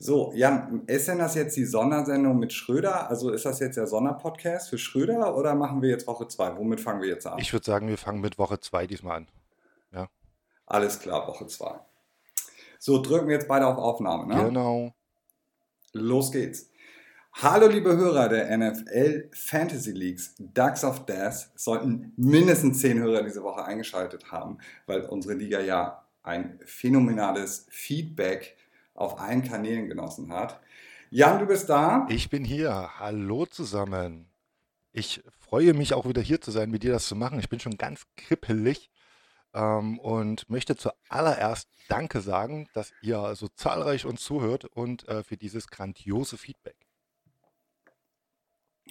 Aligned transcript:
So, 0.00 0.32
Jan, 0.32 0.84
ist 0.86 1.08
denn 1.08 1.18
das 1.18 1.34
jetzt 1.34 1.56
die 1.56 1.64
Sondersendung 1.64 2.38
mit 2.38 2.52
Schröder? 2.52 3.10
Also 3.10 3.30
ist 3.30 3.44
das 3.44 3.58
jetzt 3.58 3.76
der 3.76 3.88
Sonderpodcast 3.88 4.70
für 4.70 4.78
Schröder 4.78 5.36
oder 5.36 5.56
machen 5.56 5.82
wir 5.82 5.90
jetzt 5.90 6.06
Woche 6.06 6.28
2? 6.28 6.56
Womit 6.56 6.80
fangen 6.80 7.02
wir 7.02 7.08
jetzt 7.08 7.26
an? 7.26 7.40
Ich 7.40 7.52
würde 7.52 7.66
sagen, 7.66 7.88
wir 7.88 7.98
fangen 7.98 8.20
mit 8.20 8.38
Woche 8.38 8.60
2 8.60 8.86
diesmal 8.86 9.16
an. 9.16 9.28
Ja. 9.92 10.08
Alles 10.66 11.00
klar, 11.00 11.26
Woche 11.26 11.48
2. 11.48 11.80
So, 12.78 13.02
drücken 13.02 13.26
wir 13.26 13.34
jetzt 13.34 13.48
beide 13.48 13.66
auf 13.66 13.76
Aufnahme, 13.76 14.32
ne? 14.32 14.44
Genau. 14.44 14.94
Los 15.92 16.30
geht's. 16.30 16.70
Hallo 17.32 17.66
liebe 17.66 17.96
Hörer 17.96 18.28
der 18.28 18.56
NFL 18.56 19.30
Fantasy 19.32 19.90
Leagues, 19.92 20.34
Ducks 20.38 20.84
of 20.84 21.06
Death 21.06 21.50
sollten 21.56 22.12
mindestens 22.16 22.80
10 22.80 23.00
Hörer 23.00 23.24
diese 23.24 23.42
Woche 23.42 23.64
eingeschaltet 23.64 24.30
haben, 24.30 24.58
weil 24.86 25.02
unsere 25.02 25.34
Liga 25.34 25.60
ja 25.60 26.04
ein 26.22 26.60
phänomenales 26.64 27.66
Feedback 27.70 28.56
auf 28.98 29.20
allen 29.20 29.42
Kanälen 29.42 29.88
genossen 29.88 30.32
hat. 30.32 30.60
Jan, 31.10 31.38
du 31.38 31.46
bist 31.46 31.68
da. 31.68 32.06
Ich 32.10 32.30
bin 32.30 32.44
hier. 32.44 32.90
Hallo 32.98 33.46
zusammen. 33.46 34.28
Ich 34.92 35.22
freue 35.38 35.72
mich 35.72 35.94
auch 35.94 36.06
wieder 36.06 36.20
hier 36.20 36.40
zu 36.40 36.50
sein, 36.50 36.70
mit 36.70 36.82
dir 36.82 36.92
das 36.92 37.06
zu 37.06 37.14
machen. 37.14 37.38
Ich 37.38 37.48
bin 37.48 37.60
schon 37.60 37.76
ganz 37.76 38.02
krippelig 38.16 38.90
ähm, 39.54 39.98
und 40.00 40.50
möchte 40.50 40.76
zuallererst 40.76 41.68
Danke 41.88 42.20
sagen, 42.20 42.68
dass 42.74 42.92
ihr 43.00 43.34
so 43.34 43.48
zahlreich 43.48 44.04
uns 44.04 44.22
zuhört 44.22 44.64
und 44.66 45.08
äh, 45.08 45.22
für 45.22 45.36
dieses 45.36 45.68
grandiose 45.68 46.36
Feedback. 46.36 46.87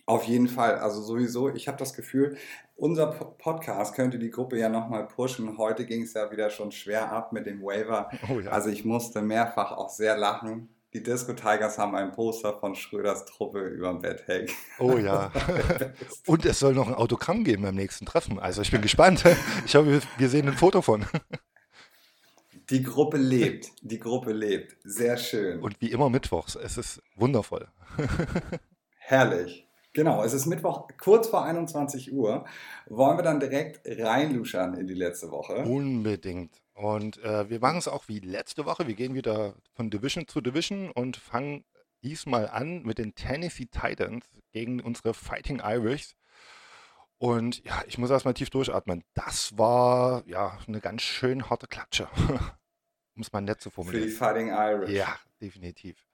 Auf 0.05 0.23
jeden 0.23 0.47
Fall, 0.47 0.75
also 0.75 1.01
sowieso, 1.01 1.53
ich 1.53 1.67
habe 1.67 1.77
das 1.77 1.93
Gefühl, 1.93 2.37
unser 2.75 3.07
Podcast 3.07 3.95
könnte 3.95 4.19
die 4.19 4.29
Gruppe 4.29 4.57
ja 4.57 4.69
nochmal 4.69 5.07
pushen. 5.07 5.57
Heute 5.57 5.85
ging 5.85 6.03
es 6.03 6.13
ja 6.13 6.31
wieder 6.31 6.49
schon 6.49 6.71
schwer 6.71 7.11
ab 7.11 7.33
mit 7.33 7.45
dem 7.45 7.61
Waiver. 7.61 8.09
Oh 8.29 8.39
ja. 8.39 8.51
Also 8.51 8.69
ich 8.69 8.85
musste 8.85 9.21
mehrfach 9.21 9.71
auch 9.71 9.89
sehr 9.89 10.17
lachen. 10.17 10.69
Die 10.93 11.03
Disco 11.03 11.33
Tigers 11.33 11.77
haben 11.77 11.95
ein 11.95 12.11
Poster 12.11 12.57
von 12.59 12.73
Schröders 12.73 13.25
Truppe 13.25 13.59
über 13.59 13.89
dem 13.89 14.01
Bett 14.01 14.25
hängen. 14.27 14.49
Oh 14.79 14.97
ja. 14.97 15.31
Und 16.25 16.45
es 16.45 16.59
soll 16.59 16.73
noch 16.73 16.87
ein 16.87 16.93
Autogramm 16.93 17.43
geben 17.43 17.63
beim 17.63 17.75
nächsten 17.75 18.05
Treffen. 18.05 18.39
Also 18.39 18.61
ich 18.61 18.71
bin 18.71 18.81
gespannt. 18.81 19.23
Ich 19.65 19.75
hoffe, 19.75 20.01
wir 20.17 20.29
sehen 20.29 20.47
ein 20.47 20.55
Foto 20.55 20.81
von. 20.81 21.05
Die 22.69 22.83
Gruppe 22.83 23.17
lebt. 23.17 23.71
Die 23.81 23.99
Gruppe 23.99 24.31
lebt. 24.31 24.77
Sehr 24.83 25.17
schön. 25.17 25.59
Und 25.59 25.79
wie 25.81 25.91
immer 25.91 26.09
mittwochs. 26.09 26.55
Es 26.55 26.77
ist 26.77 27.01
wundervoll. 27.15 27.67
Herrlich. 28.97 29.66
Genau, 29.97 30.23
es 30.23 30.33
ist 30.33 30.45
Mittwoch 30.45 30.87
kurz 30.99 31.27
vor 31.27 31.43
21 31.43 32.13
Uhr. 32.13 32.45
Wollen 32.85 33.17
wir 33.17 33.23
dann 33.23 33.39
direkt 33.39 33.81
reinluschern 33.83 34.75
in 34.75 34.85
die 34.85 34.93
letzte 34.93 35.31
Woche? 35.31 35.63
Unbedingt. 35.63 36.61
Und 36.75 37.17
äh, 37.23 37.49
wir 37.49 37.59
machen 37.59 37.79
es 37.79 37.87
auch 37.87 38.07
wie 38.07 38.19
letzte 38.19 38.65
Woche. 38.65 38.85
Wir 38.85 38.93
gehen 38.93 39.15
wieder 39.15 39.55
von 39.73 39.89
Division 39.89 40.27
zu 40.27 40.39
Division 40.39 40.91
und 40.91 41.17
fangen 41.17 41.65
diesmal 42.03 42.47
an 42.47 42.83
mit 42.83 42.99
den 42.99 43.15
Tennessee 43.15 43.65
Titans 43.65 44.23
gegen 44.51 44.81
unsere 44.81 45.15
Fighting 45.15 45.63
Irish. 45.65 46.13
Und 47.17 47.65
ja, 47.65 47.83
ich 47.87 47.97
muss 47.97 48.11
erstmal 48.11 48.35
tief 48.35 48.51
durchatmen. 48.51 49.03
Das 49.15 49.57
war 49.57 50.21
ja 50.27 50.59
eine 50.67 50.79
ganz 50.79 51.01
schön 51.01 51.49
harte 51.49 51.65
Klatsche. 51.65 52.07
um 53.15 53.23
es 53.23 53.33
mal 53.33 53.41
nett 53.41 53.61
zu 53.61 53.71
formulieren. 53.71 54.03
Für 54.03 54.11
die 54.11 54.15
Fighting 54.15 54.49
Irish. 54.49 54.91
Ja, 54.91 55.17
definitiv. 55.41 56.05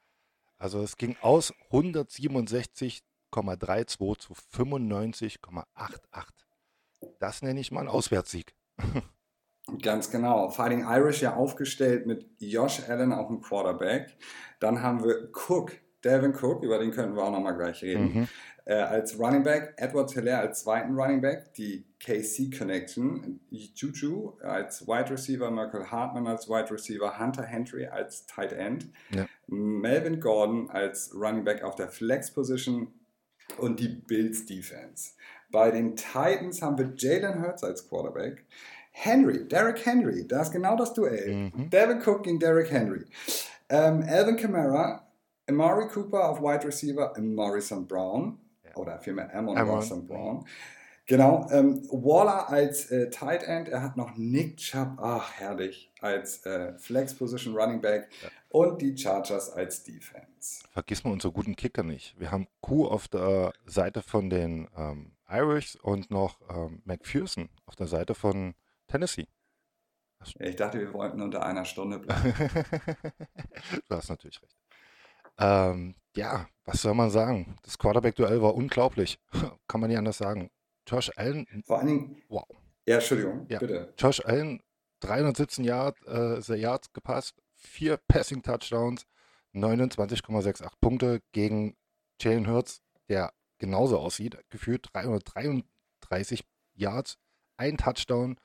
Also 0.57 0.81
es 0.81 0.95
ging 0.95 1.17
aus 1.19 1.53
167 1.65 3.03
95,32 3.33 4.19
zu 4.19 4.33
95,88. 4.33 5.63
Das 7.19 7.41
nenne 7.41 7.59
ich 7.59 7.71
mal 7.71 7.81
einen 7.81 7.89
Auswärtssieg. 7.89 8.53
Ganz 9.81 10.11
genau. 10.11 10.49
Fighting 10.49 10.85
Irish 10.85 11.21
ja 11.21 11.35
aufgestellt 11.35 12.05
mit 12.05 12.25
Josh 12.39 12.81
Allen 12.87 13.13
auf 13.13 13.27
dem 13.27 13.41
Quarterback. 13.41 14.17
Dann 14.59 14.81
haben 14.81 15.03
wir 15.03 15.29
Cook, 15.31 15.71
Devin 16.03 16.33
Cook, 16.35 16.63
über 16.63 16.79
den 16.79 16.91
könnten 16.91 17.15
wir 17.15 17.23
auch 17.23 17.31
nochmal 17.31 17.55
gleich 17.55 17.81
reden. 17.81 18.13
Mhm. 18.13 18.27
Äh, 18.65 18.75
als 18.75 19.19
Running 19.19 19.43
Back, 19.43 19.73
Edward 19.75 20.11
Hilaire 20.11 20.39
als 20.39 20.61
zweiten 20.61 20.95
Running 20.95 21.19
Back, 21.19 21.53
die 21.55 21.85
KC 21.99 22.57
Connection, 22.57 23.41
Juju 23.49 24.37
als 24.41 24.87
Wide 24.87 25.09
Receiver, 25.09 25.51
Michael 25.51 25.85
Hartman 25.85 26.27
als 26.27 26.47
Wide 26.47 26.71
Receiver, 26.71 27.19
Hunter 27.19 27.43
Henry 27.43 27.87
als 27.87 28.25
Tight 28.25 28.53
End, 28.53 28.87
ja. 29.13 29.25
Melvin 29.47 30.21
Gordon 30.21 30.69
als 30.69 31.13
Running 31.13 31.43
Back 31.43 31.63
auf 31.63 31.75
der 31.75 31.89
Flex 31.89 32.31
Position, 32.31 32.93
und 33.57 33.79
die 33.79 33.89
Bills 33.89 34.45
Defense. 34.45 35.11
Bei 35.51 35.71
den 35.71 35.95
Titans 35.95 36.61
haben 36.61 36.77
wir 36.77 36.93
Jalen 36.95 37.41
Hurts 37.41 37.63
als 37.63 37.87
Quarterback. 37.87 38.45
Henry, 38.91 39.47
Derrick 39.47 39.85
Henry, 39.85 40.27
da 40.27 40.41
ist 40.41 40.51
genau 40.51 40.75
das 40.75 40.93
Duell. 40.93 41.51
Mhm. 41.55 41.69
Devin 41.69 42.01
Cook 42.01 42.23
gegen 42.23 42.39
Derrick 42.39 42.71
Henry. 42.71 43.05
Ähm, 43.69 44.03
Alvin 44.07 44.37
Kamara, 44.37 45.07
Amari 45.49 45.87
Cooper 45.87 46.29
auf 46.29 46.41
Wide 46.41 46.65
Receiver, 46.65 47.13
Morrison 47.19 47.87
Brown. 47.87 48.39
Ja. 48.63 48.75
Oder 48.75 48.99
vielmehr 48.99 49.33
Amon, 49.35 49.55
Morrison 49.65 50.05
Brown. 50.05 50.45
Genau, 51.05 51.49
ähm, 51.51 51.83
Waller 51.89 52.49
als 52.49 52.89
äh, 52.89 53.09
Tight 53.09 53.43
End, 53.43 53.67
er 53.67 53.81
hat 53.81 53.97
noch 53.97 54.15
Nick 54.15 54.57
Chubb, 54.57 54.99
ach 54.99 55.33
herrlich, 55.33 55.91
als 55.99 56.45
äh, 56.45 56.77
Flex 56.77 57.13
Position 57.13 57.57
Running 57.57 57.81
Back 57.81 58.07
ja. 58.21 58.29
und 58.47 58.81
die 58.81 58.97
Chargers 58.97 59.49
als 59.49 59.83
Defense. 59.83 60.63
Vergiss 60.71 61.03
mal 61.03 61.11
unsere 61.11 61.33
guten 61.33 61.57
Kicker 61.57 61.83
nicht. 61.83 62.17
Wir 62.17 62.31
haben 62.31 62.47
Q 62.61 62.87
auf 62.87 63.09
der 63.09 63.51
Seite 63.65 64.01
von 64.01 64.29
den 64.29 64.69
ähm, 64.77 65.11
Irish 65.29 65.75
und 65.81 66.09
noch 66.09 66.39
ähm, 66.49 66.81
McPherson 66.85 67.49
auf 67.65 67.75
der 67.75 67.87
Seite 67.87 68.15
von 68.15 68.53
Tennessee. 68.87 69.27
Ich 70.39 70.55
dachte, 70.55 70.79
wir 70.79 70.93
wollten 70.93 71.21
unter 71.21 71.45
einer 71.45 71.65
Stunde 71.65 71.99
bleiben. 71.99 72.33
du 73.89 73.95
hast 73.95 74.07
natürlich 74.07 74.41
recht. 74.41 74.55
Ähm, 75.37 75.95
ja, 76.15 76.47
was 76.63 76.81
soll 76.81 76.93
man 76.93 77.09
sagen? 77.09 77.57
Das 77.63 77.77
Quarterback-Duell 77.77 78.41
war 78.41 78.55
unglaublich. 78.55 79.19
Kann 79.67 79.81
man 79.81 79.89
nicht 79.89 79.97
anders 79.97 80.17
sagen. 80.17 80.49
Josh 80.87 81.11
Allen. 81.15 81.47
Vor 81.65 81.79
allen 81.79 81.87
Dingen. 81.87 82.21
Wow. 82.29 82.47
Ja, 82.85 82.95
Entschuldigung, 82.95 83.45
ja. 83.49 83.59
bitte. 83.59 83.93
Josh 83.97 84.23
Allen, 84.25 84.61
317 84.99 85.63
Yard, 85.63 85.97
äh, 86.05 86.55
Yards 86.55 86.91
gepasst, 86.93 87.41
vier 87.55 87.97
Passing 88.07 88.43
Touchdowns, 88.43 89.05
29,68 89.53 90.67
Punkte 90.81 91.21
gegen 91.31 91.75
Jalen 92.19 92.47
Hurts, 92.47 92.81
der 93.09 93.33
genauso 93.57 93.99
aussieht, 93.99 94.37
gefühlt 94.49 94.87
333 94.93 96.43
Yards, 96.73 97.17
ein 97.57 97.77
Touchdown, 97.77 98.37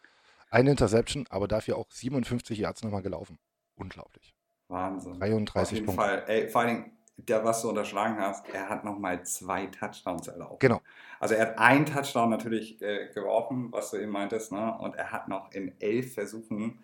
eine 0.50 0.70
Interception, 0.70 1.26
aber 1.31 1.49
dafür 1.49 1.76
auch 1.76 1.91
57 1.91 2.59
Yards 2.59 2.82
nochmal 2.82 3.03
gelaufen. 3.03 3.38
Unglaublich. 3.75 4.34
Wahnsinn. 4.69 5.19
33 5.19 5.62
Auf 5.62 5.72
jeden 5.72 5.87
Punkte. 5.87 6.05
Fall. 6.05 6.25
Ey, 6.26 6.49
vor 6.49 6.60
allen 6.60 6.75
Dingen, 6.76 6.97
der, 7.18 7.44
was 7.44 7.62
du 7.62 7.68
unterschlagen 7.68 8.18
hast, 8.18 8.48
er 8.48 8.68
hat 8.68 8.84
nochmal 8.84 9.24
zwei 9.24 9.66
Touchdowns 9.66 10.28
erlaubt. 10.28 10.60
Genau. 10.60 10.80
Also 11.20 11.34
er 11.34 11.48
hat 11.48 11.58
einen 11.58 11.84
Touchdown 11.84 12.30
natürlich 12.30 12.80
äh, 12.80 13.08
geworfen, 13.12 13.72
was 13.72 13.90
du 13.90 13.96
eben 13.96 14.12
meintest, 14.12 14.52
ne? 14.52 14.76
und 14.78 14.94
er 14.94 15.10
hat 15.10 15.28
noch 15.28 15.50
in 15.52 15.74
elf 15.80 16.14
Versuchen 16.14 16.78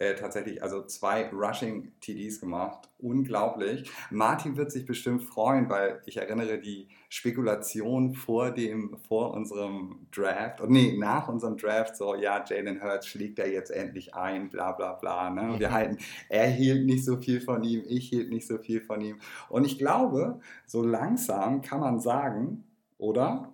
äh, 0.00 0.14
tatsächlich 0.14 0.62
also 0.62 0.82
zwei 0.86 1.28
Rushing 1.28 1.92
TDs 2.00 2.40
gemacht. 2.40 2.88
Unglaublich. 2.98 3.90
Martin 4.10 4.56
wird 4.56 4.72
sich 4.72 4.86
bestimmt 4.86 5.22
freuen, 5.22 5.68
weil 5.68 6.00
ich 6.06 6.16
erinnere 6.16 6.58
die 6.58 6.88
Spekulation 7.10 8.14
vor 8.14 8.50
dem, 8.50 8.96
vor 9.06 9.34
unserem 9.34 10.06
Draft, 10.10 10.62
und 10.62 10.70
nee, 10.70 10.96
nach 10.96 11.28
unserem 11.28 11.58
Draft, 11.58 11.96
so, 11.96 12.14
ja, 12.14 12.42
Jalen 12.48 12.82
Hurts 12.82 13.08
schlägt 13.08 13.38
er 13.38 13.52
jetzt 13.52 13.70
endlich 13.70 14.14
ein, 14.14 14.48
bla 14.48 14.72
bla 14.72 14.94
bla. 14.94 15.28
Ne? 15.28 15.58
Wir 15.58 15.70
halten, 15.72 15.98
er 16.30 16.48
hielt 16.48 16.86
nicht 16.86 17.04
so 17.04 17.18
viel 17.18 17.42
von 17.42 17.62
ihm, 17.62 17.82
ich 17.86 18.08
hielt 18.08 18.30
nicht 18.30 18.46
so 18.46 18.56
viel 18.56 18.80
von 18.80 19.02
ihm. 19.02 19.20
Und 19.50 19.66
ich 19.66 19.76
glaube, 19.78 20.40
so 20.66 20.82
langsam 20.82 21.60
kann 21.60 21.80
man 21.80 22.00
sagen, 22.00 22.64
oder? 22.96 23.52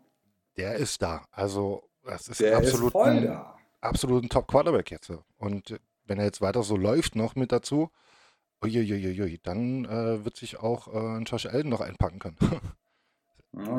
Der 0.57 0.77
ist 0.77 1.03
da. 1.03 1.25
Also, 1.33 1.83
das 2.05 2.29
ist 2.29 2.39
Der 2.39 2.59
absolut 2.59 2.87
ist 2.87 2.93
voll 2.93 3.11
ein, 3.11 3.25
da. 3.25 3.59
absolut 3.81 4.23
ein 4.23 4.29
Top-Quarterback 4.29 4.93
jetzt. 4.93 5.11
Und 5.39 5.81
wenn 6.07 6.19
er 6.19 6.25
jetzt 6.25 6.41
weiter 6.41 6.63
so 6.63 6.77
läuft 6.77 7.17
noch 7.17 7.35
mit 7.35 7.53
dazu, 7.53 7.91
uiuiuiui, 8.63 9.39
dann 9.43 9.85
äh, 9.85 10.25
wird 10.25 10.37
sich 10.37 10.59
auch 10.59 10.89
äh, 10.93 11.19
ein 11.19 11.25
Josh 11.25 11.47
Allen 11.47 11.69
noch 11.69 11.81
einpacken 11.81 12.19
können. 12.19 12.39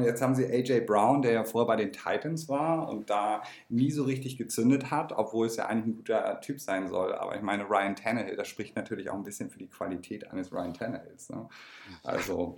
jetzt 0.03 0.21
haben 0.21 0.33
sie 0.33 0.45
AJ 0.45 0.81
Brown, 0.81 1.21
der 1.21 1.33
ja 1.33 1.43
vorher 1.43 1.67
bei 1.67 1.75
den 1.75 1.91
Titans 1.91 2.49
war 2.49 2.89
und 2.89 3.09
da 3.09 3.43
nie 3.69 3.91
so 3.91 4.03
richtig 4.03 4.37
gezündet 4.37 4.89
hat, 4.89 5.13
obwohl 5.13 5.47
es 5.47 5.55
ja 5.55 5.67
eigentlich 5.67 5.87
ein 5.87 5.97
guter 5.97 6.41
Typ 6.41 6.59
sein 6.59 6.87
soll. 6.87 7.13
Aber 7.13 7.35
ich 7.35 7.41
meine, 7.41 7.69
Ryan 7.69 7.95
Tannehill, 7.95 8.35
das 8.35 8.47
spricht 8.47 8.75
natürlich 8.75 9.09
auch 9.09 9.15
ein 9.15 9.23
bisschen 9.23 9.49
für 9.49 9.59
die 9.59 9.67
Qualität 9.67 10.31
eines 10.31 10.51
Ryan 10.51 10.73
Tannehills. 10.73 11.29
Ne? 11.29 11.47
Also. 12.03 12.57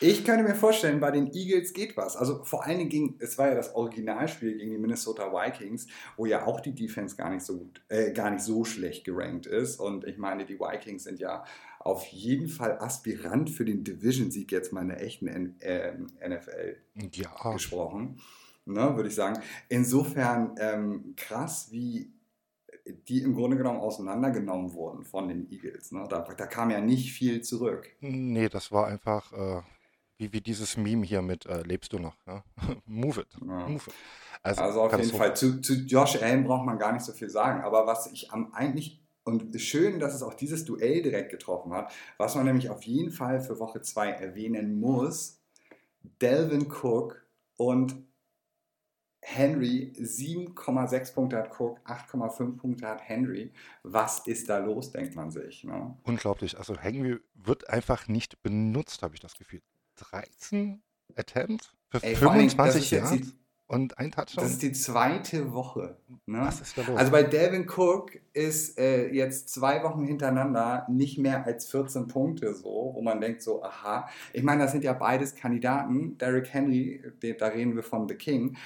Ich 0.00 0.24
könnte 0.24 0.44
mir 0.44 0.54
vorstellen, 0.54 1.00
bei 1.00 1.10
den 1.10 1.32
Eagles 1.32 1.72
geht 1.72 1.96
was. 1.96 2.16
Also 2.16 2.44
vor 2.44 2.64
allen 2.64 2.78
Dingen 2.78 2.90
ging, 2.90 3.16
es 3.18 3.38
war 3.38 3.48
ja 3.48 3.54
das 3.54 3.74
Originalspiel 3.74 4.56
gegen 4.58 4.72
die 4.72 4.78
Minnesota 4.78 5.32
Vikings, 5.32 5.86
wo 6.16 6.26
ja 6.26 6.46
auch 6.46 6.60
die 6.60 6.74
Defense 6.74 7.16
gar 7.16 7.30
nicht 7.30 7.44
so 7.44 7.58
gut, 7.58 7.82
äh, 7.88 8.12
gar 8.12 8.30
nicht 8.30 8.42
so 8.42 8.64
schlecht 8.64 9.04
gerankt 9.04 9.46
ist. 9.46 9.80
Und 9.80 10.04
ich 10.04 10.18
meine, 10.18 10.44
die 10.44 10.58
Vikings 10.58 11.04
sind 11.04 11.18
ja 11.18 11.44
auf 11.80 12.04
jeden 12.06 12.48
Fall 12.48 12.78
Aspirant 12.78 13.48
für 13.48 13.64
den 13.64 13.84
Division-Sieg 13.84 14.52
jetzt 14.52 14.72
mal 14.72 14.82
in 14.82 14.88
der 14.88 15.02
echten 15.02 15.28
N 15.28 15.60
äh, 15.60 15.92
NFL 16.28 16.76
ja. 17.12 17.52
gesprochen, 17.52 18.20
ne, 18.64 18.96
würde 18.96 19.08
ich 19.08 19.14
sagen. 19.14 19.40
Insofern 19.68 20.56
ähm, 20.58 21.14
krass, 21.16 21.68
wie 21.70 22.12
die 23.08 23.22
im 23.22 23.34
Grunde 23.34 23.56
genommen 23.56 23.80
auseinandergenommen 23.80 24.72
wurden 24.72 25.04
von 25.04 25.28
den 25.28 25.50
Eagles. 25.50 25.92
Ne? 25.92 26.06
Da, 26.08 26.20
da 26.20 26.46
kam 26.46 26.70
ja 26.70 26.80
nicht 26.80 27.12
viel 27.12 27.40
zurück. 27.42 27.88
Nee, 28.00 28.48
das 28.48 28.70
war 28.70 28.86
einfach 28.86 29.32
äh, 29.32 29.62
wie, 30.18 30.32
wie 30.32 30.40
dieses 30.40 30.76
Meme 30.76 31.04
hier 31.04 31.22
mit 31.22 31.46
äh, 31.46 31.62
Lebst 31.62 31.92
du 31.92 31.98
noch? 31.98 32.16
Ja? 32.26 32.44
Move 32.86 33.20
it. 33.20 33.28
Ja. 33.40 33.68
Move 33.68 33.82
it. 33.86 33.94
Also, 34.42 34.62
also 34.62 34.82
auf 34.82 34.98
jeden 34.98 35.16
Fall, 35.16 35.34
zu, 35.34 35.60
zu 35.60 35.74
Josh 35.74 36.22
Allen 36.22 36.44
braucht 36.44 36.64
man 36.64 36.78
gar 36.78 36.92
nicht 36.92 37.04
so 37.04 37.12
viel 37.12 37.30
sagen. 37.30 37.62
Aber 37.62 37.86
was 37.86 38.10
ich 38.12 38.32
am 38.32 38.52
eigentlich 38.52 39.02
und 39.26 39.60
schön, 39.60 39.98
dass 39.98 40.14
es 40.14 40.22
auch 40.22 40.34
dieses 40.34 40.64
Duell 40.64 41.02
direkt 41.02 41.30
getroffen 41.30 41.72
hat. 41.72 41.92
Was 42.16 42.36
man 42.36 42.44
nämlich 42.44 42.70
auf 42.70 42.84
jeden 42.84 43.10
Fall 43.10 43.40
für 43.40 43.58
Woche 43.58 43.80
2 43.82 44.10
erwähnen 44.10 44.78
muss, 44.78 45.42
Delvin 46.22 46.70
Cook 46.70 47.26
und 47.56 47.96
Henry 49.20 49.92
7,6 49.98 51.14
Punkte 51.14 51.38
hat 51.38 51.60
Cook, 51.60 51.80
8,5 51.84 52.56
Punkte 52.56 52.86
hat 52.86 53.02
Henry. 53.02 53.52
Was 53.82 54.24
ist 54.28 54.48
da 54.48 54.58
los, 54.58 54.92
denkt 54.92 55.16
man 55.16 55.32
sich. 55.32 55.64
Ne? 55.64 55.96
Unglaublich. 56.04 56.56
Also 56.56 56.78
Henry 56.78 57.18
wird 57.34 57.68
einfach 57.68 58.06
nicht 58.06 58.40
benutzt, 58.44 59.02
habe 59.02 59.14
ich 59.14 59.20
das 59.20 59.34
Gefühl. 59.34 59.62
13 59.96 60.82
Attempts 61.16 61.70
für 61.90 62.02
Ey, 62.02 62.16
25 62.16 62.90
Jahre 62.90 63.20
und 63.68 63.98
ein 63.98 64.12
Touchdown. 64.12 64.44
Das 64.44 64.52
ist 64.52 64.62
die 64.62 64.72
zweite 64.72 65.52
Woche. 65.52 65.96
Ne? 66.26 66.40
Was 66.40 66.60
ist 66.60 66.78
da 66.78 66.82
los? 66.82 66.96
Also 66.96 67.10
bei 67.10 67.24
Delvin 67.24 67.68
Cook 67.68 68.12
ist 68.32 68.78
äh, 68.78 69.08
jetzt 69.12 69.48
zwei 69.48 69.82
Wochen 69.82 70.04
hintereinander 70.04 70.86
nicht 70.88 71.18
mehr 71.18 71.44
als 71.44 71.68
14 71.70 72.06
Punkte 72.06 72.54
so, 72.54 72.92
wo 72.94 73.02
man 73.02 73.20
denkt 73.20 73.42
so, 73.42 73.62
aha. 73.64 74.08
Ich 74.32 74.44
meine, 74.44 74.62
das 74.62 74.72
sind 74.72 74.84
ja 74.84 74.92
beides 74.92 75.34
Kandidaten. 75.34 76.16
Derrick 76.18 76.52
Henry, 76.52 77.02
da 77.38 77.48
reden 77.48 77.74
wir 77.74 77.82
von 77.82 78.08
The 78.08 78.14
King 78.14 78.56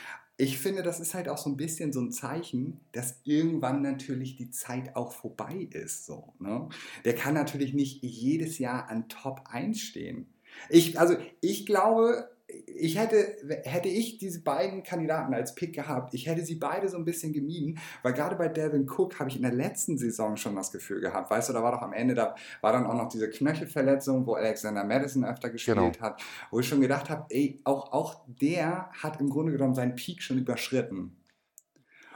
ich 0.41 0.59
finde, 0.59 0.83
das 0.83 1.01
ist 1.01 1.13
halt 1.13 1.29
auch 1.29 1.37
so 1.37 1.51
ein 1.51 1.59
bisschen 1.59 1.93
so 1.93 2.01
ein 2.01 2.13
Zeichen, 2.13 2.81
dass 2.93 3.21
irgendwann 3.25 3.83
natürlich 3.83 4.37
die 4.37 4.51
Zeit 4.51 4.97
auch 4.97 5.13
vorbei 5.13 5.69
ist. 5.71 6.07
So, 6.07 6.33
ne? 6.39 6.69
Der 7.05 7.15
kann 7.15 7.35
natürlich 7.35 7.75
nicht 7.75 8.03
jedes 8.03 8.59
Jahr 8.59 8.89
an 8.89 9.09
Top 9.11 9.43
1 9.51 9.79
stehen. 9.79 10.33
Ich, 10.69 10.99
also 10.99 11.17
ich 11.41 11.67
glaube, 11.67 12.29
ich 12.67 12.99
hätte, 12.99 13.37
hätte 13.65 13.89
ich 13.89 14.19
diese 14.19 14.43
beiden 14.43 14.83
Kandidaten 14.83 15.35
als 15.35 15.55
Pick 15.55 15.75
gehabt, 15.75 16.15
ich 16.15 16.27
hätte 16.27 16.45
sie 16.45 16.57
beide 16.57 16.89
so 16.89 16.97
ein 16.97 17.05
bisschen 17.05 17.33
gemieden, 17.33 17.79
weil 18.03 18.13
gerade 18.13 18.37
bei 18.37 18.49
Devin 18.49 18.89
Cook 18.89 19.19
habe 19.19 19.31
ich 19.31 19.37
in 19.37 19.43
der 19.43 19.53
letzten 19.53 19.99
Saison 19.99 20.37
schon 20.37 20.57
das 20.57 20.73
Gefühl 20.73 21.01
gehabt, 21.01 21.31
weißt 21.31 21.49
du, 21.49 21.53
da 21.53 21.63
war 21.63 21.73
doch 21.73 21.83
am 21.83 21.93
Ende, 21.93 22.15
da 22.15 22.35
war 22.61 22.73
dann 22.73 22.87
auch 22.87 22.95
noch 22.95 23.09
diese 23.09 23.29
Knöchelverletzung, 23.29 24.27
wo 24.27 24.35
Alexander 24.35 24.85
Madison 24.85 25.25
öfter 25.25 25.51
gespielt 25.51 25.77
genau. 25.77 26.01
hat, 26.01 26.23
wo 26.51 26.61
ich 26.61 26.69
schon 26.69 26.81
gedacht 26.81 27.11
habe, 27.11 27.27
ey, 27.31 27.61
auch, 27.65 27.93
auch 27.93 28.23
der 28.27 28.91
hat 28.93 29.21
im 29.21 29.31
Grunde 29.31 29.53
genommen 29.53 29.75
seinen 29.75 29.95
Peak 29.95 30.23
schon 30.23 30.39
überschritten. 30.39 31.17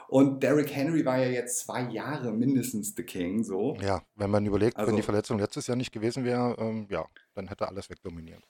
Und 0.09 0.43
Derrick 0.43 0.75
Henry 0.75 1.05
war 1.05 1.19
ja 1.19 1.29
jetzt 1.29 1.61
zwei 1.61 1.83
Jahre 1.83 2.33
mindestens 2.33 2.95
The 2.97 3.03
King, 3.03 3.43
so. 3.45 3.77
Ja, 3.81 4.03
wenn 4.17 4.31
man 4.31 4.45
überlegt, 4.47 4.77
also, 4.77 4.89
wenn 4.89 4.97
die 4.97 5.03
Verletzung 5.03 5.39
letztes 5.39 5.67
Jahr 5.67 5.77
nicht 5.77 5.93
gewesen 5.93 6.25
wäre, 6.25 6.57
ähm, 6.59 6.87
ja, 6.91 7.05
dann 7.35 7.49
hätte 7.49 7.69
alles 7.69 7.91
wegdominiert. 7.91 8.43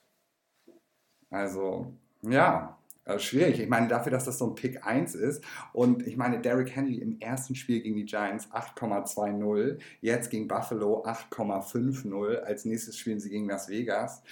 Also, 1.31 1.93
ja, 2.23 2.79
also 3.05 3.19
schwierig. 3.19 3.61
Ich 3.61 3.69
meine, 3.69 3.89
dafür, 3.89 4.13
dass 4.13 4.25
das 4.25 4.39
so 4.39 4.47
ein 4.47 4.55
Pick 4.55 4.87
1 4.87 5.15
ist 5.15 5.45
und 5.73 6.07
ich 6.07 6.17
meine, 6.17 6.41
Derrick 6.41 6.75
Henry 6.75 6.97
im 6.97 7.21
ersten 7.21 7.55
Spiel 7.55 7.83
gegen 7.83 7.97
die 7.97 8.07
Giants 8.07 8.51
8,20, 8.51 9.79
jetzt 10.01 10.31
gegen 10.31 10.49
Buffalo 10.49 11.05
8,50, 11.05 12.39
als 12.39 12.65
nächstes 12.65 12.97
spielen 12.97 13.21
sie 13.21 13.29
gegen 13.29 13.47
Las 13.49 13.69
Vegas. 13.69 14.23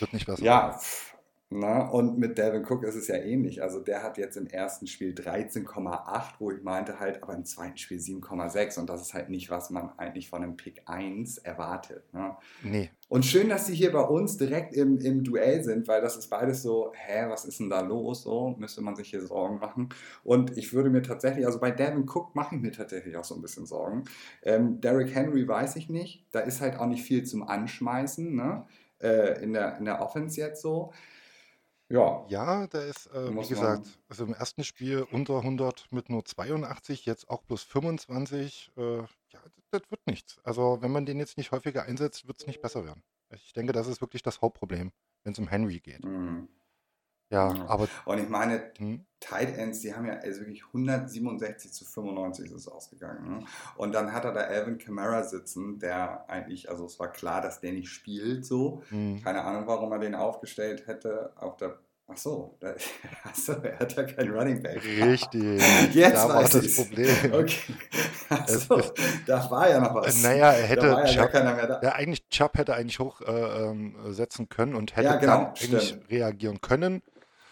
Wird 0.00 0.12
nicht 0.12 0.26
besser. 0.26 0.42
Ja, 0.42 0.80
na, 1.52 1.88
und 1.88 2.16
mit 2.16 2.38
Devin 2.38 2.64
Cook 2.64 2.84
ist 2.84 2.94
es 2.94 3.08
ja 3.08 3.16
ähnlich. 3.16 3.60
Also 3.60 3.80
der 3.80 4.04
hat 4.04 4.18
jetzt 4.18 4.36
im 4.36 4.46
ersten 4.46 4.86
Spiel 4.86 5.12
13,8, 5.12 6.34
wo 6.38 6.52
ich 6.52 6.62
meinte 6.62 7.00
halt, 7.00 7.24
aber 7.24 7.34
im 7.34 7.44
zweiten 7.44 7.76
Spiel 7.76 7.98
7,6 7.98 8.78
und 8.78 8.88
das 8.88 9.00
ist 9.02 9.14
halt 9.14 9.30
nicht, 9.30 9.50
was 9.50 9.70
man 9.70 9.90
eigentlich 9.98 10.30
von 10.30 10.44
einem 10.44 10.56
Pick 10.56 10.82
1 10.86 11.38
erwartet. 11.38 12.04
Ne? 12.14 12.36
Nee. 12.62 12.90
Und 13.08 13.24
schön, 13.24 13.48
dass 13.48 13.66
sie 13.66 13.74
hier 13.74 13.90
bei 13.90 14.02
uns 14.02 14.36
direkt 14.36 14.74
im, 14.74 14.98
im 14.98 15.24
Duell 15.24 15.64
sind, 15.64 15.88
weil 15.88 16.00
das 16.00 16.16
ist 16.16 16.28
beides 16.28 16.62
so, 16.62 16.92
hä, 16.94 17.24
was 17.28 17.44
ist 17.44 17.58
denn 17.58 17.68
da 17.68 17.80
los? 17.80 18.22
So 18.22 18.54
müsste 18.56 18.80
man 18.80 18.94
sich 18.94 19.10
hier 19.10 19.26
Sorgen 19.26 19.58
machen. 19.58 19.88
Und 20.22 20.56
ich 20.56 20.72
würde 20.72 20.88
mir 20.88 21.02
tatsächlich, 21.02 21.46
also 21.46 21.58
bei 21.58 21.72
Devin 21.72 22.08
Cook 22.08 22.36
mache 22.36 22.54
ich 22.54 22.62
mir 22.62 22.70
tatsächlich 22.70 23.16
auch 23.16 23.24
so 23.24 23.34
ein 23.34 23.42
bisschen 23.42 23.66
Sorgen. 23.66 24.04
Ähm, 24.44 24.80
Derrick 24.80 25.12
Henry 25.12 25.48
weiß 25.48 25.74
ich 25.74 25.88
nicht. 25.88 26.24
Da 26.30 26.38
ist 26.38 26.60
halt 26.60 26.78
auch 26.78 26.86
nicht 26.86 27.02
viel 27.02 27.24
zum 27.24 27.42
Anschmeißen, 27.42 28.36
ne? 28.36 28.66
Äh, 29.00 29.42
in, 29.42 29.52
der, 29.52 29.78
in 29.78 29.86
der 29.86 30.00
Offense 30.00 30.38
jetzt 30.38 30.62
so. 30.62 30.92
Ja. 31.90 32.24
Ja, 32.28 32.66
der 32.68 32.86
ist, 32.86 33.06
äh, 33.08 33.34
wie 33.34 33.48
gesagt, 33.48 33.98
also 34.08 34.24
im 34.24 34.32
ersten 34.32 34.62
Spiel 34.62 35.06
unter 35.10 35.38
100 35.38 35.88
mit 35.90 36.08
nur 36.08 36.24
82, 36.24 37.04
jetzt 37.04 37.28
auch 37.28 37.44
plus 37.44 37.64
25. 37.64 38.70
Äh, 38.76 38.98
ja, 38.98 39.06
das, 39.32 39.64
das 39.72 39.90
wird 39.90 40.06
nichts. 40.06 40.38
Also, 40.44 40.78
wenn 40.80 40.92
man 40.92 41.04
den 41.04 41.18
jetzt 41.18 41.36
nicht 41.36 41.50
häufiger 41.50 41.82
einsetzt, 41.82 42.28
wird 42.28 42.40
es 42.40 42.46
nicht 42.46 42.62
besser 42.62 42.84
werden. 42.84 43.02
Ich 43.34 43.52
denke, 43.52 43.72
das 43.72 43.88
ist 43.88 44.00
wirklich 44.00 44.22
das 44.22 44.40
Hauptproblem, 44.40 44.92
wenn 45.24 45.32
es 45.32 45.38
um 45.38 45.48
Henry 45.48 45.80
geht. 45.80 46.04
Mhm. 46.04 46.48
Ja, 47.30 47.54
Ja. 47.54 47.66
aber 47.68 47.88
Und 48.04 48.18
ich 48.18 48.28
meine, 48.28 48.72
hm? 48.78 49.04
Tight 49.20 49.56
Ends, 49.58 49.80
die 49.80 49.94
haben 49.94 50.06
ja 50.06 50.14
also 50.14 50.40
wirklich 50.40 50.64
167 50.66 51.72
zu 51.72 51.84
95 51.84 52.46
ist 52.46 52.52
es 52.52 52.68
ausgegangen. 52.68 53.38
Ne? 53.38 53.44
Und 53.76 53.94
dann 53.94 54.12
hat 54.12 54.24
er 54.24 54.32
da 54.32 54.40
Alvin 54.40 54.78
Kamara 54.78 55.22
sitzen, 55.24 55.78
der 55.78 56.24
eigentlich, 56.28 56.70
also 56.70 56.86
es 56.86 56.98
war 56.98 57.12
klar, 57.12 57.40
dass 57.42 57.60
der 57.60 57.72
nicht 57.72 57.90
spielt 57.90 58.44
so. 58.46 58.82
hm, 58.88 59.20
Keine 59.22 59.44
Ahnung, 59.44 59.64
warum 59.66 59.92
er 59.92 59.98
den 59.98 60.14
aufgestellt 60.14 60.86
hätte 60.86 61.32
auf 61.36 61.56
der. 61.56 61.78
Ach 62.12 62.16
so, 62.16 62.56
da, 62.58 62.74
ach 63.24 63.34
so, 63.36 63.52
er 63.52 63.78
hat 63.78 63.94
ja 63.94 64.02
keinen 64.02 64.32
Running 64.34 64.62
Back. 64.62 64.82
richtig, 64.84 65.62
Jetzt 65.94 66.14
da 66.16 66.28
war 66.28 66.42
das. 66.42 66.74
Problem. 66.74 67.14
Okay. 67.32 67.74
Ach 68.30 68.48
Es 68.48 68.54
ist, 68.56 68.70
da 69.26 69.50
war 69.50 69.68
ja 69.70 69.78
noch 69.80 69.94
was. 69.94 70.20
naja, 70.22 70.50
er 70.52 70.62
Da 70.62 70.66
hätte 70.66 70.90
war 70.92 71.06
ja 71.06 71.12
Chubb, 71.22 71.30
keiner 71.30 71.54
mehr 71.54 71.66
da. 71.68 71.80
ja, 71.82 71.92
eigentlich 71.92 72.28
Chubb 72.30 72.56
hätte 72.58 72.74
eigentlich 72.74 72.98
hochsetzen 72.98 73.32
äh, 73.32 73.70
ähm, 73.70 74.12
setzen 74.12 74.48
können 74.48 74.74
und 74.74 74.90
Ja, 74.92 74.96
hätte 74.96 75.08
dann 75.10 75.20
genau, 75.20 75.46
eigentlich 75.50 75.88
stimmt. 75.88 76.10
reagieren 76.10 76.60
können. 76.60 77.02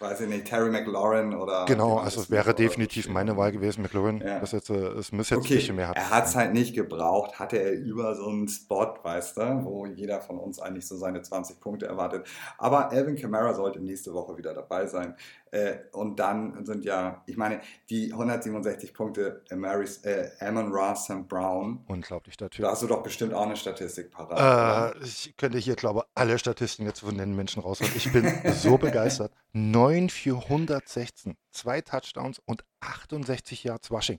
Weiß 0.00 0.20
ich 0.20 0.28
nicht, 0.28 0.44
Terry 0.44 0.70
McLaurin 0.70 1.34
oder 1.34 1.64
Genau, 1.64 1.98
also 1.98 2.20
es 2.20 2.30
wäre 2.30 2.54
definitiv 2.54 3.08
meine 3.08 3.36
Wahl 3.36 3.50
gewesen, 3.50 3.82
McLaurin. 3.82 4.20
Ja. 4.24 4.38
Das 4.38 4.52
jetzt, 4.52 4.70
es 4.70 5.10
muss 5.10 5.30
jetzt 5.30 5.38
ein 5.38 5.44
Okay, 5.44 5.54
bisschen 5.56 5.74
mehr 5.74 5.88
er 5.88 5.94
Herz 5.94 6.10
hat 6.10 6.26
es 6.26 6.36
halt 6.36 6.52
nicht 6.52 6.74
gebraucht, 6.74 7.38
hatte 7.40 7.56
er 7.56 7.72
über 7.72 8.14
so 8.14 8.28
einen 8.28 8.46
Spot, 8.48 8.94
weißt 9.02 9.36
du, 9.36 9.64
wo 9.64 9.86
jeder 9.86 10.20
von 10.20 10.38
uns 10.38 10.60
eigentlich 10.60 10.86
so 10.86 10.96
seine 10.96 11.22
20 11.22 11.58
Punkte 11.58 11.86
erwartet. 11.86 12.26
Aber 12.58 12.90
Alvin 12.90 13.16
Kamara 13.16 13.54
sollte 13.54 13.80
nächste 13.80 14.14
Woche 14.14 14.36
wieder 14.36 14.54
dabei 14.54 14.86
sein. 14.86 15.16
Äh, 15.50 15.78
und 15.92 16.18
dann 16.18 16.64
sind 16.66 16.84
ja, 16.84 17.22
ich 17.26 17.36
meine, 17.36 17.60
die 17.90 18.12
167 18.12 18.92
Punkte 18.92 19.44
Amaris, 19.50 19.98
äh, 20.04 20.30
Amon 20.40 20.72
Ross 20.72 21.04
St. 21.04 21.28
Brown, 21.28 21.84
Unglaublich, 21.86 22.36
Typ. 22.36 22.50
da 22.56 22.70
hast 22.70 22.82
du 22.82 22.86
doch 22.86 23.02
bestimmt 23.02 23.32
auch 23.34 23.46
eine 23.46 23.56
Statistik 23.56 24.10
parat? 24.10 24.96
Äh, 24.96 25.04
ich 25.04 25.34
könnte 25.36 25.58
hier, 25.58 25.76
glaube 25.76 26.00
ich, 26.00 26.04
alle 26.14 26.38
Statistiken 26.38 26.86
jetzt 26.86 27.00
von 27.00 27.16
den 27.16 27.34
Menschen 27.34 27.62
rausholen. 27.62 27.92
Ich 27.96 28.12
bin 28.12 28.30
so 28.52 28.78
begeistert. 28.78 29.32
9 29.52 30.10
für 30.10 30.36
116, 30.42 31.36
zwei 31.50 31.80
Touchdowns 31.80 32.40
und 32.44 32.64
68 32.80 33.64
Yards 33.64 33.90
Rushing. 33.90 34.18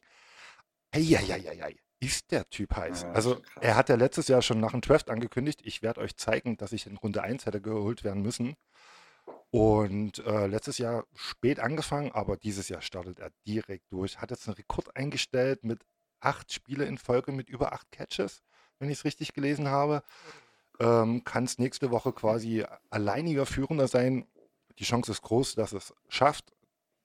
Eieieiei, 0.91 1.75
ist 1.99 2.31
der 2.31 2.49
Typ 2.49 2.75
heiß. 2.75 3.03
Ja, 3.03 3.11
Also 3.11 3.41
er 3.61 3.75
hat 3.75 3.89
ja 3.89 3.95
letztes 3.95 4.27
Jahr 4.27 4.41
schon 4.41 4.59
nach 4.59 4.71
dem 4.71 4.81
Draft 4.81 5.09
angekündigt, 5.09 5.61
ich 5.63 5.81
werde 5.81 6.01
euch 6.01 6.15
zeigen, 6.17 6.57
dass 6.57 6.71
ich 6.71 6.87
in 6.87 6.97
Runde 6.97 7.21
1 7.21 7.45
hätte 7.45 7.61
geholt 7.61 8.03
werden 8.03 8.21
müssen. 8.21 8.55
Und 9.51 10.19
äh, 10.19 10.45
letztes 10.47 10.77
Jahr 10.77 11.05
spät 11.15 11.59
angefangen, 11.59 12.11
aber 12.11 12.37
dieses 12.37 12.69
Jahr 12.69 12.81
startet 12.81 13.19
er 13.19 13.31
direkt 13.47 13.91
durch. 13.91 14.19
Hat 14.19 14.29
jetzt 14.29 14.47
einen 14.47 14.55
Rekord 14.55 14.95
eingestellt 14.95 15.63
mit 15.63 15.83
acht 16.19 16.51
Spiele 16.53 16.85
in 16.85 16.97
Folge 16.97 17.31
mit 17.31 17.49
über 17.49 17.73
acht 17.73 17.91
Catches, 17.91 18.43
wenn 18.77 18.89
ich 18.89 18.99
es 18.99 19.05
richtig 19.05 19.33
gelesen 19.33 19.69
habe. 19.69 20.03
Ähm, 20.79 21.23
Kann 21.23 21.45
es 21.45 21.57
nächste 21.57 21.89
Woche 21.91 22.13
quasi 22.13 22.63
alleiniger 22.89 23.45
Führender 23.45 23.87
sein. 23.87 24.27
Die 24.77 24.83
Chance 24.83 25.11
ist 25.11 25.21
groß, 25.23 25.55
dass 25.55 25.73
es 25.73 25.93
schafft. 26.07 26.53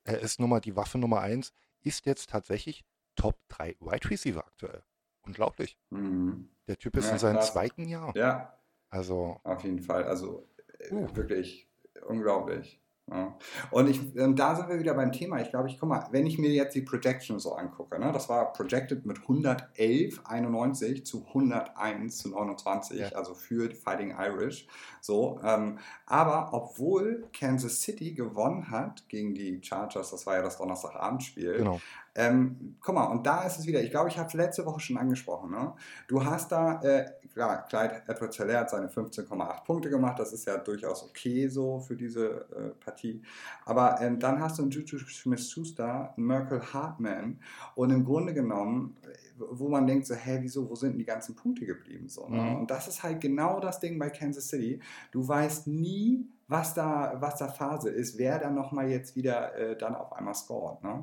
Er 0.05 0.21
ist 0.21 0.39
Nummer, 0.39 0.61
die 0.61 0.77
Waffe 0.77 0.99
Nummer 0.99 1.21
1, 1.21 1.53
ist 1.83 2.05
jetzt 2.07 2.29
tatsächlich 2.31 2.85
Top 3.17 3.39
3 3.49 3.77
Wide 3.81 4.11
Receiver 4.11 4.45
aktuell. 4.47 4.83
Unglaublich. 5.23 5.79
Mhm. 5.91 6.51
Der 6.69 6.77
Typ 6.79 6.97
ist 6.97 7.07
Ja, 7.07 7.13
in 7.13 7.19
seinem 7.19 7.41
zweiten 7.41 7.89
Jahr. 7.89 8.15
Ja, 8.17 8.59
Also, 8.91 9.41
auf 9.45 9.65
jeden 9.65 9.81
Fall. 9.81 10.05
Also 10.05 10.47
äh, 10.79 10.93
uh, 10.93 11.17
wirklich 11.17 11.69
unglaublich. 12.05 12.81
Ja. 13.11 13.37
Und 13.71 13.91
ich, 13.91 14.01
ähm, 14.17 14.35
da 14.35 14.57
sind 14.57 14.71
wir 14.71 14.79
wieder 14.79 14.95
beim 14.95 15.13
Thema. 15.13 15.39
Ich 15.43 15.51
glaube, 15.51 15.69
ich 15.69 15.79
guck 15.79 15.91
mal, 15.91 16.09
wenn 16.11 16.25
ich 16.25 16.39
mir 16.39 16.49
jetzt 16.49 16.75
die 16.75 16.81
Projection 16.81 17.39
so 17.39 17.53
angucke, 17.55 17.99
ne, 17.99 18.11
das 18.13 18.31
war 18.31 18.51
projected 18.55 19.05
mit 19.05 19.19
111,91 19.19 21.05
zu 21.05 21.27
101 21.27 22.17
zu 22.17 22.31
29, 22.31 22.99
ja, 22.99 23.09
also 23.09 23.35
für 23.35 23.71
Fighting 23.71 24.15
Irish. 24.19 24.67
So, 25.03 25.39
ähm, 25.45 25.79
aber 26.07 26.55
obwohl 26.55 27.29
Kansas 27.39 27.83
City 27.83 28.15
gewonnen 28.15 28.71
hat 28.71 29.07
gegen 29.09 29.35
die 29.35 29.61
Chargers, 29.63 30.11
das 30.11 30.27
war 30.27 30.37
ja 30.37 30.43
das 30.43 30.57
Donnerstagabendspiel, 30.57 31.59
genau. 31.59 31.79
ähm, 32.15 32.77
guck 32.81 32.95
mal, 32.95 33.05
und 33.05 33.27
da 33.27 33.43
ist 33.43 33.59
es 33.59 33.67
wieder, 33.67 33.83
ich 33.83 33.91
glaube, 33.91 34.09
ich 34.09 34.17
habe 34.17 34.29
es 34.29 34.35
letzte 34.35 34.65
Woche 34.65 34.81
schon 34.81 34.97
angesprochen, 34.97 35.51
ne? 35.51 35.75
Du 36.09 36.25
hast 36.25 36.51
da 36.53 36.81
äh, 36.81 37.05
klar, 37.35 37.67
Clyde 37.67 38.03
edwards 38.07 38.37
hilaire 38.37 38.61
hat 38.61 38.71
seine 38.71 38.89
15,8 38.89 39.65
Punkte 39.65 39.91
gemacht. 39.91 40.19
Das 40.19 40.33
ist 40.33 40.47
ja 40.47 40.57
durchaus 40.57 41.03
okay 41.03 41.49
so 41.49 41.81
für 41.81 41.97
diese 41.97 42.47
äh, 42.51 42.71
Partie. 42.83 43.23
Aber 43.65 44.01
ähm, 44.01 44.19
dann 44.19 44.41
hast 44.41 44.59
du 44.59 44.63
einen 44.63 44.71
Juju 44.71 44.99
Smith-Schuster, 44.99 46.15
einen 46.17 46.27
Merkel 46.27 46.63
Hartman 46.73 47.41
und 47.75 47.91
im 47.91 48.05
Grunde 48.05 48.33
genommen, 48.33 48.97
wo 49.39 49.69
man 49.69 49.87
denkt 49.87 50.07
so, 50.07 50.15
hä, 50.15 50.39
wieso, 50.41 50.71
wo 50.71 50.75
sind 50.77 50.97
die 50.97 51.05
ganzen 51.05 51.35
Punkte 51.35 51.67
geblieben? 51.67 52.09
So, 52.09 52.29
ne? 52.29 52.41
mhm. 52.41 52.57
Und 52.61 52.71
das 52.71 52.89
ist 52.89 53.03
halt 53.03 53.21
genau 53.21 53.61
das 53.61 53.81
Ding 53.81 53.99
bei 53.99 54.11
Kansas 54.11 54.49
City. 54.49 54.81
Du 55.11 55.27
weißt 55.27 55.67
nie, 55.67 56.27
was 56.47 56.75
da, 56.75 57.17
was 57.21 57.37
da 57.37 57.49
Phase 57.49 57.91
ist, 57.91 58.19
wer 58.19 58.39
dann 58.39 58.55
nochmal 58.55 58.89
jetzt 58.89 59.17
wieder 59.17 59.55
äh, 59.57 59.77
dann 59.77 59.95
auf 59.95 60.13
einmal 60.13 60.35
scoret. 60.35 60.83
Ne? 60.83 61.03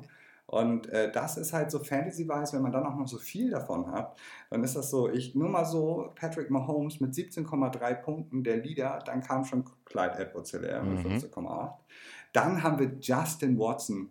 Und 0.52 0.90
äh, 0.90 1.10
das 1.10 1.38
ist 1.38 1.54
halt 1.54 1.70
so 1.70 1.78
Fantasy-wise, 1.78 2.52
wenn 2.52 2.60
man 2.60 2.72
dann 2.72 2.84
auch 2.84 2.94
noch 2.94 3.08
so 3.08 3.16
viel 3.16 3.48
davon 3.48 3.90
hat, 3.90 4.18
dann 4.50 4.62
ist 4.62 4.76
das 4.76 4.90
so, 4.90 5.08
ich 5.08 5.34
nur 5.34 5.48
mal 5.48 5.64
so, 5.64 6.12
Patrick 6.14 6.50
Mahomes 6.50 7.00
mit 7.00 7.14
17,3 7.14 7.94
Punkten, 7.94 8.44
der 8.44 8.58
Leader, 8.58 8.98
dann 9.06 9.22
kam 9.22 9.46
schon 9.46 9.64
Clyde 9.86 10.18
Edwards-Hilaire 10.18 10.82
mit 10.82 11.06
mhm. 11.06 11.12
15,8. 11.12 11.72
Dann 12.34 12.62
haben 12.62 12.78
wir 12.78 12.92
Justin 13.00 13.58
Watson 13.58 14.10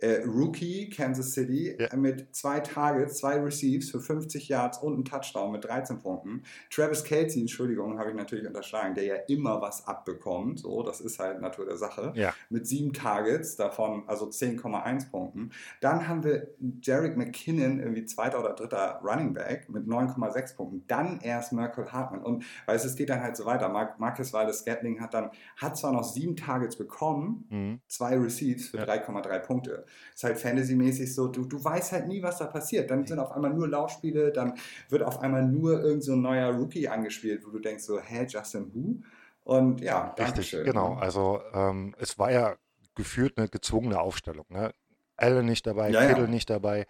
äh, 0.00 0.22
Rookie 0.24 0.88
Kansas 0.90 1.32
City 1.32 1.76
ja. 1.78 1.94
mit 1.96 2.34
zwei 2.34 2.60
Targets, 2.60 3.18
zwei 3.18 3.38
Receives 3.40 3.90
für 3.90 4.00
50 4.00 4.48
Yards 4.48 4.78
und 4.78 4.94
einen 4.94 5.04
Touchdown 5.04 5.52
mit 5.52 5.64
13 5.64 5.98
Punkten. 5.98 6.42
Travis 6.70 7.04
Kelsey, 7.04 7.40
Entschuldigung, 7.40 7.98
habe 7.98 8.10
ich 8.10 8.16
natürlich 8.16 8.46
unterschlagen, 8.46 8.94
der 8.94 9.04
ja 9.04 9.14
immer 9.28 9.60
was 9.60 9.86
abbekommt. 9.86 10.60
So, 10.60 10.82
das 10.82 11.00
ist 11.00 11.18
halt 11.18 11.40
Natur 11.40 11.66
der 11.66 11.76
Sache. 11.76 12.12
Ja. 12.14 12.34
Mit 12.48 12.66
sieben 12.66 12.92
Targets, 12.92 13.56
davon 13.56 14.04
also 14.06 14.26
10,1 14.26 15.10
Punkten. 15.10 15.50
Dann 15.80 16.08
haben 16.08 16.24
wir 16.24 16.48
Jarek 16.82 17.16
McKinnon, 17.16 17.80
irgendwie 17.80 18.04
zweiter 18.04 18.40
oder 18.40 18.54
dritter 18.54 19.00
Running 19.04 19.34
Back 19.34 19.68
mit 19.68 19.86
9,6 19.86 20.56
Punkten. 20.56 20.84
Dann 20.86 21.20
erst 21.20 21.52
Merkel 21.52 21.92
Hartman. 21.92 22.22
Und 22.22 22.44
weil 22.66 22.76
es 22.76 22.96
geht 22.96 23.10
dann 23.10 23.20
halt 23.20 23.36
so 23.36 23.44
weiter. 23.44 23.68
Mark, 23.68 24.00
Marcus 24.00 24.32
Waldes 24.32 24.60
Scatling 24.60 25.00
hat 25.00 25.14
dann, 25.14 25.30
hat 25.56 25.76
zwar 25.76 25.92
noch 25.92 26.04
sieben 26.04 26.36
Targets 26.36 26.76
bekommen, 26.76 27.46
mhm. 27.50 27.80
zwei 27.86 28.16
Receives 28.16 28.68
für 28.68 28.78
ja. 28.78 28.84
3,3 28.84 29.38
Punkte 29.40 29.84
ist 30.14 30.24
halt 30.24 30.38
Fantasy-mäßig 30.38 31.14
so, 31.14 31.28
du, 31.28 31.44
du 31.44 31.62
weißt 31.62 31.92
halt 31.92 32.08
nie, 32.08 32.22
was 32.22 32.38
da 32.38 32.46
passiert. 32.46 32.90
Dann 32.90 33.06
sind 33.06 33.18
auf 33.18 33.32
einmal 33.32 33.52
nur 33.52 33.68
Laufspiele, 33.68 34.32
dann 34.32 34.54
wird 34.88 35.02
auf 35.02 35.20
einmal 35.20 35.46
nur 35.46 35.80
irgend 35.82 36.04
so 36.04 36.12
ein 36.12 36.22
neuer 36.22 36.50
Rookie 36.50 36.88
angespielt, 36.88 37.46
wo 37.46 37.50
du 37.50 37.58
denkst 37.58 37.84
so, 37.84 38.00
hä, 38.00 38.26
Justin 38.28 38.72
Who? 38.74 39.02
Und 39.44 39.80
ja, 39.80 40.14
Richtig, 40.18 40.48
schön. 40.48 40.64
genau. 40.64 40.94
Also 40.94 41.40
ähm, 41.54 41.94
es 41.98 42.18
war 42.18 42.30
ja 42.30 42.56
gefühlt 42.94 43.38
eine 43.38 43.48
gezwungene 43.48 43.98
Aufstellung. 43.98 44.44
Ne? 44.48 44.72
Allen 45.16 45.46
nicht 45.46 45.66
dabei, 45.66 45.90
ja, 45.90 46.06
Kittle 46.06 46.24
ja. 46.24 46.30
nicht 46.30 46.50
dabei. 46.50 46.86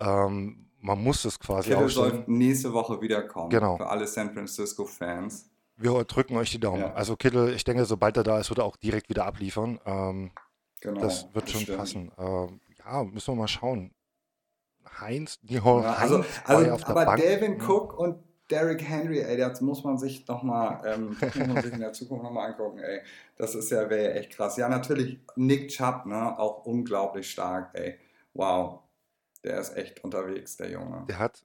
Ähm, 0.00 0.66
man 0.80 1.02
muss 1.02 1.24
es 1.24 1.38
quasi 1.40 1.70
Kittle 1.70 1.88
soll 1.88 2.24
nächste 2.26 2.72
Woche 2.72 3.00
wiederkommen. 3.00 3.50
Genau. 3.50 3.76
Für 3.76 3.88
alle 3.88 4.06
San 4.06 4.32
Francisco-Fans. 4.32 5.50
Wir 5.76 6.04
drücken 6.04 6.36
euch 6.36 6.50
die 6.50 6.60
Daumen. 6.60 6.80
Ja. 6.80 6.92
Also 6.94 7.16
Kittle, 7.16 7.52
ich 7.52 7.64
denke, 7.64 7.84
sobald 7.84 8.16
er 8.16 8.24
da 8.24 8.38
ist, 8.38 8.50
wird 8.50 8.58
er 8.58 8.64
auch 8.64 8.76
direkt 8.76 9.08
wieder 9.08 9.26
abliefern. 9.26 9.80
Ähm, 9.84 10.30
Genau, 10.80 11.00
das 11.00 11.32
wird 11.34 11.50
schon 11.50 11.62
stimmt. 11.62 11.78
passen. 11.78 12.12
Ähm, 12.18 12.60
ja, 12.78 13.04
müssen 13.04 13.34
wir 13.34 13.40
mal 13.40 13.48
schauen. 13.48 13.92
Heinz, 15.00 15.38
die 15.42 15.54
ja, 15.54 15.62
also, 15.62 16.24
also 16.44 16.70
auf 16.72 16.88
aber 16.88 17.04
Bank, 17.04 17.20
Delvin 17.20 17.58
ne? 17.58 17.64
Cook 17.64 17.98
und 17.98 18.24
Derrick 18.50 18.82
Henry, 18.82 19.20
ey, 19.20 19.36
das 19.36 19.60
muss 19.60 19.84
man 19.84 19.98
sich 19.98 20.26
nochmal 20.26 20.80
ähm, 20.86 21.16
in 21.70 21.80
der 21.80 21.92
Zukunft 21.92 22.24
nochmal 22.24 22.50
angucken, 22.50 22.78
ey. 22.78 23.02
Das 23.36 23.54
ist 23.54 23.70
ja, 23.70 23.90
wäre 23.90 24.14
echt 24.14 24.30
krass. 24.30 24.56
Ja, 24.56 24.68
natürlich 24.68 25.20
Nick 25.36 25.68
Chubb, 25.68 26.06
ne, 26.06 26.38
auch 26.38 26.64
unglaublich 26.64 27.30
stark, 27.30 27.70
ey. 27.74 27.98
Wow. 28.32 28.80
Der 29.44 29.60
ist 29.60 29.76
echt 29.76 30.02
unterwegs, 30.02 30.56
der 30.56 30.70
Junge. 30.70 31.04
Der 31.08 31.18
hat 31.18 31.44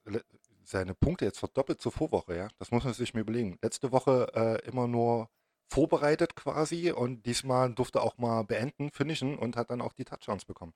seine 0.64 0.96
Punkte 0.96 1.26
jetzt 1.26 1.40
verdoppelt 1.40 1.82
zur 1.82 1.92
Vorwoche, 1.92 2.36
ja. 2.36 2.48
Das 2.58 2.72
muss 2.72 2.86
man 2.86 2.94
sich 2.94 3.14
mir 3.14 3.22
überlegen. 3.22 3.58
Letzte 3.62 3.92
Woche 3.92 4.32
äh, 4.34 4.68
immer 4.68 4.88
nur 4.88 5.30
vorbereitet 5.70 6.36
quasi 6.36 6.92
und 6.92 7.26
diesmal 7.26 7.74
durfte 7.74 8.02
auch 8.02 8.18
mal 8.18 8.44
beenden, 8.44 8.92
finishen 8.92 9.38
und 9.38 9.56
hat 9.56 9.70
dann 9.70 9.82
auch 9.82 9.94
die 9.94 10.06
Touchdowns 10.06 10.46
bekommen. 10.46 10.74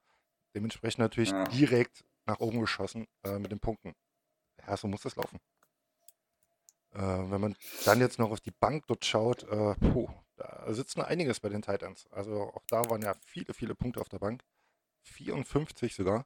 Dementsprechend 0.55 0.99
natürlich 0.99 1.31
ja. 1.31 1.43
direkt 1.45 2.03
nach 2.25 2.39
oben 2.39 2.59
geschossen 2.61 3.07
äh, 3.23 3.39
mit 3.39 3.51
den 3.51 3.59
Punkten. 3.59 3.93
Ja, 4.65 4.75
so 4.75 4.87
muss 4.87 5.01
das 5.01 5.15
laufen. 5.15 5.39
Äh, 6.93 6.99
wenn 6.99 7.41
man 7.41 7.55
dann 7.85 7.99
jetzt 7.99 8.19
noch 8.19 8.31
auf 8.31 8.39
die 8.39 8.51
Bank 8.51 8.85
dort 8.87 9.05
schaut, 9.05 9.43
äh, 9.43 9.75
puh, 9.75 10.09
da 10.35 10.73
sitzt 10.73 10.97
noch 10.97 11.05
einiges 11.05 11.39
bei 11.39 11.49
den 11.49 11.61
Titans. 11.61 12.07
Also 12.11 12.41
auch 12.53 12.63
da 12.69 12.89
waren 12.89 13.01
ja 13.01 13.13
viele, 13.25 13.53
viele 13.53 13.75
Punkte 13.75 14.01
auf 14.01 14.09
der 14.09 14.19
Bank. 14.19 14.43
54 15.03 15.95
sogar. 15.95 16.25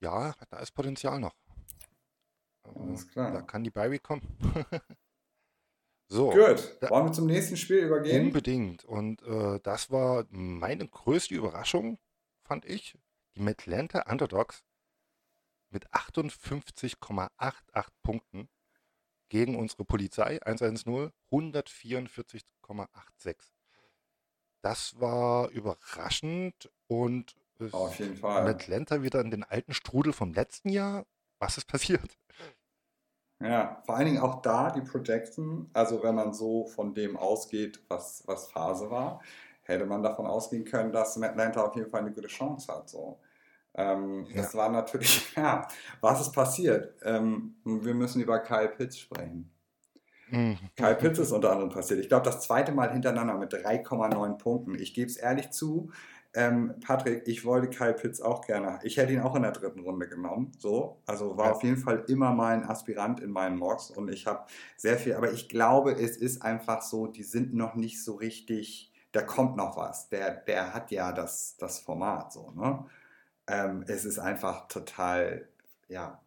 Ja, 0.00 0.34
da 0.50 0.58
ist 0.58 0.72
Potenzial 0.72 1.20
noch. 1.20 1.34
Alles 2.62 3.08
klar. 3.08 3.32
Da 3.32 3.42
kann 3.42 3.64
die 3.64 3.70
Bye 3.70 3.98
kommen. 3.98 4.22
So. 6.12 6.30
Gut. 6.30 6.76
Wollen 6.90 7.06
wir 7.06 7.12
zum 7.12 7.26
nächsten 7.26 7.56
Spiel 7.56 7.78
übergehen? 7.78 8.26
Unbedingt. 8.26 8.84
Und 8.84 9.22
äh, 9.22 9.58
das 9.62 9.90
war 9.90 10.26
meine 10.28 10.86
größte 10.86 11.34
Überraschung, 11.34 11.98
fand 12.44 12.66
ich. 12.66 12.98
Die 13.34 13.48
Atlanta 13.48 14.02
Underdogs 14.10 14.62
mit 15.70 15.90
58,88 15.90 17.30
Punkten 18.02 18.50
gegen 19.30 19.56
unsere 19.56 19.86
Polizei 19.86 20.38
110 20.42 21.10
144,86. 21.30 23.36
Das 24.60 25.00
war 25.00 25.48
überraschend 25.48 26.70
und 26.88 27.34
auf 27.70 27.98
jeden 27.98 28.18
Fall. 28.18 28.46
Atlanta 28.48 29.02
wieder 29.02 29.22
in 29.22 29.30
den 29.30 29.44
alten 29.44 29.72
Strudel 29.72 30.12
vom 30.12 30.34
letzten 30.34 30.68
Jahr. 30.68 31.06
Was 31.38 31.56
ist 31.56 31.68
passiert? 31.68 32.18
Ja, 33.42 33.82
vor 33.84 33.96
allen 33.96 34.06
Dingen 34.06 34.20
auch 34.20 34.42
da 34.42 34.70
die 34.70 34.82
Projection, 34.82 35.68
also 35.72 36.02
wenn 36.02 36.14
man 36.14 36.32
so 36.32 36.66
von 36.66 36.94
dem 36.94 37.16
ausgeht, 37.16 37.82
was, 37.88 38.22
was 38.26 38.50
Phase 38.50 38.90
war, 38.90 39.20
hätte 39.62 39.86
man 39.86 40.02
davon 40.02 40.26
ausgehen 40.26 40.64
können, 40.64 40.92
dass 40.92 41.20
Atlanta 41.20 41.62
auf 41.62 41.74
jeden 41.76 41.90
Fall 41.90 42.00
eine 42.00 42.12
gute 42.12 42.28
Chance 42.28 42.72
hat. 42.72 42.88
So. 42.88 43.18
Ähm, 43.74 44.26
ja. 44.30 44.42
Das 44.42 44.54
war 44.54 44.68
natürlich, 44.68 45.32
ja, 45.36 45.66
was 46.00 46.20
ist 46.20 46.32
passiert? 46.32 46.94
Ähm, 47.02 47.56
wir 47.64 47.94
müssen 47.94 48.20
über 48.20 48.38
Kyle 48.40 48.68
Pitts 48.68 48.98
sprechen. 48.98 49.50
Mhm. 50.30 50.58
Kyle 50.76 50.94
Pitts 50.94 51.18
ist 51.18 51.32
unter 51.32 51.52
anderem 51.52 51.70
passiert. 51.70 52.00
Ich 52.00 52.08
glaube, 52.08 52.24
das 52.24 52.40
zweite 52.40 52.72
Mal 52.72 52.92
hintereinander 52.92 53.34
mit 53.34 53.52
3,9 53.52 54.38
Punkten. 54.38 54.74
Ich 54.74 54.94
gebe 54.94 55.10
es 55.10 55.16
ehrlich 55.16 55.50
zu, 55.50 55.90
ähm, 56.34 56.74
Patrick, 56.80 57.28
ich 57.28 57.44
wollte 57.44 57.68
Kyle 57.68 57.92
Pitts 57.92 58.20
auch 58.22 58.46
gerne. 58.46 58.80
Ich 58.84 58.96
hätte 58.96 59.12
ihn 59.12 59.20
auch 59.20 59.34
in 59.34 59.42
der 59.42 59.52
dritten 59.52 59.80
Runde 59.80 60.08
genommen. 60.08 60.52
So, 60.58 61.02
also 61.06 61.36
war 61.36 61.46
ja. 61.46 61.52
auf 61.52 61.62
jeden 61.62 61.76
Fall 61.76 62.04
immer 62.08 62.32
mal 62.32 62.54
ein 62.54 62.64
Aspirant 62.64 63.20
in 63.20 63.30
meinen 63.30 63.58
Mocks 63.58 63.90
und 63.90 64.08
ich 64.10 64.26
habe 64.26 64.46
sehr 64.76 64.96
viel, 64.96 65.14
aber 65.14 65.32
ich 65.32 65.48
glaube, 65.48 65.92
es 65.92 66.16
ist 66.16 66.42
einfach 66.42 66.80
so, 66.82 67.06
die 67.06 67.22
sind 67.22 67.54
noch 67.54 67.74
nicht 67.74 68.02
so 68.02 68.14
richtig, 68.14 68.92
da 69.12 69.20
kommt 69.22 69.56
noch 69.56 69.76
was. 69.76 70.08
Der, 70.08 70.36
der 70.36 70.72
hat 70.72 70.90
ja 70.90 71.12
das, 71.12 71.56
das 71.58 71.80
Format 71.80 72.32
so, 72.32 72.50
ne? 72.52 72.86
Ähm, 73.46 73.84
es 73.88 74.04
ist 74.04 74.18
einfach 74.18 74.68
total, 74.68 75.48
ja, 75.88 76.20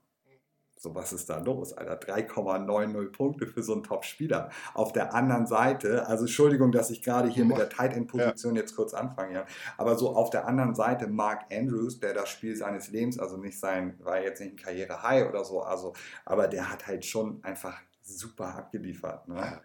so, 0.77 0.93
was 0.93 1.13
ist 1.13 1.29
da 1.29 1.39
los, 1.39 1.73
Alter? 1.73 1.97
3,90 1.99 3.11
Punkte 3.11 3.47
für 3.47 3.63
so 3.63 3.73
einen 3.73 3.83
Top-Spieler. 3.83 4.49
Auf 4.73 4.91
der 4.91 5.13
anderen 5.13 5.47
Seite, 5.47 6.07
also 6.07 6.25
Entschuldigung, 6.25 6.71
dass 6.71 6.89
ich 6.89 7.01
gerade 7.01 7.29
hier 7.29 7.45
mit 7.45 7.57
der 7.57 7.69
Tight 7.69 7.93
End-Position 7.93 8.55
ja. 8.55 8.61
jetzt 8.61 8.75
kurz 8.75 8.93
anfange, 8.93 9.33
ja. 9.33 9.45
Aber 9.77 9.97
so 9.97 10.15
auf 10.15 10.29
der 10.29 10.47
anderen 10.47 10.75
Seite 10.75 11.07
Mark 11.07 11.45
Andrews, 11.51 11.99
der 11.99 12.13
das 12.13 12.29
Spiel 12.29 12.55
seines 12.55 12.91
Lebens, 12.91 13.17
also 13.17 13.37
nicht 13.37 13.59
sein, 13.59 13.97
war 14.03 14.21
jetzt 14.21 14.41
nicht 14.41 14.53
ein 14.53 14.57
Karriere-High 14.57 15.29
oder 15.29 15.45
so, 15.45 15.61
also, 15.61 15.93
aber 16.25 16.47
der 16.47 16.69
hat 16.69 16.87
halt 16.87 17.05
schon 17.05 17.43
einfach 17.43 17.79
super 18.01 18.55
abgeliefert. 18.55 19.27
Ne? 19.27 19.61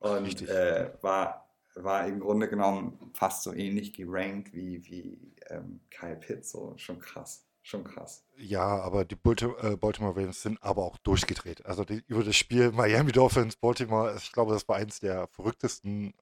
Und 0.00 0.48
äh, 0.48 0.90
war, 1.02 1.48
war 1.74 2.06
im 2.06 2.20
Grunde 2.20 2.48
genommen 2.48 3.12
fast 3.14 3.42
so 3.42 3.52
ähnlich 3.52 3.92
gerankt 3.92 4.54
wie, 4.54 4.84
wie 4.86 5.34
ähm, 5.50 5.80
Kyle 5.90 6.16
Pitts, 6.16 6.50
so 6.52 6.74
schon 6.76 6.98
krass. 7.00 7.47
Schon 7.68 7.84
krass. 7.84 8.24
Ja, 8.38 8.80
aber 8.80 9.04
die 9.04 9.14
äh, 9.14 9.76
Baltimore 9.76 10.16
Ravens 10.16 10.40
sind 10.40 10.56
aber 10.62 10.84
auch 10.84 10.96
durchgedreht. 10.96 11.66
Also 11.66 11.84
die, 11.84 12.02
über 12.06 12.24
das 12.24 12.34
Spiel 12.34 12.72
Miami 12.72 13.12
Dolphins, 13.12 13.56
Baltimore, 13.56 14.16
ich 14.16 14.32
glaube, 14.32 14.54
das 14.54 14.66
war 14.68 14.76
eins 14.76 15.00
der 15.00 15.26
verrücktesten 15.26 16.14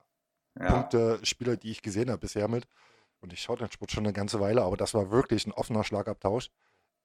ja. 0.59 0.73
Punkte-Spieler, 0.73 1.57
die 1.57 1.71
ich 1.71 1.83
gesehen 1.83 2.11
habe 2.11 2.19
bisher 2.19 2.49
mit. 2.49 2.67
Und 3.21 3.33
ich 3.33 3.43
schaue 3.43 3.59
den 3.59 3.71
Sport 3.71 3.93
schon 3.93 4.05
eine 4.05 4.13
ganze 4.13 4.41
Weile, 4.41 4.63
aber 4.63 4.77
das 4.77 4.93
war 4.93 5.13
wirklich 5.13 5.47
ein 5.47 5.53
offener 5.53 5.85
Schlagabtausch. 5.85 6.51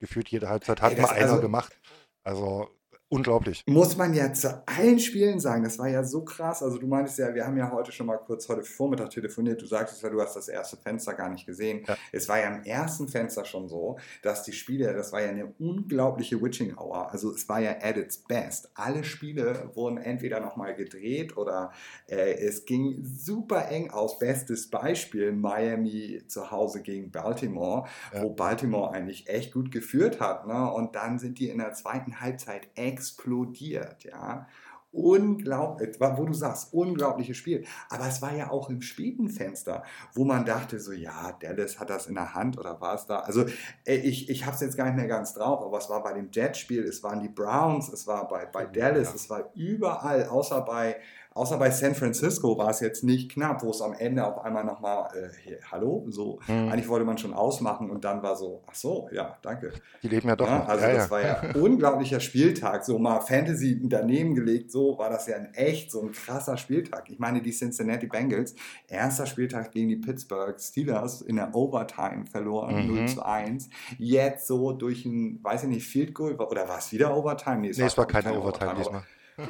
Gefühlt 0.00 0.28
jede 0.28 0.48
Halbzeit 0.48 0.82
hat 0.82 0.94
Ey, 0.94 1.00
mal 1.00 1.10
einer 1.10 1.30
also, 1.30 1.40
gemacht. 1.40 1.80
Also 2.24 2.68
Unglaublich. 3.12 3.62
Muss 3.66 3.98
man 3.98 4.14
ja 4.14 4.32
zu 4.32 4.62
allen 4.64 4.98
Spielen 4.98 5.38
sagen. 5.38 5.64
Das 5.64 5.78
war 5.78 5.86
ja 5.86 6.02
so 6.02 6.24
krass. 6.24 6.62
Also 6.62 6.78
du 6.78 6.86
meintest 6.86 7.18
ja, 7.18 7.34
wir 7.34 7.44
haben 7.44 7.58
ja 7.58 7.70
heute 7.70 7.92
schon 7.92 8.06
mal 8.06 8.16
kurz 8.16 8.48
heute 8.48 8.62
Vormittag 8.62 9.10
telefoniert. 9.10 9.60
Du 9.60 9.66
sagtest 9.66 10.02
ja, 10.02 10.08
du 10.08 10.18
hast 10.18 10.34
das 10.34 10.48
erste 10.48 10.78
Fenster 10.78 11.12
gar 11.12 11.28
nicht 11.28 11.44
gesehen. 11.44 11.84
Ja. 11.86 11.98
Es 12.10 12.26
war 12.30 12.40
ja 12.40 12.48
im 12.48 12.62
ersten 12.62 13.08
Fenster 13.08 13.44
schon 13.44 13.68
so, 13.68 13.98
dass 14.22 14.44
die 14.44 14.54
Spiele, 14.54 14.94
das 14.94 15.12
war 15.12 15.20
ja 15.20 15.28
eine 15.28 15.52
unglaubliche 15.58 16.40
Witching 16.40 16.78
Hour. 16.78 17.12
Also 17.12 17.34
es 17.34 17.46
war 17.50 17.60
ja 17.60 17.72
at 17.82 17.98
its 17.98 18.16
best. 18.16 18.70
Alle 18.72 19.04
Spiele 19.04 19.70
wurden 19.74 19.98
entweder 19.98 20.40
nochmal 20.40 20.74
gedreht 20.74 21.36
oder 21.36 21.70
äh, 22.06 22.32
es 22.38 22.64
ging 22.64 23.04
super 23.04 23.68
eng 23.68 23.90
aus. 23.90 24.20
Bestes 24.20 24.70
Beispiel 24.70 25.32
Miami 25.32 26.22
zu 26.28 26.50
Hause 26.50 26.80
gegen 26.80 27.10
Baltimore, 27.10 27.86
ja. 28.14 28.22
wo 28.22 28.30
Baltimore 28.30 28.90
eigentlich 28.90 29.28
echt 29.28 29.52
gut 29.52 29.70
geführt 29.70 30.18
hat. 30.18 30.46
Ne? 30.46 30.72
Und 30.72 30.96
dann 30.96 31.18
sind 31.18 31.38
die 31.38 31.50
in 31.50 31.58
der 31.58 31.74
zweiten 31.74 32.18
Halbzeit 32.18 32.68
extrem 32.74 33.01
explodiert, 33.02 34.04
ja. 34.04 34.46
unglaublich, 34.92 35.98
wo 35.98 36.24
du 36.24 36.34
sagst, 36.34 36.72
unglaubliches 36.72 37.36
Spiel. 37.36 37.64
Aber 37.88 38.06
es 38.06 38.22
war 38.22 38.32
ja 38.34 38.50
auch 38.50 38.70
im 38.70 38.80
späten 38.82 39.28
Fenster, 39.28 39.82
wo 40.14 40.24
man 40.24 40.44
dachte 40.44 40.78
so, 40.78 40.92
ja, 40.92 41.32
Dallas 41.40 41.80
hat 41.80 41.90
das 41.90 42.06
in 42.06 42.14
der 42.14 42.34
Hand 42.34 42.58
oder 42.58 42.80
war 42.80 42.94
es 42.94 43.06
da? 43.06 43.20
Also 43.20 43.46
ich, 43.84 44.28
ich 44.28 44.44
habe 44.44 44.54
es 44.54 44.60
jetzt 44.60 44.76
gar 44.76 44.84
nicht 44.84 44.96
mehr 44.96 45.08
ganz 45.08 45.34
drauf, 45.34 45.64
aber 45.64 45.78
es 45.78 45.88
war 45.88 46.02
bei 46.02 46.12
dem 46.12 46.30
Jet-Spiel, 46.30 46.84
es 46.84 47.02
waren 47.02 47.20
die 47.20 47.28
Browns, 47.28 47.88
es 47.88 48.06
war 48.06 48.28
bei, 48.28 48.46
bei 48.46 48.66
Dallas, 48.66 49.08
ja. 49.08 49.14
es 49.14 49.30
war 49.30 49.50
überall, 49.54 50.26
außer 50.26 50.60
bei 50.60 50.96
Außer 51.34 51.56
bei 51.58 51.70
San 51.70 51.94
Francisco 51.94 52.58
war 52.58 52.70
es 52.70 52.80
jetzt 52.80 53.04
nicht 53.04 53.30
knapp, 53.30 53.62
wo 53.62 53.70
es 53.70 53.80
am 53.80 53.94
Ende 53.94 54.24
auf 54.26 54.44
einmal 54.44 54.64
nochmal, 54.64 55.08
äh, 55.16 55.56
hallo, 55.70 56.04
so, 56.08 56.40
mhm. 56.46 56.68
eigentlich 56.68 56.88
wollte 56.88 57.06
man 57.06 57.16
schon 57.16 57.32
ausmachen 57.32 57.90
und 57.90 58.04
dann 58.04 58.22
war 58.22 58.36
so, 58.36 58.62
ach 58.66 58.74
so, 58.74 59.08
ja, 59.12 59.38
danke. 59.42 59.72
Die 60.02 60.08
leben 60.08 60.28
ja 60.28 60.36
doch 60.36 60.46
ja, 60.46 60.58
noch. 60.58 60.68
Also 60.68 60.84
ja, 60.84 60.92
das 60.92 61.04
ja. 61.04 61.10
war 61.10 61.20
ja 61.22 61.40
ein 61.40 61.54
unglaublicher 61.60 62.20
Spieltag, 62.20 62.84
so 62.84 62.98
mal 62.98 63.20
Fantasy 63.20 63.80
daneben 63.82 64.34
gelegt, 64.34 64.70
so 64.70 64.98
war 64.98 65.08
das 65.08 65.26
ja 65.26 65.36
ein 65.36 65.54
echt 65.54 65.90
so 65.90 66.02
ein 66.02 66.12
krasser 66.12 66.56
Spieltag. 66.56 67.08
Ich 67.08 67.18
meine, 67.18 67.40
die 67.40 67.52
Cincinnati 67.52 68.06
Bengals, 68.06 68.54
erster 68.88 69.26
Spieltag 69.26 69.72
gegen 69.72 69.88
die 69.88 69.96
Pittsburgh 69.96 70.60
Steelers 70.60 71.22
in 71.22 71.36
der 71.36 71.54
Overtime 71.54 72.26
verloren, 72.30 72.86
mhm. 72.86 72.96
0 72.96 73.08
zu 73.08 73.24
1. 73.24 73.70
Jetzt 73.98 74.46
so 74.46 74.72
durch 74.72 75.06
ein, 75.06 75.42
weiß 75.42 75.64
ich 75.64 75.68
nicht, 75.68 75.86
Field 75.86 76.14
Goal, 76.14 76.34
oder 76.34 76.68
war 76.68 76.78
es 76.78 76.92
wieder 76.92 77.16
Overtime? 77.16 77.58
Nee, 77.58 77.70
es, 77.70 77.78
nee, 77.78 77.82
war, 77.82 77.88
es 77.88 77.98
war 77.98 78.06
keine 78.06 78.32
Overtime, 78.32 78.72
Overtime 78.72 78.74
diesmal. 78.76 79.02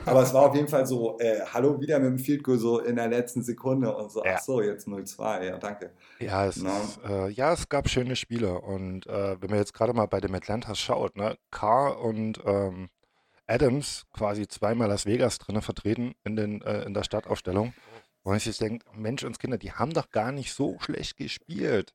Aber 0.06 0.22
es 0.22 0.32
war 0.32 0.42
auf 0.42 0.54
jeden 0.54 0.68
Fall 0.68 0.86
so, 0.86 1.18
äh, 1.18 1.40
hallo, 1.52 1.80
wieder 1.80 1.98
mit 1.98 2.08
dem 2.08 2.18
Field 2.18 2.42
Goal 2.44 2.58
so 2.58 2.80
in 2.80 2.96
der 2.96 3.08
letzten 3.08 3.42
Sekunde 3.42 3.94
und 3.94 4.10
so, 4.10 4.24
ja. 4.24 4.34
ach 4.36 4.40
so, 4.40 4.62
jetzt 4.62 4.86
0-2, 4.86 5.44
ja, 5.44 5.58
danke. 5.58 5.90
Ja, 6.18 6.46
es, 6.46 6.56
ist, 6.58 7.00
äh, 7.08 7.28
ja, 7.28 7.52
es 7.52 7.68
gab 7.68 7.88
schöne 7.88 8.16
Spiele 8.16 8.60
und 8.60 9.06
äh, 9.06 9.40
wenn 9.40 9.50
man 9.50 9.58
jetzt 9.58 9.74
gerade 9.74 9.92
mal 9.92 10.06
bei 10.06 10.20
dem 10.20 10.34
Atlantas 10.34 10.78
schaut, 10.78 11.16
ne, 11.16 11.36
Carr 11.50 12.00
und 12.00 12.40
ähm, 12.44 12.88
Adams 13.46 14.04
quasi 14.12 14.46
zweimal 14.46 14.88
Las 14.88 15.06
Vegas 15.06 15.38
drin 15.38 15.60
vertreten 15.60 16.14
in, 16.24 16.36
den, 16.36 16.62
äh, 16.62 16.82
in 16.82 16.94
der 16.94 17.02
Startaufstellung. 17.02 17.74
Und 18.22 18.36
ich 18.36 18.46
jetzt 18.46 18.60
denke, 18.60 18.86
Mensch, 18.94 19.24
uns 19.24 19.38
Kinder, 19.38 19.58
die 19.58 19.72
haben 19.72 19.92
doch 19.92 20.10
gar 20.10 20.30
nicht 20.30 20.54
so 20.54 20.78
schlecht 20.78 21.16
gespielt. 21.16 21.92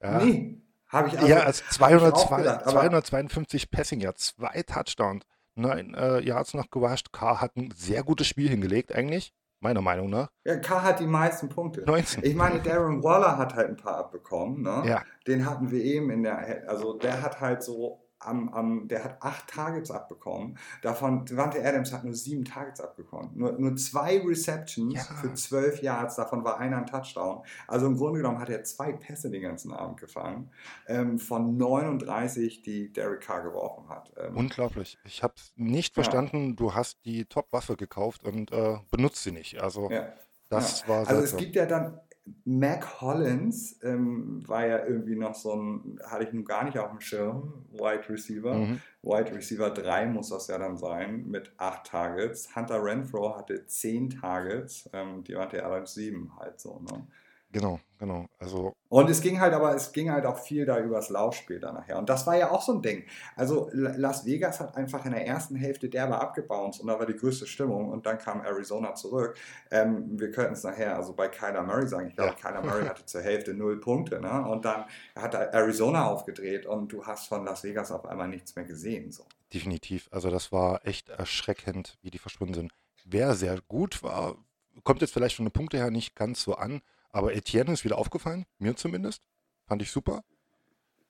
Ja. 0.00 0.24
Nee, 0.24 0.62
habe 0.88 1.08
ich 1.08 1.14
also, 1.14 1.26
Ja, 1.26 1.40
also 1.40 1.64
202, 1.70 2.36
gedacht, 2.36 2.70
252 2.70 3.70
Passing, 3.70 4.00
ja, 4.00 4.14
zwei 4.14 4.62
Touchdowns 4.62 5.24
neun 5.54 5.94
äh, 5.94 6.20
Yards 6.20 6.54
noch 6.54 6.70
gewascht. 6.70 7.12
K 7.12 7.40
hat 7.40 7.56
ein 7.56 7.72
sehr 7.76 8.02
gutes 8.02 8.26
Spiel 8.26 8.48
hingelegt, 8.48 8.94
eigentlich, 8.94 9.32
meiner 9.60 9.80
Meinung 9.80 10.10
nach. 10.10 10.30
Ja, 10.44 10.56
K 10.56 10.82
hat 10.82 11.00
die 11.00 11.06
meisten 11.06 11.48
Punkte. 11.48 11.82
19. 11.86 12.24
Ich 12.24 12.34
meine, 12.34 12.60
Darren 12.60 13.02
Waller 13.02 13.38
hat 13.38 13.54
halt 13.54 13.68
ein 13.68 13.76
paar 13.76 13.96
abbekommen. 13.96 14.62
Ne? 14.62 14.82
Ja. 14.86 15.02
Den 15.26 15.48
hatten 15.48 15.70
wir 15.70 15.82
eben 15.82 16.10
in 16.10 16.22
der, 16.22 16.68
also 16.68 16.98
der 16.98 17.22
hat 17.22 17.40
halt 17.40 17.62
so 17.62 18.03
am, 18.26 18.48
am, 18.50 18.88
der 18.88 19.04
hat 19.04 19.22
acht 19.22 19.48
Targets 19.48 19.90
abbekommen. 19.90 20.58
Davon, 20.82 21.24
Devante 21.24 21.64
Adams 21.64 21.92
hat 21.92 22.04
nur 22.04 22.14
sieben 22.14 22.44
Targets 22.44 22.80
abbekommen. 22.80 23.30
Nur, 23.34 23.52
nur 23.52 23.76
zwei 23.76 24.18
Receptions 24.18 24.94
ja. 24.94 25.02
für 25.02 25.34
zwölf 25.34 25.82
Yards, 25.82 26.16
davon 26.16 26.44
war 26.44 26.58
einer 26.58 26.78
ein 26.78 26.86
Touchdown. 26.86 27.42
Also 27.66 27.86
im 27.86 27.96
Grunde 27.96 28.18
genommen 28.18 28.38
hat 28.38 28.48
er 28.48 28.64
zwei 28.64 28.92
Pässe 28.92 29.30
den 29.30 29.42
ganzen 29.42 29.72
Abend 29.72 29.98
gefangen, 30.00 30.50
ähm, 30.86 31.18
von 31.18 31.56
39, 31.56 32.62
die 32.62 32.92
Derek 32.92 33.20
Carr 33.20 33.42
geworfen 33.42 33.88
hat. 33.88 34.12
Ähm, 34.16 34.36
Unglaublich. 34.36 34.98
Ich 35.04 35.22
habe 35.22 35.34
nicht 35.56 35.94
verstanden, 35.94 36.50
ja. 36.50 36.54
du 36.54 36.74
hast 36.74 37.04
die 37.04 37.24
Top-Waffe 37.26 37.76
gekauft 37.76 38.24
und 38.24 38.52
äh, 38.52 38.78
benutzt 38.90 39.22
sie 39.22 39.32
nicht. 39.32 39.60
Also 39.60 39.90
ja. 39.90 40.12
das 40.48 40.86
war 40.88 41.06
Also 41.06 41.22
es 41.22 41.36
gibt 41.36 41.56
ja 41.56 41.66
dann 41.66 42.00
Mac 42.44 43.02
Hollins 43.02 43.78
ähm, 43.82 44.42
war 44.48 44.66
ja 44.66 44.86
irgendwie 44.86 45.16
noch 45.16 45.34
so 45.34 45.54
ein, 45.54 45.98
hatte 46.06 46.24
ich 46.24 46.32
nun 46.32 46.44
gar 46.44 46.64
nicht 46.64 46.78
auf 46.78 46.90
dem 46.90 47.00
Schirm, 47.00 47.52
Wide 47.72 48.08
Receiver. 48.08 48.54
Mhm. 48.54 48.80
Wide 49.02 49.34
Receiver 49.34 49.70
3 49.70 50.06
muss 50.06 50.30
das 50.30 50.46
ja 50.46 50.58
dann 50.58 50.78
sein, 50.78 51.26
mit 51.26 51.52
8 51.58 51.86
Targets. 51.86 52.56
Hunter 52.56 52.82
Renfro 52.82 53.36
hatte 53.36 53.66
10 53.66 54.10
Targets, 54.10 54.88
ähm, 54.94 55.22
die 55.24 55.36
hatte 55.36 55.62
allerdings 55.64 55.94
7 55.94 56.32
halt 56.38 56.60
so. 56.60 56.80
Ne? 56.80 57.06
Genau, 57.54 57.78
genau. 58.00 58.26
Also 58.40 58.74
und 58.88 59.08
es 59.08 59.20
ging 59.20 59.38
halt 59.38 59.54
aber, 59.54 59.76
es 59.76 59.92
ging 59.92 60.10
halt 60.10 60.26
auch 60.26 60.40
viel 60.40 60.66
da 60.66 60.80
übers 60.80 61.08
Laufspiel 61.08 61.60
dann 61.60 61.76
nachher. 61.76 61.98
Und 61.98 62.08
das 62.08 62.26
war 62.26 62.36
ja 62.36 62.50
auch 62.50 62.62
so 62.62 62.72
ein 62.72 62.82
Ding. 62.82 63.04
Also 63.36 63.70
Las 63.72 64.26
Vegas 64.26 64.58
hat 64.58 64.76
einfach 64.76 65.04
in 65.06 65.12
der 65.12 65.24
ersten 65.24 65.54
Hälfte 65.54 65.88
derbe 65.88 66.20
abgebounced 66.20 66.80
und 66.80 66.88
da 66.88 66.98
war 66.98 67.06
die 67.06 67.14
größte 67.14 67.46
Stimmung 67.46 67.90
und 67.90 68.06
dann 68.06 68.18
kam 68.18 68.44
Arizona 68.44 68.96
zurück. 68.96 69.36
Ähm, 69.70 70.18
wir 70.18 70.32
könnten 70.32 70.54
es 70.54 70.64
nachher 70.64 70.96
also 70.96 71.12
bei 71.12 71.28
Kyler 71.28 71.62
Murray 71.62 71.86
sagen. 71.86 72.08
Ich 72.08 72.16
glaube, 72.16 72.34
ja. 72.36 72.50
Kyler 72.50 72.62
Murray 72.62 72.86
hatte 72.88 73.06
zur 73.06 73.22
Hälfte 73.22 73.54
null 73.54 73.78
Punkte. 73.78 74.20
Ne? 74.20 74.48
Und 74.48 74.64
dann 74.64 74.86
hat 75.14 75.34
Arizona 75.34 76.08
aufgedreht 76.08 76.66
und 76.66 76.92
du 76.92 77.06
hast 77.06 77.28
von 77.28 77.44
Las 77.44 77.62
Vegas 77.62 77.92
auf 77.92 78.04
einmal 78.04 78.26
nichts 78.26 78.56
mehr 78.56 78.64
gesehen. 78.64 79.12
So. 79.12 79.24
Definitiv. 79.52 80.08
Also 80.10 80.28
das 80.28 80.50
war 80.50 80.84
echt 80.84 81.08
erschreckend, 81.08 81.98
wie 82.02 82.10
die 82.10 82.18
verschwunden 82.18 82.54
sind. 82.54 82.72
Wer 83.04 83.34
sehr 83.34 83.60
gut 83.68 84.02
war, 84.02 84.38
kommt 84.82 85.02
jetzt 85.02 85.12
vielleicht 85.12 85.36
von 85.36 85.44
den 85.44 85.52
Punkten 85.52 85.76
her 85.76 85.92
nicht 85.92 86.16
ganz 86.16 86.42
so 86.42 86.56
an, 86.56 86.82
aber 87.14 87.34
Etienne 87.34 87.72
ist 87.72 87.84
wieder 87.84 87.96
aufgefallen, 87.96 88.44
mir 88.58 88.74
zumindest. 88.76 89.22
Fand 89.66 89.80
ich 89.80 89.90
super. 89.90 90.22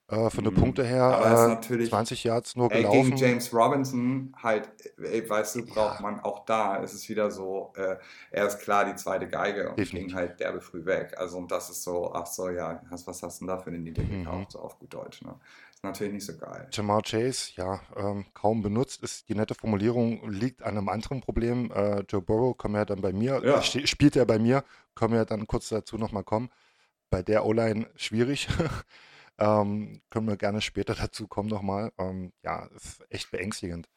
Äh, 0.06 0.28
von 0.28 0.44
den 0.44 0.52
mhm. 0.52 0.58
Punkte 0.58 0.84
her 0.84 1.58
äh, 1.62 1.86
20 1.86 2.24
Yards 2.24 2.56
nur 2.56 2.68
gelaufen. 2.68 2.94
Ey, 2.94 3.04
gegen 3.04 3.16
James 3.16 3.54
Robinson 3.54 4.34
halt, 4.36 4.68
ey, 4.98 5.28
weißt 5.28 5.56
du, 5.56 5.64
braucht 5.64 6.00
ja. 6.00 6.02
man 6.02 6.20
auch 6.20 6.44
da, 6.44 6.76
ist 6.76 6.92
es 6.92 7.08
wieder 7.08 7.30
so, 7.30 7.72
äh, 7.76 7.96
er 8.30 8.46
ist 8.46 8.58
klar 8.60 8.84
die 8.84 8.94
zweite 8.96 9.26
Geige 9.28 9.70
und 9.70 9.78
Definitiv. 9.78 10.08
ging 10.08 10.14
halt 10.14 10.40
derbe 10.40 10.60
früh 10.60 10.84
weg. 10.84 11.14
Also 11.16 11.38
und 11.38 11.50
das 11.50 11.70
ist 11.70 11.82
so, 11.82 12.12
ach 12.12 12.26
so, 12.26 12.50
ja, 12.50 12.82
was 12.90 13.22
hast 13.22 13.40
du 13.40 13.46
denn 13.46 13.56
da 13.56 13.58
für 13.58 13.70
eine 13.70 13.78
Niete 13.78 14.02
mhm. 14.02 14.24
gekauft, 14.24 14.52
so 14.52 14.58
auf 14.58 14.78
gut 14.78 14.92
Deutsch, 14.92 15.22
ne? 15.22 15.36
Natürlich 15.84 16.14
nicht 16.14 16.26
so 16.26 16.36
geil. 16.36 16.66
Jamar 16.72 17.02
Chase, 17.02 17.52
ja, 17.56 17.80
ähm, 17.94 18.24
kaum 18.32 18.62
benutzt, 18.62 19.02
ist 19.02 19.28
die 19.28 19.34
nette 19.34 19.54
Formulierung, 19.54 20.30
liegt 20.30 20.62
an 20.62 20.78
einem 20.78 20.88
anderen 20.88 21.20
Problem. 21.20 21.70
Äh, 21.70 22.00
Joe 22.08 22.22
Burrow 22.22 22.56
kommt 22.56 22.74
ja 22.74 22.86
dann 22.86 23.02
bei 23.02 23.12
mir, 23.12 23.42
ja. 23.44 23.62
spielt 23.62 24.16
er 24.16 24.24
bei 24.24 24.38
mir, 24.38 24.64
können 24.94 25.12
wir 25.12 25.26
dann 25.26 25.46
kurz 25.46 25.68
dazu 25.68 25.98
nochmal 25.98 26.24
kommen. 26.24 26.50
Bei 27.10 27.22
der 27.22 27.44
O-Line 27.44 27.86
schwierig. 27.96 28.48
ähm, 29.38 30.00
können 30.08 30.26
wir 30.26 30.38
gerne 30.38 30.62
später 30.62 30.94
dazu 30.94 31.28
kommen 31.28 31.50
nochmal. 31.50 31.92
Ähm, 31.98 32.32
ja, 32.42 32.64
ist 32.74 33.04
echt 33.10 33.30
beängstigend, 33.30 33.88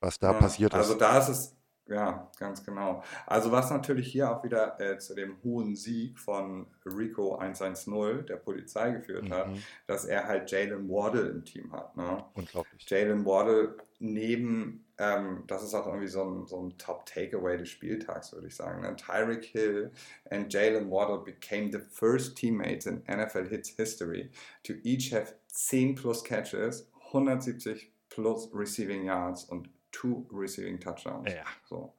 was 0.00 0.18
da 0.18 0.32
ja, 0.32 0.38
passiert 0.38 0.72
ist. 0.72 0.78
Also 0.78 0.94
da 0.94 1.18
ist 1.18 1.28
es, 1.28 1.56
ja, 1.90 2.30
ganz 2.38 2.64
genau. 2.64 3.02
Also 3.26 3.50
was 3.50 3.70
natürlich 3.70 4.12
hier 4.12 4.30
auch 4.30 4.44
wieder 4.44 4.80
äh, 4.80 4.98
zu 4.98 5.14
dem 5.14 5.36
hohen 5.42 5.74
Sieg 5.74 6.18
von 6.18 6.66
Rico 6.86 7.36
110 7.36 8.26
der 8.26 8.36
Polizei 8.36 8.92
geführt 8.92 9.24
mhm. 9.24 9.34
hat, 9.34 9.48
dass 9.86 10.04
er 10.04 10.26
halt 10.26 10.50
Jalen 10.50 10.88
Wardle 10.88 11.28
im 11.28 11.44
Team 11.44 11.72
hat. 11.72 11.96
Ne? 11.96 12.24
Unglaublich. 12.34 12.88
Jalen 12.88 13.26
Wardle 13.26 13.76
neben, 13.98 14.84
ähm, 14.98 15.44
das 15.46 15.64
ist 15.64 15.74
auch 15.74 15.86
irgendwie 15.86 16.08
so 16.08 16.24
ein, 16.24 16.46
so 16.46 16.62
ein 16.62 16.78
Top-Takeaway 16.78 17.58
des 17.58 17.68
Spieltags, 17.68 18.32
würde 18.32 18.46
ich 18.46 18.54
sagen. 18.54 18.82
Ne? 18.82 18.94
Tyreek 18.94 19.44
Hill 19.44 19.90
and 20.30 20.52
Jalen 20.52 20.90
Waddle 20.90 21.18
became 21.18 21.72
the 21.72 21.80
first 21.90 22.36
teammates 22.36 22.86
in 22.86 23.02
NFL 23.08 23.48
Hits 23.48 23.70
history 23.70 24.30
to 24.62 24.74
each 24.84 25.12
have 25.12 25.34
10 25.48 25.96
plus 25.96 26.22
catches, 26.22 26.88
170 27.12 27.92
plus 28.08 28.48
receiving 28.52 29.04
yards 29.04 29.44
und 29.44 29.68
two 29.92 30.26
receiving 30.32 30.78
touchdowns. 30.80 31.32
Ja. 31.32 31.44
So. 31.68 31.94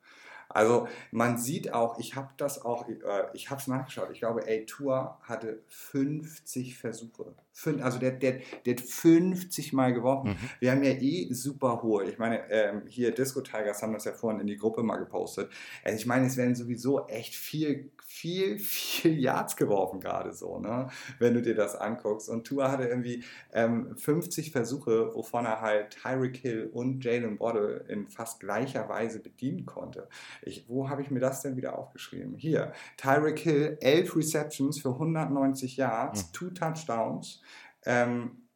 Also 0.54 0.88
man 1.12 1.38
sieht 1.38 1.74
auch, 1.74 2.00
ich 2.00 2.16
habe 2.16 2.30
das 2.38 2.64
auch, 2.64 2.88
äh, 2.88 2.96
ich 3.34 3.50
habe 3.50 3.62
es 3.62 3.68
nachgeschaut, 3.68 4.10
ich 4.12 4.20
glaube, 4.20 4.44
A 4.48 4.66
Tour 4.66 5.18
hatte 5.24 5.64
50 5.68 6.78
Versuche. 6.78 7.34
also 7.82 8.00
der, 8.00 8.12
der, 8.12 8.42
der 8.66 8.76
hat 8.76 8.82
50 8.82 9.74
Mal 9.74 9.94
geworfen. 9.94 10.32
Mhm. 10.32 10.50
Wir 10.60 10.72
haben 10.72 10.84
ja 10.84 10.92
eh 10.92 11.32
super 11.32 11.82
hohe, 11.82 12.06
ich 12.06 12.18
meine, 12.18 12.50
ähm, 12.50 12.84
hier 12.88 13.12
Disco 13.12 13.42
Tigers 13.42 13.82
haben 13.82 13.94
das 13.94 14.06
ja 14.06 14.14
vorhin 14.14 14.42
in 14.42 14.48
die 14.48 14.58
Gruppe 14.58 14.84
mal 14.84 14.98
gepostet. 14.98 15.50
Also 15.84 15.98
ich 15.98 16.06
meine, 16.06 16.28
es 16.28 16.38
werden 16.38 16.56
sowieso 16.56 17.08
echt 17.08 17.36
viel, 17.36 17.92
viel, 18.22 18.60
viel 18.60 19.20
Yards 19.20 19.56
geworfen 19.56 20.00
gerade 20.00 20.34
so, 20.34 20.60
ne? 20.60 20.88
wenn 21.20 21.34
du 21.34 21.42
dir 21.42 21.56
das 21.56 21.76
anguckst. 21.76 22.30
Und 22.30 22.46
Tour 22.46 22.72
hatte 22.72 22.84
irgendwie 22.84 23.24
ähm, 23.52 23.96
50 23.98 24.52
Versuche, 24.52 25.14
wovon 25.16 25.46
er 25.46 25.62
halt 25.62 25.98
Tyreek 26.02 26.38
Hill 26.38 26.70
und 26.72 27.04
Jalen 27.04 27.40
Waddle 27.40 27.86
in 27.88 28.08
fast 28.08 28.40
gleicher 28.40 28.88
Weise 28.90 29.20
bedienen 29.20 29.66
konnte. 29.66 30.08
Ich, 30.44 30.70
wo 30.70 30.90
habe 30.90 31.02
ich 31.02 31.10
mir 31.10 31.20
das 31.20 31.42
denn 31.42 31.58
wieder 31.58 31.78
aufgeschrieben? 31.78 32.36
Hier, 32.38 32.74
Tyreek 32.98 33.40
Hill, 33.40 33.78
11 33.82 34.16
Receptions 34.16 34.80
für 34.80 34.90
190 34.90 35.78
Yards, 35.78 36.28
mhm. 36.28 36.34
two 36.34 36.50
Touchdowns. 36.52 37.42
Ähm, 37.86 38.48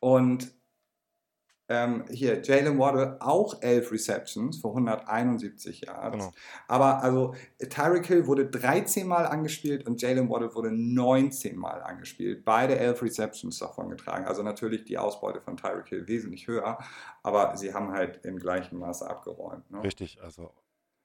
und 0.00 0.52
ähm, 1.70 2.04
hier, 2.10 2.42
Jalen 2.42 2.80
Waddle 2.80 3.16
auch 3.20 3.62
11 3.62 3.92
Receptions 3.92 4.60
für 4.60 4.68
171 4.68 5.82
Yards. 5.82 6.16
Genau. 6.16 6.32
Aber 6.66 7.00
also 7.00 7.36
Tyreek 7.60 8.06
Hill 8.06 8.26
wurde 8.26 8.46
13 8.46 9.06
Mal 9.06 9.24
angespielt 9.24 9.86
und 9.86 10.02
Jalen 10.02 10.28
Waddle 10.28 10.52
wurde 10.56 10.72
19 10.72 11.56
Mal 11.56 11.80
angespielt. 11.82 12.44
Beide 12.44 12.76
11 12.76 13.02
Receptions 13.02 13.60
davon 13.60 13.88
getragen. 13.88 14.24
Also 14.24 14.42
natürlich 14.42 14.84
die 14.84 14.98
Ausbeute 14.98 15.40
von 15.40 15.56
Tyreek 15.56 15.88
Hill 15.88 16.08
wesentlich 16.08 16.48
höher, 16.48 16.76
aber 17.22 17.56
sie 17.56 17.72
haben 17.72 17.92
halt 17.92 18.24
im 18.24 18.40
gleichen 18.40 18.76
Maße 18.76 19.08
abgeräumt. 19.08 19.70
Ne? 19.70 19.84
Richtig, 19.84 20.20
also 20.20 20.50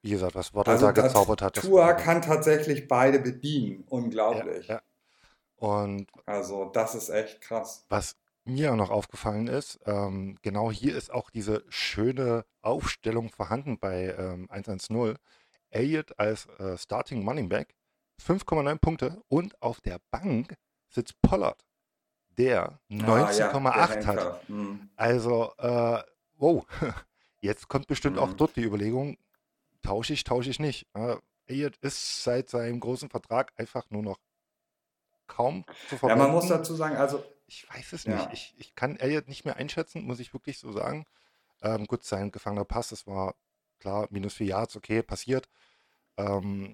wie 0.01 0.09
gesagt, 0.09 0.33
was 0.33 0.55
Waddle 0.55 0.73
also 0.73 0.87
da 0.87 0.91
gezaubert 0.93 1.43
hat. 1.43 1.55
Tour 1.61 1.93
kann 1.93 2.23
tatsächlich 2.23 2.87
beide 2.87 3.19
bedienen. 3.19 3.83
Unglaublich. 3.87 4.67
Ja, 4.67 4.75
ja. 4.75 4.81
Und 5.57 6.07
also 6.25 6.65
das 6.65 6.95
ist 6.95 7.09
echt 7.09 7.41
krass. 7.41 7.85
Was 7.89 8.15
mir 8.45 8.75
noch 8.75 8.91
aufgefallen 8.91 9.47
ist, 9.47 9.79
ähm, 9.85 10.37
genau 10.41 10.71
hier 10.71 10.95
ist 10.95 11.11
auch 11.11 11.29
diese 11.29 11.63
schöne 11.69 12.45
Aufstellung 12.61 13.29
vorhanden 13.29 13.79
bei 13.79 14.15
ähm, 14.17 14.47
110. 14.49 15.15
Elliott 15.71 16.17
als 16.17 16.45
äh, 16.59 16.77
Starting 16.77 17.27
Running 17.27 17.49
Back, 17.49 17.75
5,9 18.23 18.77
Punkte 18.77 19.21
und 19.27 19.61
auf 19.61 19.81
der 19.81 19.99
Bank 20.11 20.55
sitzt 20.89 21.21
Pollard, 21.21 21.65
der 22.37 22.79
19,8 22.89 23.67
ah, 23.67 23.99
ja, 23.99 24.05
hat. 24.05 24.49
Mhm. 24.49 24.89
Also, 24.95 25.51
äh, 25.57 26.01
wow, 26.37 26.65
jetzt 27.41 27.67
kommt 27.67 27.87
bestimmt 27.87 28.17
mhm. 28.17 28.21
auch 28.21 28.33
dort 28.33 28.55
die 28.55 28.63
Überlegung, 28.63 29.17
tausche 29.81 30.13
ich, 30.13 30.23
tausche 30.23 30.49
ich 30.49 30.59
nicht. 30.59 30.87
Äh, 30.93 31.17
Elliott 31.47 31.77
ist 31.77 32.23
seit 32.23 32.49
seinem 32.49 32.79
großen 32.79 33.09
Vertrag 33.09 33.51
einfach 33.57 33.89
nur 33.89 34.01
noch 34.01 34.19
kaum 35.27 35.65
zu 35.89 35.97
verwenden. 35.97 36.21
Ja, 36.21 36.27
man 36.27 36.35
muss 36.35 36.47
dazu 36.47 36.75
sagen, 36.75 36.95
also 36.95 37.23
ich 37.47 37.67
weiß 37.69 37.93
es 37.93 38.07
nicht. 38.07 38.17
Ja. 38.17 38.29
Ich, 38.31 38.55
ich 38.57 38.75
kann 38.75 38.97
Elliot 38.97 39.27
nicht 39.27 39.45
mehr 39.45 39.57
einschätzen, 39.57 40.03
muss 40.03 40.19
ich 40.19 40.33
wirklich 40.33 40.59
so 40.59 40.71
sagen. 40.71 41.05
Ähm, 41.61 41.85
gut, 41.85 42.03
sein 42.03 42.31
gefangener 42.31 42.65
Pass, 42.65 42.89
das 42.89 43.07
war 43.07 43.35
klar, 43.79 44.07
minus 44.09 44.35
vier 44.35 44.47
Yards, 44.47 44.75
okay, 44.75 45.01
passiert. 45.01 45.47
Ähm, 46.17 46.71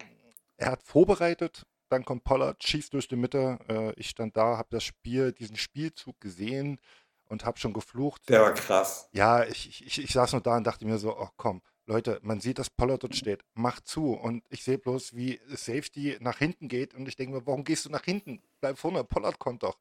er 0.58 0.72
hat 0.72 0.84
vorbereitet, 0.84 1.66
dann 1.90 2.06
kommt 2.06 2.24
Pollard, 2.24 2.64
schießt 2.64 2.94
durch 2.94 3.08
die 3.08 3.16
Mitte. 3.16 3.60
Äh, 3.68 4.00
ich 4.00 4.10
stand 4.10 4.38
da, 4.38 4.58
habe 4.58 4.70
das 4.72 4.84
Spiel, 4.84 5.32
diesen 5.34 5.58
Spielzug 5.58 6.20
gesehen 6.20 6.80
und 7.26 7.46
habe 7.46 7.60
schon 7.60 7.74
geflucht. 7.74 8.30
Der 8.30 8.42
war 8.42 8.54
krass. 8.54 9.10
Ja, 9.12 9.44
ich, 9.44 9.86
ich, 9.86 10.04
ich 10.04 10.12
saß 10.12 10.34
nur 10.34 10.42
da 10.42 10.58
und 10.58 10.66
dachte 10.66 10.86
mir 10.86 10.98
so, 10.98 11.18
oh 11.18 11.30
komm, 11.38 11.62
Leute, 11.88 12.20
man 12.22 12.40
sieht, 12.40 12.60
dass 12.60 12.70
Pollard 12.70 13.04
dort 13.04 13.16
steht. 13.16 13.44
Macht 13.54 13.88
zu. 13.88 14.14
Und 14.14 14.44
ich 14.50 14.64
sehe 14.64 14.78
bloß, 14.78 15.16
wie 15.16 15.40
Safety 15.50 16.18
nach 16.22 16.38
hinten 16.38 16.68
geht. 16.68 16.94
Und 16.94 17.08
ich 17.08 17.16
denke 17.16 17.36
mir, 17.36 17.48
warum 17.48 17.64
gehst 17.64 17.86
du 17.86 17.90
nach 17.90 18.04
hinten? 18.04 18.42
Bleib 18.60 18.78
vorne, 18.78 19.04
Pollard 19.04 19.40
kommt 19.40 19.64
doch. 19.64 19.78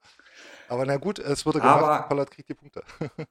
Aber 0.69 0.87
na 0.87 0.97
gut, 0.97 1.19
es 1.19 1.45
wurde 1.45 1.61
gemacht, 1.61 1.83
Aber, 1.83 2.09
Pollard 2.09 2.31
kriegt 2.31 2.49
die 2.49 2.55
Punkte. 2.55 2.83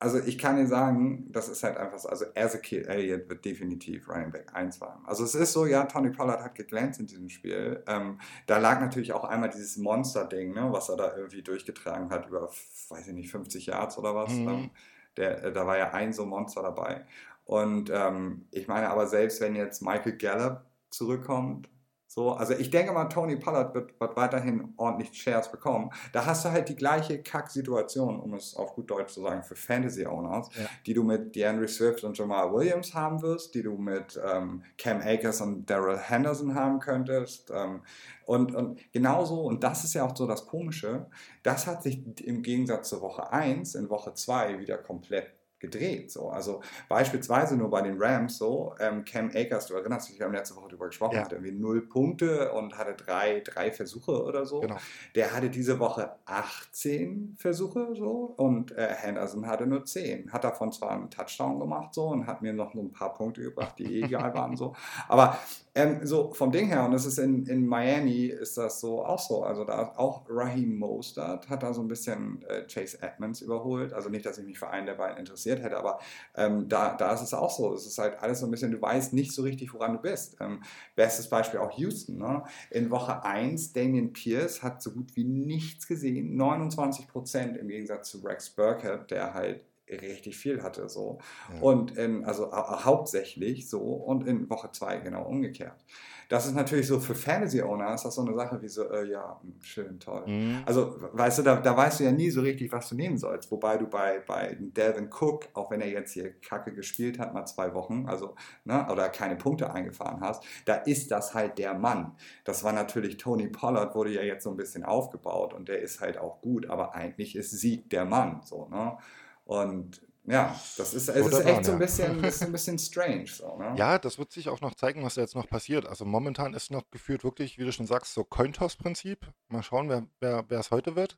also 0.00 0.18
ich 0.18 0.36
kann 0.36 0.56
dir 0.56 0.66
sagen, 0.66 1.30
das 1.30 1.48
ist 1.48 1.62
halt 1.62 1.76
einfach 1.76 1.98
so. 1.98 2.08
Also 2.08 2.26
Ezekiel 2.34 2.86
Elliott 2.86 3.28
wird 3.28 3.44
definitiv 3.44 4.08
Running 4.08 4.32
Back 4.32 4.52
1 4.52 4.80
waren. 4.80 5.06
Also 5.06 5.22
es 5.22 5.36
ist 5.36 5.52
so, 5.52 5.64
ja, 5.64 5.84
Tony 5.84 6.10
Pollard 6.10 6.42
hat 6.42 6.56
geglänzt 6.56 6.98
in 6.98 7.06
diesem 7.06 7.28
Spiel. 7.28 7.84
Ähm, 7.86 8.20
da 8.46 8.58
lag 8.58 8.80
natürlich 8.80 9.12
auch 9.12 9.24
einmal 9.24 9.50
dieses 9.50 9.76
Monster-Ding, 9.76 10.52
ne, 10.52 10.72
was 10.72 10.88
er 10.88 10.96
da 10.96 11.16
irgendwie 11.16 11.42
durchgetragen 11.42 12.10
hat 12.10 12.26
über, 12.26 12.50
weiß 12.88 13.06
ich 13.06 13.14
nicht, 13.14 13.30
50 13.30 13.66
Yards 13.66 13.96
oder 13.96 14.14
was. 14.14 14.32
Mhm. 14.32 14.48
Ähm, 14.48 14.70
der, 15.16 15.44
äh, 15.44 15.52
da 15.52 15.66
war 15.66 15.78
ja 15.78 15.92
ein 15.92 16.12
so 16.12 16.26
Monster 16.26 16.62
dabei. 16.62 17.06
Und 17.46 17.90
ähm, 17.94 18.46
ich 18.50 18.68
meine 18.68 18.90
aber 18.90 19.06
selbst, 19.06 19.40
wenn 19.40 19.54
jetzt 19.54 19.80
Michael 19.80 20.18
Gallup 20.18 20.62
zurückkommt, 20.90 21.68
so, 22.08 22.32
also 22.32 22.54
ich 22.54 22.70
denke 22.70 22.92
mal, 22.92 23.06
Tony 23.06 23.36
Pollard 23.36 23.74
wird, 23.74 24.00
wird 24.00 24.16
weiterhin 24.16 24.72
ordentlich 24.76 25.12
Shares 25.12 25.50
bekommen. 25.50 25.90
Da 26.12 26.24
hast 26.24 26.44
du 26.44 26.50
halt 26.50 26.68
die 26.68 26.76
gleiche 26.76 27.22
Kack-Situation, 27.22 28.18
um 28.20 28.32
es 28.34 28.56
auf 28.56 28.74
gut 28.74 28.90
Deutsch 28.90 29.12
zu 29.12 29.20
sagen, 29.20 29.42
für 29.42 29.54
Fantasy-Owners, 29.54 30.48
ja. 30.56 30.66
die 30.86 30.94
du 30.94 31.02
mit 31.02 31.34
DeAndre 31.36 31.68
Swift 31.68 32.04
und 32.04 32.16
Jamal 32.16 32.52
Williams 32.54 32.94
haben 32.94 33.20
wirst, 33.22 33.54
die 33.54 33.62
du 33.62 33.76
mit 33.76 34.18
ähm, 34.24 34.62
Cam 34.78 35.02
Akers 35.02 35.40
und 35.40 35.68
Daryl 35.68 35.98
Henderson 35.98 36.54
haben 36.54 36.78
könntest. 36.78 37.50
Ähm, 37.54 37.82
und, 38.24 38.54
und 38.54 38.80
genauso, 38.92 39.42
und 39.42 39.62
das 39.62 39.84
ist 39.84 39.94
ja 39.94 40.06
auch 40.06 40.16
so 40.16 40.26
das 40.26 40.46
Komische, 40.46 41.10
das 41.42 41.66
hat 41.66 41.82
sich 41.82 42.02
im 42.22 42.42
Gegensatz 42.42 42.88
zur 42.88 43.02
Woche 43.02 43.30
1 43.30 43.74
in 43.74 43.90
Woche 43.90 44.14
2 44.14 44.58
wieder 44.58 44.78
komplett 44.78 45.35
gedreht. 45.58 46.10
So. 46.10 46.28
Also 46.28 46.60
beispielsweise 46.88 47.56
nur 47.56 47.70
bei 47.70 47.82
den 47.82 48.00
Rams 48.00 48.38
so, 48.38 48.74
ähm, 48.78 49.04
Cam 49.04 49.30
Akers, 49.34 49.66
du 49.66 49.74
erinnerst 49.74 50.08
dich, 50.08 50.18
wir 50.18 50.26
haben 50.26 50.34
letzte 50.34 50.56
Woche 50.56 50.68
darüber 50.68 50.86
gesprochen, 50.86 51.16
ja. 51.16 51.24
hatte 51.24 51.36
irgendwie 51.36 51.54
null 51.54 51.86
Punkte 51.88 52.52
und 52.52 52.76
hatte 52.76 52.94
drei, 52.94 53.40
drei 53.40 53.72
Versuche 53.72 54.22
oder 54.22 54.44
so. 54.44 54.60
Genau. 54.60 54.76
Der 55.14 55.34
hatte 55.34 55.50
diese 55.50 55.78
Woche 55.78 56.16
18 56.26 57.36
Versuche 57.38 57.94
so 57.94 58.34
und 58.36 58.72
äh, 58.72 58.94
Henderson 58.94 59.46
hatte 59.46 59.66
nur 59.66 59.84
10. 59.84 60.32
Hat 60.32 60.44
davon 60.44 60.72
zwar 60.72 60.90
einen 60.90 61.10
Touchdown 61.10 61.58
gemacht 61.58 61.94
so 61.94 62.08
und 62.08 62.26
hat 62.26 62.42
mir 62.42 62.52
noch 62.52 62.74
ein 62.74 62.92
paar 62.92 63.14
Punkte 63.14 63.42
gebracht, 63.42 63.78
die 63.78 64.02
egal 64.02 64.34
waren 64.34 64.56
so. 64.56 64.74
Aber 65.08 65.38
ähm, 65.76 66.06
so 66.06 66.32
vom 66.32 66.50
Ding 66.52 66.68
her, 66.68 66.86
und 66.86 66.92
das 66.92 67.04
ist 67.04 67.18
in, 67.18 67.44
in 67.44 67.66
Miami, 67.66 68.28
ist 68.28 68.56
das 68.56 68.80
so 68.80 69.04
auch 69.04 69.18
so. 69.18 69.44
Also 69.44 69.62
da 69.64 69.92
auch 69.96 70.24
Raheem 70.26 70.78
Mostert 70.78 71.50
hat 71.50 71.62
da 71.62 71.74
so 71.74 71.82
ein 71.82 71.88
bisschen 71.88 72.42
äh, 72.48 72.62
Chase 72.66 73.02
Edmonds 73.02 73.42
überholt. 73.42 73.92
Also 73.92 74.08
nicht, 74.08 74.24
dass 74.24 74.38
ich 74.38 74.46
mich 74.46 74.58
für 74.58 74.70
einen 74.70 74.86
der 74.86 74.94
beiden 74.94 75.18
interessiert 75.18 75.62
hätte, 75.62 75.76
aber 75.76 76.00
ähm, 76.34 76.66
da, 76.66 76.96
da 76.96 77.12
ist 77.12 77.20
es 77.20 77.34
auch 77.34 77.50
so. 77.50 77.74
Es 77.74 77.86
ist 77.86 77.98
halt 77.98 78.18
alles 78.20 78.40
so 78.40 78.46
ein 78.46 78.50
bisschen, 78.50 78.72
du 78.72 78.80
weißt 78.80 79.12
nicht 79.12 79.32
so 79.32 79.42
richtig, 79.42 79.74
woran 79.74 79.92
du 79.92 79.98
bist. 79.98 80.38
Ähm, 80.40 80.62
bestes 80.94 81.28
Beispiel 81.28 81.60
auch 81.60 81.76
Houston. 81.76 82.16
Ne? 82.16 82.42
In 82.70 82.90
Woche 82.90 83.22
1, 83.22 83.74
Damian 83.74 84.14
Pierce 84.14 84.62
hat 84.62 84.80
so 84.82 84.92
gut 84.92 85.14
wie 85.14 85.24
nichts 85.24 85.86
gesehen. 85.86 86.36
29 86.36 87.06
Prozent 87.06 87.58
im 87.58 87.68
Gegensatz 87.68 88.08
zu 88.08 88.20
Rex 88.20 88.48
Burkett, 88.48 89.10
der 89.10 89.34
halt 89.34 89.60
richtig 89.90 90.36
viel 90.36 90.62
hatte. 90.62 90.88
So. 90.88 91.18
Ja. 91.52 91.60
Und 91.60 91.96
in, 91.96 92.24
also 92.24 92.52
hauptsächlich 92.52 93.68
so 93.68 93.80
und 93.80 94.26
in 94.26 94.48
Woche 94.50 94.70
2 94.72 94.98
genau 94.98 95.24
umgekehrt. 95.24 95.84
Das 96.28 96.44
ist 96.46 96.54
natürlich 96.54 96.88
so 96.88 96.98
für 96.98 97.14
Fantasy-Owner 97.14 97.94
ist 97.94 98.04
das 98.04 98.16
so 98.16 98.22
eine 98.22 98.34
Sache 98.34 98.60
wie 98.60 98.68
so, 98.68 98.90
äh, 98.90 99.08
ja, 99.08 99.38
hm, 99.40 99.54
schön, 99.62 100.00
toll. 100.00 100.24
Mhm. 100.26 100.62
Also, 100.66 100.96
weißt 101.12 101.38
du, 101.38 101.42
da, 101.42 101.56
da 101.56 101.76
weißt 101.76 102.00
du 102.00 102.04
ja 102.04 102.10
nie 102.10 102.30
so 102.30 102.40
richtig, 102.40 102.72
was 102.72 102.88
du 102.88 102.96
nehmen 102.96 103.16
sollst. 103.16 103.50
Wobei 103.52 103.76
du 103.76 103.86
bei, 103.86 104.20
bei 104.26 104.56
Devin 104.58 105.08
Cook, 105.08 105.48
auch 105.54 105.70
wenn 105.70 105.80
er 105.80 105.88
jetzt 105.88 106.12
hier 106.12 106.32
Kacke 106.40 106.72
gespielt 106.72 107.20
hat, 107.20 107.32
mal 107.32 107.46
zwei 107.46 107.74
Wochen, 107.74 108.06
also, 108.08 108.34
ne, 108.64 108.88
oder 108.90 109.08
keine 109.08 109.36
Punkte 109.36 109.72
eingefahren 109.72 110.20
hast, 110.20 110.42
da 110.64 110.74
ist 110.74 111.12
das 111.12 111.32
halt 111.32 111.58
der 111.58 111.74
Mann. 111.74 112.16
Das 112.44 112.64
war 112.64 112.72
natürlich 112.72 113.18
Tony 113.18 113.46
Pollard, 113.46 113.94
wurde 113.94 114.10
ja 114.10 114.22
jetzt 114.22 114.42
so 114.42 114.50
ein 114.50 114.56
bisschen 114.56 114.82
aufgebaut 114.82 115.54
und 115.54 115.68
der 115.68 115.80
ist 115.80 116.00
halt 116.00 116.18
auch 116.18 116.40
gut, 116.40 116.68
aber 116.68 116.94
eigentlich 116.94 117.36
ist 117.36 117.52
Sieg 117.52 117.88
der 117.90 118.04
Mann, 118.04 118.40
so, 118.42 118.68
ne? 118.68 118.98
Und 119.46 120.02
ja, 120.24 120.60
das 120.76 120.92
ist, 120.92 121.08
es 121.08 121.26
ist 121.26 121.46
echt 121.46 121.64
so 121.64 121.72
ein 121.72 121.78
bisschen, 121.78 122.24
ist 122.24 122.42
ein 122.42 122.50
bisschen 122.50 122.78
strange. 122.78 123.28
So, 123.28 123.56
ne? 123.56 123.74
Ja, 123.76 123.96
das 123.98 124.18
wird 124.18 124.32
sich 124.32 124.48
auch 124.48 124.60
noch 124.60 124.74
zeigen, 124.74 125.04
was 125.04 125.14
da 125.14 125.20
jetzt 125.20 125.36
noch 125.36 125.48
passiert. 125.48 125.86
Also 125.86 126.04
momentan 126.04 126.52
ist 126.52 126.72
noch 126.72 126.90
geführt 126.90 127.22
wirklich, 127.22 127.58
wie 127.58 127.64
du 127.64 127.72
schon 127.72 127.86
sagst, 127.86 128.12
so 128.12 128.24
Cointoss-Prinzip. 128.24 129.32
Mal 129.48 129.62
schauen, 129.62 129.88
wer, 129.88 130.06
wer, 130.18 130.44
wer 130.48 130.58
es 130.58 130.72
heute 130.72 130.96
wird. 130.96 131.16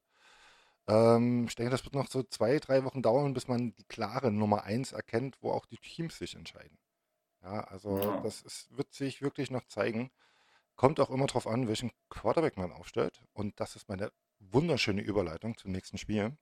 Ähm, 0.88 1.46
ich 1.48 1.54
denke, 1.54 1.70
das 1.70 1.84
wird 1.84 1.94
noch 1.94 2.06
so 2.08 2.22
zwei, 2.22 2.58
drei 2.58 2.84
Wochen 2.84 3.00
dauern, 3.00 3.32
bis 3.32 3.48
man 3.48 3.74
die 3.76 3.84
klare 3.84 4.30
Nummer 4.30 4.64
eins 4.64 4.92
erkennt, 4.92 5.38
wo 5.40 5.52
auch 5.52 5.64
die 5.64 5.78
Teams 5.78 6.18
sich 6.18 6.34
entscheiden. 6.34 6.78
Ja, 7.42 7.60
also 7.64 7.98
ja. 7.98 8.20
das 8.20 8.42
ist, 8.42 8.76
wird 8.76 8.92
sich 8.92 9.22
wirklich 9.22 9.50
noch 9.50 9.66
zeigen. 9.68 10.10
Kommt 10.76 11.00
auch 11.00 11.10
immer 11.10 11.26
darauf 11.26 11.46
an, 11.46 11.66
welchen 11.66 11.92
Quarterback 12.10 12.58
man 12.58 12.72
aufstellt. 12.72 13.22
Und 13.32 13.58
das 13.58 13.74
ist 13.74 13.88
meine 13.88 14.12
wunderschöne 14.38 15.00
Überleitung 15.00 15.56
zum 15.56 15.72
nächsten 15.72 15.96
Spiel. 15.96 16.36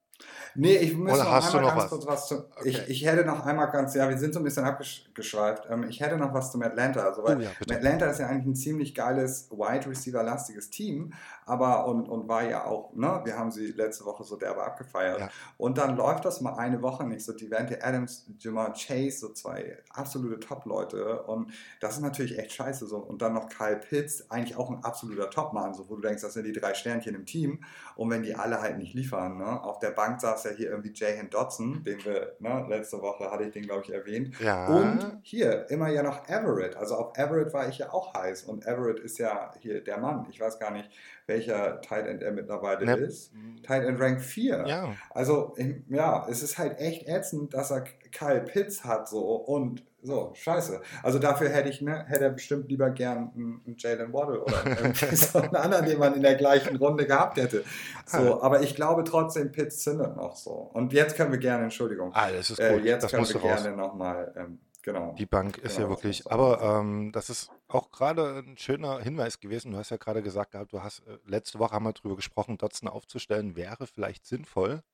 Nee, 0.59 0.76
ich 0.76 0.96
muss 0.96 1.18
noch 1.18 1.26
einmal 1.26 1.62
ganz 1.62 1.76
was? 1.76 1.88
kurz 1.90 2.07
was 2.07 2.29
zu. 2.29 2.38
Okay. 2.57 2.68
Ich, 2.68 2.88
ich 2.88 3.07
hätte 3.07 3.24
noch 3.24 3.44
einmal 3.44 3.70
ganz, 3.70 3.94
ja, 3.94 4.09
wir 4.09 4.16
sind 4.16 4.33
so 4.33 4.40
ein 4.40 4.44
bisschen 4.44 4.64
abgeschweift. 4.64 5.64
Ähm, 5.70 5.85
ich 5.88 6.00
hätte 6.00 6.16
noch 6.16 6.33
was 6.33 6.50
zum 6.50 6.62
Atlanta. 6.62 7.00
Also, 7.00 7.22
weil 7.24 7.38
oh, 7.38 7.40
ja, 7.40 7.50
Atlanta 7.76 8.07
ist 8.07 8.20
ja 8.20 8.29
eigentlich 8.29 8.46
ein 8.46 8.55
ziemlich 8.55 8.94
geiles 8.94 9.50
Wide 9.50 9.88
Receiver-lastiges 9.88 10.70
Team, 10.70 11.12
aber 11.44 11.87
und, 11.87 12.09
und 12.09 12.29
war 12.29 12.44
ja 12.44 12.64
auch, 12.64 12.94
ne, 12.94 13.20
wir 13.24 13.38
haben 13.38 13.50
sie 13.50 13.66
letzte 13.72 14.05
Woche 14.07 14.24
so 14.24 14.37
derbe 14.37 14.64
abgefeiert. 14.64 15.20
Ja. 15.20 15.31
Und 15.59 15.79
dann 15.79 15.96
läuft 15.96 16.24
das 16.24 16.40
mal 16.40 16.57
eine 16.57 16.81
Woche 16.81 17.05
nicht. 17.05 17.24
So 17.24 17.33
Devante 17.33 17.85
Adams, 17.85 18.26
Jamar 18.38 18.72
Chase, 18.72 19.18
so 19.18 19.33
zwei 19.33 19.76
absolute 19.90 20.40
Top-Leute. 20.40 21.22
Und 21.24 21.52
das 21.81 21.96
ist 21.96 22.02
natürlich 22.02 22.38
echt 22.38 22.52
scheiße. 22.52 22.87
So. 22.87 22.98
Und 22.98 23.20
dann 23.20 23.35
noch 23.35 23.48
Kyle 23.48 23.76
Pitts, 23.76 24.31
eigentlich 24.31 24.57
auch 24.57 24.70
ein 24.70 24.83
absoluter 24.83 25.29
Top-Mann, 25.29 25.74
so, 25.74 25.88
wo 25.88 25.96
du 25.96 26.02
denkst, 26.02 26.22
das 26.22 26.33
sind 26.33 26.44
die 26.44 26.52
drei 26.52 26.72
Sternchen 26.72 27.14
im 27.14 27.26
Team. 27.26 27.62
Und 27.94 28.11
wenn 28.11 28.22
die 28.22 28.35
alle 28.35 28.61
halt 28.61 28.79
nicht 28.79 28.94
liefern, 28.94 29.38
ne, 29.38 29.62
auf 29.62 29.79
der 29.79 29.90
Bank 29.90 30.05
Bank 30.06 30.20
saß 30.20 30.44
ja 30.44 30.50
hier 30.52 30.70
irgendwie 30.70 30.92
Jahan 30.94 31.30
Dodson, 31.30 31.82
den 31.84 32.04
wir, 32.04 32.36
ne, 32.38 32.64
letzte 32.68 33.00
Woche 33.00 33.30
hatte 33.30 33.44
ich 33.44 33.52
den, 33.52 33.64
glaube 33.64 33.82
ich, 33.84 33.92
erwähnt. 33.92 34.38
Ja. 34.40 34.66
Und 34.68 35.20
hier 35.22 35.68
immer 35.70 35.88
ja 35.88 36.02
noch 36.02 36.28
Everett. 36.28 36.76
Also 36.76 36.94
auf 36.96 37.18
Everett 37.18 37.52
war 37.52 37.68
ich 37.68 37.78
ja 37.78 37.92
auch 37.92 38.14
heiß. 38.14 38.44
Und 38.44 38.66
Everett 38.66 39.00
ist 39.00 39.18
ja 39.18 39.52
hier 39.60 39.82
der 39.82 39.98
Mann. 39.98 40.26
Ich 40.30 40.40
weiß 40.40 40.58
gar 40.58 40.70
nicht, 40.70 40.88
welcher 41.26 41.80
Tight 41.80 42.06
End 42.06 42.22
er 42.22 42.32
mittlerweile 42.32 42.84
ne. 42.84 42.96
ist. 42.96 43.32
Tight 43.62 43.84
End 43.84 44.00
Rank 44.00 44.22
4. 44.22 44.64
Ja. 44.66 44.94
Also, 45.10 45.56
ja, 45.88 46.26
es 46.28 46.42
ist 46.42 46.58
halt 46.58 46.78
echt 46.78 47.08
ätzend, 47.08 47.54
dass 47.54 47.70
er 47.70 47.84
Kyle 48.12 48.40
Pitts 48.40 48.84
hat 48.84 49.08
so 49.08 49.34
und 49.34 49.82
so, 50.06 50.30
scheiße. 50.34 50.80
Also 51.02 51.18
dafür 51.18 51.48
hätte 51.48 51.68
ich, 51.68 51.80
ne, 51.80 52.04
hätte 52.06 52.24
er 52.24 52.30
bestimmt 52.30 52.68
lieber 52.68 52.90
gern 52.90 53.32
einen, 53.34 53.76
Jalen 53.76 54.12
Waddle 54.12 54.40
oder 54.40 54.94
so 55.16 55.38
einen 55.40 55.56
anderen, 55.56 55.84
den 55.84 55.98
man 55.98 56.14
in 56.14 56.22
der 56.22 56.36
gleichen 56.36 56.76
Runde 56.76 57.06
gehabt 57.06 57.38
hätte. 57.38 57.64
So, 58.06 58.40
aber 58.40 58.62
ich 58.62 58.76
glaube 58.76 59.02
trotzdem, 59.02 59.50
Pitts 59.50 59.82
zündet 59.82 60.14
noch 60.16 60.36
so. 60.36 60.52
Und 60.52 60.92
jetzt 60.92 61.16
können 61.16 61.32
wir 61.32 61.40
gerne, 61.40 61.64
Entschuldigung. 61.64 62.12
Ah, 62.14 62.30
das 62.30 62.50
ist 62.50 62.60
äh, 62.60 62.74
gut. 62.74 62.84
Äh, 62.84 62.88
jetzt 62.88 63.02
das 63.02 63.10
können 63.10 63.28
wir 63.28 63.40
gerne 63.40 63.76
nochmal 63.76 64.32
ähm, 64.36 64.60
Genau. 64.87 65.16
Die 65.18 65.27
Bank 65.27 65.59
ist 65.59 65.77
genau, 65.77 65.88
ja 65.88 65.94
wirklich, 65.96 66.31
aber 66.31 66.62
ähm, 66.62 67.11
das 67.11 67.29
ist 67.29 67.51
auch 67.66 67.90
gerade 67.90 68.44
ein 68.46 68.57
schöner 68.57 69.01
Hinweis 69.01 69.40
gewesen. 69.40 69.72
Du 69.72 69.79
hast 69.79 69.90
ja 69.90 69.96
gerade 69.96 70.22
gesagt 70.22 70.53
gehabt, 70.53 70.72
du 70.72 70.81
hast, 70.81 71.01
äh, 71.01 71.18
letzte 71.27 71.59
Woche 71.59 71.72
haben 71.75 71.85
wir 71.87 71.92
darüber 71.92 72.14
gesprochen, 72.14 72.57
Dotson 72.57 72.88
aufzustellen, 72.88 73.57
wäre 73.57 73.88
vielleicht 73.88 74.25
sinnvoll. 74.25 74.85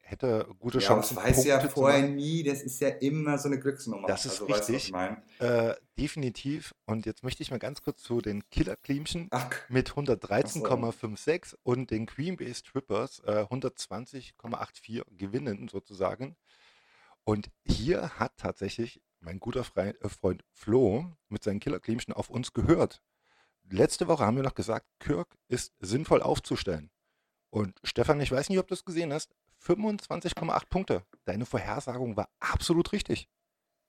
hätte 0.00 0.48
gute 0.58 0.78
Ja, 0.80 0.88
Chancen, 0.88 1.14
das 1.14 1.24
weiß 1.24 1.34
Punkte 1.36 1.50
ja 1.50 1.68
vorher 1.68 2.08
nie, 2.08 2.42
das 2.42 2.62
ist 2.62 2.80
ja 2.80 2.88
immer 2.88 3.38
so 3.38 3.46
eine 3.46 3.60
Glücksnummer. 3.60 4.08
Das 4.08 4.26
ist 4.26 4.42
Also 4.42 4.46
richtig, 4.46 4.92
äh, 5.38 5.74
definitiv. 5.96 6.74
Und 6.86 7.06
jetzt 7.06 7.22
möchte 7.22 7.44
ich 7.44 7.52
mal 7.52 7.60
ganz 7.60 7.80
kurz 7.80 8.02
zu 8.02 8.20
den 8.20 8.42
Killer-Cleamchen 8.50 9.28
Ach, 9.30 9.48
mit 9.68 9.90
ach 9.90 9.94
so. 9.94 10.00
113,56 10.00 11.54
und 11.62 11.92
den 11.92 12.06
Green 12.06 12.36
Bay 12.36 12.52
Strippers 12.52 13.20
äh, 13.20 13.46
120,84 13.48 15.04
gewinnen 15.16 15.68
sozusagen. 15.68 16.34
Und 17.22 17.52
hier 17.64 18.18
hat 18.18 18.36
tatsächlich 18.36 19.00
mein 19.22 19.40
guter 19.40 19.64
äh, 19.76 19.94
Freund 20.08 20.44
Flo 20.52 21.06
mit 21.28 21.42
seinen 21.42 21.60
Killer-Cleamchen 21.60 22.12
auf 22.14 22.30
uns 22.30 22.52
gehört. 22.52 23.02
Letzte 23.70 24.08
Woche 24.08 24.26
haben 24.26 24.36
wir 24.36 24.42
noch 24.42 24.54
gesagt, 24.54 24.86
Kirk 24.98 25.36
ist 25.48 25.72
sinnvoll 25.80 26.22
aufzustellen. 26.22 26.90
Und 27.50 27.78
Stefan, 27.84 28.20
ich 28.20 28.32
weiß 28.32 28.48
nicht, 28.48 28.58
ob 28.58 28.68
du 28.68 28.74
es 28.74 28.84
gesehen 28.84 29.12
hast, 29.12 29.34
25,8 29.64 30.66
Punkte. 30.68 31.04
Deine 31.24 31.46
Vorhersagung 31.46 32.16
war 32.16 32.28
absolut 32.40 32.92
richtig. 32.92 33.28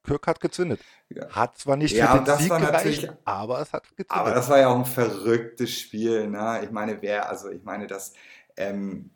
Kirk 0.03 0.27
hat 0.27 0.39
gezündet. 0.41 0.81
Hat 1.29 1.57
zwar 1.57 1.77
nicht 1.77 1.95
Ja, 1.95 2.17
für 2.17 2.23
den 2.23 2.37
Sieg 2.37 2.49
gereicht, 2.49 3.13
aber 3.25 3.61
es 3.61 3.71
hat 3.73 3.87
Aber 3.87 3.95
gezündet. 3.95 4.37
das 4.37 4.49
war 4.49 4.59
ja 4.59 4.67
auch 4.67 4.77
ein 4.77 4.85
verrücktes 4.85 5.71
Spiel, 5.79 6.29
ne? 6.29 6.61
Ich 6.63 6.71
meine, 6.71 7.01
wer, 7.01 7.29
also 7.29 7.49
ich 7.49 7.63
meine, 7.63 7.87
dass, 7.87 8.13
ähm, 8.57 9.11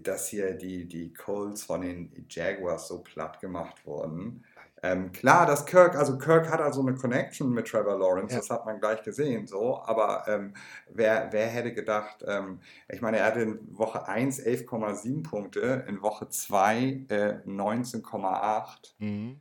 dass 0.00 0.28
hier 0.28 0.52
die, 0.54 0.86
die 0.86 1.12
Colts 1.12 1.62
von 1.64 1.80
den 1.82 2.26
Jaguars 2.28 2.88
so 2.88 3.02
platt 3.02 3.40
gemacht 3.40 3.84
wurden. 3.86 4.44
Ähm, 4.82 5.12
klar, 5.12 5.46
dass 5.46 5.64
Kirk, 5.66 5.94
also 5.96 6.18
Kirk 6.18 6.50
hat 6.50 6.60
also 6.60 6.80
eine 6.80 6.94
Connection 6.94 7.50
mit 7.50 7.68
Trevor 7.68 7.98
Lawrence, 7.98 8.34
Ja. 8.34 8.40
das 8.40 8.50
hat 8.50 8.66
man 8.66 8.80
gleich 8.80 9.02
gesehen, 9.02 9.46
so, 9.46 9.80
aber 9.84 10.24
ähm, 10.26 10.54
wer, 10.88 11.28
wer 11.32 11.46
hätte 11.46 11.72
gedacht, 11.72 12.24
ähm, 12.26 12.60
ich 12.88 13.00
meine, 13.00 13.18
er 13.18 13.26
hatte 13.26 13.40
in 13.42 13.78
Woche 13.78 14.08
1 14.08 14.40
11,7 14.40 15.22
Punkte, 15.22 15.84
in 15.88 16.02
Woche 16.02 16.28
2 16.28 17.06
äh, 17.08 17.34
19,8 17.46 18.94
Mhm. 18.98 19.40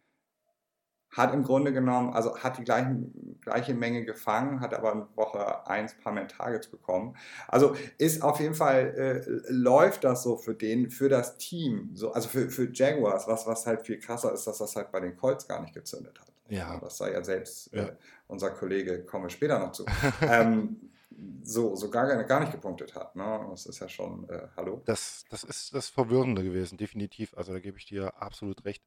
Hat 1.12 1.34
im 1.34 1.44
Grunde 1.44 1.74
genommen, 1.74 2.14
also 2.14 2.38
hat 2.38 2.58
die 2.58 2.64
gleichen, 2.64 3.38
gleiche 3.42 3.74
Menge 3.74 4.06
gefangen, 4.06 4.62
hat 4.62 4.74
aber 4.74 4.94
in 4.94 5.06
Woche 5.16 5.68
1 5.68 5.94
ein 5.94 6.02
paar 6.02 6.14
mehr 6.14 6.28
Targets 6.28 6.68
bekommen. 6.68 7.16
Also 7.48 7.76
ist 7.98 8.22
auf 8.24 8.40
jeden 8.40 8.56
Fall, 8.56 8.96
äh, 8.98 9.52
läuft 9.52 10.04
das 10.04 10.24
so 10.24 10.38
für 10.38 10.56
den, 10.56 10.90
für 10.90 11.10
das 11.10 11.38
Team, 11.38 11.92
so, 11.94 12.12
also 12.14 12.30
für, 12.30 12.50
für 12.50 12.70
Jaguars, 12.72 13.28
was, 13.28 13.46
was 13.46 13.66
halt 13.68 13.86
viel 13.86 14.00
krasser 14.00 14.34
ist, 14.34 14.48
dass 14.48 14.60
das 14.60 14.76
halt 14.76 14.92
bei 14.92 15.00
den 15.00 15.18
Colts 15.18 15.48
gar 15.48 15.62
nicht 15.62 15.74
gezündet 15.74 16.20
hat. 16.20 16.32
Ja. 16.48 16.78
Das 16.80 16.98
sei 16.98 17.12
ja 17.12 17.24
selbst 17.24 17.74
Ja. 17.74 17.84
Äh, 17.84 17.96
unser 18.28 18.52
Kollege, 18.52 19.04
kommen 19.04 19.26
wir 19.26 19.30
später 19.30 19.60
noch 19.60 19.74
zu, 19.74 19.86
ähm, 20.22 20.92
so, 21.44 21.76
so 21.76 21.90
gar, 21.90 22.24
gar 22.24 22.40
nicht 22.40 22.52
gepunktet 22.52 22.96
hat. 22.96 23.16
Ne? 23.16 23.48
Das 23.50 23.66
ist 23.66 23.80
ja 23.80 23.90
schon, 23.90 24.28
äh, 24.30 24.48
hallo? 24.56 24.82
Das, 24.86 25.26
das 25.30 25.44
ist 25.44 25.74
das 25.74 25.90
Verwirrende 25.90 26.44
gewesen, 26.44 26.78
definitiv. 26.78 27.36
Also 27.38 27.52
da 27.54 27.60
gebe 27.60 27.78
ich 27.78 27.86
dir 27.86 28.16
absolut 28.22 28.64
recht. 28.66 28.84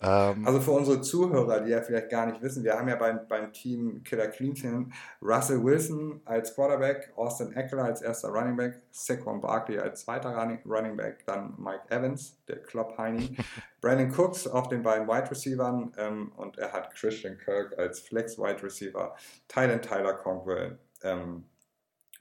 Ähm, 0.00 0.46
Also 0.46 0.60
für 0.60 0.72
unsere 0.72 1.00
Zuhörer, 1.00 1.60
die 1.60 1.70
ja 1.70 1.80
vielleicht 1.80 2.10
gar 2.10 2.26
nicht 2.26 2.42
wissen, 2.42 2.64
wir 2.64 2.74
haben 2.74 2.88
ja 2.88 2.96
beim, 2.96 3.26
beim 3.28 3.52
Team 3.52 4.02
Killer 4.02 4.28
Clean 4.28 4.92
Russell 5.20 5.62
Wilson 5.62 6.20
als 6.24 6.54
Quarterback, 6.54 7.12
Austin 7.16 7.52
Eckler 7.52 7.84
als 7.84 8.02
erster 8.02 8.28
Running 8.28 8.56
Back, 8.56 8.82
Saquon 8.90 9.40
Barkley 9.40 9.78
als 9.78 10.02
zweiter 10.02 10.34
Running, 10.34 10.58
Running 10.66 10.96
Back, 10.96 11.24
dann 11.26 11.54
Mike 11.56 11.84
Evans, 11.90 12.36
der 12.48 12.62
Klopp 12.62 12.98
Heini, 12.98 13.36
Brandon 13.80 14.12
Cooks 14.12 14.46
auf 14.48 14.68
den 14.68 14.82
beiden 14.82 15.06
Wide 15.06 15.30
Receivern 15.30 15.92
ähm, 15.96 16.32
und 16.36 16.58
er 16.58 16.72
hat 16.72 16.94
Christian 16.94 17.38
Kirk 17.38 17.78
als 17.78 18.00
Flex 18.00 18.38
Wide 18.38 18.62
Receiver, 18.62 19.14
Tyler 19.46 19.80
Tyler 19.80 20.14
Conquell, 20.14 20.78
ähm, 21.02 21.44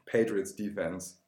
Patriots 0.06 0.56
Defense, 0.56 1.21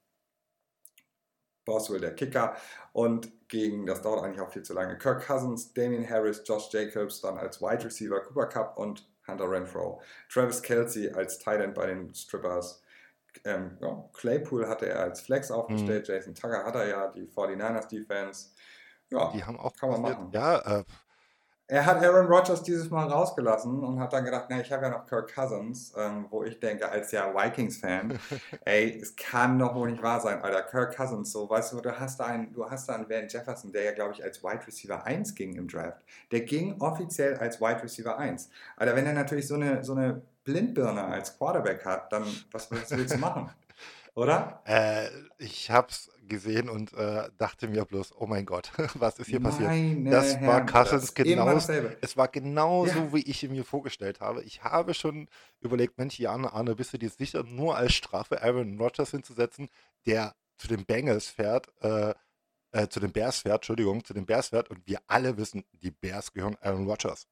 Boswell 1.66 2.00
der 2.00 2.16
Kicker 2.16 2.56
und 2.92 3.32
gegen, 3.48 3.86
das 3.86 4.02
dauert 4.02 4.24
eigentlich 4.24 4.42
auch 4.42 4.52
viel 4.52 4.64
zu 4.64 4.74
lange, 4.74 4.98
Kirk 4.98 5.26
Cousins, 5.26 5.74
Damian 5.74 6.10
Harris, 6.10 6.42
Josh 6.46 6.70
Jacobs 6.72 7.22
dann 7.22 7.38
als 7.38 7.62
Wide 7.62 7.86
Receiver, 7.86 8.20
Cooper 8.22 8.48
Cup 8.48 8.78
und 8.78 9.08
Hunter 9.28 9.50
Renfro. 9.50 10.02
Travis 10.30 10.62
Kelsey 10.62 11.10
als 11.12 11.40
Tight 11.40 11.62
End 11.62 11.74
bei 11.74 11.88
den 11.88 12.14
Strippers. 12.14 12.82
Ähm, 13.46 13.78
ja, 13.82 14.10
Claypool 14.14 14.68
hatte 14.68 14.88
er 14.88 15.00
als 15.00 15.22
Flex 15.22 15.50
aufgestellt, 15.50 16.08
Jason 16.08 16.36
Tucker 16.36 16.64
hat 16.64 16.76
er 16.76 16.88
ja, 16.88 17.08
die 17.08 17.28
49ers 17.28 17.88
Defense. 17.88 18.50
Ja, 19.10 19.32
die 19.32 19.44
haben 19.44 19.60
auch 19.60 19.76
kann 19.76 19.90
man 19.90 20.02
passiert. 20.02 20.20
machen. 20.20 20.32
Ja, 20.34 20.80
äh, 20.80 20.84
er 21.68 21.86
hat 21.86 22.04
Aaron 22.04 22.28
Rodgers 22.28 22.62
dieses 22.62 22.90
Mal 22.90 23.08
rausgelassen 23.08 23.84
und 23.84 24.00
hat 24.00 24.12
dann 24.12 24.26
gedacht, 24.26 24.46
na, 24.50 24.60
ich 24.60 24.72
habe 24.72 24.84
ja 24.84 24.90
noch 24.90 25.06
Kirk 25.06 25.34
Cousins, 25.34 25.94
ähm, 25.98 26.26
wo 26.30 26.44
ich 26.44 26.60
denke, 26.60 26.90
als 26.90 27.12
ja 27.12 27.34
Vikings-Fan, 27.34 28.20
ey, 28.66 29.00
es 29.00 29.16
kann 29.16 29.58
doch 29.58 29.74
wohl 29.74 29.90
nicht 29.90 30.04
wahr 30.04 30.20
sein, 30.20 30.42
Alter, 30.42 30.64
Kirk 30.64 30.96
Cousins, 30.96 31.32
so, 31.32 31.50
weißt 31.50 31.74
du, 31.74 31.80
du 31.80 31.98
hast 31.98 32.20
da 32.20 32.26
einen, 32.26 32.52
du 32.52 32.70
hast 32.70 32.90
da 32.90 32.96
einen 32.96 33.10
Van 33.10 33.28
Jefferson, 33.30 33.72
der 33.72 33.84
ja, 33.84 33.92
glaube 33.94 34.14
ich, 34.14 34.24
als 34.24 34.44
Wide 34.44 34.68
Receiver 34.68 35.06
1 35.06 35.36
ging 35.36 35.56
im 35.56 35.68
Draft. 35.68 36.02
Der 36.32 36.42
ging 36.42 36.80
offiziell 36.82 37.38
als 37.38 37.62
Wide 37.62 37.82
Receiver 37.82 38.18
1. 38.18 38.50
Alter, 38.76 38.96
wenn 38.96 39.06
er 39.06 39.14
natürlich 39.14 39.48
so 39.48 39.56
eine, 39.56 39.84
so 39.84 39.94
eine 39.94 40.22
Blindbirne 40.44 41.06
als 41.06 41.38
Quarterback 41.38 41.86
hat, 41.86 42.12
dann, 42.12 42.26
was, 42.52 42.70
was 42.72 42.92
willst 42.92 43.16
du 43.16 43.20
machen? 43.20 43.50
Oder? 44.16 44.62
äh, 44.66 45.10
ich 45.40 45.72
habe 45.72 45.88
es 45.90 46.12
gesehen 46.28 46.70
und 46.70 46.94
äh, 46.94 47.30
dachte 47.38 47.68
mir 47.68 47.84
bloß, 47.86 48.14
oh 48.18 48.28
mein 48.28 48.46
Gott, 48.46 48.72
was 48.96 49.18
ist 49.20 49.28
hier 49.28 49.40
passiert? 49.42 49.70
Meine 49.70 50.10
Das 50.10 50.34
war 50.42 50.58
Herren, 50.58 50.66
Cousins 50.68 51.02
das 51.02 51.14
genau. 51.16 51.48
Es 52.02 52.16
war 52.16 52.28
genauso, 52.28 53.00
Ja. 53.00 53.14
wie 53.14 53.24
ich 53.24 53.44
ihn 53.44 53.52
mir 53.52 53.66
vorgestellt 53.66 54.22
habe. 54.22 54.44
Ich 54.44 54.64
habe 54.64 54.94
schon 54.94 55.28
überlegt, 55.60 55.98
Mensch, 55.98 56.20
Jana, 56.20 56.54
Arne, 56.54 56.76
bist 56.76 56.94
du 56.94 56.98
dir 57.00 57.10
sicher, 57.10 57.44
nur 57.44 57.76
als 57.76 57.94
Strafe 57.94 58.42
Aaron 58.42 58.80
Rodgers 58.80 59.12
hinzusetzen, 59.12 59.70
der 60.06 60.36
zu 60.58 60.68
den 60.68 60.86
Bengals 60.86 61.28
fährt, 61.30 61.68
äh, 61.82 62.14
äh, 62.72 62.88
zu 62.88 63.00
den 63.00 63.12
Bears 63.12 63.40
fährt, 63.40 63.58
Entschuldigung, 63.58 64.04
zu 64.06 64.14
den 64.14 64.26
Bears 64.26 64.50
fährt 64.50 64.70
und 64.70 64.86
wir 64.88 65.00
alle 65.08 65.38
wissen, 65.38 65.64
die 65.74 65.92
Bears 65.92 66.32
gehören 66.34 66.56
Aaron 66.62 66.88
Rodgers. 66.88 67.28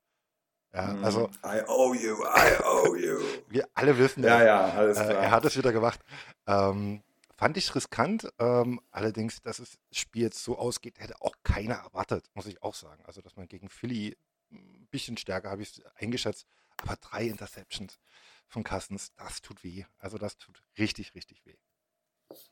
Ja, 0.74 0.96
also 1.02 1.28
Mm, 1.28 1.46
I 1.46 1.62
owe 1.68 1.96
you, 1.98 2.24
I 2.24 2.64
owe 2.64 2.98
you. 2.98 3.20
wir 3.50 3.68
alle 3.74 3.98
wissen, 3.98 4.24
Ja, 4.24 4.42
ja, 4.44 4.66
alles 4.72 4.98
Äh, 4.98 5.04
klar. 5.06 5.24
er 5.24 5.32
hat 5.32 5.44
es 5.46 5.58
wieder 5.58 5.74
gemacht. 5.74 6.00
Ähm, 6.48 7.04
fand 7.38 7.58
ich 7.58 7.74
riskant. 7.76 8.32
Ähm, 8.40 8.80
allerdings, 8.92 9.42
dass 9.42 9.58
das 9.58 9.78
Spiel 9.92 10.24
jetzt 10.24 10.44
so 10.44 10.58
ausgeht, 10.58 11.00
hätte 11.00 11.22
auch 11.22 11.36
keiner 11.44 11.76
erwartet, 11.76 12.30
muss 12.36 12.46
ich 12.46 12.62
auch 12.64 12.74
sagen. 12.76 13.04
Also, 13.06 13.22
dass 13.22 13.36
man 13.36 13.48
gegen 13.50 13.70
Philly 13.70 14.18
ein 14.52 14.88
bisschen 14.92 15.18
stärker, 15.18 15.50
habe 15.50 15.62
ich 15.62 15.78
es 15.80 15.86
eingeschätzt. 15.96 16.46
Aber 16.82 16.96
drei 16.96 17.26
Interceptions 17.26 18.00
von 18.48 18.64
Cousins, 18.64 19.12
das 19.18 19.42
tut 19.42 19.64
weh. 19.64 19.84
Also, 20.00 20.18
das 20.18 20.38
tut 20.38 20.62
richtig, 20.78 21.16
richtig 21.16 21.46
weh. 21.46 21.58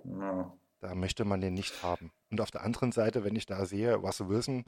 Ja. 0.03 0.53
Da 0.81 0.95
möchte 0.95 1.25
man 1.25 1.41
den 1.41 1.53
nicht 1.53 1.83
haben. 1.83 2.11
Und 2.31 2.39
auf 2.41 2.51
der 2.51 2.61
anderen 2.63 2.91
Seite, 2.91 3.23
wenn 3.23 3.35
ich 3.35 3.45
da 3.45 3.65
sehe, 3.65 3.95
Russell 3.95 4.29
Wilson, 4.29 4.63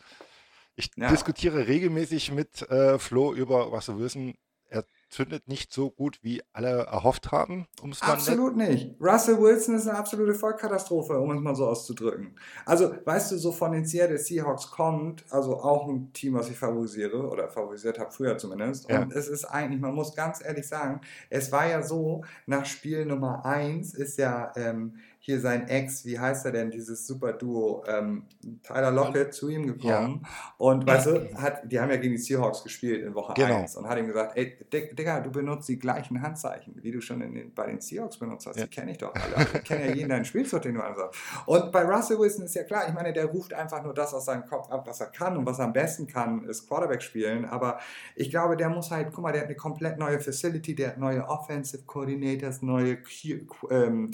ich 0.76 0.92
Ja. 0.96 1.10
diskutiere 1.10 1.68
regelmäßig 1.68 2.32
mit 2.32 2.70
äh, 2.70 2.98
Flo 3.00 3.34
über 3.34 3.64
Russell 3.66 3.98
Wilson. 3.98 4.36
Er 4.68 4.86
zündet 5.10 5.50
nicht 5.50 5.74
so 5.74 5.92
gut, 5.92 6.20
wie 6.22 6.42
alle 6.54 6.86
erhofft 6.86 7.34
haben, 7.34 7.68
mal 7.82 7.90
nett 7.90 8.04
Absolut 8.04 8.56
nicht. 8.56 8.96
Russell 9.02 9.38
Wilson 9.42 9.76
ist 9.76 9.86
eine 9.86 9.98
absolute 9.98 10.34
Vollkatastrophe, 10.34 11.20
um 11.20 11.30
es 11.32 11.42
mal 11.42 11.54
so 11.54 11.68
auszudrücken. 11.68 12.40
Also, 12.66 12.96
weißt 13.04 13.34
du, 13.34 13.38
so 13.38 13.52
von 13.52 13.74
den 13.74 13.86
Seattle 13.86 14.18
Seahawks 14.18 14.72
kommt, 14.72 15.26
also 15.30 15.60
auch 15.60 15.90
ein 15.90 16.14
Team, 16.14 16.36
was 16.36 16.50
ich 16.50 16.58
favorisiere 16.58 17.28
oder 17.28 17.50
favorisiert 17.50 18.00
habe, 18.00 18.12
früher 18.12 18.38
zumindest. 18.38 18.90
Ja. 18.90 19.02
Und 19.02 19.12
es 19.12 19.28
ist 19.28 19.44
eigentlich, 19.44 19.82
man 19.82 19.94
muss 19.94 20.16
ganz 20.16 20.42
ehrlich 20.42 20.68
sagen, 20.70 21.02
es 21.30 21.52
war 21.52 21.68
ja 21.68 21.84
so, 21.84 22.24
nach 22.46 22.66
Spiel 22.66 23.06
Nummer 23.06 23.44
1 23.46 23.94
ist 23.94 24.18
ja 24.18 24.54
ähm, 24.56 24.96
hier 25.24 25.40
sein 25.40 25.68
Ex, 25.68 26.04
wie 26.04 26.18
heißt 26.18 26.46
er 26.46 26.52
denn, 26.52 26.72
dieses 26.72 27.06
super 27.06 27.34
Duo, 27.34 27.84
ähm, 27.88 28.24
Tyler 28.64 28.90
Lockett 28.90 29.36
zu 29.36 29.50
ihm 29.50 29.68
gekommen. 29.68 30.26
Und 30.58 30.88
weißt 30.88 31.06
du, 31.06 31.36
hat, 31.36 31.62
die 31.72 31.80
haben 31.80 31.92
ja 31.92 31.98
gegen 31.98 32.14
die 32.14 32.18
Seahawks 32.18 32.64
gespielt 32.64 33.06
in 33.06 33.14
Woche 33.14 33.34
Genau. 33.36 33.60
1 33.60 33.76
und 33.76 33.88
hat 33.88 34.00
ihm 34.00 34.08
gesagt, 34.08 34.36
ey, 34.36 34.58
Digga, 34.74 35.20
du 35.20 35.32
benutzt 35.32 35.70
die 35.70 35.78
gleichen 35.78 36.24
Handzeichen, 36.24 36.74
wie 36.82 36.92
du 36.92 37.02
schon 37.02 37.22
in 37.22 37.36
den, 37.36 37.54
bei 37.54 37.68
den 37.68 37.80
Seahawks 37.80 38.18
benutzt 38.18 38.48
hast. 38.48 38.58
Ja. 38.58 38.64
Die 38.64 38.72
kenne 38.72 38.92
ich 38.92 38.98
doch 38.98 39.14
alle. 39.14 39.46
Ich 39.54 39.64
kenne 39.64 39.90
ja 39.90 39.94
jeden 39.94 40.10
deinen 40.10 40.26
Spielzug, 40.26 40.64
den 40.64 40.74
du 40.74 40.82
ansagst. 40.82 41.20
Und 41.46 41.72
bei 41.72 41.84
Russell 41.84 42.18
Wilson 42.18 42.46
ist 42.46 42.56
ja 42.56 42.64
klar, 42.64 42.88
ich 42.88 42.94
meine, 42.96 43.14
der 43.14 43.26
ruft 43.26 43.54
einfach 43.54 43.84
nur 43.84 43.94
das 43.94 44.16
aus 44.16 44.26
seinem 44.26 44.48
Kopf 44.48 44.72
ab, 44.72 44.88
was 44.88 45.02
er 45.02 45.08
kann 45.08 45.38
und 45.38 45.46
was 45.46 45.60
er 45.60 45.66
am 45.66 45.74
besten 45.74 46.08
kann, 46.08 46.46
ist 46.46 46.68
Quarterback 46.68 47.04
spielen. 47.04 47.46
Aber 47.46 47.80
ich 48.16 48.32
glaube, 48.32 48.58
der 48.58 48.70
muss 48.70 48.90
halt, 48.90 49.10
guck 49.14 49.22
mal, 49.22 49.32
der 49.34 49.42
hat 49.42 49.50
eine 49.50 49.56
komplett 49.56 50.00
neue 50.00 50.20
Facility, 50.20 50.74
der 50.74 50.88
hat 50.90 50.98
neue 50.98 51.28
Offensive 51.28 51.84
Coordinators, 51.86 52.64
neue 52.64 52.98
Q, 52.98 53.70
ähm, 53.70 54.10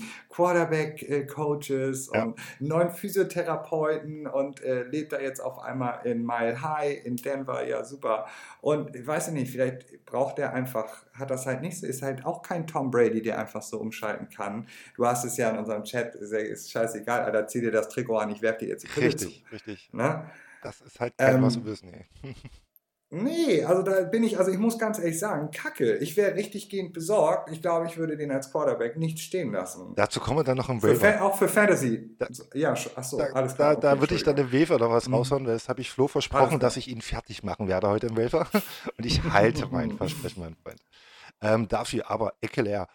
Quarterback-Coaches 0.98 2.12
Ja. 2.14 2.24
und 2.24 2.40
neuen 2.60 2.92
Physiotherapeuten 2.92 4.28
und 4.28 4.62
äh, 4.62 4.84
lebt 4.84 5.14
da 5.14 5.20
jetzt 5.20 5.40
auf 5.40 5.60
einmal 5.60 6.06
in 6.06 6.26
Mile 6.26 6.62
High 6.62 7.06
in 7.06 7.16
Denver. 7.18 7.66
Ja, 7.68 7.84
super. 7.84 8.28
Und 8.62 8.96
ich 8.96 9.06
weiß 9.06 9.32
nicht, 9.32 9.52
vielleicht 9.52 10.06
braucht 10.06 10.40
er 10.40 10.54
einfach, 10.54 11.06
hat 11.14 11.30
das 11.30 11.46
halt 11.46 11.62
nicht 11.62 11.80
so, 11.80 11.88
ist 11.88 12.02
halt 12.02 12.26
auch 12.26 12.42
kein 12.42 12.68
Tom 12.68 12.92
Brady, 12.92 13.22
der 13.22 13.40
einfach 13.40 13.62
so 13.62 13.80
umschalten 13.80 14.30
kann. 14.30 14.68
Du 14.96 15.06
hast 15.06 15.24
es 15.24 15.38
ja 15.38 15.50
in 15.50 15.58
unserem 15.58 15.84
Chat, 15.84 16.16
ist, 16.16 16.72
scheißegal, 16.72 17.22
Alter, 17.22 17.48
zieh 17.48 17.62
dir 17.62 17.72
das 17.72 17.90
Trikot 17.90 18.18
an, 18.18 18.30
ich 18.30 18.42
werf 18.42 18.58
dir 18.58 18.68
jetzt 18.68 18.84
die 18.84 18.88
Pille 18.88 19.08
Richtig, 19.08 19.44
richtig. 19.52 19.90
zu. 19.92 19.98
Ne? 19.98 20.30
Das 20.64 20.82
ist 20.82 21.00
halt 21.00 21.18
kein 21.18 21.36
Ähm, 21.36 21.44
Russell 21.44 21.66
Wilson, 21.66 21.94
ey. 21.94 22.06
Nee, 23.10 23.64
also 23.64 23.84
da 23.84 24.02
bin 24.02 24.24
ich, 24.24 24.38
also 24.38 24.52
ich 24.52 24.58
muss 24.58 24.78
ganz 24.78 25.00
ehrlich 25.00 25.18
sagen, 25.18 25.50
kacke. 25.52 25.96
Ich 25.98 26.18
wäre 26.18 26.36
richtig 26.36 26.70
gehend 26.70 26.92
besorgt. 26.92 27.50
Ich 27.50 27.62
glaube, 27.62 27.86
ich 27.86 27.96
würde 27.96 28.18
den 28.18 28.32
als 28.32 28.52
Quarterback 28.52 28.98
nicht 28.98 29.20
stehen 29.20 29.54
lassen. 29.54 29.94
Dazu 29.96 30.20
kommen 30.20 30.40
wir 30.40 30.44
dann 30.44 30.58
noch 30.58 30.68
im 30.68 30.84
Waiver. 30.84 31.24
Auch 31.24 31.38
für 31.38 31.48
Fantasy. 31.48 32.18
Da, 32.18 32.28
ja, 32.54 32.72
achso, 32.72 33.18
alles 33.18 33.56
klar. 33.56 33.76
Da, 33.76 33.80
da 33.80 33.92
okay, 33.92 34.02
würde 34.02 34.16
ich 34.16 34.24
dann 34.24 34.36
im 34.36 34.52
Waiver 34.52 34.78
noch 34.78 34.92
was 34.92 35.08
mhm. 35.08 35.14
raushauen, 35.14 35.46
weil 35.46 35.54
das 35.54 35.70
habe 35.70 35.80
ich 35.80 35.90
Flo 35.90 36.10
versprochen, 36.10 36.60
dass 36.60 36.76
ich 36.76 36.90
ihn 36.90 37.00
fertig 37.00 37.44
machen 37.44 37.70
werde 37.70 37.88
heute 37.88 38.08
im 38.08 38.18
Waiver. 38.18 38.46
Und 38.98 39.06
ich 39.06 39.24
halte 39.24 39.68
mein 39.72 39.92
Versprechen, 39.98 40.42
mein 40.42 40.56
Freund. 40.56 40.82
Ähm, 41.42 41.70
dafür 41.70 42.12
aber 42.12 42.34
Eckler 42.42 42.90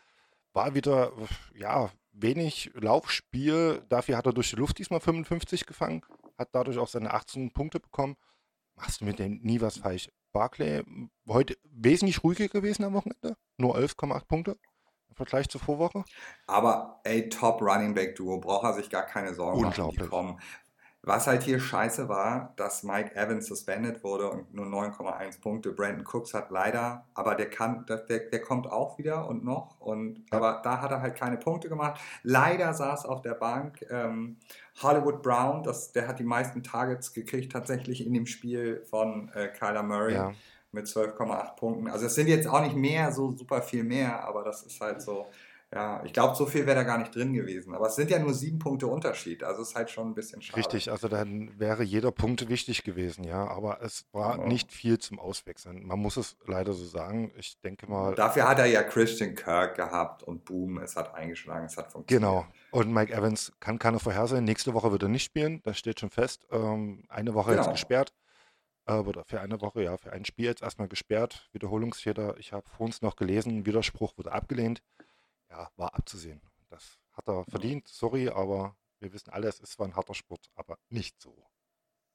war 0.52 0.74
wieder, 0.74 1.12
ja, 1.54 1.88
wenig 2.12 2.70
Laufspiel. 2.74 3.80
Dafür 3.88 4.18
hat 4.18 4.26
er 4.26 4.34
durch 4.34 4.50
die 4.50 4.56
Luft 4.56 4.78
diesmal 4.78 5.00
55 5.00 5.64
gefangen, 5.64 6.02
hat 6.36 6.50
dadurch 6.52 6.76
auch 6.76 6.88
seine 6.88 7.14
18 7.14 7.52
Punkte 7.52 7.80
bekommen 7.80 8.16
machst 8.82 9.00
du 9.00 9.04
mit 9.04 9.18
dem 9.20 9.38
nie 9.42 9.60
was 9.60 9.78
falsch. 9.78 10.10
Barclay 10.32 10.82
heute 11.28 11.56
wesentlich 11.62 12.24
ruhiger 12.24 12.48
gewesen 12.48 12.84
am 12.84 12.94
Wochenende, 12.94 13.36
nur 13.58 13.76
11,8 13.76 14.26
Punkte 14.26 14.56
im 15.08 15.14
Vergleich 15.14 15.48
zur 15.48 15.60
Vorwoche. 15.60 16.04
Aber 16.46 17.00
ey, 17.04 17.28
Top 17.28 17.60
Running 17.62 17.94
Back 17.94 18.16
Duo, 18.16 18.38
braucht 18.38 18.64
er 18.64 18.72
sich 18.72 18.90
gar 18.90 19.04
keine 19.04 19.34
Sorgen 19.34 19.60
machen, 19.60 19.90
die 19.90 19.98
kommen. 19.98 20.40
Was 21.04 21.26
halt 21.26 21.42
hier 21.42 21.58
scheiße 21.58 22.08
war, 22.08 22.52
dass 22.56 22.84
Mike 22.84 23.16
Evans 23.16 23.46
suspended 23.46 24.04
wurde 24.04 24.30
und 24.30 24.54
nur 24.54 24.66
9,1 24.66 25.40
Punkte. 25.40 25.72
Brandon 25.72 26.06
Cooks 26.06 26.32
hat 26.32 26.50
leider, 26.52 27.06
aber 27.14 27.34
der 27.34 27.50
kann, 27.50 27.84
der, 27.86 27.98
der 27.98 28.40
kommt 28.40 28.68
auch 28.68 28.98
wieder 28.98 29.28
und 29.28 29.44
noch. 29.44 29.80
Und, 29.80 30.18
ja. 30.18 30.38
Aber 30.38 30.60
da 30.62 30.80
hat 30.80 30.92
er 30.92 31.02
halt 31.02 31.16
keine 31.16 31.38
Punkte 31.38 31.68
gemacht. 31.68 32.00
Leider 32.22 32.72
saß 32.72 33.04
auf 33.04 33.20
der 33.20 33.34
Bank 33.34 33.84
ähm, 33.90 34.38
Hollywood 34.80 35.22
Brown, 35.22 35.62
das, 35.62 35.92
der 35.92 36.08
hat 36.08 36.18
die 36.18 36.24
meisten 36.24 36.62
Targets 36.62 37.12
gekriegt 37.12 37.52
tatsächlich 37.52 38.06
in 38.06 38.14
dem 38.14 38.26
Spiel 38.26 38.82
von 38.88 39.30
äh, 39.34 39.48
Kyler 39.48 39.82
Murray. 39.82 40.14
Ja. 40.14 40.32
Mit 40.74 40.86
12,8 40.86 41.56
Punkten. 41.56 41.88
Also 41.88 42.06
es 42.06 42.14
sind 42.14 42.28
jetzt 42.28 42.48
auch 42.48 42.62
nicht 42.62 42.74
mehr 42.74 43.12
so 43.12 43.30
super 43.32 43.60
viel 43.60 43.84
mehr, 43.84 44.26
aber 44.26 44.42
das 44.42 44.62
ist 44.62 44.80
halt 44.80 45.02
so. 45.02 45.26
Ja, 45.74 46.02
ich 46.04 46.12
glaube, 46.12 46.34
so 46.34 46.44
viel 46.44 46.66
wäre 46.66 46.76
da 46.76 46.82
gar 46.82 46.98
nicht 46.98 47.14
drin 47.14 47.32
gewesen. 47.32 47.74
Aber 47.74 47.86
es 47.86 47.96
sind 47.96 48.10
ja 48.10 48.18
nur 48.18 48.34
sieben 48.34 48.58
Punkte 48.58 48.86
Unterschied. 48.86 49.42
Also 49.42 49.62
es 49.62 49.68
ist 49.68 49.74
halt 49.74 49.90
schon 49.90 50.08
ein 50.08 50.14
bisschen 50.14 50.42
schade. 50.42 50.58
Richtig, 50.58 50.90
also 50.90 51.08
dann 51.08 51.58
wäre 51.58 51.82
jeder 51.82 52.10
Punkt 52.10 52.48
wichtig 52.48 52.84
gewesen, 52.84 53.24
ja. 53.24 53.46
Aber 53.48 53.82
es 53.82 54.06
war 54.12 54.38
ja. 54.38 54.46
nicht 54.46 54.70
viel 54.70 54.98
zum 54.98 55.18
Auswechseln. 55.18 55.86
Man 55.86 55.98
muss 55.98 56.18
es 56.18 56.36
leider 56.46 56.74
so 56.74 56.84
sagen. 56.84 57.32
Ich 57.36 57.58
denke 57.60 57.86
mal. 57.86 58.14
Dafür 58.14 58.48
hat 58.48 58.58
er 58.58 58.66
ja 58.66 58.82
Christian 58.82 59.34
Kirk 59.34 59.76
gehabt 59.76 60.22
und 60.22 60.44
boom, 60.44 60.78
es 60.78 60.94
hat 60.94 61.14
eingeschlagen, 61.14 61.64
es 61.66 61.76
hat 61.78 61.90
funktioniert. 61.90 62.30
Genau. 62.30 62.46
Und 62.72 62.92
Mike 62.92 63.12
Evans 63.12 63.52
kann 63.60 63.78
keine 63.78 64.00
vorhersehen. 64.00 64.44
Nächste 64.44 64.74
Woche 64.74 64.90
wird 64.90 65.04
er 65.04 65.08
nicht 65.08 65.24
spielen, 65.24 65.60
das 65.62 65.78
steht 65.78 66.00
schon 66.00 66.10
fest. 66.10 66.46
Ähm, 66.50 67.04
eine 67.08 67.34
Woche 67.34 67.50
genau. 67.50 67.62
jetzt 67.62 67.72
gesperrt. 67.72 68.12
Äh, 68.86 68.94
oder 68.94 69.24
für 69.24 69.40
eine 69.40 69.60
Woche, 69.60 69.84
ja, 69.84 69.96
für 69.96 70.12
ein 70.12 70.24
Spiel 70.24 70.46
jetzt 70.46 70.62
erstmal 70.62 70.88
gesperrt. 70.88 71.48
Wiederholungsfehler. 71.52 72.36
Ich 72.38 72.52
habe 72.52 72.68
vor 72.68 72.86
uns 72.86 73.00
noch 73.00 73.14
gelesen, 73.14 73.66
Widerspruch 73.66 74.18
wurde 74.18 74.32
abgelehnt 74.32 74.82
ja, 75.52 75.70
war 75.76 75.94
abzusehen. 75.94 76.40
Das 76.70 76.98
hat 77.12 77.28
er 77.28 77.44
verdient, 77.44 77.86
sorry, 77.88 78.28
aber 78.28 78.76
wir 78.98 79.12
wissen 79.12 79.30
alle, 79.30 79.48
es 79.48 79.60
ist 79.60 79.72
zwar 79.72 79.86
ein 79.86 79.96
harter 79.96 80.14
Sport, 80.14 80.50
aber 80.54 80.78
nicht 80.88 81.20
so. 81.20 81.36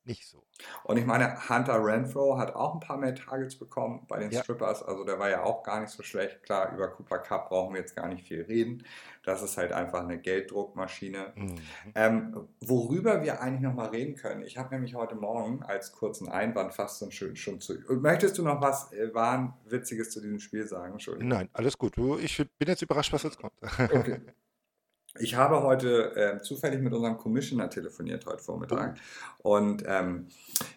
Nicht 0.08 0.26
so. 0.26 0.42
Und 0.86 0.96
ich 0.96 1.06
meine, 1.06 1.50
Hunter 1.50 1.84
Renfro 1.84 2.38
hat 2.38 2.56
auch 2.56 2.76
ein 2.76 2.80
paar 2.80 2.96
mehr 2.96 3.14
Targets 3.14 3.58
bekommen 3.58 4.06
bei 4.08 4.20
den 4.20 4.32
ja. 4.32 4.42
Strippers. 4.42 4.82
Also 4.82 5.04
der 5.04 5.20
war 5.20 5.30
ja 5.30 5.44
auch 5.44 5.64
gar 5.64 5.82
nicht 5.82 5.90
so 5.90 6.02
schlecht. 6.02 6.44
Klar, 6.44 6.74
über 6.74 6.88
Cooper 6.88 7.20
Cup 7.20 7.50
brauchen 7.50 7.74
wir 7.74 7.82
jetzt 7.82 7.94
gar 7.94 8.08
nicht 8.08 8.26
viel 8.26 8.44
reden. 8.44 8.86
Das 9.26 9.44
ist 9.44 9.58
halt 9.58 9.74
einfach 9.74 10.00
eine 10.00 10.18
Gelddruckmaschine. 10.18 11.34
Mhm. 11.36 11.56
Ähm, 11.94 12.48
worüber 12.62 13.22
wir 13.22 13.42
eigentlich 13.42 13.64
nochmal 13.64 13.90
reden 13.90 14.16
können. 14.16 14.44
Ich 14.44 14.58
habe 14.58 14.74
nämlich 14.74 14.96
heute 14.96 15.16
Morgen 15.16 15.62
als 15.64 15.92
kurzen 15.92 16.30
Einwand 16.30 16.74
fast 16.74 17.14
schon, 17.14 17.36
schon 17.36 17.60
zu. 17.60 17.74
Möchtest 17.90 18.38
du 18.38 18.44
noch 18.44 18.62
was 18.62 18.94
äh, 18.94 19.14
Wahnwitziges 19.14 20.12
zu 20.12 20.22
diesem 20.22 20.40
Spiel 20.40 20.66
sagen? 20.66 20.94
Entschuldigung. 20.94 21.28
Nein, 21.28 21.50
alles 21.52 21.78
gut. 21.78 21.98
Ich 22.22 22.38
bin 22.38 22.70
jetzt 22.70 22.82
überrascht, 22.82 23.12
was 23.12 23.24
jetzt 23.24 23.40
kommt. 23.40 23.54
Okay. 23.62 24.22
Ich 25.20 25.36
habe 25.36 25.64
heute 25.64 26.16
äh, 26.16 26.42
zufällig 26.42 26.82
mit 26.82 26.94
unserem 26.94 27.18
Commissioner 27.18 27.70
telefoniert 27.70 28.26
heute 28.26 28.44
Vormittag 28.44 28.98
und 29.40 29.84
ähm, 29.88 30.28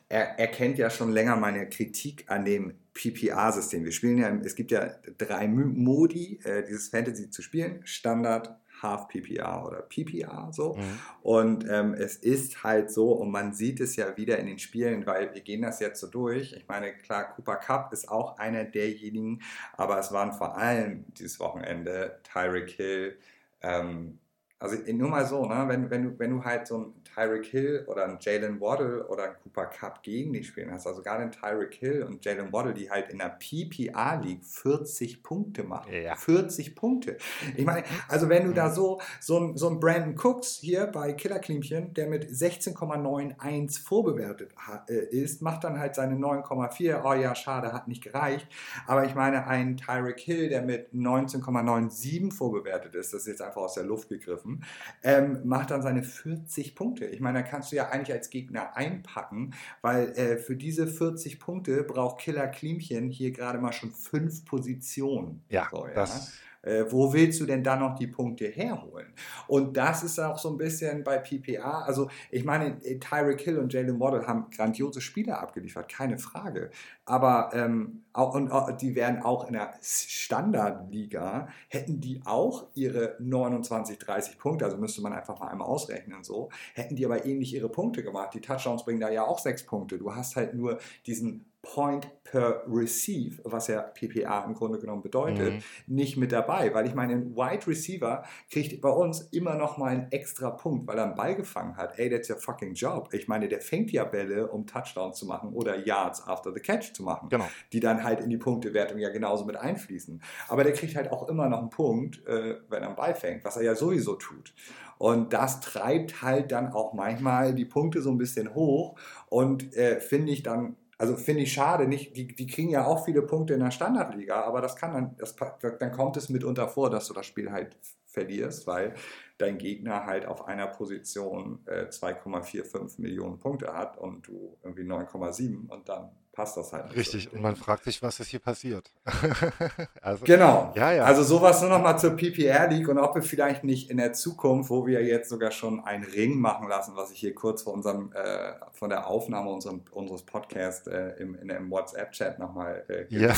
er, 0.09 0.39
er, 0.39 0.47
kennt 0.49 0.79
ja 0.79 0.89
schon 0.91 1.13
länger 1.13 1.37
meine 1.37 1.69
Kritik 1.69 2.25
an 2.29 2.45
dem 2.45 2.75
PPA-System. 2.95 3.85
Wir 3.85 3.93
spielen 3.93 4.19
ja, 4.19 4.31
es 4.43 4.55
gibt 4.55 4.71
ja 4.71 4.95
drei 5.19 5.47
Modi, 5.47 6.41
äh, 6.45 6.65
dieses 6.65 6.89
Fantasy 6.89 7.31
zu 7.31 7.43
spielen: 7.43 7.83
Standard, 7.85 8.57
Half 8.83 9.09
PPA 9.09 9.67
oder 9.67 9.83
PPA 9.83 10.51
so. 10.53 10.75
Mhm. 10.75 10.99
Und 11.23 11.69
ähm, 11.69 11.95
es 11.95 12.17
ist 12.17 12.65
halt 12.65 12.91
so, 12.91 13.13
und 13.13 13.31
man 13.31 13.53
sieht 13.53 13.81
es 13.81 13.97
ja 13.97 14.17
wieder 14.17 14.39
in 14.39 14.47
den 14.47 14.59
Spielen, 14.59 15.07
weil 15.07 15.35
wir 15.35 15.43
gehen 15.43 15.63
das 15.63 15.81
jetzt 15.81 16.01
so 16.01 16.07
durch. 16.07 16.53
Ich 16.53 16.67
meine, 16.67 16.93
klar, 16.95 17.35
Cooper 17.35 17.57
Cup 17.57 17.93
ist 17.93 18.09
auch 18.09 18.39
einer 18.39 18.65
derjenigen, 18.65 19.43
aber 19.77 19.99
es 19.99 20.13
waren 20.13 20.33
vor 20.33 20.57
allem 20.57 21.05
dieses 21.19 21.41
Wochenende 21.41 22.21
Tyreek 22.33 22.71
Hill, 22.71 23.19
ähm, 23.63 24.19
also 24.59 24.77
nur 24.93 25.09
mal 25.09 25.27
so, 25.27 25.47
ne? 25.47 25.65
wenn, 25.69 25.91
wenn, 25.91 26.05
du, 26.05 26.19
wenn 26.19 26.31
du 26.31 26.45
halt 26.45 26.67
so 26.67 26.77
einen 26.77 27.00
Tyreek 27.15 27.47
Hill 27.47 27.85
oder 27.87 28.05
einen 28.05 28.19
Jalen 28.21 28.61
Waddle 28.61 29.07
oder 29.09 29.25
einen 29.25 29.35
Cooper 29.43 29.67
Cup 29.67 30.03
gegen 30.03 30.33
dich 30.33 30.49
spielen 30.49 30.71
hast, 30.71 30.87
also 30.87 31.03
gerade 31.03 31.23
einen 31.23 31.33
Tyreek 31.33 31.75
Hill 31.75 32.03
und 32.03 32.25
Jalen 32.25 32.53
Waddle, 32.53 32.75
die 32.75 32.91
halt 32.91 33.11
in 33.11 33.19
der 33.19 33.37
PPA 33.39 34.15
League 34.15 34.45
40 34.45 35.23
Punkte 35.23 35.65
machen. 35.65 35.93
Ja. 35.93 36.15
40 36.15 36.75
Punkte. 36.75 37.17
Ich 37.57 37.65
meine, 37.65 37.85
also 38.09 38.29
wenn 38.29 38.45
du 38.45 38.53
da 38.53 38.69
mhm. 38.69 38.75
so, 38.75 39.01
so, 39.21 39.39
ein, 39.39 39.57
so 39.57 39.69
ein 39.69 39.81
Brandon 39.81 40.15
Cooks 40.17 40.59
hier 40.61 40.87
bei 40.87 41.13
Killerklimpchen, 41.13 41.95
der 41.95 42.07
mit 42.07 42.25
16,91 42.25 43.83
vorbewertet 43.83 44.53
äh, 44.89 44.95
ist, 44.95 45.43
macht 45.43 45.65
dann 45.65 45.79
halt 45.79 45.95
seine 45.95 46.17
9,4. 46.17 47.03
Oh 47.05 47.15
ja, 47.15 47.35
schade, 47.35 47.73
hat 47.73 47.89
nicht 47.89 48.03
gereicht. 48.03 48.47
Aber 48.87 49.05
ich 49.05 49.15
meine, 49.15 49.47
ein 49.47 49.77
Tyreek 49.77 50.21
Hill, 50.21 50.49
der 50.49 50.63
mit 50.63 50.93
19,97 50.93 52.33
vorbewertet 52.33 52.95
ist, 52.95 53.13
das 53.13 53.23
ist 53.23 53.29
jetzt 53.29 53.43
einfach 53.43 53.63
aus 53.63 53.75
der 53.75 53.85
Luft 53.85 54.09
gegriffen, 54.09 54.65
ähm, 55.03 55.41
macht 55.45 55.71
dann 55.71 55.83
seine 55.83 56.03
40 56.03 56.75
Punkte. 56.75 57.10
Ich 57.11 57.21
meine, 57.21 57.43
da 57.43 57.49
kannst 57.49 57.73
du 57.73 57.77
ja 57.77 57.89
eigentlich 57.89 58.13
als 58.13 58.31
Gegner 58.31 58.77
einpacken, 58.77 59.55
weil 59.83 60.11
äh, 60.11 60.37
für 60.39 60.57
diese 60.57 60.87
40 60.87 61.41
Punkte 61.41 61.83
braucht 61.85 62.21
Killer 62.21 62.49
Klimchen 62.49 63.11
hier 63.11 63.33
gerade 63.33 63.59
mal 63.59 63.73
schon 63.73 63.93
fünf 63.93 64.45
Positionen. 64.45 65.43
Ja, 65.49 65.69
so, 65.71 65.87
ja? 65.87 65.95
das 65.95 66.33
äh, 66.63 66.85
wo 66.89 67.13
willst 67.13 67.41
du 67.41 67.47
denn 67.47 67.63
dann 67.63 67.81
noch 67.81 67.95
die 67.95 68.07
Punkte 68.07 68.47
herholen? 68.47 69.13
Und 69.47 69.77
das 69.77 70.03
ist 70.03 70.19
auch 70.19 70.39
so 70.39 70.51
ein 70.51 70.59
bisschen 70.59 71.05
bei 71.05 71.19
PPA. 71.19 71.83
Also, 71.83 72.11
ich 72.31 72.45
meine, 72.45 72.79
Tyreek 72.79 73.41
Hill 73.41 73.59
und 73.59 73.73
Jalen 73.73 73.99
Waddle 74.01 74.27
haben 74.27 74.51
grandiose 74.51 75.01
Spiele 75.01 75.39
abgeliefert, 75.39 75.89
keine 75.91 76.19
Frage. 76.19 76.71
Aber 77.05 77.51
ähm, 77.55 78.05
auch, 78.13 78.35
und 78.35 78.51
auch, 78.51 78.71
die 78.77 78.95
werden 78.95 79.23
auch 79.23 79.47
in 79.47 79.55
der 79.55 79.75
Standardliga, 79.83 81.49
hätten 81.69 82.01
die 82.01 82.23
auch 82.25 82.69
ihre 82.75 83.17
29, 83.19 83.99
30 83.99 84.39
Punkte, 84.39 84.65
also 84.65 84.77
müsste 84.77 85.03
man 85.03 85.13
einfach 85.13 85.39
mal 85.39 85.49
einmal 85.49 85.67
ausrechnen 85.67 86.23
so, 86.23 86.51
hätten 86.75 86.97
die 86.97 87.05
aber 87.05 87.25
ähnlich 87.25 87.55
ihre 87.55 87.69
Punkte 87.69 88.03
gemacht. 88.03 88.35
Die 88.35 88.41
Touchdowns 88.41 88.85
bringen 88.85 89.01
da 89.01 89.11
ja 89.11 89.25
auch 89.25 89.39
sechs 89.39 89.65
Punkte. 89.65 89.99
Du 89.99 90.15
hast 90.15 90.37
halt 90.37 90.55
nur 90.55 90.79
diesen 91.07 91.50
Point 91.63 92.09
per 92.25 92.63
Receive, 92.67 93.41
was 93.45 93.67
ja 93.67 93.83
PPA 93.83 94.45
im 94.45 94.55
Grunde 94.55 94.79
genommen 94.79 95.03
bedeutet, 95.03 95.55
mhm. 95.55 95.63
nicht 95.87 96.17
mit 96.17 96.33
dabei, 96.33 96.73
weil 96.73 96.87
ich 96.87 96.95
meine, 96.95 97.15
ein 97.15 97.37
Wide 97.37 97.67
Receiver 97.67 98.25
kriegt 98.51 98.81
bei 98.81 98.89
uns 98.89 99.21
immer 99.33 99.57
noch 99.57 99.77
mal 99.77 99.89
einen 99.89 100.13
extra 100.13 100.51
Punkt, 100.51 100.87
weil 100.87 100.97
er 100.99 101.05
einen 101.05 101.17
Ball 101.17 101.35
gefangen 101.35 101.77
hat. 101.77 101.99
Ey, 101.99 102.09
that's 102.09 102.31
your 102.31 102.37
fucking 102.37 102.75
job. 102.75 103.09
Ich 103.13 103.29
meine, 103.29 103.49
der 103.49 103.61
fängt 103.61 103.91
ja 103.91 104.05
Bälle, 104.05 104.49
um 104.49 104.67
Touchdowns 104.67 105.19
zu 105.19 105.27
machen 105.27 105.53
oder 105.53 105.85
Yards 105.85 106.27
after 106.27 106.53
the 106.53 106.61
catch 106.61 106.95
zu 106.95 107.03
machen, 107.03 107.29
genau. 107.29 107.49
die 107.73 107.81
dann 107.81 108.05
halt 108.05 108.21
in 108.21 108.31
die 108.31 108.39
Punktewertung 108.39 108.99
ja 108.99 109.11
genauso 109.11 109.45
mit 109.45 109.57
einfließen. 109.57 110.23
Aber 110.49 110.65
der 110.65 110.73
kriegt 110.73 110.97
halt 110.97 111.11
auch 111.11 111.29
immer 111.29 111.49
noch 111.49 111.59
einen 111.59 111.71
Punkt, 111.71 112.25
äh, 112.27 112.57
wenn 112.69 112.83
er 112.83 112.89
einen 112.89 112.97
Ball 112.97 113.15
fängt, 113.15 113.45
was 113.45 113.57
er 113.57 113.65
ja 113.65 113.75
sowieso 113.75 114.15
tut. 114.15 114.55
Und 114.99 115.33
das 115.33 115.61
treibt 115.61 116.21
halt 116.21 116.53
dann 116.53 116.73
auch 116.73 116.93
manchmal 116.93 117.55
die 117.55 117.65
Punkte 117.65 118.03
so 118.03 118.11
ein 118.11 118.19
bisschen 118.19 118.55
hoch 118.55 118.99
und 119.31 119.75
äh, 119.75 119.99
finde 119.99 120.31
ich 120.31 120.43
dann 120.43 120.77
also 121.01 121.17
finde 121.17 121.45
ich 121.45 121.53
schade, 121.55 121.89
nicht, 121.89 122.15
die, 122.15 122.27
die 122.27 122.47
kriegen 122.47 122.69
ja 122.69 122.85
auch 122.85 123.07
viele 123.07 123.23
Punkte 123.23 123.55
in 123.55 123.61
der 123.61 123.71
Standardliga, 123.71 124.43
aber 124.43 124.61
das 124.61 124.77
kann 124.77 124.93
dann, 124.93 125.17
das, 125.17 125.35
dann 125.79 125.93
kommt 125.93 126.19
es 126.19 126.29
mitunter 126.29 126.69
vor, 126.69 126.91
dass 126.91 127.09
du 127.09 127.15
das 127.15 127.25
Spiel 127.25 127.51
halt 127.51 127.75
verlierst, 128.05 128.67
weil 128.67 128.95
dein 129.41 129.59
Gegner 129.59 130.07
halt 130.07 130.27
auf 130.27 130.47
einer 130.47 130.67
Position 130.67 131.61
äh, 131.67 131.87
2,45 131.87 133.01
Millionen 133.01 133.39
Punkte 133.39 133.73
hat 133.73 133.99
und 133.99 134.27
du 134.27 134.57
irgendwie 134.63 134.83
9,7 134.83 135.69
und 135.69 135.89
dann 135.89 136.11
passt 136.33 136.57
das 136.57 136.73
halt. 136.73 136.95
Richtig, 136.97 137.25
so. 137.25 137.37
und 137.37 137.43
man 137.43 137.57
fragt 137.57 137.85
sich, 137.85 138.03
was 138.03 138.21
ist 138.21 138.29
hier 138.29 138.41
passiert. 138.41 138.91
also, 140.01 140.25
genau. 140.25 140.73
Ja, 140.75 140.93
ja. 140.93 141.05
Also 141.05 141.23
sowas 141.23 141.61
nur 141.61 141.71
noch 141.71 141.83
mal 141.83 141.99
zur 141.99 142.17
PPR 142.17 142.69
League 142.69 142.89
und 142.89 142.99
ob 142.99 143.15
wir 143.15 143.23
vielleicht 143.23 143.65
nicht 143.65 143.91
in 143.91 143.97
der 143.97 144.13
Zukunft, 144.13 144.71
wo 144.71 144.87
wir 144.87 145.03
jetzt 145.05 145.29
sogar 145.29 145.51
schon 145.51 145.85
einen 145.85 146.05
Ring 146.05 146.39
machen 146.39 146.69
lassen, 146.69 146.97
was 146.97 147.11
ich 147.11 147.21
hier 147.21 147.35
kurz 147.35 147.63
vor 147.63 147.75
unserem, 147.75 148.13
äh, 148.13 148.53
von 148.73 148.91
der 148.91 149.07
Aufnahme 149.07 149.51
unserem, 149.51 149.83
unseres 149.91 150.23
Podcasts 150.23 150.87
äh, 150.87 151.11
im, 151.19 151.35
in 151.35 151.49
dem 151.49 151.71
WhatsApp-Chat 151.71 152.39
nochmal 152.39 152.85
äh, 152.89 153.05
ja. 153.09 153.35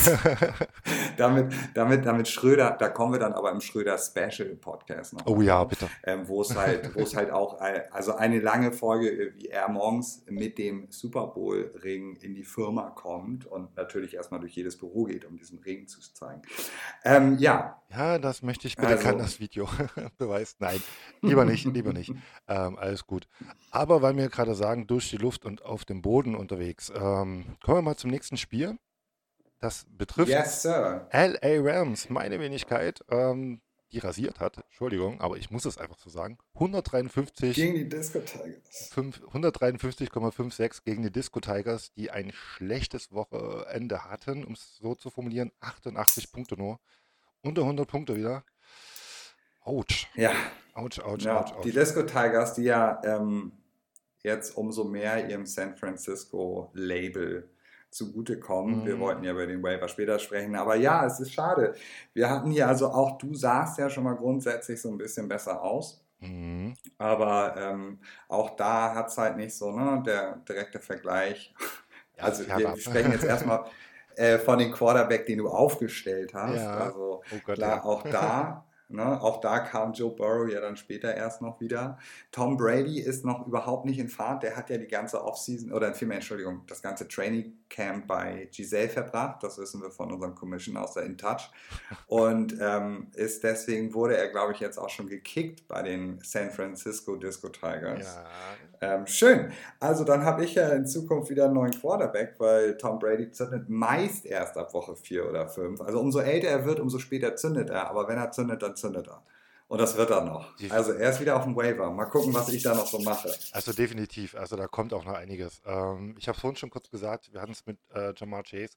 damit, 1.16 1.52
damit, 1.74 2.04
damit 2.06 2.28
Schröder, 2.28 2.76
da 2.78 2.88
kommen 2.88 3.12
wir 3.12 3.20
dann 3.20 3.32
aber 3.32 3.50
im 3.50 3.60
Schröder 3.60 3.98
Special 3.98 4.48
Podcast 4.60 5.14
noch. 5.14 5.26
Oh 5.26 5.40
ja, 5.40 5.64
bitte. 5.64 5.88
Ähm, 6.04 6.28
wo 6.28 6.42
es 6.42 6.56
halt, 6.56 6.94
wo 6.94 7.00
es 7.00 7.14
halt 7.16 7.30
auch, 7.30 7.60
also 7.90 8.14
eine 8.14 8.40
lange 8.40 8.72
Folge, 8.72 9.32
wie 9.36 9.48
er 9.48 9.68
morgens 9.68 10.24
mit 10.28 10.58
dem 10.58 10.90
Super 10.90 11.28
Bowl 11.28 11.70
Ring 11.82 12.16
in 12.16 12.34
die 12.34 12.44
Firma 12.44 12.90
kommt 12.90 13.46
und 13.46 13.76
natürlich 13.76 14.14
erstmal 14.14 14.40
durch 14.40 14.54
jedes 14.54 14.76
Büro 14.76 15.04
geht, 15.04 15.24
um 15.24 15.36
diesen 15.36 15.58
Ring 15.58 15.86
zu 15.86 16.00
zeigen. 16.00 16.42
Ähm, 17.04 17.38
ja. 17.38 17.82
Ja, 17.90 18.18
das 18.18 18.42
möchte 18.42 18.66
ich 18.66 18.76
bitte, 18.76 18.88
also, 18.88 19.02
kann 19.02 19.18
das 19.18 19.38
Video 19.38 19.68
beweist. 20.18 20.60
Nein, 20.60 20.82
lieber 21.20 21.44
nicht, 21.44 21.66
lieber 21.66 21.92
nicht. 21.92 22.12
Ähm, 22.48 22.78
alles 22.78 23.06
gut. 23.06 23.28
Aber 23.70 24.02
weil 24.02 24.16
wir 24.16 24.28
gerade 24.28 24.54
sagen, 24.54 24.86
durch 24.86 25.10
die 25.10 25.18
Luft 25.18 25.44
und 25.44 25.62
auf 25.62 25.84
dem 25.84 26.02
Boden 26.02 26.34
unterwegs, 26.34 26.90
ähm, 26.94 27.56
kommen 27.62 27.78
wir 27.78 27.82
mal 27.82 27.96
zum 27.96 28.10
nächsten 28.10 28.36
Spiel. 28.36 28.78
Das 29.60 29.86
betrifft 29.88 30.28
yes, 30.28 30.64
LA 30.64 31.38
Rams, 31.42 32.10
meine 32.10 32.40
Wenigkeit, 32.40 33.00
ähm, 33.10 33.60
die 33.92 33.98
rasiert 33.98 34.40
hat. 34.40 34.58
Entschuldigung, 34.58 35.20
aber 35.20 35.36
ich 35.36 35.50
muss 35.50 35.64
es 35.64 35.78
einfach 35.78 35.98
so 35.98 36.10
sagen. 36.10 36.38
153 36.54 37.54
gegen 37.54 37.74
die 37.74 37.88
Disco 37.88 38.20
Tigers. 38.20 38.90
153,56 38.92 40.84
gegen 40.84 41.02
die 41.02 41.10
Disco 41.10 41.40
Tigers, 41.40 41.92
die 41.92 42.10
ein 42.10 42.32
schlechtes 42.32 43.12
Wochenende 43.12 44.04
hatten, 44.04 44.44
um 44.44 44.54
es 44.54 44.76
so 44.78 44.94
zu 44.94 45.10
formulieren. 45.10 45.52
88 45.60 46.32
Punkte 46.32 46.56
nur. 46.56 46.80
Unter 47.42 47.62
100 47.62 47.88
Punkte 47.88 48.16
wieder. 48.16 48.44
Autsch. 49.60 50.08
Ja. 50.14 50.32
Autsch, 50.74 51.00
autsch, 51.00 51.24
ja, 51.24 51.40
autsch, 51.40 51.52
Die 51.64 51.72
Disco 51.72 52.02
Tigers, 52.02 52.54
die 52.54 52.62
ja 52.62 53.00
ähm, 53.04 53.52
jetzt 54.22 54.56
umso 54.56 54.84
mehr 54.84 55.28
ihrem 55.28 55.44
San 55.44 55.76
Francisco 55.76 56.70
Label 56.72 57.50
zugutekommen. 57.92 58.80
Mhm. 58.80 58.86
Wir 58.86 58.98
wollten 58.98 59.24
ja 59.24 59.32
über 59.32 59.46
den 59.46 59.62
Waiver 59.62 59.88
später 59.88 60.18
sprechen, 60.18 60.56
aber 60.56 60.76
ja, 60.76 61.06
es 61.06 61.20
ist 61.20 61.32
schade. 61.32 61.74
Wir 62.14 62.28
hatten 62.28 62.50
hier, 62.50 62.68
also 62.68 62.88
auch 62.88 63.18
du 63.18 63.34
sahst 63.34 63.78
ja 63.78 63.88
schon 63.90 64.04
mal 64.04 64.16
grundsätzlich 64.16 64.80
so 64.80 64.90
ein 64.90 64.98
bisschen 64.98 65.28
besser 65.28 65.62
aus. 65.62 66.04
Mhm. 66.20 66.74
Aber 66.98 67.54
ähm, 67.56 67.98
auch 68.28 68.56
da 68.56 68.94
hat 68.94 69.08
es 69.08 69.18
halt 69.18 69.36
nicht 69.36 69.54
so, 69.54 69.72
ne, 69.72 70.02
der 70.04 70.36
direkte 70.48 70.80
Vergleich. 70.80 71.54
Ja, 72.18 72.24
also 72.24 72.46
wir 72.46 72.76
sprechen 72.76 73.12
jetzt 73.12 73.24
erstmal 73.24 73.64
äh, 74.16 74.36
von 74.36 74.58
dem 74.58 74.70
Quarterback, 74.70 75.24
den 75.24 75.38
du 75.38 75.48
aufgestellt 75.48 76.34
hast. 76.34 76.56
Ja. 76.56 76.76
Also 76.76 77.22
oh 77.24 77.36
Gott, 77.42 77.56
klar, 77.56 77.76
ja. 77.76 77.84
auch 77.84 78.02
da 78.02 78.66
Ne? 78.92 79.20
Auch 79.20 79.40
da 79.40 79.60
kam 79.60 79.92
Joe 79.92 80.14
Burrow 80.14 80.50
ja 80.50 80.60
dann 80.60 80.76
später 80.76 81.14
erst 81.14 81.42
noch 81.42 81.60
wieder. 81.60 81.98
Tom 82.30 82.56
Brady 82.56 83.00
ist 83.00 83.24
noch 83.24 83.46
überhaupt 83.46 83.84
nicht 83.84 83.98
in 83.98 84.08
Fahrt. 84.08 84.42
Der 84.42 84.56
hat 84.56 84.70
ja 84.70 84.78
die 84.78 84.88
ganze 84.88 85.22
Offseason, 85.24 85.72
oder 85.72 85.92
vielmehr, 85.94 86.16
Entschuldigung, 86.16 86.62
das 86.66 86.82
ganze 86.82 87.08
Training 87.08 87.56
Camp 87.68 88.06
bei 88.06 88.48
Giselle 88.52 88.88
verbracht. 88.88 89.42
Das 89.42 89.58
wissen 89.58 89.82
wir 89.82 89.90
von 89.90 90.12
unserem 90.12 90.34
Commission 90.34 90.76
aus 90.76 90.94
der 90.94 91.04
InTouch. 91.04 91.50
Und 92.06 92.56
ähm, 92.60 93.08
ist 93.14 93.42
deswegen 93.42 93.94
wurde 93.94 94.16
er, 94.16 94.28
glaube 94.28 94.52
ich, 94.52 94.60
jetzt 94.60 94.78
auch 94.78 94.90
schon 94.90 95.08
gekickt 95.08 95.66
bei 95.68 95.82
den 95.82 96.20
San 96.22 96.50
Francisco 96.50 97.16
Disco 97.16 97.48
Tigers. 97.48 98.04
Ja. 98.04 98.26
Ähm, 98.82 99.06
schön. 99.06 99.52
Also 99.78 100.02
dann 100.02 100.24
habe 100.24 100.44
ich 100.44 100.56
ja 100.56 100.70
in 100.70 100.86
Zukunft 100.86 101.30
wieder 101.30 101.44
einen 101.44 101.54
neuen 101.54 101.70
Quarterback, 101.70 102.34
weil 102.38 102.76
Tom 102.76 102.98
Brady 102.98 103.30
zündet 103.30 103.68
meist 103.68 104.26
erst 104.26 104.56
ab 104.58 104.74
Woche 104.74 104.96
4 104.96 105.28
oder 105.28 105.48
5. 105.48 105.80
Also 105.80 106.00
umso 106.00 106.18
älter 106.18 106.48
er 106.48 106.64
wird, 106.64 106.80
umso 106.80 106.98
später 106.98 107.36
zündet 107.36 107.70
er. 107.70 107.88
Aber 107.88 108.08
wenn 108.08 108.18
er 108.18 108.32
zündet, 108.32 108.60
dann 108.60 108.74
zündet 108.74 108.81
er. 108.84 109.22
Und 109.68 109.78
das 109.78 109.96
wird 109.96 110.10
er 110.10 110.22
noch. 110.22 110.54
Also 110.68 110.92
er 110.92 111.10
ist 111.10 111.20
wieder 111.20 111.34
auf 111.36 111.44
dem 111.44 111.56
Waiver. 111.56 111.90
Mal 111.90 112.04
gucken, 112.04 112.34
was 112.34 112.50
ich 112.50 112.62
da 112.62 112.74
noch 112.74 112.86
so 112.86 112.98
mache. 112.98 113.34
Also 113.52 113.72
definitiv. 113.72 114.34
Also 114.34 114.54
da 114.54 114.66
kommt 114.66 114.92
auch 114.92 115.04
noch 115.04 115.14
einiges. 115.14 115.62
Ähm, 115.64 116.14
ich 116.18 116.28
habe 116.28 116.38
vorhin 116.38 116.56
schon 116.56 116.68
kurz 116.68 116.90
gesagt, 116.90 117.32
wir 117.32 117.40
hatten 117.40 117.52
es 117.52 117.64
mit 117.64 117.78
äh, 117.94 118.12
Jamar 118.14 118.42
Chase. 118.42 118.76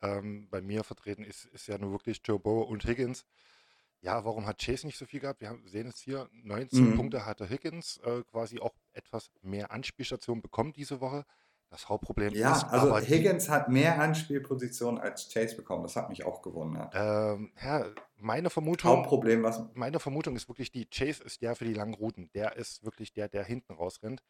Ähm, 0.00 0.48
bei 0.50 0.60
mir 0.60 0.82
vertreten 0.82 1.22
ist, 1.22 1.44
ist 1.44 1.68
ja 1.68 1.78
nur 1.78 1.92
wirklich 1.92 2.20
Joe 2.24 2.40
Burrow 2.40 2.68
und 2.68 2.84
Higgins. 2.84 3.24
Ja, 4.00 4.24
warum 4.24 4.46
hat 4.46 4.60
Chase 4.60 4.84
nicht 4.84 4.98
so 4.98 5.06
viel 5.06 5.20
gehabt? 5.20 5.40
Wir 5.40 5.48
haben, 5.48 5.62
sehen 5.68 5.86
es 5.86 6.00
hier, 6.00 6.28
19 6.32 6.90
mhm. 6.90 6.96
Punkte 6.96 7.24
hatte 7.24 7.48
Higgins, 7.48 7.98
äh, 7.98 8.22
quasi 8.28 8.58
auch 8.58 8.74
etwas 8.94 9.30
mehr 9.42 9.70
Anspielstation 9.70 10.42
bekommen 10.42 10.72
diese 10.72 11.00
Woche. 11.00 11.24
Das 11.72 11.88
Hauptproblem 11.88 12.34
ja, 12.34 12.54
ist. 12.54 12.64
also 12.64 12.98
Higgins 12.98 13.48
hat 13.48 13.70
mehr 13.70 13.98
Anspielpositionen 13.98 15.00
als 15.00 15.30
Chase 15.32 15.56
bekommen. 15.56 15.82
Das 15.82 15.96
hat 15.96 16.10
mich 16.10 16.22
auch 16.22 16.42
gewundert. 16.42 16.92
Ähm, 16.94 17.50
ja, 17.64 17.86
meine 18.16 18.50
Vermutung. 18.50 18.90
Hauptproblem, 18.90 19.42
was? 19.42 19.64
Meine 19.72 19.98
Vermutung 19.98 20.36
ist 20.36 20.50
wirklich 20.50 20.70
die, 20.70 20.84
Chase 20.84 21.24
ist 21.24 21.40
der 21.40 21.56
für 21.56 21.64
die 21.64 21.72
langen 21.72 21.94
Routen. 21.94 22.30
Der 22.34 22.56
ist 22.58 22.84
wirklich 22.84 23.14
der, 23.14 23.28
der 23.30 23.42
hinten 23.44 23.72
rausrennt. 23.72 24.22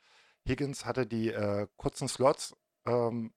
Higgins 0.46 0.84
hatte 0.84 1.04
die 1.04 1.30
äh, 1.30 1.66
kurzen 1.76 2.06
Slots. 2.06 2.54
Ähm, 2.86 3.32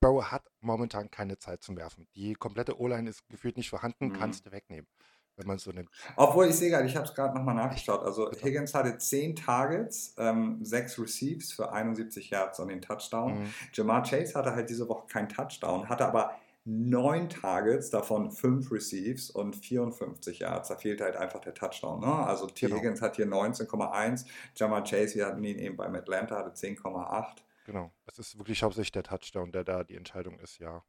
Burrow 0.00 0.24
hat 0.24 0.50
momentan 0.60 1.10
keine 1.10 1.36
Zeit 1.36 1.62
zum 1.62 1.76
Werfen. 1.76 2.08
Die 2.14 2.32
komplette 2.32 2.80
O-Line 2.80 3.10
ist 3.10 3.28
gefühlt 3.28 3.58
nicht 3.58 3.68
vorhanden, 3.68 4.06
mhm. 4.06 4.12
kannst 4.14 4.46
du 4.46 4.50
wegnehmen 4.50 4.88
wenn 5.42 5.48
man 5.48 5.58
so 5.58 5.72
nimmt. 5.72 5.90
Obwohl, 6.16 6.46
ich 6.46 6.54
sehe 6.54 6.70
gerade, 6.70 6.86
ich 6.86 6.96
habe 6.96 7.06
es 7.06 7.14
gerade 7.14 7.36
nochmal 7.36 7.54
nachgeschaut. 7.54 8.02
Also 8.02 8.30
Higgins 8.30 8.74
hatte 8.74 8.96
10 8.96 9.36
Targets, 9.36 10.14
ähm, 10.18 10.58
6 10.64 10.98
Receives 11.00 11.52
für 11.52 11.72
71 11.72 12.30
Yards 12.30 12.60
und 12.60 12.68
den 12.68 12.80
Touchdown. 12.80 13.40
Mhm. 13.40 13.54
Jamar 13.72 14.02
Chase 14.02 14.34
hatte 14.34 14.54
halt 14.54 14.70
diese 14.70 14.88
Woche 14.88 15.06
keinen 15.08 15.28
Touchdown, 15.28 15.88
hatte 15.88 16.06
aber 16.06 16.36
9 16.64 17.28
Targets, 17.28 17.90
davon 17.90 18.30
5 18.30 18.70
Receives 18.70 19.30
und 19.30 19.56
54 19.56 20.38
Yards. 20.38 20.68
Da 20.68 20.76
fehlt 20.76 21.00
halt 21.00 21.16
einfach 21.16 21.40
der 21.40 21.54
Touchdown. 21.54 22.00
Ne? 22.00 22.06
Also 22.06 22.46
T. 22.46 22.66
Genau. 22.66 22.78
Higgins 22.78 23.02
hat 23.02 23.16
hier 23.16 23.26
19,1, 23.26 24.26
Jamar 24.54 24.84
Chase, 24.84 25.16
wir 25.16 25.26
hatten 25.26 25.42
ihn 25.42 25.58
eben 25.58 25.76
beim 25.76 25.94
Atlanta, 25.96 26.36
hatte 26.36 26.50
10,8. 26.50 27.42
Genau, 27.64 27.92
es 28.06 28.18
ist 28.18 28.38
wirklich 28.38 28.62
hauptsächlich 28.62 28.92
der 28.92 29.04
Touchdown, 29.04 29.52
der 29.52 29.64
da 29.64 29.84
die 29.84 29.96
Entscheidung 29.96 30.38
ist, 30.38 30.58
ja. 30.58 30.84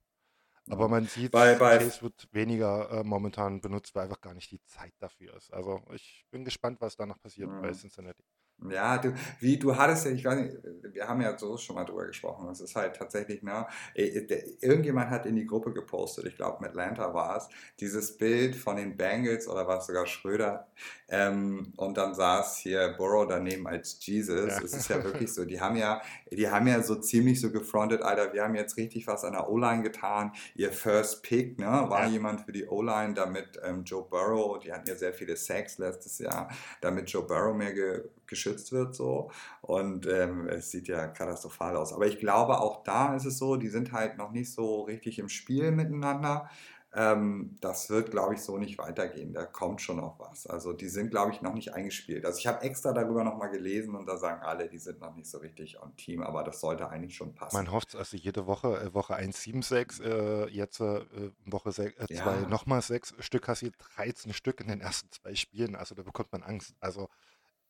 Aber 0.70 0.88
man 0.88 1.07
sieht, 1.07 1.32
bei, 1.32 1.55
bei 1.55 1.78
Case 1.78 2.01
wird 2.01 2.28
weniger 2.32 2.89
äh, 2.89 3.03
momentan 3.03 3.59
benutzt, 3.59 3.93
weil 3.95 4.03
einfach 4.03 4.22
gar 4.22 4.34
nicht 4.34 4.49
die 4.51 4.64
Zeit 4.64 4.93
dafür 4.99 5.36
ist. 5.36 5.53
Also 5.53 5.82
ich 5.91 6.26
bin 6.32 6.45
gespannt, 6.45 6.80
was 6.80 6.95
da 6.95 7.05
noch 7.05 7.20
passiert 7.20 7.49
mhm. 7.49 7.61
bei 7.61 7.72
Cincinnati. 7.72 8.24
Ja, 8.70 8.97
du, 8.97 9.14
wie 9.39 9.57
du 9.57 9.76
hattest 9.76 10.05
ja, 10.05 10.11
ich 10.11 10.26
weiß 10.26 10.39
nicht, 10.39 10.57
wir 10.93 11.07
haben 11.07 11.22
ja 11.22 11.38
so 11.38 11.57
schon 11.57 11.76
mal 11.76 11.86
drüber 11.86 12.05
gesprochen. 12.05 12.49
Es 12.49 12.61
ist 12.61 12.76
halt 12.76 12.95
tatsächlich, 12.95 13.43
ne, 13.43 13.66
irgendjemand 13.95 15.09
hat 15.09 15.26
in 15.26 15.36
die 15.36 15.45
Gruppe 15.45 15.74
gepostet, 15.74 16.26
ich 16.26 16.36
glaube, 16.36 16.57
mit 16.61 16.74
Atlanta 16.74 17.14
war 17.14 17.38
es, 17.38 17.49
dieses 17.80 18.18
Bild 18.18 18.55
von 18.55 18.76
den 18.78 18.97
Bengals 18.97 19.47
oder 19.47 19.68
war 19.68 19.80
es 19.80 19.88
sogar 19.88 20.05
Schröder. 20.05 20.68
Ähm, 21.09 21.74
und 21.78 21.97
dann 21.97 22.16
saß 22.16 22.57
hier 22.57 22.95
Burrow 22.97 23.28
daneben 23.28 23.68
als 23.68 23.97
Jesus. 23.99 24.51
Ja. 24.51 24.61
Es 24.64 24.74
ist 24.74 24.89
ja 24.89 25.03
wirklich 25.03 25.32
so, 25.32 25.45
die 25.45 25.61
haben 25.61 25.76
ja, 25.76 26.01
die 26.32 26.49
haben 26.49 26.68
ja 26.68 26.82
so 26.82 26.95
ziemlich 26.95 27.39
so 27.39 27.51
gefrontet, 27.51 28.01
Alter, 28.01 28.34
wir 28.34 28.43
haben 28.43 28.55
jetzt 28.55 28.78
richtig 28.78 29.05
was 29.07 29.24
an 29.24 29.34
der 29.34 29.49
O-Line 29.49 29.84
getan. 29.84 30.32
Ihr 30.55 30.72
First 30.72 31.24
Pick, 31.24 31.59
ne, 31.59 31.66
war 31.66 32.05
ja. 32.05 32.11
jemand 32.11 32.41
für 32.41 32.51
die 32.51 32.66
O-Line, 32.66 33.14
damit 33.14 33.59
ähm, 33.64 33.84
Joe 33.84 34.05
Burrow, 34.09 34.59
die 34.59 34.74
hatten 34.74 34.88
ja 34.88 34.95
sehr 34.95 35.14
viele 35.14 35.36
Sacks 35.36 35.78
letztes 35.78 36.20
Jahr, 36.20 36.49
damit 36.82 37.09
Joe 37.09 37.24
Burrow 37.24 37.55
mehr 37.55 37.74
ge 37.74 38.03
geschützt 38.34 38.71
wird 38.71 38.95
so. 38.95 39.31
Und 39.61 40.07
ähm, 40.07 40.47
es 40.47 40.71
sieht 40.71 40.88
ja 40.88 41.07
katastrophal 41.07 41.75
aus. 41.77 41.93
Aber 41.93 42.07
ich 42.07 42.19
glaube, 42.19 42.59
auch 42.59 42.84
da 42.84 43.15
ist 43.15 43.25
es 43.25 43.38
so, 43.38 43.55
die 43.55 43.69
sind 43.69 43.91
halt 43.91 44.17
noch 44.17 44.31
nicht 44.31 44.51
so 44.51 44.81
richtig 44.81 45.19
im 45.19 45.29
Spiel 45.29 45.71
miteinander. 45.71 46.49
Ähm, 46.95 47.57
das 47.59 47.89
wird, 47.89 48.11
glaube 48.11 48.36
ich, 48.36 48.41
so 48.41 48.57
nicht 48.59 48.77
weitergehen. 48.77 49.34
Da 49.34 49.45
kommt 49.45 49.81
schon 49.81 49.97
noch 49.97 50.19
was. 50.19 50.45
Also 50.45 50.73
die 50.73 50.89
sind, 50.89 51.09
glaube 51.09 51.31
ich, 51.31 51.41
noch 51.41 51.55
nicht 51.55 51.73
eingespielt. 51.73 52.23
Also 52.23 52.38
ich 52.38 52.45
habe 52.45 52.61
extra 52.61 52.93
darüber 52.93 53.23
nochmal 53.23 53.49
gelesen 53.49 53.95
und 53.95 54.05
da 54.05 54.17
sagen 54.17 54.43
alle, 54.43 54.69
die 54.69 54.77
sind 54.77 54.99
noch 54.99 55.15
nicht 55.15 55.27
so 55.27 55.39
richtig 55.39 55.81
on 55.81 55.95
Team, 55.95 56.21
aber 56.21 56.43
das 56.43 56.59
sollte 56.59 56.88
eigentlich 56.89 57.15
schon 57.15 57.34
passen. 57.34 57.55
Man 57.55 57.71
hofft 57.71 57.95
also 57.95 58.15
jede 58.15 58.45
Woche, 58.45 58.79
äh, 58.79 58.93
Woche 58.93 59.15
1, 59.15 59.41
7, 59.41 59.63
6, 59.63 59.99
äh, 60.01 60.45
jetzt 60.49 60.81
äh, 60.81 61.01
Woche 61.45 61.71
2 61.71 61.84
äh, 61.84 61.93
ja. 62.09 62.47
nochmal 62.47 62.84
6 62.84 63.15
Stück 63.19 63.43
kassiert, 63.43 63.73
13 63.95 64.31
Stück 64.31 64.61
in 64.61 64.67
den 64.67 64.81
ersten 64.81 65.09
zwei 65.11 65.34
Spielen. 65.34 65.75
Also 65.75 65.95
da 65.95 66.03
bekommt 66.03 66.31
man 66.31 66.43
Angst. 66.43 66.75
Also 66.79 67.09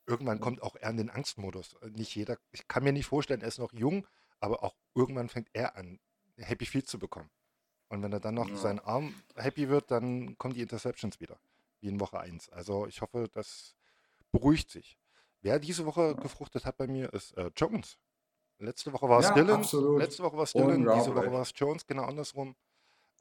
irgendwann 0.06 0.40
kommt 0.40 0.62
auch 0.62 0.76
er 0.76 0.90
in 0.90 0.98
den 0.98 1.10
Angstmodus. 1.10 1.76
Nicht 1.92 2.16
jeder, 2.16 2.38
ich 2.52 2.68
kann 2.68 2.84
mir 2.84 2.94
nicht 2.94 3.06
vorstellen, 3.06 3.42
er 3.42 3.48
ist 3.48 3.60
noch 3.60 3.74
jung, 3.74 4.08
aber 4.40 4.64
auch 4.64 4.76
irgendwann 4.96 5.30
fängt 5.30 5.50
er 5.54 5.76
an, 5.76 6.00
Happy 6.38 6.66
Feet 6.66 6.88
zu 6.88 7.00
bekommen. 7.00 7.30
Und 7.90 8.02
wenn 8.02 8.12
er 8.12 8.20
dann 8.20 8.34
noch 8.34 8.50
ja. 8.50 8.56
sein 8.56 8.80
Arm 8.80 9.14
happy 9.36 9.70
wird, 9.70 9.92
dann 9.92 10.36
kommen 10.40 10.56
die 10.56 10.62
Interceptions 10.62 11.20
wieder, 11.20 11.40
wie 11.80 11.90
in 11.90 12.00
Woche 12.00 12.20
1. 12.20 12.50
Also 12.50 12.88
ich 12.88 13.02
hoffe, 13.02 13.30
das 13.32 13.76
beruhigt 14.32 14.72
sich. 14.72 14.98
Wer 15.42 15.60
diese 15.60 15.86
Woche 15.86 16.16
gefruchtet 16.16 16.66
hat 16.66 16.78
bei 16.78 16.88
mir, 16.88 17.14
ist 17.14 17.38
äh, 17.38 17.52
Jones. 17.56 18.00
Letzte 18.58 18.92
Woche 18.94 19.08
war 19.08 19.20
es 19.20 19.28
ja, 19.28 19.34
Dylan. 19.34 19.60
Absolut. 19.60 20.00
Letzte 20.00 20.24
Woche 20.24 20.38
war 20.38 20.44
es 20.44 20.54
Dylan, 20.54 20.82
diese 20.82 21.16
Woche 21.16 21.32
war 21.32 21.42
es 21.42 21.54
Jones, 21.56 21.86
genau 21.86 22.06
andersrum. 22.06 22.56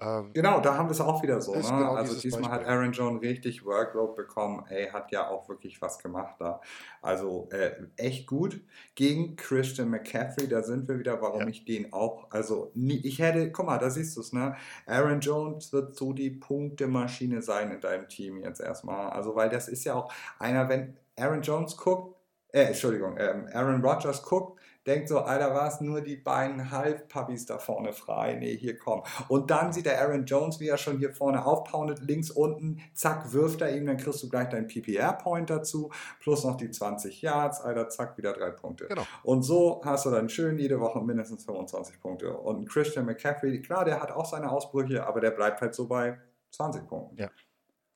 Ähm, 0.00 0.32
genau, 0.32 0.60
da 0.60 0.76
haben 0.76 0.88
wir 0.88 0.92
es 0.92 1.00
auch 1.00 1.22
wieder 1.22 1.40
so. 1.40 1.54
Ne? 1.54 1.60
Genau 1.60 1.94
also 1.94 2.18
diesmal 2.20 2.50
Beispiel. 2.50 2.66
hat 2.66 2.68
Aaron 2.68 2.92
Jones 2.92 3.22
richtig 3.22 3.64
Workload 3.64 4.14
bekommen. 4.16 4.64
Ey, 4.68 4.88
hat 4.88 5.12
ja 5.12 5.28
auch 5.28 5.48
wirklich 5.48 5.80
was 5.80 5.98
gemacht 5.98 6.36
da. 6.40 6.60
Also 7.00 7.48
äh, 7.52 7.72
echt 7.96 8.26
gut. 8.26 8.60
Gegen 8.94 9.36
Christian 9.36 9.90
McCaffrey, 9.90 10.48
da 10.48 10.62
sind 10.62 10.88
wir 10.88 10.98
wieder, 10.98 11.20
warum 11.22 11.42
ja. 11.42 11.48
ich 11.48 11.64
den 11.64 11.92
auch, 11.92 12.30
also 12.30 12.72
nie, 12.74 12.98
ich 13.04 13.20
hätte, 13.20 13.52
guck 13.52 13.66
mal, 13.66 13.78
da 13.78 13.90
siehst 13.90 14.16
du 14.16 14.20
es, 14.20 14.32
ne? 14.32 14.56
Aaron 14.86 15.20
Jones 15.20 15.72
wird 15.72 15.94
so 15.94 16.12
die 16.12 16.30
Punktemaschine 16.30 17.42
sein 17.42 17.70
in 17.70 17.80
deinem 17.80 18.08
Team 18.08 18.38
jetzt 18.38 18.60
erstmal. 18.60 19.10
Also, 19.10 19.36
weil 19.36 19.50
das 19.50 19.68
ist 19.68 19.84
ja 19.84 19.94
auch 19.94 20.12
einer, 20.38 20.68
wenn 20.68 20.96
Aaron 21.16 21.42
Jones 21.42 21.76
guckt, 21.76 22.16
äh, 22.48 22.64
Entschuldigung, 22.64 23.16
ähm, 23.18 23.48
Aaron 23.52 23.82
Rodgers 23.84 24.22
guckt, 24.22 24.60
denkt 24.86 25.08
so, 25.08 25.20
Alter, 25.20 25.54
was, 25.54 25.80
nur 25.80 26.00
die 26.00 26.16
beiden 26.16 26.70
Halbpuppies 26.70 27.46
da 27.46 27.58
vorne 27.58 27.92
frei, 27.92 28.34
nee, 28.34 28.56
hier 28.56 28.76
komm. 28.76 29.02
Und 29.28 29.50
dann 29.50 29.72
sieht 29.72 29.86
der 29.86 30.00
Aaron 30.00 30.24
Jones, 30.24 30.60
wie 30.60 30.68
er 30.68 30.76
schon 30.76 30.98
hier 30.98 31.12
vorne 31.12 31.44
aufpoundet, 31.44 32.00
links 32.00 32.30
unten, 32.30 32.80
zack, 32.94 33.32
wirft 33.32 33.60
er 33.60 33.76
ihm, 33.76 33.86
dann 33.86 33.96
kriegst 33.96 34.22
du 34.22 34.28
gleich 34.28 34.48
deinen 34.48 34.66
PPR-Point 34.66 35.50
dazu, 35.50 35.90
plus 36.20 36.44
noch 36.44 36.56
die 36.56 36.70
20 36.70 37.22
Yards, 37.22 37.60
Alter, 37.60 37.88
zack, 37.88 38.18
wieder 38.18 38.32
drei 38.32 38.50
Punkte. 38.50 38.86
Genau. 38.86 39.06
Und 39.22 39.42
so 39.42 39.80
hast 39.84 40.06
du 40.06 40.10
dann 40.10 40.28
schön 40.28 40.58
jede 40.58 40.80
Woche 40.80 41.00
mindestens 41.00 41.44
25 41.44 42.00
Punkte. 42.00 42.36
Und 42.36 42.68
Christian 42.68 43.06
McCaffrey, 43.06 43.60
klar, 43.62 43.84
der 43.84 44.00
hat 44.00 44.10
auch 44.10 44.26
seine 44.26 44.50
Ausbrüche, 44.50 45.06
aber 45.06 45.20
der 45.20 45.30
bleibt 45.30 45.60
halt 45.60 45.74
so 45.74 45.86
bei 45.86 46.18
20 46.50 46.86
Punkten. 46.86 47.16
Ja. 47.18 47.30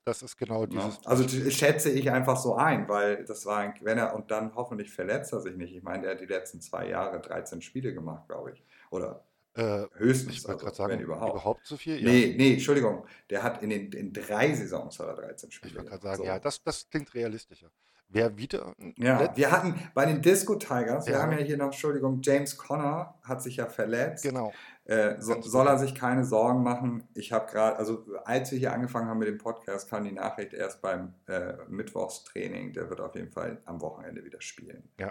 Das 0.07 0.23
ist 0.23 0.37
genau 0.37 0.67
dieses. 0.67 1.01
Ja. 1.03 1.11
Also 1.11 1.29
schätze 1.51 1.91
ich 1.91 2.13
einfach 2.13 2.37
so 2.37 2.55
ein, 2.55 2.89
weil 2.89 3.25
das 3.25 3.45
war 3.45 3.59
ein, 3.59 3.75
wenn 3.81 3.99
er 3.99 4.15
und 4.15 4.31
dann 4.31 4.55
hoffentlich 4.55 4.93
verletzt 4.93 5.33
er 5.33 5.41
sich 5.41 5.57
nicht. 5.57 5.75
Ich 5.75 5.83
meine, 5.83 6.03
der 6.03 6.13
hat 6.13 6.21
die 6.21 6.27
letzten 6.27 6.61
zwei 6.61 6.89
Jahre 6.89 7.21
13 7.21 7.61
Spiele 7.61 7.93
gemacht, 7.93 8.29
glaube 8.29 8.53
ich. 8.53 8.63
Oder 8.91 9.25
äh, 9.55 9.87
höchstens, 9.95 10.37
ich 10.37 10.49
also, 10.49 10.71
sagen, 10.71 10.93
wenn 10.93 11.01
überhaupt. 11.01 11.33
Überhaupt 11.33 11.67
so 11.67 11.77
viel? 11.77 12.01
Ja. 12.01 12.09
Nee, 12.09 12.37
nee, 12.39 12.53
Entschuldigung. 12.53 13.05
Der 13.31 13.43
hat 13.43 13.65
in, 13.65 13.71
den, 13.71 13.91
in 13.91 14.13
drei 14.13 14.55
Saisons 14.55 14.97
hat 15.01 15.09
er 15.09 15.15
13 15.17 15.51
Spiele. 15.51 15.71
Ich 15.73 15.77
wollte 15.77 15.91
gerade 15.91 16.03
sagen, 16.05 16.19
so. 16.19 16.25
ja, 16.25 16.39
das, 16.39 16.63
das 16.63 16.89
klingt 16.89 17.13
realistischer. 17.13 17.73
Wer 18.09 18.39
wieder. 18.39 18.75
Ja, 18.97 19.37
wir 19.37 19.51
hatten 19.51 19.75
bei 19.95 20.07
den 20.07 20.23
Disco 20.23 20.55
Tigers, 20.55 21.07
ja. 21.07 21.15
wir 21.15 21.23
haben 21.23 21.33
ja 21.33 21.39
hier 21.39 21.57
noch, 21.57 21.67
Entschuldigung, 21.67 22.21
James 22.23 22.57
Conner 22.57 23.15
hat 23.23 23.43
sich 23.43 23.57
ja 23.57 23.67
verletzt. 23.67 24.23
Genau. 24.23 24.53
Äh, 24.85 25.21
so, 25.21 25.43
soll 25.43 25.67
er 25.67 25.79
sich 25.79 25.95
keine 25.97 26.25
Sorgen 26.25 26.63
machen. 26.63 27.09
Ich 27.15 27.33
habe 27.33 27.51
gerade, 27.51 27.77
also 27.77 28.07
als 28.25 28.53
wir 28.53 28.59
hier 28.59 28.73
angefangen 28.73 29.09
haben 29.09 29.19
mit 29.19 29.27
dem 29.27 29.39
Podcast, 29.39 29.91
kam 29.91 30.05
die 30.05 30.13
Nachricht 30.13 30.53
erst 30.53 30.81
beim 30.81 31.15
äh, 31.27 31.55
Mittwochstraining. 31.69 32.73
Der 32.73 32.89
wird 32.89 33.01
auf 33.01 33.17
jeden 33.17 33.33
Fall 33.33 33.61
am 33.65 33.81
Wochenende 33.81 34.25
wieder 34.25 34.41
spielen. 34.41 34.89
Ja. 35.01 35.11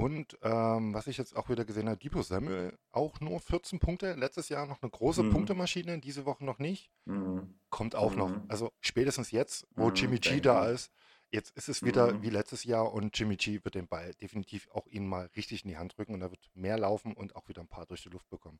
Und 0.00 0.38
ähm, 0.40 0.94
was 0.94 1.06
ich 1.08 1.18
jetzt 1.18 1.36
auch 1.36 1.50
wieder 1.50 1.66
gesehen 1.66 1.86
habe, 1.86 1.98
Debo 1.98 2.22
Samuel 2.22 2.72
auch 2.90 3.20
nur 3.20 3.38
14 3.38 3.80
Punkte. 3.80 4.14
Letztes 4.14 4.48
Jahr 4.48 4.66
noch 4.66 4.80
eine 4.80 4.90
große 4.90 5.24
mhm. 5.24 5.30
Punktemaschine, 5.30 5.98
diese 5.98 6.24
Woche 6.24 6.42
noch 6.42 6.58
nicht. 6.58 6.90
Mhm. 7.04 7.54
Kommt 7.68 7.94
auch 7.94 8.12
mhm. 8.12 8.18
noch. 8.18 8.32
Also 8.48 8.72
spätestens 8.80 9.30
jetzt, 9.30 9.68
wo 9.76 9.88
mhm, 9.88 9.94
Jimmy 9.94 10.18
G 10.18 10.40
da 10.40 10.70
ist, 10.70 10.90
Jetzt 11.32 11.56
ist 11.56 11.68
es 11.68 11.84
wieder 11.84 12.12
mhm. 12.12 12.22
wie 12.22 12.30
letztes 12.30 12.64
Jahr 12.64 12.92
und 12.92 13.16
Jimmy 13.16 13.36
G 13.36 13.60
wird 13.62 13.76
den 13.76 13.86
Ball 13.86 14.14
definitiv 14.14 14.68
auch 14.72 14.86
ihn 14.88 15.06
mal 15.06 15.30
richtig 15.36 15.64
in 15.64 15.70
die 15.70 15.76
Hand 15.76 15.96
drücken 15.96 16.14
und 16.14 16.22
er 16.22 16.30
wird 16.30 16.50
mehr 16.54 16.76
laufen 16.76 17.12
und 17.14 17.36
auch 17.36 17.48
wieder 17.48 17.60
ein 17.60 17.68
paar 17.68 17.86
durch 17.86 18.02
die 18.02 18.08
Luft 18.08 18.28
bekommen. 18.30 18.58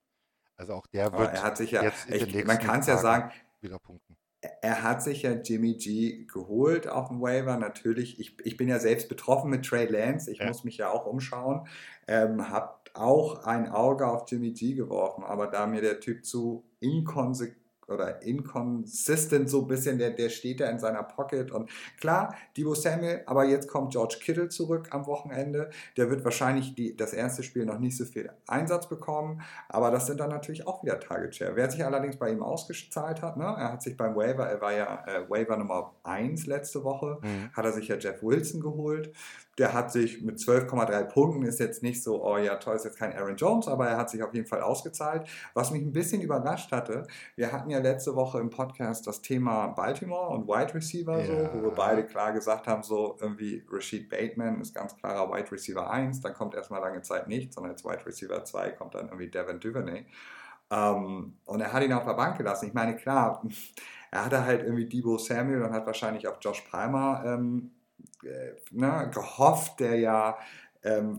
Also 0.57 0.75
auch 0.75 0.87
der 0.87 1.13
wird 1.13 1.33
er 1.33 1.43
hat 1.43 1.57
sich 1.57 1.73
ja, 1.73 1.83
jetzt 1.83 2.09
ich, 2.09 2.45
man 2.45 2.59
kann 2.59 2.81
es 2.81 2.87
ja 2.87 2.99
sagen, 2.99 3.33
wieder 3.61 3.79
punkten. 3.79 4.17
Er 4.63 4.83
hat 4.83 5.03
sich 5.03 5.23
ja 5.23 5.33
Jimmy 5.33 5.75
G 5.75 6.25
geholt 6.25 6.87
auf 6.87 7.09
dem 7.09 7.21
Waiver. 7.21 7.57
Natürlich, 7.59 8.21
ich, 8.21 8.37
ich 8.45 8.57
bin 8.57 8.69
ja 8.69 8.79
selbst 8.79 9.09
betroffen 9.09 9.51
mit 9.51 9.67
Trey 9.67 9.87
Lance. 9.87 10.31
Ich 10.31 10.39
ja. 10.39 10.47
muss 10.47 10.65
mich 10.65 10.79
ja 10.79 10.91
auch 10.91 11.07
umschauen. 11.07 11.67
Ähm, 12.07 12.51
hab 12.51 12.89
auch 12.95 13.45
ein 13.45 13.69
Auge 13.69 14.07
auf 14.07 14.31
Jimmy 14.31 14.53
G 14.53 14.75
geworfen, 14.75 15.25
aber 15.25 15.47
da 15.47 15.67
mir 15.67 15.83
der 15.83 16.01
Typ 16.01 16.25
zu 16.25 16.65
inkonsequent 16.81 17.61
oder 17.91 18.23
inconsistent 18.23 19.49
so 19.49 19.63
ein 19.63 19.69
bisschen, 19.69 19.99
der, 19.99 20.11
der 20.11 20.29
steht 20.29 20.61
da 20.61 20.69
in 20.69 20.79
seiner 20.79 21.03
Pocket 21.03 21.51
und 21.51 21.71
klar, 21.99 22.35
Debo 22.57 22.75
Samuel, 22.75 23.23
aber 23.27 23.45
jetzt 23.45 23.69
kommt 23.69 23.93
George 23.93 24.19
Kittle 24.21 24.49
zurück 24.49 24.89
am 24.91 25.07
Wochenende, 25.07 25.71
der 25.97 26.11
wird 26.11 26.25
wahrscheinlich 26.25 26.75
die, 26.75 26.97
das 26.97 27.13
erste 27.13 27.43
Spiel 27.43 27.65
noch 27.65 27.79
nicht 27.79 27.97
so 27.97 28.05
viel 28.05 28.31
Einsatz 28.47 28.89
bekommen, 28.89 29.43
aber 29.69 29.91
das 29.91 30.07
sind 30.07 30.21
dann 30.21 30.31
natürlich 30.31 30.67
auch 30.67 30.83
wieder 30.83 30.99
Target 31.01 31.35
Share. 31.35 31.57
Wer 31.57 31.71
sich 31.71 31.85
allerdings 31.85 32.17
bei 32.17 32.31
ihm 32.31 32.43
ausgezahlt 32.43 33.23
hat, 33.23 33.37
ne, 33.37 33.45
er 33.45 33.73
hat 33.73 33.83
sich 33.83 33.97
beim 33.97 34.15
Waiver, 34.17 34.47
er 34.47 34.61
war 34.61 34.73
ja 34.73 35.05
äh, 35.07 35.29
Waiver 35.29 35.57
Nummer 35.57 35.95
1 36.05 36.47
letzte 36.47 36.85
Woche, 36.85 37.19
mhm. 37.23 37.53
hat 37.53 37.65
er 37.65 37.73
sich 37.73 37.89
ja 37.89 37.97
Jeff 37.97 38.23
Wilson 38.23 38.61
geholt, 38.61 39.13
der 39.61 39.75
hat 39.75 39.93
sich 39.93 40.23
mit 40.23 40.39
12,3 40.39 41.05
Punkten, 41.05 41.45
ist 41.45 41.61
jetzt 41.61 41.83
nicht 41.83 42.03
so, 42.03 42.25
oh 42.25 42.39
ja, 42.39 42.57
toll, 42.57 42.77
ist 42.77 42.87
jetzt 42.87 42.99
kein 42.99 43.13
Aaron 43.13 43.37
Jones, 43.37 43.69
aber 43.69 43.89
er 43.89 43.99
hat 43.99 44.09
sich 44.09 44.23
auf 44.23 44.33
jeden 44.33 44.47
Fall 44.47 44.63
ausgezahlt. 44.63 45.29
Was 45.53 45.71
mich 45.71 45.83
ein 45.83 45.93
bisschen 45.93 46.23
überrascht 46.23 46.73
hatte, 46.73 47.07
wir 47.37 47.53
hatten 47.53 47.69
ja 47.69 47.80
letzte 47.81 48.15
Woche 48.15 48.39
im 48.39 48.51
Podcast 48.51 49.07
das 49.07 49.23
Thema 49.23 49.69
Baltimore 49.69 50.29
und 50.29 50.47
Wide 50.47 50.75
Receiver, 50.75 51.19
ja. 51.19 51.27
so, 51.27 51.55
wo 51.55 51.63
wir 51.65 51.71
beide 51.71 52.05
klar 52.07 52.33
gesagt 52.33 52.67
haben, 52.67 52.83
so 52.83 53.17
irgendwie 53.21 53.65
Rashid 53.71 54.09
Bateman 54.09 54.61
ist 54.61 54.75
ganz 54.75 54.97
klarer 54.97 55.31
Wide 55.33 55.51
Receiver 55.51 55.91
1, 55.91 56.21
dann 56.21 56.35
kommt 56.35 56.55
erstmal 56.55 56.81
lange 56.81 57.03
Zeit 57.03 57.29
nichts, 57.29 57.55
sondern 57.55 57.73
als 57.73 57.85
Wide 57.85 58.05
Receiver 58.07 58.45
2 58.45 58.71
kommt 58.73 58.95
dann 58.95 59.07
irgendwie 59.07 59.29
Devin 59.29 59.61
Duvernay. 59.61 60.07
Um, 60.73 61.37
und 61.47 61.61
er 61.61 61.73
hat 61.73 61.83
ihn 61.83 61.93
auf 61.93 62.05
der 62.05 62.15
Bank 62.15 62.39
gelassen. 62.39 62.69
Ich 62.69 62.75
meine, 62.75 62.95
klar, 62.95 63.43
er 64.13 64.25
hatte 64.25 64.45
halt 64.45 64.63
irgendwie 64.63 64.87
Debo 64.87 65.19
Samuel 65.19 65.63
und 65.63 65.73
hat 65.73 65.85
wahrscheinlich 65.87 66.29
auf 66.29 66.39
Josh 66.41 66.61
Palmer 66.71 67.25
ähm, 67.27 67.73
äh, 68.23 68.53
ne, 68.71 69.11
gehofft, 69.13 69.81
der 69.81 69.99
ja 69.99 70.39
ähm, 70.83 71.19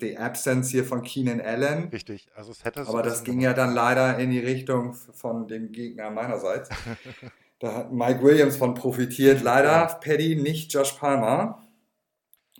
die 0.00 0.16
Absence 0.18 0.70
hier 0.70 0.84
von 0.84 1.02
Keenan 1.02 1.40
Allen. 1.40 1.88
Richtig, 1.88 2.28
also 2.34 2.52
es 2.52 2.64
hätte 2.64 2.86
Aber 2.86 3.02
das 3.02 3.24
ging 3.24 3.40
ja 3.40 3.54
dann 3.54 3.74
leider 3.74 4.18
in 4.18 4.30
die 4.30 4.40
Richtung 4.40 4.94
von 4.94 5.48
dem 5.48 5.72
Gegner 5.72 6.10
meinerseits. 6.10 6.68
da 7.58 7.74
hat 7.74 7.92
Mike 7.92 8.22
Williams 8.22 8.56
von 8.56 8.74
profitiert. 8.74 9.42
Leider 9.42 9.98
Paddy, 10.00 10.36
nicht 10.36 10.72
Josh 10.72 10.92
Palmer. 10.92 11.62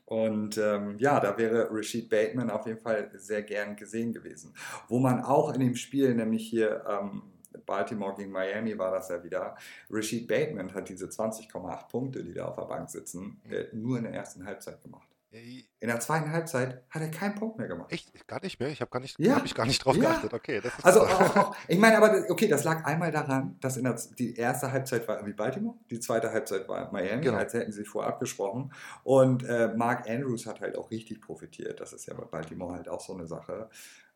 Und 0.07 0.59
ähm, 0.59 0.97
ja, 0.99 1.19
da 1.19 1.37
wäre 1.39 1.69
Rashid 1.71 2.11
Bateman 2.11 2.51
auf 2.51 2.67
jeden 2.67 2.79
Fall 2.79 3.11
sehr 3.15 3.43
gern 3.43 3.75
gesehen 3.75 4.13
gewesen. 4.13 4.55
Wo 4.89 4.99
man 4.99 5.23
auch 5.23 5.53
in 5.55 5.61
dem 5.61 5.77
Spiel, 5.77 6.15
nämlich 6.15 6.47
hier 6.49 6.85
ähm, 6.89 7.23
Baltimore 7.65 8.15
gegen 8.15 8.31
Miami 8.31 8.77
war 8.79 8.91
das 8.93 9.09
ja 9.09 9.23
wieder. 9.23 9.57
Rashid 9.91 10.29
Bateman 10.29 10.75
hat 10.75 10.89
diese 10.89 11.07
20,8 11.07 11.89
Punkte, 11.89 12.23
die 12.23 12.35
da 12.35 12.47
auf 12.47 12.57
der 12.57 12.65
Bank 12.65 12.91
sitzen, 12.91 13.41
äh, 13.51 13.65
nur 13.73 13.99
in 13.99 14.05
der 14.05 14.13
ersten 14.13 14.45
Halbzeit 14.45 14.83
gemacht. 14.83 15.14
In 15.35 15.89
der 15.89 15.99
zweiten 15.99 16.31
Halbzeit 16.31 16.85
hat 16.89 17.03
er 17.03 17.11
keinen 17.11 17.35
Punkt 17.35 17.59
mehr 17.59 17.67
gemacht. 17.67 17.91
Echt? 17.91 18.27
Gar 18.29 18.41
nicht 18.41 18.61
mehr? 18.61 18.69
Ich 18.69 18.81
habe 18.81 18.91
gar 18.91 19.01
nicht, 19.01 19.19
ja. 19.19 19.35
hab 19.35 19.45
ich 19.45 19.55
gar 19.55 19.67
nicht 19.67 19.85
drauf 19.85 19.97
ja. 19.97 20.03
geachtet. 20.03 20.33
Okay, 20.33 20.63
also 20.83 21.01
auch, 21.03 21.37
auch, 21.37 21.57
ich 21.67 21.79
meine, 21.79 21.97
aber 21.97 22.25
okay, 22.29 22.47
das 22.47 22.63
lag 22.63 22.85
einmal 22.85 23.11
daran, 23.11 23.57
dass 23.61 23.77
in 23.77 23.83
der, 23.83 23.99
die 24.17 24.37
erste 24.37 24.71
Halbzeit 24.71 25.09
war 25.09 25.17
irgendwie 25.17 25.35
Baltimore, 25.35 25.77
die 25.91 25.99
zweite 25.99 26.31
Halbzeit 26.31 26.69
war 26.69 26.93
Miami, 26.93 27.23
genau. 27.23 27.39
als 27.39 27.53
hätten 27.53 27.73
sie 27.73 27.81
sich 27.81 27.89
vorher 27.89 28.13
abgesprochen. 28.13 28.73
Und 29.03 29.43
äh, 29.45 29.75
Mark 29.75 30.09
Andrews 30.09 30.47
hat 30.47 30.61
halt 30.61 30.79
auch 30.79 30.91
richtig 30.93 31.21
profitiert. 31.21 31.81
Das 31.81 31.93
ist 31.93 32.07
ja 32.07 32.15
bei 32.15 32.25
Baltimore 32.25 32.75
halt 32.75 32.89
auch 32.89 33.01
so 33.01 33.15
eine 33.15 33.27
Sache. 33.27 33.69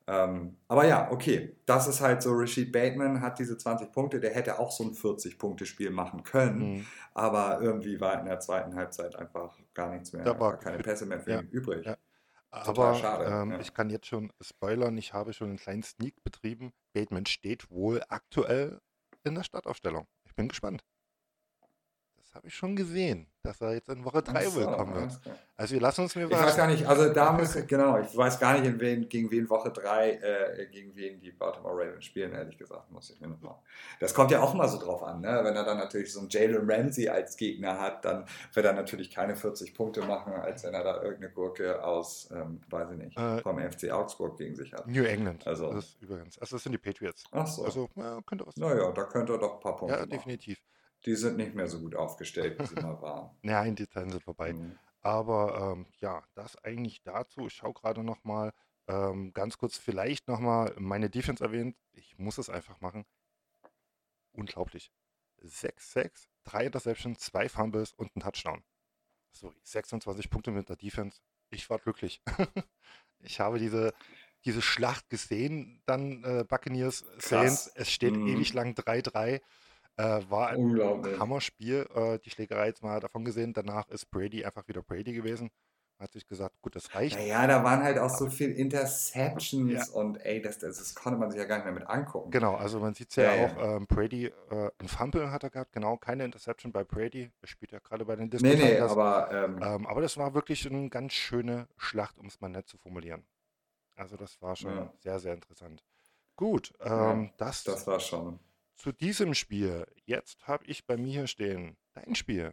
Ähm, 0.08 0.56
aber 0.68 0.86
ja, 0.86 1.10
okay, 1.10 1.56
das 1.66 1.86
ist 1.86 2.00
halt 2.00 2.22
so, 2.22 2.32
Rashid 2.32 2.72
Bateman 2.72 3.20
hat 3.20 3.38
diese 3.38 3.58
20 3.58 3.92
Punkte, 3.92 4.20
der 4.20 4.34
hätte 4.34 4.58
auch 4.58 4.70
so 4.70 4.84
ein 4.84 4.92
40-Punkte-Spiel 4.92 5.90
machen 5.90 6.22
können, 6.22 6.76
mhm. 6.76 6.86
aber 7.12 7.60
irgendwie 7.60 8.00
war 8.00 8.18
in 8.18 8.24
der 8.24 8.40
zweiten 8.40 8.74
Halbzeit 8.74 9.16
einfach 9.16 9.58
gar 9.78 9.90
nichts 9.90 10.12
mehr, 10.12 10.24
da 10.24 10.38
war 10.38 10.58
keine 10.58 10.82
Pässe 10.82 11.06
mehr 11.06 11.20
für 11.20 11.30
ja, 11.30 11.40
ihn 11.40 11.48
übrig. 11.48 11.86
Ja. 11.86 11.96
Aber 12.50 13.24
ähm, 13.26 13.52
ja. 13.52 13.60
ich 13.60 13.74
kann 13.74 13.90
jetzt 13.90 14.06
schon 14.06 14.32
spoilern, 14.40 14.96
ich 14.96 15.12
habe 15.12 15.32
schon 15.32 15.48
einen 15.48 15.58
kleinen 15.58 15.82
Sneak 15.82 16.22
betrieben. 16.24 16.72
Bateman 16.94 17.26
steht 17.26 17.70
wohl 17.70 18.02
aktuell 18.08 18.80
in 19.24 19.34
der 19.34 19.42
Startaufstellung. 19.42 20.06
Ich 20.24 20.34
bin 20.34 20.48
gespannt 20.48 20.82
habe 22.34 22.46
ich 22.46 22.54
schon 22.54 22.76
gesehen, 22.76 23.26
dass 23.42 23.60
er 23.60 23.74
jetzt 23.74 23.88
in 23.88 24.04
Woche 24.04 24.22
3 24.22 24.44
so, 24.46 24.60
willkommen 24.60 24.94
wird. 24.94 25.20
Also 25.56 25.74
wir 25.74 25.80
lassen 25.80 26.02
uns 26.02 26.14
mir 26.14 26.30
was. 26.30 26.38
Ich 26.38 26.46
weiß 26.46 26.56
gar 26.56 26.66
nicht, 26.66 26.86
also 26.86 27.12
da 27.12 27.32
muss, 27.32 27.56
genau, 27.66 27.98
ich 27.98 28.16
weiß 28.16 28.38
gar 28.38 28.58
nicht, 28.58 28.78
wen, 28.78 29.08
gegen 29.08 29.30
wen 29.30 29.48
Woche 29.48 29.70
3, 29.70 30.10
äh, 30.10 30.66
gegen 30.70 30.94
wen 30.94 31.20
die 31.20 31.32
Baltimore 31.32 31.74
Ravens 31.74 32.04
spielen, 32.04 32.32
ehrlich 32.32 32.56
gesagt, 32.58 32.90
muss 32.92 33.10
ich 33.10 33.20
mir 33.20 33.28
nochmal. 33.28 33.56
Das 34.00 34.14
kommt 34.14 34.30
ja 34.30 34.40
auch 34.40 34.54
mal 34.54 34.68
so 34.68 34.78
drauf 34.78 35.02
an, 35.02 35.20
ne? 35.20 35.40
Wenn 35.42 35.56
er 35.56 35.64
dann 35.64 35.78
natürlich 35.78 36.12
so 36.12 36.20
einen 36.20 36.28
Jalen 36.28 36.70
Ramsey 36.70 37.08
als 37.08 37.36
Gegner 37.36 37.78
hat, 37.80 38.04
dann 38.04 38.24
wird 38.52 38.66
er 38.66 38.72
natürlich 38.72 39.10
keine 39.10 39.34
40 39.34 39.74
Punkte 39.74 40.02
machen, 40.02 40.32
als 40.34 40.62
wenn 40.64 40.74
er 40.74 40.84
da 40.84 41.02
irgendeine 41.02 41.32
Gurke 41.32 41.82
aus, 41.82 42.28
ähm, 42.32 42.60
weiß 42.70 42.90
ich 42.92 42.98
nicht, 42.98 43.18
äh, 43.18 43.40
vom 43.40 43.58
FC 43.58 43.90
Augsburg 43.90 44.36
gegen 44.36 44.54
sich 44.54 44.72
hat. 44.72 44.86
New 44.86 45.04
England. 45.04 45.46
Also, 45.46 45.72
das 45.72 45.96
übrigens. 46.00 46.38
Also 46.38 46.56
das 46.56 46.62
sind 46.62 46.72
die 46.72 46.78
Patriots. 46.78 47.24
Ach 47.32 47.46
so. 47.46 47.64
Also, 47.64 47.88
ja, 47.96 48.20
könnte 48.26 48.46
was. 48.46 48.56
Naja, 48.56 48.92
da 48.92 49.04
könnte 49.04 49.32
er 49.32 49.38
doch 49.38 49.54
ein 49.54 49.60
paar 49.60 49.76
Punkte 49.76 49.98
Ja, 49.98 50.06
definitiv. 50.06 50.58
Machen 50.58 50.77
die 51.05 51.14
sind 51.14 51.36
nicht 51.36 51.55
mehr 51.55 51.68
so 51.68 51.80
gut 51.80 51.94
aufgestellt, 51.94 52.59
wie 52.59 52.66
sie 52.66 52.74
mal 52.76 53.01
waren. 53.03 53.36
Nein, 53.42 53.76
die 53.76 53.88
Zeiten 53.88 54.11
sind 54.11 54.22
vorbei. 54.22 54.53
Mhm. 54.53 54.78
Aber 55.01 55.74
ähm, 55.76 55.86
ja, 56.01 56.22
das 56.34 56.57
eigentlich 56.64 57.03
dazu. 57.03 57.46
Ich 57.46 57.55
schaue 57.55 57.72
gerade 57.72 58.03
noch 58.03 58.24
mal 58.24 58.53
ähm, 58.88 59.32
ganz 59.32 59.59
kurz 59.59 59.76
vielleicht 59.76 60.28
noch 60.28 60.40
mal 60.40 60.74
meine 60.78 61.11
Defense 61.11 61.42
erwähnt. 61.42 61.76
Ich 61.92 62.18
muss 62.18 62.38
es 62.38 62.51
einfach 62.51 62.80
machen. 62.80 63.05
Unglaublich. 64.32 64.92
6-6, 65.42 66.26
3 66.44 66.66
Interceptions, 66.66 67.20
2 67.20 67.49
Fumbles 67.49 67.92
und 67.92 68.14
ein 68.16 68.20
Touchdown. 68.20 68.64
Sorry, 69.32 69.55
26 69.62 70.30
Punkte 70.30 70.51
mit 70.51 70.68
der 70.68 70.76
Defense. 70.76 71.20
Ich 71.51 71.70
war 71.70 71.78
glücklich. 71.78 72.20
ich 73.20 73.38
habe 73.40 73.59
diese, 73.59 73.94
diese 74.44 74.62
Schlacht 74.62 75.09
gesehen, 75.11 75.80
dann 75.86 76.24
äh, 76.24 76.44
Buccaneers 76.44 77.05
Saints. 77.18 77.70
Es 77.74 77.90
steht 77.90 78.16
mhm. 78.16 78.26
ewig 78.26 78.53
lang 78.53 78.72
3-3. 78.74 79.40
Äh, 79.99 80.22
war 80.30 80.51
ein 80.51 81.18
Hammerspiel. 81.18 81.88
Äh, 81.92 82.18
die 82.20 82.30
Schlägerei 82.30 82.68
jetzt 82.68 82.82
mal 82.84 83.01
davon 83.01 83.24
gesehen. 83.24 83.53
Danach 83.53 83.88
ist 83.88 84.11
Brady 84.11 84.44
einfach 84.44 84.68
wieder 84.68 84.80
Brady 84.80 85.12
gewesen. 85.12 85.51
hat 85.99 86.12
sich 86.12 86.24
gesagt, 86.28 86.55
gut, 86.62 86.76
das 86.76 86.94
reicht. 86.94 87.18
Naja, 87.18 87.44
da 87.49 87.64
waren 87.64 87.82
halt 87.82 87.99
auch 87.99 88.09
so 88.09 88.30
viele 88.30 88.53
Interceptions 88.53 89.72
ja. 89.72 89.94
und 89.94 90.16
ey, 90.18 90.40
das, 90.40 90.59
das, 90.59 90.78
das, 90.78 90.94
konnte 90.94 91.18
man 91.18 91.32
sich 91.32 91.40
ja 91.40 91.46
gar 91.46 91.57
nicht 91.57 91.64
mehr 91.64 91.74
mit 91.74 91.88
angucken. 91.88 92.30
Genau, 92.30 92.55
also 92.55 92.78
man 92.78 92.94
sieht 92.94 93.11
es 93.11 93.16
ja, 93.16 93.34
ja, 93.34 93.46
auch, 93.46 93.76
ähm, 93.76 93.86
Brady, 93.88 94.26
äh, 94.26 94.70
ein 94.78 94.86
Fumble 94.86 95.32
hat 95.32 95.42
er 95.42 95.51
gehabt, 95.51 95.72
genau, 95.72 95.96
keine 95.96 96.24
Interception 96.24 96.70
bei 96.70 96.84
Brady. 96.84 97.32
Er 97.40 97.49
spielt 97.49 97.72
ja 97.72 97.80
gerade 97.80 98.05
bei 98.05 98.14
den 98.14 98.30
Disco 98.30 98.46
Nee, 98.46 98.55
nee, 98.55 98.78
aber. 98.78 99.32
Ähm, 99.32 99.61
ähm, 99.61 99.86
aber 99.88 100.01
das 100.01 100.16
war 100.16 100.32
wirklich 100.34 100.64
eine 100.70 100.88
ganz 100.88 101.14
schöne 101.14 101.66
Schlacht, 101.76 102.16
um 102.18 102.26
es 102.26 102.40
mal 102.40 102.49
nett 102.49 102.68
zu 102.68 102.78
formulieren. 102.78 103.24
Also 103.96 104.16
das 104.16 104.40
war 104.40 104.55
schon 104.55 104.76
ja. 104.76 104.92
sehr, 104.99 105.18
sehr 105.18 105.34
interessant. 105.34 105.82
Gut, 106.36 106.72
ähm, 106.84 107.32
das, 107.36 107.64
das 107.64 107.84
war 107.88 107.99
schon. 107.99 108.38
Zu 108.78 108.92
diesem 108.92 109.34
Spiel. 109.34 109.84
Jetzt 110.06 110.38
habe 110.46 110.64
ich 110.66 110.86
bei 110.86 110.96
mir 110.96 111.10
hier 111.10 111.26
stehen 111.26 111.76
dein 111.94 112.14
Spiel. 112.14 112.52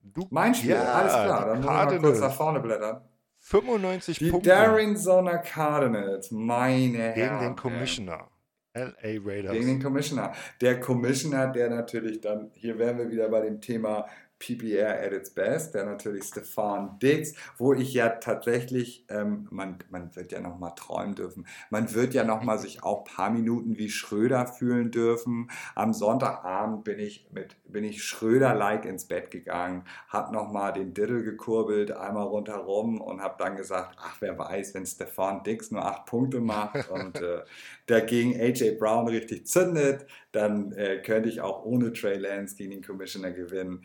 Du, 0.00 0.26
mein 0.30 0.54
Spiel, 0.54 0.70
ja, 0.70 0.94
alles 0.94 1.12
klar. 1.12 1.46
Dann 1.46 1.60
muss 1.60 1.66
ich 1.66 1.70
mal 1.70 2.00
kurz 2.00 2.20
nach 2.20 2.34
vorne 2.34 2.60
blättern. 2.60 3.02
95 3.40 4.18
die 4.18 4.30
Punkte. 4.30 4.48
Die 4.48 4.54
Arizona 4.54 5.38
Cardinals, 5.38 6.30
meine 6.30 7.12
Gegen 7.12 7.28
Herren. 7.28 7.40
den 7.40 7.56
Commissioner. 7.56 8.30
LA 8.74 8.94
Raiders. 9.02 9.52
Gegen 9.52 9.66
den 9.66 9.82
Commissioner. 9.82 10.32
Der 10.60 10.80
Commissioner, 10.80 11.48
der 11.48 11.68
natürlich 11.70 12.20
dann, 12.20 12.50
hier 12.54 12.78
wären 12.78 12.96
wir 12.96 13.10
wieder 13.10 13.28
bei 13.28 13.42
dem 13.42 13.60
Thema 13.60 14.06
PPR 14.38 15.02
at 15.04 15.12
its 15.12 15.30
best, 15.30 15.74
der 15.74 15.84
natürlich 15.84 16.24
Stefan 16.24 16.98
Diggs, 17.00 17.34
wo 17.56 17.72
ich 17.74 17.92
ja 17.92 18.08
tatsächlich, 18.08 19.04
ähm, 19.08 19.48
man, 19.50 19.78
man 19.90 20.14
wird 20.16 20.32
ja 20.32 20.40
nochmal 20.40 20.72
träumen 20.76 21.14
dürfen, 21.14 21.46
man 21.70 21.92
wird 21.94 22.14
ja 22.14 22.24
nochmal 22.24 22.58
sich 22.58 22.82
auch 22.82 22.98
ein 23.00 23.14
paar 23.14 23.30
Minuten 23.30 23.78
wie 23.78 23.90
Schröder 23.90 24.46
fühlen 24.46 24.90
dürfen. 24.90 25.50
Am 25.74 25.92
Sonntagabend 25.92 26.84
bin 26.84 26.98
ich 26.98 27.28
mit 27.32 27.56
bin 27.70 27.84
ich 27.84 28.02
Schröder-like 28.02 28.84
ins 28.84 29.06
Bett 29.06 29.30
gegangen, 29.30 29.84
habe 30.08 30.32
nochmal 30.32 30.72
den 30.72 30.94
Diddle 30.94 31.22
gekurbelt, 31.22 31.92
einmal 31.92 32.26
rundherum 32.26 33.00
und 33.00 33.20
habe 33.20 33.34
dann 33.38 33.56
gesagt, 33.56 33.96
ach 34.00 34.16
wer 34.20 34.38
weiß, 34.38 34.74
wenn 34.74 34.86
Stefan 34.86 35.42
Diggs 35.42 35.70
nur 35.70 35.84
acht 35.84 36.06
Punkte 36.06 36.40
macht. 36.40 36.88
Und 36.90 37.20
äh, 37.20 37.42
der 37.88 38.02
gegen 38.02 38.38
AJ 38.38 38.76
Brown 38.78 39.08
richtig 39.08 39.46
zündet, 39.46 40.06
dann 40.32 40.72
äh, 40.72 41.00
könnte 41.02 41.28
ich 41.28 41.40
auch 41.40 41.64
ohne 41.64 41.92
Trey 41.92 42.18
Lance 42.18 42.56
gegen 42.56 42.70
den 42.70 42.82
Commissioner 42.82 43.32
gewinnen. 43.32 43.82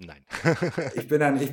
Nein. 0.00 0.22
ich 0.94 1.08
bin 1.08 1.18
dann, 1.18 1.42
ich, 1.42 1.52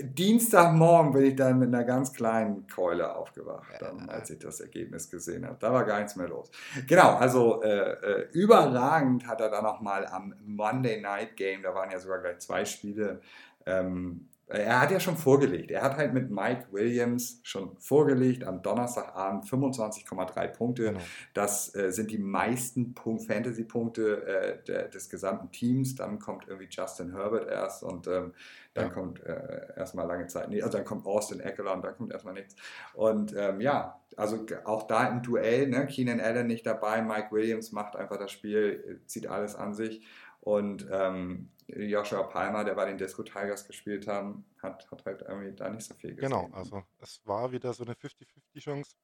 Dienstagmorgen 0.00 1.12
bin 1.12 1.24
ich 1.24 1.36
dann 1.36 1.58
mit 1.58 1.68
einer 1.68 1.84
ganz 1.84 2.14
kleinen 2.14 2.66
Keule 2.66 3.14
aufgewacht, 3.14 3.70
dann, 3.80 4.08
als 4.08 4.30
ich 4.30 4.38
das 4.38 4.60
Ergebnis 4.60 5.10
gesehen 5.10 5.46
habe. 5.46 5.58
Da 5.60 5.72
war 5.74 5.84
gar 5.84 5.98
nichts 5.98 6.16
mehr 6.16 6.28
los. 6.28 6.50
Genau, 6.86 7.16
also 7.16 7.62
äh, 7.62 7.68
äh, 7.68 8.28
überragend 8.32 9.26
hat 9.26 9.42
er 9.42 9.50
dann 9.50 9.64
nochmal 9.64 10.06
am 10.06 10.34
Monday 10.42 11.02
Night 11.02 11.36
Game, 11.36 11.62
da 11.62 11.74
waren 11.74 11.90
ja 11.90 11.98
sogar 11.98 12.20
gleich 12.20 12.38
zwei 12.38 12.64
Spiele, 12.64 13.20
ähm, 13.66 14.30
er 14.48 14.80
hat 14.80 14.90
ja 14.90 15.00
schon 15.00 15.16
vorgelegt. 15.16 15.70
Er 15.70 15.82
hat 15.82 15.96
halt 15.96 16.12
mit 16.12 16.30
Mike 16.30 16.66
Williams 16.72 17.40
schon 17.42 17.76
vorgelegt 17.78 18.44
am 18.44 18.62
Donnerstagabend 18.62 19.44
25,3 19.44 20.48
Punkte. 20.48 20.84
Genau. 20.84 21.00
Das 21.32 21.74
äh, 21.74 21.90
sind 21.90 22.10
die 22.10 22.18
meisten 22.18 22.94
Fantasy-Punkte 22.94 24.62
äh, 24.66 24.90
des 24.90 25.08
gesamten 25.08 25.50
Teams. 25.52 25.94
Dann 25.94 26.18
kommt 26.18 26.48
irgendwie 26.48 26.68
Justin 26.70 27.12
Herbert 27.12 27.48
erst 27.48 27.82
und 27.82 28.06
ähm, 28.08 28.32
dann 28.74 28.88
ja. 28.88 28.90
kommt 28.90 29.22
äh, 29.24 29.76
erstmal 29.76 30.06
lange 30.06 30.26
Zeit, 30.28 30.48
nee, 30.48 30.62
also 30.62 30.78
dann 30.78 30.86
kommt 30.86 31.04
Austin 31.06 31.40
Eckler 31.40 31.74
und 31.74 31.84
dann 31.84 31.94
kommt 31.94 32.12
erstmal 32.12 32.34
nichts. 32.34 32.56
Und 32.94 33.34
ähm, 33.36 33.60
ja, 33.60 34.00
also 34.16 34.46
auch 34.64 34.86
da 34.86 35.08
im 35.08 35.22
Duell, 35.22 35.68
ne, 35.68 35.86
Keenan 35.86 36.20
Allen 36.20 36.46
nicht 36.46 36.64
dabei, 36.64 37.02
Mike 37.02 37.28
Williams 37.32 37.72
macht 37.72 37.96
einfach 37.96 38.18
das 38.18 38.30
Spiel, 38.30 39.00
zieht 39.06 39.26
alles 39.26 39.54
an 39.54 39.74
sich. 39.74 40.02
Und 40.42 40.88
ähm, 40.90 41.52
Joshua 41.68 42.24
Palmer, 42.24 42.64
der 42.64 42.74
bei 42.74 42.84
den 42.86 42.98
Disco 42.98 43.22
Tigers 43.22 43.64
gespielt 43.64 44.08
hat, 44.08 44.34
hat, 44.60 44.90
hat 44.90 45.04
halt 45.06 45.22
irgendwie 45.22 45.52
da 45.52 45.70
nicht 45.70 45.86
so 45.86 45.94
viel 45.94 46.16
gesehen. 46.16 46.30
Genau, 46.30 46.50
also 46.52 46.82
es 46.98 47.20
war 47.24 47.52
wieder 47.52 47.72
so 47.72 47.84
eine 47.84 47.94
50-50-Chance. 47.94 48.96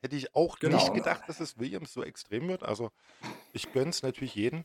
Hätte 0.00 0.16
ich 0.16 0.34
auch 0.34 0.58
genau. 0.58 0.78
nicht 0.78 0.94
gedacht, 0.94 1.28
dass 1.28 1.38
es 1.38 1.58
Williams 1.58 1.92
so 1.92 2.02
extrem 2.02 2.48
wird. 2.48 2.62
Also 2.62 2.90
ich 3.52 3.72
gönne 3.72 3.90
es 3.90 4.02
natürlich 4.02 4.34
jeden. 4.34 4.64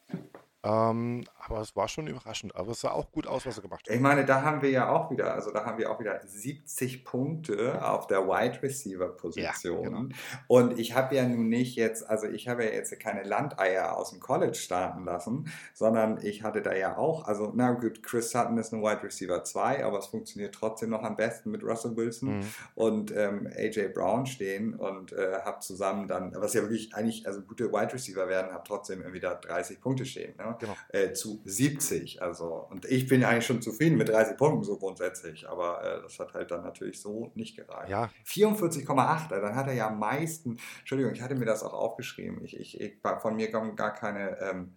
Ähm, 0.64 1.24
aber 1.38 1.62
es 1.62 1.76
war 1.76 1.88
schon 1.88 2.08
überraschend. 2.08 2.56
Aber 2.56 2.72
es 2.72 2.82
sah 2.82 2.92
auch 2.92 3.12
gut 3.12 3.28
aus, 3.28 3.46
was 3.46 3.58
er 3.58 3.62
gemacht 3.62 3.88
hat. 3.88 3.94
Ich 3.94 4.02
meine, 4.02 4.26
da 4.26 4.42
haben 4.42 4.62
wir 4.62 4.70
ja 4.70 4.90
auch 4.90 5.12
wieder, 5.12 5.34
also 5.34 5.52
da 5.52 5.66
haben 5.66 5.78
wir 5.78 5.92
auch 5.92 6.00
wieder 6.00 6.20
70 6.26 7.06
Punkte 7.06 7.86
auf 7.88 8.08
der 8.08 8.28
Wide 8.28 8.62
Receiver 8.64 9.08
Position. 9.10 9.84
Ja, 9.84 9.90
genau. 9.90 10.06
Und 10.48 10.80
ich 10.80 10.96
habe 10.96 11.16
ja 11.16 11.28
nun 11.28 11.48
nicht 11.48 11.76
jetzt, 11.76 12.10
also 12.10 12.28
ich 12.28 12.48
habe 12.48 12.66
ja 12.66 12.72
jetzt 12.72 12.98
keine 13.00 13.24
Landeier 13.24 13.96
aus 13.96 14.10
dem 14.10 14.20
College 14.20 14.56
starten 14.56 15.06
lassen, 15.06 15.52
sondern 15.74 16.20
ich 16.24 16.44
hatte 16.44 16.62
da 16.62 16.74
ja 16.74 16.98
auch, 16.98 17.26
also 17.26 17.52
na 17.56 17.72
gut, 17.72 18.02
Chris 18.02 18.32
Sutton 18.32 18.58
ist 18.58 18.74
ein 18.74 18.82
Wide 18.82 19.04
Receiver 19.04 19.44
2, 19.44 19.86
aber 19.86 20.00
es 20.00 20.08
funktioniert 20.08 20.56
trotzdem 20.56 20.90
noch 20.90 21.04
am 21.04 21.16
besten 21.16 21.52
mit 21.52 21.64
Russell 21.64 21.96
Wilson 21.96 22.40
mhm. 22.40 22.46
und 22.76 23.16
ähm, 23.16 23.48
AJ 23.56 23.90
Brown 23.90 24.26
stehen 24.26 24.74
und 24.74 25.14
äh, 25.14 25.40
habe 25.46 25.60
zusammen 25.60 26.08
dann, 26.08 26.34
was 26.36 26.54
ja 26.54 26.62
wirklich 26.62 26.96
eigentlich, 26.96 27.28
also 27.28 27.42
gute 27.42 27.72
Wide 27.72 27.94
Receiver 27.94 28.28
werden, 28.28 28.52
habe 28.52 28.64
trotzdem 28.66 29.02
irgendwie 29.02 29.20
da 29.20 29.36
30 29.36 29.80
Punkte 29.80 30.06
stehen. 30.06 30.36
Ne? 30.38 30.47
Genau. 30.54 30.76
äh, 30.90 31.14
zu 31.14 31.42
70. 31.46 32.22
Also, 32.22 32.68
und 32.70 32.86
ich 32.86 33.08
bin 33.08 33.24
eigentlich 33.24 33.46
schon 33.46 33.62
zufrieden 33.62 33.98
mit 33.98 34.10
30 34.10 34.38
Punkten 34.38 34.64
so 34.64 34.78
grundsätzlich, 34.78 35.48
aber 35.48 35.84
äh, 35.84 36.02
das 36.02 36.20
hat 36.20 36.34
halt 36.34 36.52
dann 36.52 36.64
natürlich 36.64 37.02
so 37.02 37.32
nicht 37.36 37.56
gereicht. 37.56 37.90
Ja. 37.90 38.10
44,8, 38.26 39.30
dann 39.30 39.56
hat 39.56 39.68
er 39.68 39.74
ja 39.74 39.88
am 39.88 40.00
meisten, 40.00 40.58
Entschuldigung, 40.80 41.14
ich 41.14 41.22
hatte 41.22 41.36
mir 41.36 41.46
das 41.46 41.64
auch 41.64 41.74
aufgeschrieben, 41.74 42.44
ich, 42.44 42.60
ich, 42.60 42.80
ich 42.80 42.98
von 43.22 43.36
mir 43.36 43.52
kommen 43.52 43.76
gar 43.76 43.94
keine, 43.94 44.38
ähm, 44.40 44.76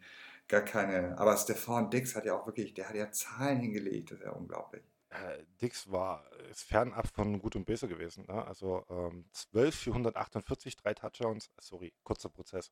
gar 0.48 0.62
keine, 0.62 1.18
aber 1.18 1.36
Stefan 1.36 1.90
Dix 1.90 2.16
hat 2.16 2.24
ja 2.24 2.38
auch 2.38 2.46
wirklich, 2.46 2.74
der 2.74 2.88
hat 2.88 2.96
ja 2.96 3.10
Zahlen 3.10 3.60
hingelegt, 3.60 4.10
das 4.10 4.18
ist 4.18 4.24
ja 4.24 4.32
unglaublich. 4.32 4.82
Äh, 5.10 5.44
Dix 5.60 5.90
war 5.90 6.24
ist 6.50 6.64
fernab 6.64 7.08
von 7.08 7.40
gut 7.40 7.56
und 7.56 7.64
böse 7.64 7.88
gewesen. 7.88 8.26
Ne? 8.26 8.46
Also 8.46 8.84
ähm, 8.88 9.24
12 9.32 9.74
für 9.74 9.90
148, 9.90 10.76
drei 10.76 10.94
Touchdowns. 10.94 11.50
Sorry, 11.58 11.92
kurzer 12.02 12.28
Prozess. 12.28 12.70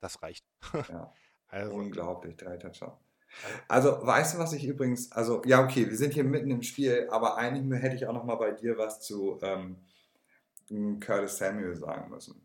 Das 0.00 0.22
reicht. 0.22 0.44
Ja. 0.88 1.12
Also, 1.48 1.74
Unglaublich, 1.74 2.36
drei 2.36 2.56
Touchdowns. 2.56 2.94
Also, 3.68 4.04
weißt 4.06 4.34
du, 4.34 4.38
was 4.38 4.52
ich 4.52 4.64
übrigens, 4.64 5.12
also, 5.12 5.42
ja, 5.44 5.62
okay, 5.62 5.88
wir 5.88 5.96
sind 5.96 6.14
hier 6.14 6.24
mitten 6.24 6.50
im 6.50 6.62
Spiel, 6.62 7.08
aber 7.10 7.36
eigentlich 7.36 7.82
hätte 7.82 7.96
ich 7.96 8.06
auch 8.06 8.12
noch 8.12 8.24
mal 8.24 8.36
bei 8.36 8.52
dir 8.52 8.78
was 8.78 9.00
zu 9.00 9.38
ähm, 9.42 9.76
Curtis 11.00 11.38
Samuel 11.38 11.76
sagen 11.76 12.10
müssen. 12.10 12.40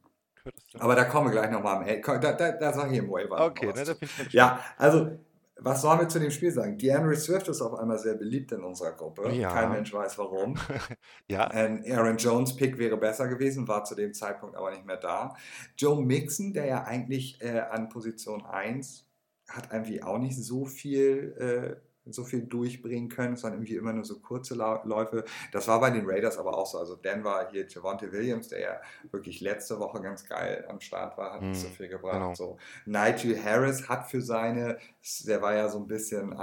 Aber 0.77 0.95
da 0.95 1.05
kommen 1.05 1.27
wir 1.27 1.31
gleich 1.31 1.51
nochmal 1.51 1.77
am 1.77 1.87
Ende. 1.87 2.01
Da, 2.01 2.33
da, 2.33 2.51
da 2.51 2.73
sage 2.73 2.91
ich 2.91 2.99
im 2.99 3.09
Waiver. 3.09 3.45
Okay, 3.45 3.67
ne, 3.67 3.83
da 3.85 3.93
bin 3.93 4.09
ich 4.27 4.33
Ja, 4.33 4.59
also 4.77 5.17
was 5.59 5.81
sollen 5.81 5.99
wir 5.99 6.09
zu 6.09 6.19
dem 6.19 6.31
Spiel 6.31 6.51
sagen? 6.51 6.77
DeAndre 6.77 7.15
Swift 7.15 7.47
ist 7.47 7.61
auf 7.61 7.75
einmal 7.75 7.99
sehr 7.99 8.15
beliebt 8.15 8.51
in 8.51 8.63
unserer 8.63 8.93
Gruppe. 8.93 9.31
Ja. 9.31 9.51
Kein 9.51 9.71
Mensch 9.71 9.93
weiß 9.93 10.17
warum. 10.17 10.57
ja. 11.27 11.47
Ein 11.47 11.83
Aaron 11.89 12.17
Jones 12.17 12.55
Pick 12.55 12.77
wäre 12.77 12.97
besser 12.97 13.27
gewesen, 13.27 13.67
war 13.67 13.83
zu 13.83 13.95
dem 13.95 14.13
Zeitpunkt 14.13 14.55
aber 14.55 14.71
nicht 14.71 14.85
mehr 14.85 14.97
da. 14.97 15.35
Joe 15.77 16.03
Mixon, 16.03 16.53
der 16.53 16.65
ja 16.65 16.83
eigentlich 16.83 17.41
äh, 17.41 17.59
an 17.59 17.89
Position 17.89 18.43
1 18.45 19.07
hat 19.47 19.69
irgendwie 19.71 20.01
auch 20.01 20.17
nicht 20.17 20.37
so 20.37 20.65
viel 20.65 21.35
äh, 21.37 21.92
so 22.11 22.23
viel 22.23 22.41
durchbringen 22.41 23.09
können. 23.09 23.35
Es 23.35 23.43
waren 23.43 23.53
irgendwie 23.53 23.75
immer 23.75 23.93
nur 23.93 24.03
so 24.03 24.19
kurze 24.19 24.55
Läufe. 24.55 25.23
Das 25.51 25.67
war 25.67 25.79
bei 25.79 25.89
den 25.89 26.05
Raiders 26.05 26.37
aber 26.37 26.57
auch 26.57 26.65
so. 26.65 26.77
Also 26.77 26.95
Denver 26.95 27.47
hier 27.51 27.67
Javante 27.67 28.11
Williams, 28.11 28.49
der 28.49 28.59
ja 28.59 28.81
wirklich 29.11 29.41
letzte 29.41 29.79
Woche 29.79 30.01
ganz 30.01 30.27
geil 30.27 30.65
am 30.67 30.79
Start 30.79 31.17
war, 31.17 31.33
hat 31.33 31.41
nicht 31.41 31.59
so 31.59 31.67
mhm, 31.67 31.73
viel 31.73 31.87
gebracht. 31.87 32.13
Genau. 32.13 32.35
So 32.35 32.57
Nigel 32.85 33.41
Harris 33.41 33.87
hat 33.87 34.09
für 34.09 34.21
seine, 34.21 34.77
der 35.25 35.41
war 35.41 35.53
ja 35.53 35.69
so 35.69 35.79
ein 35.79 35.87
bisschen 35.87 36.33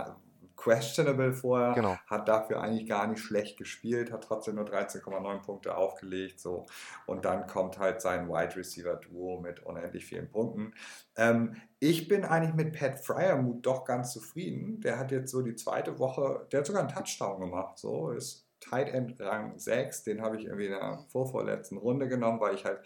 questionable 0.61 1.33
vorher, 1.33 1.73
genau. 1.73 1.97
hat 2.07 2.29
dafür 2.29 2.61
eigentlich 2.61 2.87
gar 2.87 3.07
nicht 3.07 3.21
schlecht 3.21 3.57
gespielt, 3.57 4.13
hat 4.13 4.25
trotzdem 4.25 4.57
nur 4.57 4.67
13,9 4.67 5.43
Punkte 5.43 5.75
aufgelegt. 5.75 6.39
So. 6.39 6.67
Und 7.07 7.25
dann 7.25 7.47
kommt 7.47 7.79
halt 7.79 8.03
sein 8.03 8.29
Wide 8.29 8.57
Receiver 8.57 8.97
Duo 8.97 9.41
mit 9.41 9.65
unendlich 9.65 10.05
vielen 10.05 10.31
Punkten. 10.31 10.75
Ähm, 11.17 11.57
ich 11.79 12.09
bin 12.09 12.25
eigentlich 12.25 12.55
mit 12.55 12.79
Pat 12.79 13.01
Fryermuth 13.01 13.65
doch 13.65 13.85
ganz 13.87 14.13
zufrieden. 14.13 14.81
Der 14.81 14.99
hat 14.99 15.11
jetzt 15.13 15.31
so 15.31 15.41
die 15.41 15.55
zweite 15.57 15.99
Woche, 15.99 16.47
der 16.53 16.61
hat 16.61 16.67
sogar 16.67 16.83
einen 16.83 16.95
Touchdown 16.95 17.41
gemacht. 17.41 17.79
So 17.79 18.11
ist 18.11 18.47
Tight 18.61 18.93
End 18.93 19.19
Rang 19.19 19.59
6, 19.59 20.05
den 20.05 20.21
habe 20.21 20.37
ich 20.37 20.45
irgendwie 20.45 20.67
in 20.67 20.73
der 20.73 21.05
vorvorletzten 21.09 21.79
Runde 21.79 22.09
genommen, 22.09 22.41
weil 22.41 22.55
ich 22.55 22.67
halt 22.67 22.81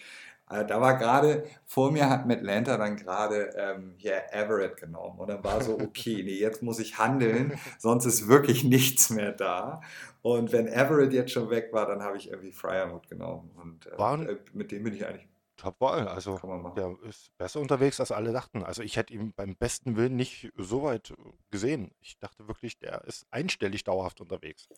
also 0.47 0.67
da 0.67 0.81
war 0.81 0.99
gerade, 0.99 1.45
vor 1.65 1.91
mir 1.91 2.11
hat 2.11 2.31
Atlanta 2.31 2.77
dann 2.77 2.97
gerade 2.97 3.51
ähm, 3.57 3.95
hier 3.97 4.23
Everett 4.33 4.77
genommen 4.77 5.19
und 5.19 5.29
dann 5.29 5.43
war 5.43 5.63
so, 5.63 5.79
okay, 5.81 6.23
nee, 6.23 6.39
jetzt 6.39 6.63
muss 6.63 6.79
ich 6.79 6.99
handeln, 6.99 7.59
sonst 7.79 8.05
ist 8.05 8.29
wirklich 8.29 8.63
nichts 8.65 9.11
mehr 9.11 9.33
da. 9.33 9.81
Und 10.23 10.53
wenn 10.53 10.67
Everett 10.67 11.13
jetzt 11.13 11.33
schon 11.33 11.51
weg 11.51 11.71
war, 11.73 11.87
dann 11.87 12.03
habe 12.03 12.17
ich 12.17 12.29
irgendwie 12.29 12.53
Fryermuth 12.53 13.09
genommen 13.09 13.51
und 13.57 13.87
äh, 13.87 14.37
mit 14.53 14.71
dem 14.71 14.85
bin 14.85 14.95
ich 14.95 15.07
eigentlich 15.07 15.29
Top-Wahl. 15.57 16.09
Also 16.09 16.39
der 16.77 16.97
ist 17.09 17.37
besser 17.39 17.61
unterwegs, 17.61 18.01
als 18.01 18.11
alle 18.11 18.33
dachten. 18.33 18.65
Also 18.65 18.83
ich 18.83 18.97
hätte 18.97 19.15
ihn 19.15 19.33
beim 19.33 19.55
besten 19.57 19.97
Willen 19.97 20.17
nicht 20.17 20.51
so 20.57 20.83
weit 20.83 21.15
gesehen. 21.51 21.93
Ich 22.01 22.19
dachte 22.19 22.49
wirklich, 22.49 22.79
der 22.79 23.05
ist 23.05 23.27
einstellig 23.31 23.85
dauerhaft 23.85 24.21
unterwegs. 24.21 24.69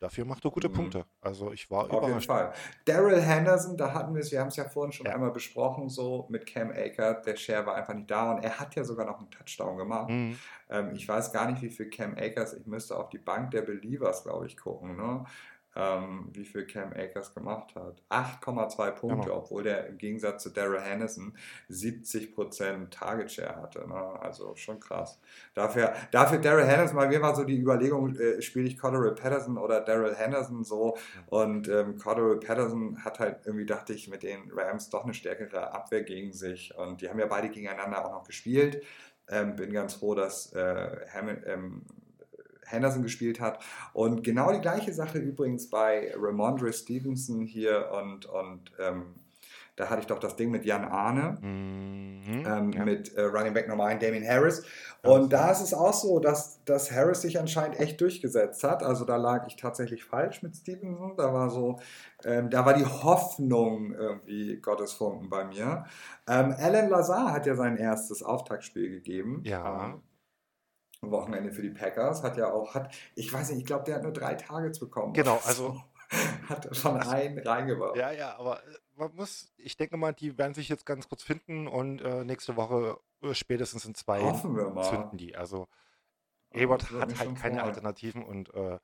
Dafür 0.00 0.24
macht 0.24 0.44
er 0.44 0.50
gute 0.52 0.68
mhm. 0.68 0.74
Punkte. 0.74 1.06
Also 1.20 1.52
ich 1.52 1.70
war 1.70 1.92
Auf 1.92 2.06
jeden 2.06 2.20
Fall. 2.20 2.52
Daryl 2.84 3.20
Henderson, 3.20 3.76
da 3.76 3.92
hatten 3.92 4.14
wir 4.14 4.20
es, 4.20 4.30
wir 4.30 4.40
haben 4.40 4.48
es 4.48 4.56
ja 4.56 4.64
vorhin 4.64 4.92
schon 4.92 5.06
ja. 5.06 5.14
einmal 5.14 5.32
besprochen, 5.32 5.88
so 5.88 6.26
mit 6.30 6.46
Cam 6.46 6.70
Aker, 6.70 7.14
der 7.14 7.36
Share 7.36 7.66
war 7.66 7.74
einfach 7.74 7.94
nicht 7.94 8.10
da 8.10 8.32
und 8.32 8.44
er 8.44 8.60
hat 8.60 8.76
ja 8.76 8.84
sogar 8.84 9.06
noch 9.06 9.18
einen 9.18 9.30
Touchdown 9.30 9.76
gemacht. 9.76 10.08
Mhm. 10.08 10.38
Ähm, 10.70 10.92
ich 10.94 11.08
weiß 11.08 11.32
gar 11.32 11.50
nicht, 11.50 11.62
wie 11.62 11.70
viel 11.70 11.90
Cam 11.90 12.14
Akers, 12.16 12.54
ich 12.54 12.66
müsste 12.66 12.96
auf 12.96 13.08
die 13.08 13.18
Bank 13.18 13.50
der 13.50 13.62
Believers, 13.62 14.22
glaube 14.22 14.46
ich, 14.46 14.56
gucken. 14.56 14.96
Ne? 14.96 15.24
Ähm, 15.76 16.28
wie 16.32 16.44
viel 16.44 16.66
Cam 16.66 16.92
Akers 16.92 17.34
gemacht 17.34 17.74
hat. 17.74 18.02
8,2 18.10 18.90
Punkte, 18.92 19.28
genau. 19.28 19.38
obwohl 19.38 19.62
der 19.62 19.86
im 19.86 19.98
Gegensatz 19.98 20.42
zu 20.42 20.50
Daryl 20.50 20.80
Henderson 20.80 21.34
70% 21.70 22.90
Target 22.90 23.30
Share 23.30 23.56
hatte. 23.56 23.86
Ne? 23.86 23.94
Also 23.94 24.56
schon 24.56 24.80
krass. 24.80 25.20
Dafür, 25.54 25.94
dafür 26.10 26.38
Daryl 26.38 26.66
Henderson, 26.66 26.96
bei 26.96 27.08
mir 27.08 27.22
war 27.22 27.34
so 27.34 27.44
die 27.44 27.58
Überlegung, 27.58 28.16
äh, 28.16 28.42
spiele 28.42 28.66
ich 28.66 28.78
Cordero 28.78 29.14
Patterson 29.14 29.56
oder 29.56 29.80
Daryl 29.80 30.14
Henderson 30.14 30.64
so. 30.64 30.96
Und 31.26 31.68
ähm, 31.68 31.96
Cordero 31.96 32.38
Patterson 32.40 33.04
hat 33.04 33.20
halt 33.20 33.40
irgendwie, 33.44 33.66
dachte 33.66 33.92
ich, 33.92 34.08
mit 34.08 34.22
den 34.22 34.50
Rams 34.52 34.90
doch 34.90 35.04
eine 35.04 35.14
stärkere 35.14 35.72
Abwehr 35.72 36.02
gegen 36.02 36.32
sich. 36.32 36.76
Und 36.76 37.02
die 37.02 37.08
haben 37.08 37.18
ja 37.18 37.26
beide 37.26 37.50
gegeneinander 37.50 38.04
auch 38.04 38.12
noch 38.12 38.24
gespielt. 38.24 38.82
Ähm, 39.30 39.56
bin 39.56 39.72
ganz 39.72 39.94
froh, 39.94 40.14
dass 40.14 40.52
äh, 40.54 41.06
Hamilton, 41.12 41.44
ähm, 41.46 41.82
Henderson 42.70 43.02
gespielt 43.02 43.40
hat. 43.40 43.62
Und 43.92 44.22
genau 44.22 44.52
die 44.52 44.60
gleiche 44.60 44.92
Sache 44.92 45.18
übrigens 45.18 45.70
bei 45.70 46.12
Ramondre 46.16 46.72
Stevenson 46.72 47.42
hier 47.42 47.90
und, 47.92 48.26
und 48.26 48.72
ähm, 48.78 49.14
da 49.78 49.88
hatte 49.88 50.00
ich 50.00 50.06
doch 50.08 50.18
das 50.18 50.34
Ding 50.34 50.50
mit 50.50 50.64
Jan 50.64 50.84
Arne, 50.84 51.38
mhm, 51.40 52.44
ähm, 52.44 52.72
ja. 52.72 52.84
mit 52.84 53.14
äh, 53.14 53.22
Running 53.22 53.54
Back 53.54 53.68
Nummer 53.68 53.84
1 53.84 54.02
Damien 54.02 54.26
Harris. 54.26 54.64
Und 55.04 55.32
da 55.32 55.52
ist 55.52 55.60
es 55.60 55.72
auch 55.72 55.92
so, 55.92 56.18
dass, 56.18 56.64
dass 56.64 56.90
Harris 56.90 57.22
sich 57.22 57.38
anscheinend 57.38 57.78
echt 57.78 58.00
durchgesetzt 58.00 58.64
hat. 58.64 58.82
Also 58.82 59.04
da 59.04 59.16
lag 59.16 59.46
ich 59.46 59.54
tatsächlich 59.54 60.04
falsch 60.04 60.42
mit 60.42 60.56
Stevenson. 60.56 61.16
Da 61.16 61.32
war 61.32 61.48
so, 61.50 61.78
ähm, 62.24 62.50
da 62.50 62.66
war 62.66 62.74
die 62.74 62.84
Hoffnung 62.84 63.94
irgendwie 63.94 64.56
Gottesfunken 64.56 65.30
bei 65.30 65.44
mir. 65.44 65.84
Ähm, 66.26 66.52
Alan 66.58 66.88
Lazar 66.88 67.32
hat 67.32 67.46
ja 67.46 67.54
sein 67.54 67.76
erstes 67.76 68.24
Auftaktspiel 68.24 68.90
gegeben. 68.90 69.42
Ja. 69.44 70.00
Wochenende 71.02 71.52
für 71.52 71.62
die 71.62 71.70
Packers. 71.70 72.22
Hat 72.22 72.36
ja 72.36 72.52
auch, 72.52 72.74
hat, 72.74 72.94
ich 73.14 73.32
weiß 73.32 73.50
nicht, 73.50 73.60
ich 73.60 73.66
glaube, 73.66 73.84
der 73.84 73.96
hat 73.96 74.02
nur 74.02 74.12
drei 74.12 74.34
Targets 74.34 74.78
bekommen. 74.78 75.12
Genau, 75.12 75.40
also. 75.46 75.82
hat 76.48 76.74
schon 76.74 76.96
einen 76.96 77.38
reingeworfen. 77.38 78.00
Ja, 78.00 78.10
ja, 78.10 78.38
aber 78.38 78.62
äh, 78.64 78.78
man 78.96 79.14
muss, 79.14 79.52
ich 79.58 79.76
denke 79.76 79.98
mal, 79.98 80.12
die 80.14 80.38
werden 80.38 80.54
sich 80.54 80.68
jetzt 80.70 80.86
ganz 80.86 81.08
kurz 81.08 81.22
finden 81.22 81.68
und 81.68 82.00
äh, 82.00 82.24
nächste 82.24 82.56
Woche 82.56 82.98
äh, 83.22 83.34
spätestens 83.34 83.84
in 83.84 83.94
zwei 83.94 84.22
Hoffen 84.22 84.56
wir 84.56 84.70
mal. 84.70 84.84
zünden 84.84 85.18
die. 85.18 85.36
Also, 85.36 85.68
Ebert 86.50 86.90
hat 86.92 87.18
halt 87.18 87.36
keine 87.36 87.62
Alternativen 87.62 88.24
und 88.24 88.54
äh, 88.54 88.78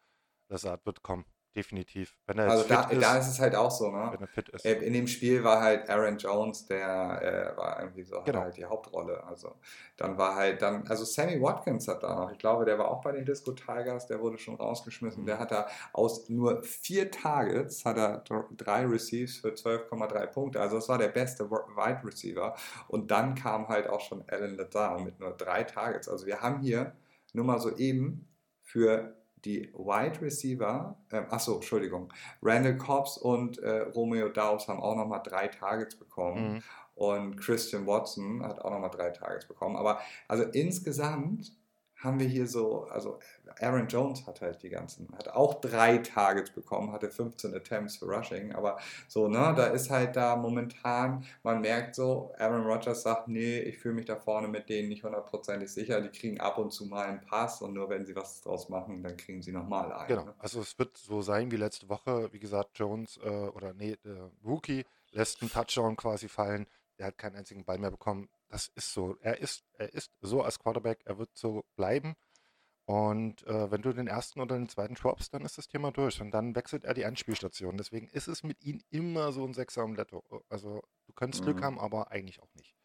Lazard 0.48 0.84
wird 0.84 1.02
kommen 1.02 1.24
definitiv. 1.54 2.14
also 2.26 2.68
da, 2.68 2.82
ist, 2.84 3.02
da 3.02 3.16
ist 3.16 3.28
es 3.28 3.40
halt 3.40 3.54
auch 3.54 3.70
so, 3.70 3.90
ne? 3.90 4.08
Wenn 4.12 4.20
er 4.20 4.26
fit 4.26 4.48
ist. 4.48 4.64
Äh, 4.64 4.74
in 4.78 4.92
dem 4.92 5.06
Spiel 5.06 5.44
war 5.44 5.60
halt 5.60 5.88
Aaron 5.88 6.18
Jones, 6.18 6.66
der 6.66 7.52
äh, 7.54 7.56
war 7.56 7.80
irgendwie 7.80 8.02
so 8.04 8.22
genau. 8.22 8.40
halt 8.40 8.56
die 8.56 8.64
Hauptrolle. 8.64 9.22
Also 9.24 9.54
dann 9.96 10.18
war 10.18 10.34
halt 10.34 10.62
dann, 10.62 10.86
also 10.88 11.04
Sammy 11.04 11.40
Watkins 11.40 11.86
hat 11.88 12.02
da 12.02 12.14
noch, 12.14 12.32
ich 12.32 12.38
glaube, 12.38 12.64
der 12.64 12.78
war 12.78 12.88
auch 12.90 13.00
bei 13.00 13.12
den 13.12 13.24
Disco 13.24 13.52
Tigers, 13.52 14.06
der 14.06 14.20
wurde 14.20 14.38
schon 14.38 14.56
rausgeschmissen. 14.56 15.22
Mhm. 15.22 15.26
Der 15.26 15.38
hat 15.38 15.52
da 15.52 15.68
aus 15.92 16.28
nur 16.28 16.62
vier 16.62 17.10
Targets 17.10 17.84
hat 17.84 17.96
er 17.96 18.24
drei 18.56 18.86
Receives 18.86 19.38
für 19.38 19.50
12,3 19.50 20.26
Punkte. 20.26 20.60
Also 20.60 20.76
das 20.76 20.88
war 20.88 20.98
der 20.98 21.08
beste 21.08 21.50
Wide 21.50 22.00
Receiver. 22.04 22.54
Und 22.88 23.10
dann 23.10 23.34
kam 23.34 23.68
halt 23.68 23.88
auch 23.88 24.00
schon 24.00 24.24
Alan 24.28 24.56
Lazar 24.56 25.00
mit 25.00 25.20
nur 25.20 25.30
drei 25.32 25.62
Targets. 25.64 26.08
Also 26.08 26.26
wir 26.26 26.40
haben 26.40 26.60
hier 26.60 26.96
nur 27.32 27.44
mal 27.44 27.60
so 27.60 27.76
eben 27.76 28.28
für 28.62 29.16
die 29.44 29.72
Wide 29.74 30.20
Receiver, 30.20 30.96
äh, 31.10 31.16
achso, 31.30 31.56
Entschuldigung, 31.56 32.12
Randall 32.42 32.76
Cobbs 32.76 33.18
und 33.18 33.58
äh, 33.58 33.80
Romeo 33.80 34.28
Daubs 34.28 34.68
haben 34.68 34.80
auch 34.80 34.96
nochmal 34.96 35.22
drei 35.22 35.48
Targets 35.48 35.96
bekommen. 35.96 36.54
Mhm. 36.54 36.62
Und 36.94 37.36
Christian 37.36 37.86
Watson 37.86 38.44
hat 38.44 38.60
auch 38.60 38.70
nochmal 38.70 38.90
drei 38.90 39.10
Targets 39.10 39.46
bekommen. 39.46 39.76
Aber 39.76 40.00
also 40.28 40.44
insgesamt 40.44 41.52
haben 42.04 42.20
wir 42.20 42.28
hier 42.28 42.46
so, 42.46 42.84
also 42.84 43.18
Aaron 43.60 43.88
Jones 43.88 44.26
hat 44.26 44.40
halt 44.40 44.62
die 44.62 44.68
ganzen, 44.68 45.08
hat 45.16 45.28
auch 45.28 45.60
drei 45.60 45.98
Targets 45.98 46.50
bekommen, 46.50 46.92
hatte 46.92 47.10
15 47.10 47.54
Attempts 47.54 47.96
für 47.96 48.06
Rushing, 48.06 48.52
aber 48.52 48.78
so, 49.08 49.28
ne, 49.28 49.54
da 49.56 49.66
ist 49.66 49.90
halt 49.90 50.16
da 50.16 50.36
momentan, 50.36 51.24
man 51.42 51.60
merkt 51.60 51.94
so, 51.94 52.32
Aaron 52.38 52.66
Rodgers 52.66 53.02
sagt, 53.02 53.28
nee, 53.28 53.58
ich 53.60 53.78
fühle 53.78 53.94
mich 53.94 54.04
da 54.04 54.16
vorne 54.16 54.48
mit 54.48 54.68
denen 54.68 54.88
nicht 54.88 55.04
hundertprozentig 55.04 55.72
sicher, 55.72 56.00
die 56.00 56.10
kriegen 56.10 56.40
ab 56.40 56.58
und 56.58 56.72
zu 56.72 56.86
mal 56.86 57.06
einen 57.06 57.20
Pass 57.22 57.62
und 57.62 57.74
nur 57.74 57.88
wenn 57.88 58.04
sie 58.04 58.14
was 58.14 58.40
draus 58.42 58.68
machen, 58.68 59.02
dann 59.02 59.16
kriegen 59.16 59.42
sie 59.42 59.52
nochmal 59.52 59.92
einen. 59.92 60.08
Genau, 60.08 60.24
ne? 60.24 60.34
also 60.38 60.60
es 60.60 60.78
wird 60.78 60.96
so 60.96 61.22
sein 61.22 61.50
wie 61.50 61.56
letzte 61.56 61.88
Woche, 61.88 62.28
wie 62.32 62.38
gesagt, 62.38 62.78
Jones 62.78 63.18
äh, 63.24 63.28
oder 63.28 63.72
nee, 63.72 63.96
der 64.04 64.30
Rookie 64.44 64.84
lässt 65.12 65.40
einen 65.40 65.50
Touchdown 65.50 65.96
quasi 65.96 66.28
fallen, 66.28 66.66
der 66.98 67.06
hat 67.06 67.18
keinen 67.18 67.36
einzigen 67.36 67.64
Ball 67.64 67.78
mehr 67.78 67.90
bekommen, 67.90 68.28
das 68.54 68.70
ist 68.76 68.94
so. 68.94 69.16
Er 69.20 69.40
ist, 69.40 69.64
er 69.78 69.92
ist 69.92 70.12
so 70.20 70.42
als 70.42 70.60
Quarterback, 70.60 71.00
er 71.04 71.18
wird 71.18 71.30
so 71.34 71.64
bleiben. 71.74 72.14
Und 72.84 73.44
äh, 73.48 73.70
wenn 73.72 73.82
du 73.82 73.92
den 73.92 74.06
ersten 74.06 74.40
oder 74.40 74.56
den 74.56 74.68
zweiten 74.68 74.94
droppst, 74.94 75.34
dann 75.34 75.44
ist 75.44 75.58
das 75.58 75.66
Thema 75.66 75.90
durch. 75.90 76.20
Und 76.20 76.30
dann 76.30 76.54
wechselt 76.54 76.84
er 76.84 76.94
die 76.94 77.04
Anspielstation. 77.04 77.76
Deswegen 77.76 78.06
ist 78.08 78.28
es 78.28 78.44
mit 78.44 78.62
ihm 78.62 78.80
immer 78.90 79.32
so 79.32 79.44
ein 79.44 79.54
Sechser 79.54 79.82
am 79.82 79.96
Letto. 79.96 80.22
Also 80.48 80.82
du 81.06 81.12
könntest 81.14 81.42
mhm. 81.42 81.46
Glück 81.46 81.62
haben, 81.64 81.80
aber 81.80 82.12
eigentlich 82.12 82.40
auch 82.40 82.54
nicht. 82.54 82.76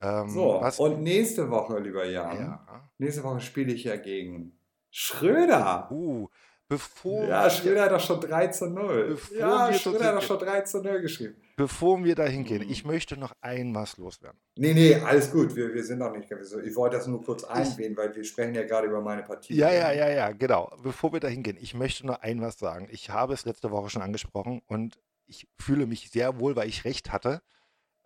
Ähm, 0.00 0.30
so, 0.30 0.62
und 0.78 1.02
nächste 1.02 1.50
Woche, 1.50 1.78
lieber 1.78 2.06
Jan, 2.06 2.38
ja. 2.38 2.90
nächste 2.96 3.22
Woche 3.22 3.40
spiele 3.40 3.74
ich 3.74 3.84
ja 3.84 3.96
gegen 3.96 4.58
Schröder. 4.90 5.90
Uh, 5.90 6.28
Bevor 6.68 7.24
ja, 7.24 7.50
Schröder 7.50 7.84
hat 7.84 7.92
doch 7.92 8.00
schon 8.00 8.20
3 8.20 8.48
zu 8.48 8.66
0. 8.66 9.18
Ja, 9.38 9.72
Schröder 9.74 10.06
hat 10.06 10.16
doch 10.16 10.22
schon 10.22 10.38
3 10.38 10.62
zu 10.62 10.82
0 10.82 11.00
geschrieben. 11.02 11.36
Bevor 11.56 12.04
wir 12.04 12.14
da 12.14 12.24
hingehen, 12.24 12.62
ich 12.68 12.84
möchte 12.84 13.16
noch 13.16 13.32
ein 13.40 13.74
was 13.74 13.96
loswerden. 13.96 14.38
Nee, 14.56 14.74
nee, 14.74 14.94
alles 14.94 15.32
gut. 15.32 15.56
Wir, 15.56 15.72
wir 15.72 15.82
sind 15.82 15.98
noch 15.98 16.12
nicht. 16.14 16.30
Ich 16.30 16.76
wollte 16.76 16.96
das 16.96 17.06
nur 17.06 17.22
kurz 17.22 17.44
einwählen, 17.44 17.96
weil 17.96 18.14
wir 18.14 18.24
sprechen 18.24 18.54
ja 18.54 18.64
gerade 18.64 18.88
über 18.88 19.00
meine 19.00 19.22
Partie. 19.22 19.54
Ja, 19.54 19.72
ja, 19.72 19.90
ja, 19.90 20.08
ja, 20.08 20.32
genau. 20.32 20.70
Bevor 20.82 21.14
wir 21.14 21.20
da 21.20 21.28
hingehen, 21.28 21.56
ich 21.58 21.74
möchte 21.74 22.06
nur 22.06 22.22
ein 22.22 22.42
was 22.42 22.58
sagen. 22.58 22.88
Ich 22.90 23.10
habe 23.10 23.32
es 23.32 23.46
letzte 23.46 23.70
Woche 23.70 23.88
schon 23.88 24.02
angesprochen 24.02 24.60
und 24.66 24.98
ich 25.26 25.48
fühle 25.58 25.86
mich 25.86 26.10
sehr 26.10 26.38
wohl, 26.38 26.56
weil 26.56 26.68
ich 26.68 26.84
recht 26.84 27.10
hatte. 27.10 27.40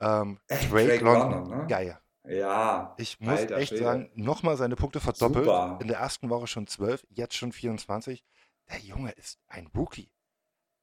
Ähm, 0.01 0.39
Drake, 0.49 0.69
Drake 0.69 1.05
London, 1.05 1.31
London 1.33 1.59
ne? 1.59 1.67
geil. 1.67 1.99
Ja. 2.29 2.95
Ich 2.99 3.19
muss 3.19 3.41
Alter, 3.41 3.57
echt 3.57 3.71
Schwede. 3.71 3.85
sagen, 3.85 4.11
nochmal 4.15 4.57
seine 4.57 4.77
Punkte 4.77 5.01
verdoppelt. 5.01 5.45
Super. 5.45 5.79
In 5.81 5.89
der 5.89 5.99
ersten 5.99 6.31
Woche 6.31 6.47
schon 6.47 6.67
12, 6.67 7.05
jetzt 7.11 7.35
schon 7.35 7.53
24 7.53 8.25
der 8.71 8.79
Junge 8.79 9.11
ist 9.13 9.39
ein 9.49 9.67
Rookie. 9.75 10.13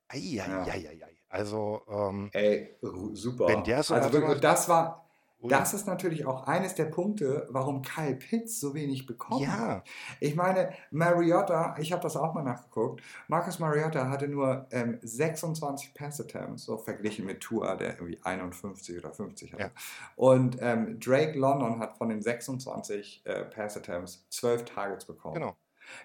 Eieieiei. 0.10 0.94
Ja. 0.94 1.08
Also, 1.30 1.82
ähm, 1.90 2.30
Ey, 2.34 2.76
super. 3.14 3.48
Wenn 3.48 3.64
der 3.64 3.84
so 3.84 3.94
also 3.94 4.12
wirklich, 4.14 4.40
das 4.40 4.70
war, 4.70 5.08
das 5.42 5.74
ist 5.74 5.86
natürlich 5.86 6.26
auch 6.26 6.48
eines 6.48 6.74
der 6.74 6.86
Punkte, 6.86 7.48
warum 7.50 7.82
Kyle 7.82 8.16
Pitts 8.16 8.60
so 8.60 8.74
wenig 8.74 9.06
bekommen 9.06 9.42
ja. 9.42 9.52
hat. 9.52 9.88
Ich 10.20 10.36
meine, 10.36 10.74
Mariota, 10.90 11.76
ich 11.80 11.92
habe 11.92 12.02
das 12.02 12.18
auch 12.18 12.34
mal 12.34 12.44
nachgeguckt, 12.44 13.04
Marcus 13.28 13.60
Mariota 13.60 14.10
hatte 14.10 14.28
nur 14.28 14.68
ähm, 14.72 15.00
26 15.02 15.94
Pass-Attempts, 15.94 16.64
so 16.64 16.78
verglichen 16.78 17.26
mit 17.26 17.42
Tua, 17.42 17.76
der 17.76 17.96
irgendwie 17.96 18.20
51 18.24 18.98
oder 18.98 19.12
50 19.12 19.54
hatte. 19.54 19.64
Ja. 19.64 19.72
Und 20.16 20.58
ähm, 20.60 21.00
Drake 21.00 21.38
London 21.38 21.80
hat 21.80 21.98
von 21.98 22.10
den 22.10 22.22
26 22.22 23.22
äh, 23.26 23.44
Pass-Attempts 23.46 24.26
12 24.30 24.66
Targets 24.66 25.06
bekommen. 25.06 25.36
Genau. 25.36 25.56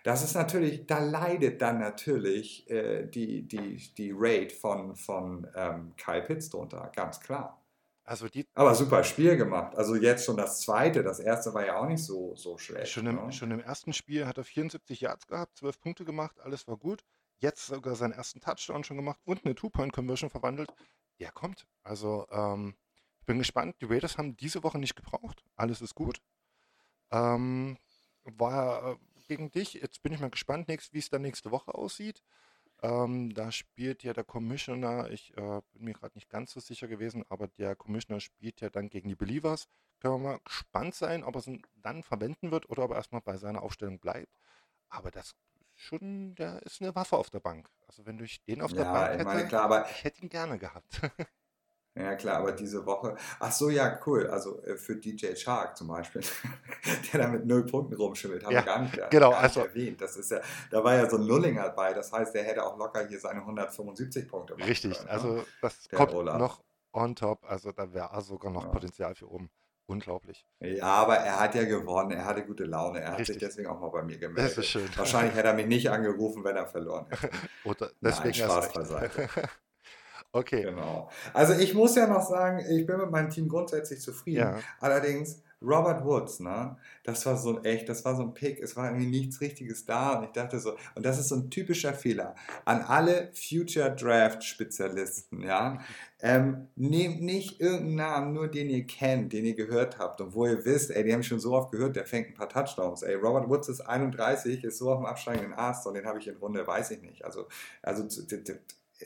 Das 0.04 0.22
ist 0.22 0.34
natürlich, 0.34 0.86
da 0.86 0.98
leidet 0.98 1.60
dann 1.62 1.78
natürlich 1.78 2.68
äh, 2.70 3.06
die, 3.06 3.46
die, 3.46 3.76
die 3.94 4.12
Rate 4.14 4.54
von, 4.54 4.94
von 4.94 5.46
ähm, 5.54 5.94
Kyle 5.96 6.22
Pitts 6.22 6.50
drunter, 6.50 6.90
ganz 6.94 7.20
klar. 7.20 7.62
Also 8.04 8.28
die, 8.28 8.46
Aber 8.54 8.74
super 8.74 9.04
Spiel 9.04 9.36
gemacht. 9.36 9.76
Also 9.76 9.94
jetzt 9.94 10.24
schon 10.24 10.36
das 10.36 10.60
zweite. 10.60 11.02
Das 11.02 11.20
erste 11.20 11.54
war 11.54 11.64
ja 11.64 11.76
auch 11.76 11.86
nicht 11.86 12.04
so, 12.04 12.34
so 12.34 12.58
schlecht. 12.58 12.90
Schon 12.90 13.06
im, 13.06 13.16
ne? 13.16 13.32
schon 13.32 13.50
im 13.52 13.60
ersten 13.60 13.92
Spiel 13.92 14.26
hat 14.26 14.38
er 14.38 14.44
74 14.44 15.00
Yards 15.00 15.26
gehabt, 15.28 15.58
12 15.58 15.80
Punkte 15.80 16.04
gemacht, 16.04 16.40
alles 16.40 16.66
war 16.66 16.76
gut. 16.76 17.04
Jetzt 17.38 17.66
sogar 17.66 17.94
seinen 17.94 18.12
ersten 18.12 18.40
Touchdown 18.40 18.84
schon 18.84 18.96
gemacht 18.96 19.20
und 19.24 19.44
eine 19.44 19.54
Two-Point-Conversion 19.54 20.30
verwandelt. 20.30 20.72
Der 21.20 21.30
kommt. 21.30 21.66
Also 21.84 22.26
ähm, 22.30 22.74
ich 23.20 23.26
bin 23.26 23.38
gespannt. 23.38 23.76
Die 23.80 23.86
Raiders 23.86 24.18
haben 24.18 24.36
diese 24.36 24.62
Woche 24.64 24.78
nicht 24.78 24.96
gebraucht. 24.96 25.44
Alles 25.54 25.80
ist 25.80 25.94
gut. 25.94 26.20
Ähm, 27.12 27.78
war, 28.24 28.98
gegen 29.32 29.50
dich. 29.50 29.74
Jetzt 29.74 30.02
bin 30.02 30.12
ich 30.12 30.20
mal 30.20 30.30
gespannt, 30.30 30.68
wie 30.68 30.98
es 30.98 31.08
dann 31.08 31.22
nächste 31.22 31.50
Woche 31.50 31.74
aussieht. 31.74 32.22
Ähm, 32.82 33.32
da 33.32 33.50
spielt 33.52 34.02
ja 34.02 34.12
der 34.12 34.24
Commissioner, 34.24 35.10
ich 35.10 35.36
äh, 35.36 35.60
bin 35.72 35.84
mir 35.84 35.94
gerade 35.94 36.14
nicht 36.16 36.28
ganz 36.28 36.52
so 36.52 36.60
sicher 36.60 36.88
gewesen, 36.88 37.24
aber 37.28 37.46
der 37.46 37.76
Commissioner 37.76 38.20
spielt 38.20 38.60
ja 38.60 38.70
dann 38.70 38.90
gegen 38.90 39.08
die 39.08 39.14
Believers. 39.14 39.68
Können 40.00 40.14
wir 40.14 40.30
mal 40.32 40.40
gespannt 40.44 40.94
sein, 40.94 41.22
ob 41.22 41.36
er 41.36 41.38
es 41.38 41.50
dann 41.76 42.02
verwenden 42.02 42.50
wird 42.50 42.68
oder 42.68 42.84
ob 42.84 42.90
er 42.90 42.96
erstmal 42.96 43.20
bei 43.20 43.36
seiner 43.36 43.62
Aufstellung 43.62 44.00
bleibt. 44.00 44.36
Aber 44.88 45.10
das 45.10 45.34
schon, 45.74 46.34
der 46.34 46.60
ist 46.62 46.82
eine 46.82 46.94
Waffe 46.94 47.16
auf 47.16 47.30
der 47.30 47.40
Bank. 47.40 47.70
Also 47.86 48.04
wenn 48.04 48.18
du 48.18 48.26
den 48.48 48.60
auf 48.60 48.72
der 48.72 48.84
ja, 48.84 48.92
Bank 48.92 49.12
hätte, 49.12 49.24
meine, 49.24 49.48
klar, 49.48 49.64
aber 49.64 49.88
ich 49.88 50.04
hätte 50.04 50.22
ihn 50.22 50.28
gerne 50.28 50.58
gehabt. 50.58 51.00
Ja, 51.94 52.14
klar, 52.14 52.38
aber 52.38 52.52
diese 52.52 52.86
Woche. 52.86 53.16
Ach 53.38 53.52
so, 53.52 53.68
ja, 53.68 54.00
cool. 54.06 54.26
Also 54.28 54.62
äh, 54.62 54.76
für 54.76 54.96
DJ 54.96 55.34
Shark 55.34 55.76
zum 55.76 55.88
Beispiel, 55.88 56.22
der 57.12 57.20
da 57.20 57.28
mit 57.28 57.44
null 57.44 57.66
Punkten 57.66 57.94
rumschimmelt, 57.94 58.44
haben 58.44 58.52
ja, 58.52 58.60
wir 58.60 58.64
gar 58.64 58.78
nicht, 58.80 58.94
genau, 59.10 59.30
gar 59.30 59.42
nicht 59.42 59.56
also, 59.56 59.60
erwähnt. 59.60 60.00
Das 60.00 60.16
ist 60.16 60.30
ja, 60.30 60.40
da 60.70 60.82
war 60.82 60.94
ja 60.94 61.08
so 61.10 61.18
ein 61.18 61.26
Nullinger 61.26 61.68
bei. 61.70 61.92
Das 61.92 62.10
heißt, 62.10 62.34
der 62.34 62.44
hätte 62.44 62.64
auch 62.64 62.78
locker 62.78 63.06
hier 63.06 63.20
seine 63.20 63.40
175 63.40 64.26
Punkte 64.26 64.54
machen 64.54 64.64
Richtig, 64.68 64.94
können, 64.94 65.04
ne? 65.06 65.10
also 65.12 65.44
das 65.60 65.82
der 65.88 65.98
kommt 65.98 66.14
Olaf. 66.14 66.38
noch 66.38 66.62
on 66.92 67.14
top. 67.14 67.44
Also 67.46 67.72
da 67.72 67.92
wäre 67.92 68.22
sogar 68.22 68.50
noch 68.50 68.64
ja. 68.64 68.70
Potenzial 68.70 69.14
für 69.14 69.30
oben. 69.30 69.50
unglaublich. 69.86 70.46
Ja, 70.60 70.86
aber 70.86 71.16
er 71.18 71.40
hat 71.40 71.54
ja 71.54 71.64
gewonnen, 71.64 72.12
er 72.12 72.24
hatte 72.24 72.42
gute 72.46 72.64
Laune, 72.64 73.00
er 73.00 73.12
hat 73.12 73.18
Richtig. 73.18 73.34
sich 73.38 73.46
deswegen 73.48 73.68
auch 73.68 73.78
mal 73.80 73.90
bei 73.90 74.02
mir 74.02 74.12
Das 74.18 74.20
gemeldet. 74.20 74.58
ist 74.58 74.66
schön. 74.66 74.88
Wahrscheinlich 74.96 75.34
hätte 75.34 75.48
er 75.48 75.54
mich 75.54 75.66
nicht 75.66 75.90
angerufen, 75.90 76.42
wenn 76.44 76.56
er 76.56 76.66
verloren 76.66 77.06
hätte. 77.10 77.28
Oder 77.64 77.90
Nein, 78.00 78.32
deswegen 78.32 78.34
Spaß 78.34 78.56
erst 78.56 78.64
recht. 78.66 78.74
beiseite. 78.74 79.28
Okay. 80.32 80.62
Genau. 80.62 81.10
Also 81.34 81.52
ich 81.52 81.74
muss 81.74 81.94
ja 81.94 82.06
noch 82.06 82.22
sagen, 82.22 82.64
ich 82.70 82.86
bin 82.86 82.96
mit 82.98 83.10
meinem 83.10 83.28
Team 83.28 83.48
grundsätzlich 83.48 84.00
zufrieden. 84.00 84.40
Ja. 84.40 84.58
Allerdings, 84.80 85.42
Robert 85.60 86.04
Woods, 86.04 86.40
ne, 86.40 86.76
das 87.04 87.24
war 87.26 87.36
so 87.36 87.56
ein 87.56 87.64
echt, 87.64 87.88
das 87.88 88.04
war 88.04 88.16
so 88.16 88.22
ein 88.22 88.34
Pick, 88.34 88.60
es 88.60 88.76
war 88.76 88.86
irgendwie 88.86 89.06
nichts 89.06 89.40
Richtiges 89.40 89.84
da 89.84 90.18
und 90.18 90.24
ich 90.24 90.30
dachte 90.30 90.58
so, 90.58 90.76
und 90.94 91.06
das 91.06 91.18
ist 91.20 91.28
so 91.28 91.36
ein 91.36 91.50
typischer 91.50 91.92
Fehler 91.92 92.34
an 92.64 92.80
alle 92.80 93.30
Future 93.32 93.94
Draft 93.94 94.42
Spezialisten, 94.42 95.42
ja, 95.42 95.78
ähm, 96.20 96.68
nehmt 96.74 97.22
nicht 97.22 97.60
irgendeinen 97.60 97.94
Namen, 97.94 98.32
nur 98.32 98.48
den 98.48 98.70
ihr 98.70 98.84
kennt, 98.86 99.32
den 99.32 99.44
ihr 99.44 99.54
gehört 99.54 99.98
habt 99.98 100.20
und 100.20 100.34
wo 100.34 100.46
ihr 100.46 100.64
wisst, 100.64 100.90
ey, 100.90 101.04
die 101.04 101.12
haben 101.12 101.22
schon 101.22 101.40
so 101.40 101.52
oft 101.52 101.70
gehört, 101.70 101.94
der 101.94 102.06
fängt 102.06 102.28
ein 102.28 102.34
paar 102.34 102.48
Touchdowns, 102.48 103.02
ey, 103.02 103.14
Robert 103.14 103.48
Woods 103.48 103.68
ist 103.68 103.82
31, 103.82 104.64
ist 104.64 104.78
so 104.78 104.90
auf 104.90 104.98
dem 104.98 105.06
absteigenden 105.06 105.54
Ast 105.54 105.86
und 105.86 105.94
den 105.94 106.06
habe 106.06 106.18
ich 106.18 106.26
in 106.26 106.36
Runde, 106.36 106.66
weiß 106.66 106.90
ich 106.90 107.02
nicht, 107.02 107.24
also, 107.24 107.46
also, 107.82 108.08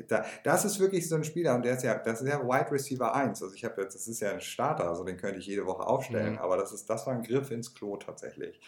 da, 0.09 0.25
das 0.45 0.65
ist 0.65 0.79
wirklich 0.81 1.09
so 1.09 1.15
ein 1.17 1.25
Spieler 1.25 1.55
und 1.55 1.65
der 1.65 1.75
ist 1.75 1.83
ja, 1.83 1.95
das 1.97 2.21
ist 2.23 2.29
ja 2.29 2.41
Wide 2.43 2.71
Receiver 2.71 3.15
1. 3.15 3.43
Also 3.43 3.55
ich 3.55 3.65
habe 3.65 3.83
jetzt, 3.83 3.95
das 3.95 4.07
ist 4.09 4.21
ja 4.21 4.31
ein 4.31 4.41
Starter, 4.41 4.89
also 4.89 5.05
den 5.05 5.17
könnte 5.17 5.39
ich 5.39 5.47
jede 5.47 5.67
Woche 5.67 5.87
aufstellen, 5.87 6.35
Mhm. 6.35 6.39
aber 6.39 6.57
das 6.57 6.73
ist, 6.73 6.89
das 6.91 7.07
war 7.07 7.15
ein 7.15 7.23
Griff 7.23 7.51
ins 7.51 7.75
Klo 7.75 7.97
tatsächlich. 7.97 8.61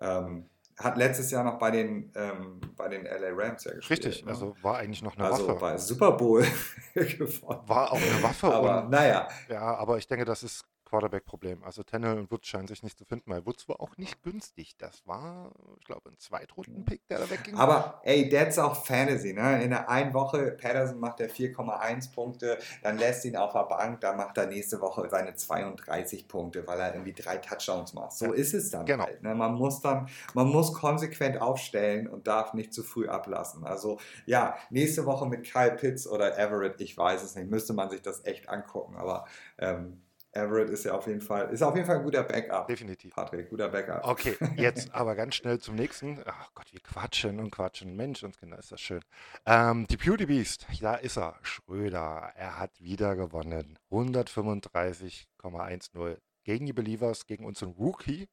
Ähm, 0.00 0.46
hat 0.78 0.98
letztes 0.98 1.30
Jahr 1.30 1.42
noch 1.42 1.58
bei 1.58 1.70
den, 1.70 2.12
ähm, 2.14 2.60
bei 2.76 2.88
den 2.88 3.04
LA 3.06 3.30
Rams 3.32 3.64
ja 3.64 3.72
gespielt. 3.72 4.04
Richtig, 4.04 4.24
ne? 4.26 4.30
also 4.32 4.54
war 4.60 4.76
eigentlich 4.76 5.00
noch 5.02 5.16
eine 5.16 5.24
also 5.24 5.48
Waffe. 5.48 5.58
bei 5.58 5.78
Super 5.78 6.12
Bowl 6.12 6.44
gewonnen. 6.94 7.60
War 7.66 7.92
auch 7.92 7.96
eine 7.96 8.22
Waffe. 8.22 8.52
Aber 8.52 8.82
und, 8.82 8.90
naja, 8.90 9.26
ja, 9.48 9.60
aber 9.76 9.96
ich 9.96 10.06
denke, 10.06 10.26
das 10.26 10.42
ist 10.42 10.64
Quarterback-Problem. 10.86 11.62
Also 11.64 11.82
Tennell 11.82 12.18
und 12.18 12.30
Woods 12.30 12.46
scheinen 12.48 12.68
sich 12.68 12.82
nicht 12.82 12.96
zu 12.96 13.04
finden, 13.04 13.30
weil 13.30 13.44
Woods 13.44 13.68
war 13.68 13.80
auch 13.80 13.96
nicht 13.98 14.22
günstig. 14.22 14.76
Das 14.78 15.06
war, 15.06 15.50
ich 15.78 15.84
glaube, 15.84 16.08
ein 16.08 16.18
Zweitrunden-Pick, 16.18 17.06
der 17.08 17.18
da 17.18 17.30
wegging. 17.30 17.54
aber 17.56 18.00
ey, 18.04 18.28
that's 18.28 18.58
auch 18.58 18.86
Fantasy, 18.86 19.32
ne? 19.34 19.62
In 19.62 19.70
der 19.70 19.88
einen 19.90 20.14
Woche, 20.14 20.52
Patterson 20.52 20.98
macht 20.98 21.20
er 21.20 21.28
4,1 21.28 22.12
Punkte, 22.14 22.58
dann 22.82 22.98
lässt 22.98 23.24
ihn 23.24 23.36
auf 23.36 23.52
der 23.52 23.64
Bank, 23.64 24.00
dann 24.00 24.16
macht 24.16 24.38
er 24.38 24.46
nächste 24.46 24.80
Woche 24.80 25.08
seine 25.10 25.34
32 25.34 26.28
Punkte, 26.28 26.66
weil 26.66 26.80
er 26.80 26.94
irgendwie 26.94 27.12
drei 27.12 27.36
Touchdowns 27.38 27.92
macht. 27.92 28.12
So 28.12 28.26
Ja, 28.26 28.32
ist 28.34 28.54
es 28.54 28.70
dann 28.70 28.86
genau. 28.86 29.04
halt. 29.04 29.22
Ne? 29.22 29.34
Man 29.34 29.54
muss 29.54 29.80
dann, 29.80 30.08
man 30.34 30.48
muss 30.48 30.72
konsequent 30.72 31.40
aufstellen 31.40 32.06
und 32.06 32.26
darf 32.26 32.54
nicht 32.54 32.72
zu 32.72 32.82
früh 32.82 33.08
ablassen. 33.08 33.64
Also 33.64 33.98
ja, 34.24 34.56
nächste 34.70 35.04
Woche 35.06 35.26
mit 35.26 35.44
Kyle 35.50 35.72
Pitts 35.72 36.06
oder 36.06 36.38
Everett, 36.38 36.80
ich 36.80 36.96
weiß 36.96 37.22
es 37.22 37.34
nicht, 37.34 37.50
müsste 37.50 37.72
man 37.72 37.90
sich 37.90 38.02
das 38.02 38.24
echt 38.24 38.48
angucken, 38.48 38.96
aber 38.96 39.26
ähm, 39.58 40.02
Everett 40.36 40.70
ist 40.70 40.84
ja 40.84 40.92
auf 40.92 41.06
jeden 41.06 41.20
Fall, 41.20 41.48
ist 41.50 41.62
auf 41.62 41.74
jeden 41.74 41.86
Fall 41.86 41.96
ein 41.96 42.02
guter 42.04 42.22
Backup. 42.22 42.66
Definitiv. 42.68 43.14
Patrick, 43.14 43.50
guter 43.50 43.68
Backup. 43.68 44.04
Okay, 44.06 44.36
jetzt 44.56 44.94
aber 44.94 45.14
ganz 45.16 45.34
schnell 45.34 45.58
zum 45.58 45.74
nächsten. 45.74 46.22
Ach 46.26 46.50
Gott, 46.54 46.72
wir 46.72 46.80
quatschen 46.80 47.40
und 47.40 47.50
quatschen. 47.50 47.96
Mensch, 47.96 48.22
uns 48.22 48.38
Kinder, 48.38 48.58
ist 48.58 48.70
das 48.72 48.80
schön. 48.80 49.00
Ähm, 49.46 49.86
die 49.88 49.96
Beauty 49.96 50.26
Beast, 50.26 50.66
da 50.80 50.94
ist 50.96 51.16
er. 51.16 51.34
Schröder, 51.42 52.32
er 52.36 52.58
hat 52.58 52.80
wieder 52.80 53.16
gewonnen. 53.16 53.78
135,10 53.90 56.18
gegen 56.44 56.66
die 56.66 56.72
Believers, 56.72 57.26
gegen 57.26 57.44
unseren 57.44 57.72
Rookie, 57.72 58.28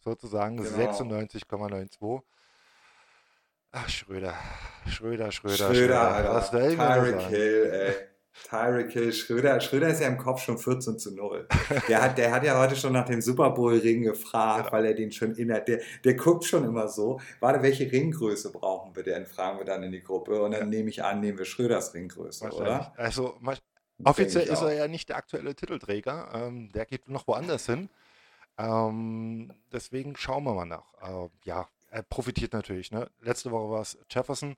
sozusagen 0.00 0.58
Genau. 0.58 0.76
96,92. 0.76 2.22
Ach, 3.72 3.88
Schröder, 3.88 4.34
Schröder, 4.88 5.32
Schröder, 5.32 5.56
Schröder, 5.56 6.00
Alter. 6.00 6.34
Was 6.34 6.50
Tyreek? 6.50 7.20
Hill, 7.28 7.70
ey. 7.72 7.94
Tyreek 8.48 8.92
Hill, 8.92 9.12
Schröder, 9.12 9.60
Schröder 9.60 9.88
ist 9.88 10.00
ja 10.00 10.08
im 10.08 10.18
Kopf 10.18 10.42
schon 10.42 10.58
14 10.58 10.98
zu 10.98 11.14
0. 11.14 11.48
Der 11.88 12.02
hat, 12.02 12.18
der 12.18 12.32
hat 12.32 12.44
ja 12.44 12.58
heute 12.58 12.76
schon 12.76 12.92
nach 12.92 13.06
dem 13.06 13.20
Super 13.20 13.50
Bowl-Ring 13.50 14.02
gefragt, 14.02 14.66
Genau. 14.66 14.72
weil 14.72 14.86
er 14.86 14.94
den 14.94 15.10
schon 15.10 15.34
in 15.34 15.48
der, 15.48 15.60
der, 15.60 16.14
guckt 16.14 16.44
schon 16.44 16.64
immer 16.64 16.88
so, 16.88 17.20
warte, 17.40 17.62
welche 17.62 17.90
Ringgröße 17.90 18.52
brauchen 18.52 18.94
wir 18.94 19.02
denn? 19.02 19.26
Fragen 19.26 19.58
wir 19.58 19.64
dann 19.64 19.82
in 19.82 19.92
die 19.92 20.02
Gruppe 20.02 20.42
und 20.42 20.52
dann 20.52 20.68
nehme 20.68 20.88
ich 20.90 21.02
an, 21.02 21.20
nehmen 21.20 21.38
wir 21.38 21.44
Schröders 21.44 21.94
Ringgröße, 21.94 22.50
oder? 22.50 22.92
Also, 22.96 23.38
Offiziell 24.04 24.46
ist 24.46 24.60
er 24.60 24.74
ja 24.74 24.88
nicht 24.88 25.08
der 25.08 25.16
aktuelle 25.16 25.54
Titelträger. 25.54 26.28
Ähm, 26.34 26.70
der 26.72 26.84
geht 26.84 27.08
noch 27.08 27.26
woanders 27.26 27.66
hin. 27.66 27.88
Ähm, 28.58 29.52
deswegen 29.72 30.16
schauen 30.16 30.44
wir 30.44 30.54
mal 30.54 30.66
nach. 30.66 30.92
Äh, 31.00 31.28
ja, 31.44 31.66
er 31.90 32.02
profitiert 32.02 32.52
natürlich. 32.52 32.90
Ne? 32.90 33.10
Letzte 33.20 33.50
Woche 33.50 33.70
war 33.70 33.80
es 33.80 33.98
Jefferson, 34.10 34.54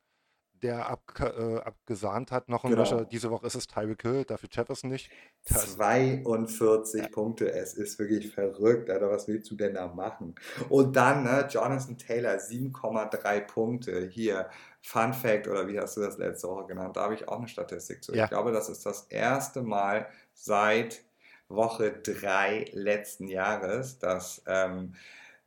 der 0.63 0.89
abge 0.89 1.25
äh, 1.25 1.67
abgesahnt 1.67 2.31
hat, 2.31 2.49
noch 2.49 2.65
ein 2.65 2.71
Genau. 2.71 2.83
Löcher. 2.83 3.05
Diese 3.05 3.31
Woche 3.31 3.47
ist 3.47 3.55
es 3.55 3.67
Tyreek 3.67 4.03
Hill, 4.03 4.25
dafür 4.25 4.49
Jefferson 4.53 4.91
nicht. 4.91 5.11
Das, 5.49 5.75
42 5.77 7.11
Punkte, 7.11 7.53
es 7.53 7.75
ist 7.75 7.99
wirklich 7.99 8.33
verrückt, 8.33 8.91
Alter, 8.91 9.11
was 9.11 9.29
willst 9.29 9.51
du 9.51 9.57
denn 9.57 9.75
da 9.75 9.89
machen? 9.89 10.35
Und 10.69 10.97
dann, 10.97 11.25
ne, 11.25 11.47
Jonathan 11.51 11.97
Taylor, 11.99 12.37
7,3 12.37 13.41
Punkte, 13.41 14.07
hier, 14.07 14.49
Fun 14.83 15.13
Fact, 15.13 15.49
oder 15.49 15.69
wie 15.69 15.79
hast 15.79 15.97
du 15.97 16.01
das 16.01 16.19
letzte 16.19 16.49
Woche 16.49 16.67
genannt, 16.67 16.97
da 16.97 17.03
habe 17.03 17.15
ich 17.15 17.29
auch 17.29 17.39
eine 17.39 17.49
Statistik 17.49 18.03
zu. 18.03 18.15
Ja. 18.15 18.25
Ich 18.25 18.31
glaube, 18.31 18.53
das 18.53 18.69
ist 18.69 18.87
das 18.87 19.03
erste 19.09 19.63
Mal 19.63 20.07
seit 20.35 21.03
Woche 21.49 21.93
3 21.93 22.67
letzten 22.73 23.29
Jahres, 23.29 23.99
dass 23.99 24.43
ähm, 24.47 24.95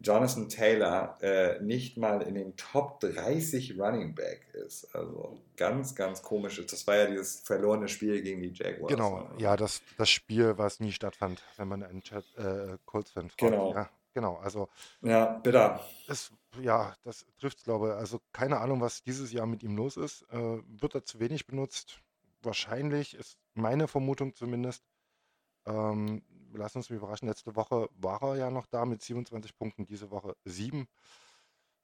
Jonathan 0.04 0.50
Taylor 0.50 1.18
äh, 1.22 1.62
nicht 1.62 1.98
mal 1.98 2.22
in 2.22 2.36
den 2.36 2.56
Top 2.56 3.00
30 3.02 3.80
Running 3.80 4.16
Back 4.16 4.48
ist. 4.54 4.94
Also 4.96 5.40
ganz, 5.56 5.96
ganz 5.96 6.22
komisch. 6.22 6.62
Das 6.66 6.88
war 6.88 6.96
ja 6.96 7.06
dieses 7.08 7.42
verlorene 7.42 7.88
Spiel 7.88 8.22
gegen 8.22 8.42
die 8.42 8.52
Jaguars. 8.54 8.92
genau, 8.92 9.30
ja, 9.38 9.56
das, 9.56 9.82
das 9.98 10.10
Spiel, 10.10 10.58
was 10.58 10.80
nie 10.80 10.92
stattfand, 10.92 11.44
wenn 11.58 11.68
man 11.68 11.84
einen 11.84 12.02
Chat, 12.02 12.26
äh, 12.38 12.78
Colts-Fan 12.86 13.30
fragt. 13.30 13.40
Genau. 13.40 13.74
Ja, 13.74 13.90
genau, 14.14 14.38
also 14.38 14.70
Ja, 15.02 15.26
bitter. 15.40 15.80
Es, 16.08 16.32
ja, 16.60 16.96
das 17.04 17.26
trifft 17.40 17.60
es, 17.60 17.64
glaube 17.64 17.90
ich. 17.90 17.94
Also 17.94 18.20
keine 18.34 18.60
Ahnung, 18.60 18.82
was 18.82 19.04
dieses 19.04 19.32
Jahr 19.32 19.46
mit 19.46 19.62
ihm 19.62 19.76
los 19.76 19.98
ist. 19.98 20.24
Äh, 20.32 20.62
wird 20.68 20.96
er 20.96 21.06
zu 21.06 21.20
wenig 21.20 21.46
benutzt? 21.46 22.02
Wahrscheinlich, 22.42 23.14
ist 23.14 23.38
meine 23.54 23.88
Vermutung 23.88 24.34
zumindest. 24.34 24.84
Ähm, 25.68 26.24
lass 26.54 26.76
uns 26.76 26.90
überraschen, 26.90 27.28
letzte 27.28 27.56
Woche 27.56 27.90
war 28.00 28.22
er 28.22 28.36
ja 28.36 28.50
noch 28.52 28.68
da 28.68 28.86
mit 28.86 29.02
27 29.02 29.56
Punkten, 29.58 29.86
diese 29.86 30.12
Woche 30.12 30.36
7. 30.46 30.88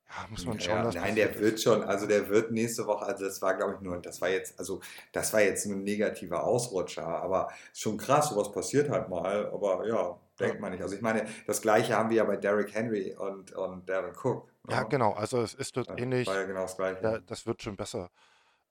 Ja, 0.09 0.27
muss 0.29 0.45
man 0.45 0.59
schauen, 0.59 0.91
Ja, 0.91 1.01
nein, 1.01 1.15
der 1.15 1.37
wird 1.37 1.59
schon, 1.59 1.83
also 1.83 2.07
der 2.07 2.29
wird 2.29 2.51
nächste 2.51 2.87
Woche, 2.87 3.05
also 3.05 3.25
das 3.25 3.41
war, 3.41 3.55
glaube 3.55 3.75
ich, 3.75 3.81
nur, 3.81 3.97
das 3.97 4.21
war 4.21 4.29
jetzt, 4.29 4.57
also 4.57 4.79
das 5.11 5.33
war 5.33 5.41
jetzt 5.41 5.65
nur 5.65 5.77
ein 5.77 5.83
negativer 5.83 6.43
Ausrutscher, 6.45 7.05
aber 7.05 7.49
schon 7.73 7.97
krass, 7.97 8.29
sowas 8.29 8.51
passiert 8.51 8.89
halt 8.89 9.09
mal, 9.09 9.47
aber 9.51 9.85
ja, 9.85 10.17
denkt 10.39 10.61
man 10.61 10.71
nicht. 10.71 10.81
Also 10.81 10.95
ich 10.95 11.01
meine, 11.01 11.27
das 11.45 11.61
gleiche 11.61 11.95
haben 11.97 12.09
wir 12.09 12.17
ja 12.17 12.23
bei 12.23 12.37
Derrick 12.37 12.73
Henry 12.73 13.15
und, 13.15 13.51
und 13.51 13.89
Devin 13.89 14.11
Cook. 14.11 14.49
ne? 14.63 14.75
Ja, 14.75 14.83
genau, 14.83 15.11
also 15.13 15.41
es 15.41 15.53
ist 15.53 15.75
dort 15.75 15.89
ähnlich. 15.99 16.27
War 16.27 16.35
ja 16.35 16.45
genau 16.45 16.61
das 16.61 16.77
gleiche. 16.77 17.01
Da, 17.01 17.19
das 17.19 17.45
wird 17.45 17.61
schon 17.61 17.75
besser. 17.75 18.09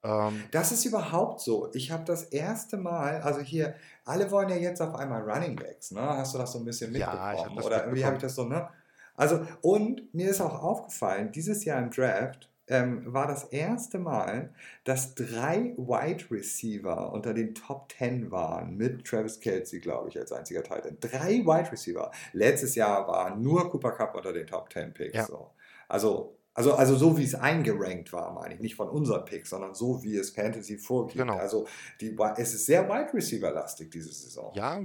Ähm, 0.06 0.44
Das 0.50 0.72
ist 0.72 0.84
überhaupt 0.84 1.40
so. 1.40 1.68
Ich 1.74 1.90
habe 1.90 2.04
das 2.04 2.24
erste 2.24 2.76
Mal, 2.76 3.20
also 3.22 3.40
hier, 3.40 3.74
alle 4.04 4.30
wollen 4.30 4.48
ja 4.48 4.56
jetzt 4.56 4.80
auf 4.80 4.94
einmal 4.94 5.22
Running 5.28 5.56
Backs, 5.56 5.90
ne? 5.90 6.00
Hast 6.00 6.34
du 6.34 6.38
das 6.38 6.52
so 6.52 6.58
ein 6.58 6.64
bisschen 6.64 6.94
Ja, 6.94 7.10
mitbekommen? 7.10 7.34
ich 7.36 7.44
hab 7.44 7.56
das 7.56 7.66
Oder 7.66 7.84
irgendwie 7.84 8.04
habe 8.04 8.16
ich 8.16 8.22
das 8.22 8.34
so, 8.34 8.44
ne? 8.44 8.68
Also, 9.16 9.40
und 9.62 10.12
mir 10.14 10.28
ist 10.28 10.40
auch 10.40 10.62
aufgefallen, 10.62 11.32
dieses 11.32 11.64
Jahr 11.64 11.78
im 11.82 11.90
Draft 11.90 12.50
ähm, 12.68 13.12
war 13.12 13.26
das 13.28 13.44
erste 13.44 13.98
Mal, 13.98 14.52
dass 14.84 15.14
drei 15.14 15.72
Wide 15.76 16.30
Receiver 16.30 17.12
unter 17.12 17.32
den 17.32 17.54
Top 17.54 17.92
10 17.96 18.30
waren, 18.30 18.76
mit 18.76 19.06
Travis 19.06 19.40
Kelsey, 19.40 19.80
glaube 19.80 20.08
ich, 20.08 20.18
als 20.18 20.32
einziger 20.32 20.62
Titan. 20.62 20.98
Drei 21.00 21.44
Wide 21.44 21.70
Receiver. 21.72 22.10
Letztes 22.32 22.74
Jahr 22.74 23.06
war 23.08 23.36
nur 23.36 23.70
Cooper 23.70 23.92
Cup 23.92 24.14
unter 24.16 24.32
den 24.32 24.46
Top 24.46 24.72
10 24.72 24.92
Picks. 24.94 25.14
Ja. 25.16 25.24
So. 25.26 25.50
Also, 25.88 26.36
also, 26.56 26.74
also 26.74 26.96
so 26.96 27.18
wie 27.18 27.24
es 27.24 27.34
eingerankt 27.34 28.12
war, 28.14 28.32
meine 28.32 28.54
ich. 28.54 28.60
Nicht 28.60 28.74
von 28.76 28.88
unseren 28.88 29.24
Picks, 29.26 29.50
sondern 29.50 29.74
so 29.74 30.02
wie 30.02 30.16
es 30.16 30.30
Fantasy 30.30 30.78
vorgibt. 30.78 31.18
Genau. 31.18 31.36
Also 31.36 31.66
die, 32.00 32.16
es 32.38 32.54
ist 32.54 32.64
sehr 32.66 32.88
Wide 32.88 33.12
Receiver-lastig 33.12 33.90
diese 33.90 34.10
Saison. 34.12 34.52
ja, 34.54 34.80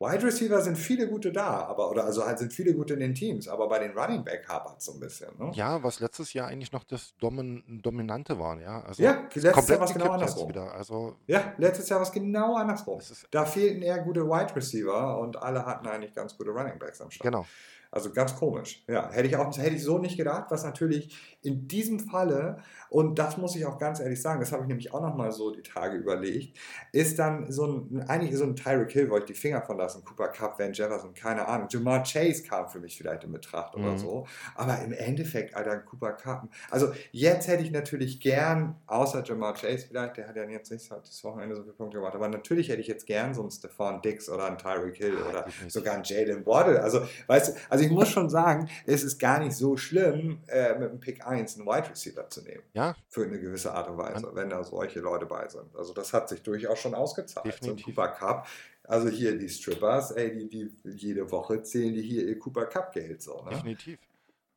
Wide 0.00 0.22
Receiver 0.24 0.60
sind 0.62 0.76
viele 0.76 1.06
gute 1.08 1.30
da, 1.30 1.66
aber 1.66 1.90
oder 1.90 2.04
also 2.04 2.24
halt 2.26 2.38
sind 2.38 2.52
viele 2.52 2.74
gute 2.74 2.94
in 2.94 3.00
den 3.00 3.14
Teams, 3.14 3.46
aber 3.46 3.68
bei 3.68 3.78
den 3.78 3.96
Running 3.96 4.24
Back 4.24 4.48
hapert 4.48 4.80
so 4.80 4.92
ein 4.94 5.00
bisschen. 5.00 5.28
Ne? 5.38 5.52
ja, 5.54 5.82
was 5.84 6.00
letztes 6.00 6.32
Jahr 6.32 6.48
eigentlich 6.48 6.72
noch 6.72 6.84
das 6.84 7.14
Domin 7.18 7.80
Dominante 7.82 8.38
war, 8.38 8.58
ja. 8.60 8.82
Also 8.82 9.02
Ja, 9.02 9.20
letztes 9.22 9.42
Jahr 9.44 9.52
komplett 9.52 9.80
war 9.80 9.86
es 9.88 9.92
genau 9.92 10.10
andersrum. 10.12 10.48
wieder. 10.48 10.72
Also 10.72 11.16
Ja, 11.26 11.52
letztes 11.58 11.88
Jahr 11.90 12.00
war 12.00 12.06
es 12.06 12.12
genau 12.12 12.56
andersrum. 12.56 12.98
es 12.98 13.26
Da 13.30 13.44
fehlten 13.44 13.82
eher 13.82 13.98
gute 13.98 14.26
Wide 14.26 14.56
Receiver 14.56 15.18
und 15.20 15.36
alle 15.36 15.66
hatten 15.66 15.86
eigentlich 15.86 16.14
ganz 16.14 16.36
gute 16.38 16.50
Running 16.50 16.78
Backs 16.78 17.00
am 17.02 17.10
Start. 17.10 17.30
genau. 17.30 17.46
Also 17.92 18.10
ganz 18.10 18.34
komisch. 18.34 18.82
Ja, 18.88 19.10
hätte 19.10 19.28
ich 19.28 19.36
auch 19.36 19.56
hätte 19.56 19.76
ich 19.76 19.84
so 19.84 19.98
nicht 19.98 20.16
gedacht, 20.16 20.46
was 20.48 20.64
natürlich 20.64 21.14
in 21.42 21.68
diesem 21.68 22.00
Falle, 22.00 22.58
und 22.88 23.18
das 23.18 23.36
muss 23.36 23.54
ich 23.54 23.66
auch 23.66 23.78
ganz 23.78 24.00
ehrlich 24.00 24.22
sagen, 24.22 24.40
das 24.40 24.50
habe 24.52 24.62
ich 24.62 24.68
nämlich 24.68 24.94
auch 24.94 25.02
nochmal 25.02 25.30
so 25.32 25.50
die 25.50 25.62
Tage 25.62 25.96
überlegt, 25.96 26.56
ist 26.92 27.18
dann 27.18 27.50
so 27.50 27.66
ein, 27.66 28.04
eigentlich 28.08 28.34
so 28.36 28.44
ein 28.44 28.56
Tyreek 28.56 28.92
Hill, 28.92 29.10
wollte 29.10 29.26
ich 29.26 29.36
die 29.36 29.40
Finger 29.40 29.60
von 29.60 29.76
lassen, 29.76 30.04
Cooper 30.04 30.28
Cup, 30.28 30.58
Van 30.58 30.72
Jefferson, 30.72 31.12
keine 31.12 31.46
Ahnung. 31.46 31.68
Jamar 31.70 32.02
Chase 32.02 32.42
kam 32.44 32.68
für 32.68 32.80
mich 32.80 32.96
vielleicht 32.96 33.24
in 33.24 33.32
Betracht 33.32 33.76
mhm. 33.76 33.84
oder 33.84 33.98
so. 33.98 34.26
Aber 34.54 34.80
im 34.80 34.92
Endeffekt, 34.92 35.54
Alter, 35.54 35.78
Cooper 35.78 36.12
Cup. 36.12 36.48
Also 36.70 36.92
jetzt 37.10 37.46
hätte 37.48 37.62
ich 37.62 37.72
natürlich 37.72 38.20
gern, 38.20 38.76
außer 38.86 39.22
Jamar 39.24 39.52
Chase 39.54 39.86
vielleicht, 39.86 40.16
der 40.16 40.28
hat 40.28 40.36
ja 40.36 40.44
jetzt 40.44 40.70
nicht 40.70 40.90
das 40.90 41.24
Wochenende 41.24 41.56
so 41.56 41.62
viele 41.62 41.74
Punkte 41.74 41.98
gemacht, 41.98 42.14
aber 42.14 42.28
natürlich 42.28 42.68
hätte 42.68 42.80
ich 42.80 42.88
jetzt 42.88 43.06
gern 43.06 43.34
so 43.34 43.42
einen 43.42 43.50
Stefan 43.50 44.00
Dix 44.00 44.30
oder 44.30 44.46
einen 44.46 44.58
Tyreek 44.58 44.96
Hill 44.96 45.16
oder 45.28 45.44
sogar 45.68 45.94
einen 45.94 46.04
Jalen 46.04 46.46
Waddle. 46.46 46.80
Also, 46.82 47.02
weißt 47.26 47.48
du, 47.48 47.60
also 47.68 47.81
ich 47.82 47.90
muss 47.90 48.08
schon 48.08 48.28
sagen, 48.28 48.68
es 48.86 49.02
ist 49.02 49.18
gar 49.18 49.40
nicht 49.40 49.54
so 49.54 49.76
schlimm, 49.76 50.40
äh, 50.48 50.78
mit 50.78 50.90
dem 50.90 51.00
Pick 51.00 51.26
1 51.26 51.56
einen 51.56 51.66
Wide 51.66 51.90
Receiver 51.90 52.28
zu 52.28 52.42
nehmen. 52.42 52.62
Ja. 52.72 52.94
Für 53.08 53.24
eine 53.24 53.38
gewisse 53.38 53.72
Art 53.72 53.88
und 53.88 53.98
Weise, 53.98 54.30
wenn 54.34 54.50
da 54.50 54.62
solche 54.64 55.00
Leute 55.00 55.26
bei 55.26 55.48
sind. 55.48 55.74
Also 55.76 55.92
das 55.92 56.12
hat 56.12 56.28
sich 56.28 56.42
durchaus 56.42 56.78
schon 56.78 56.94
ausgezahlt. 56.94 57.46
Definitiv. 57.46 57.84
So 57.84 57.90
ein 57.90 57.94
Cooper 57.94 58.08
Cup. 58.08 58.46
Also 58.84 59.08
hier 59.08 59.38
die 59.38 59.48
Strippers, 59.48 60.10
ey, 60.12 60.48
die, 60.48 60.48
die 60.48 60.90
jede 60.90 61.30
Woche 61.30 61.62
zählen 61.62 61.94
die 61.94 62.02
hier 62.02 62.26
ihr 62.26 62.38
Cooper 62.38 62.66
Cup 62.66 62.92
Geld 62.92 63.22
so. 63.22 63.42
Ne? 63.44 63.50
Definitiv. 63.50 63.98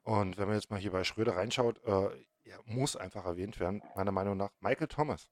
Und 0.04 0.38
wenn 0.38 0.48
man 0.48 0.56
jetzt 0.56 0.70
mal 0.70 0.80
hier 0.80 0.92
bei 0.92 1.04
Schröder 1.04 1.36
reinschaut, 1.36 1.82
äh, 1.86 2.10
muss 2.66 2.96
einfach 2.96 3.26
erwähnt 3.26 3.60
werden, 3.60 3.82
meiner 3.96 4.12
Meinung 4.12 4.38
nach, 4.38 4.52
Michael 4.60 4.88
Thomas. 4.88 5.28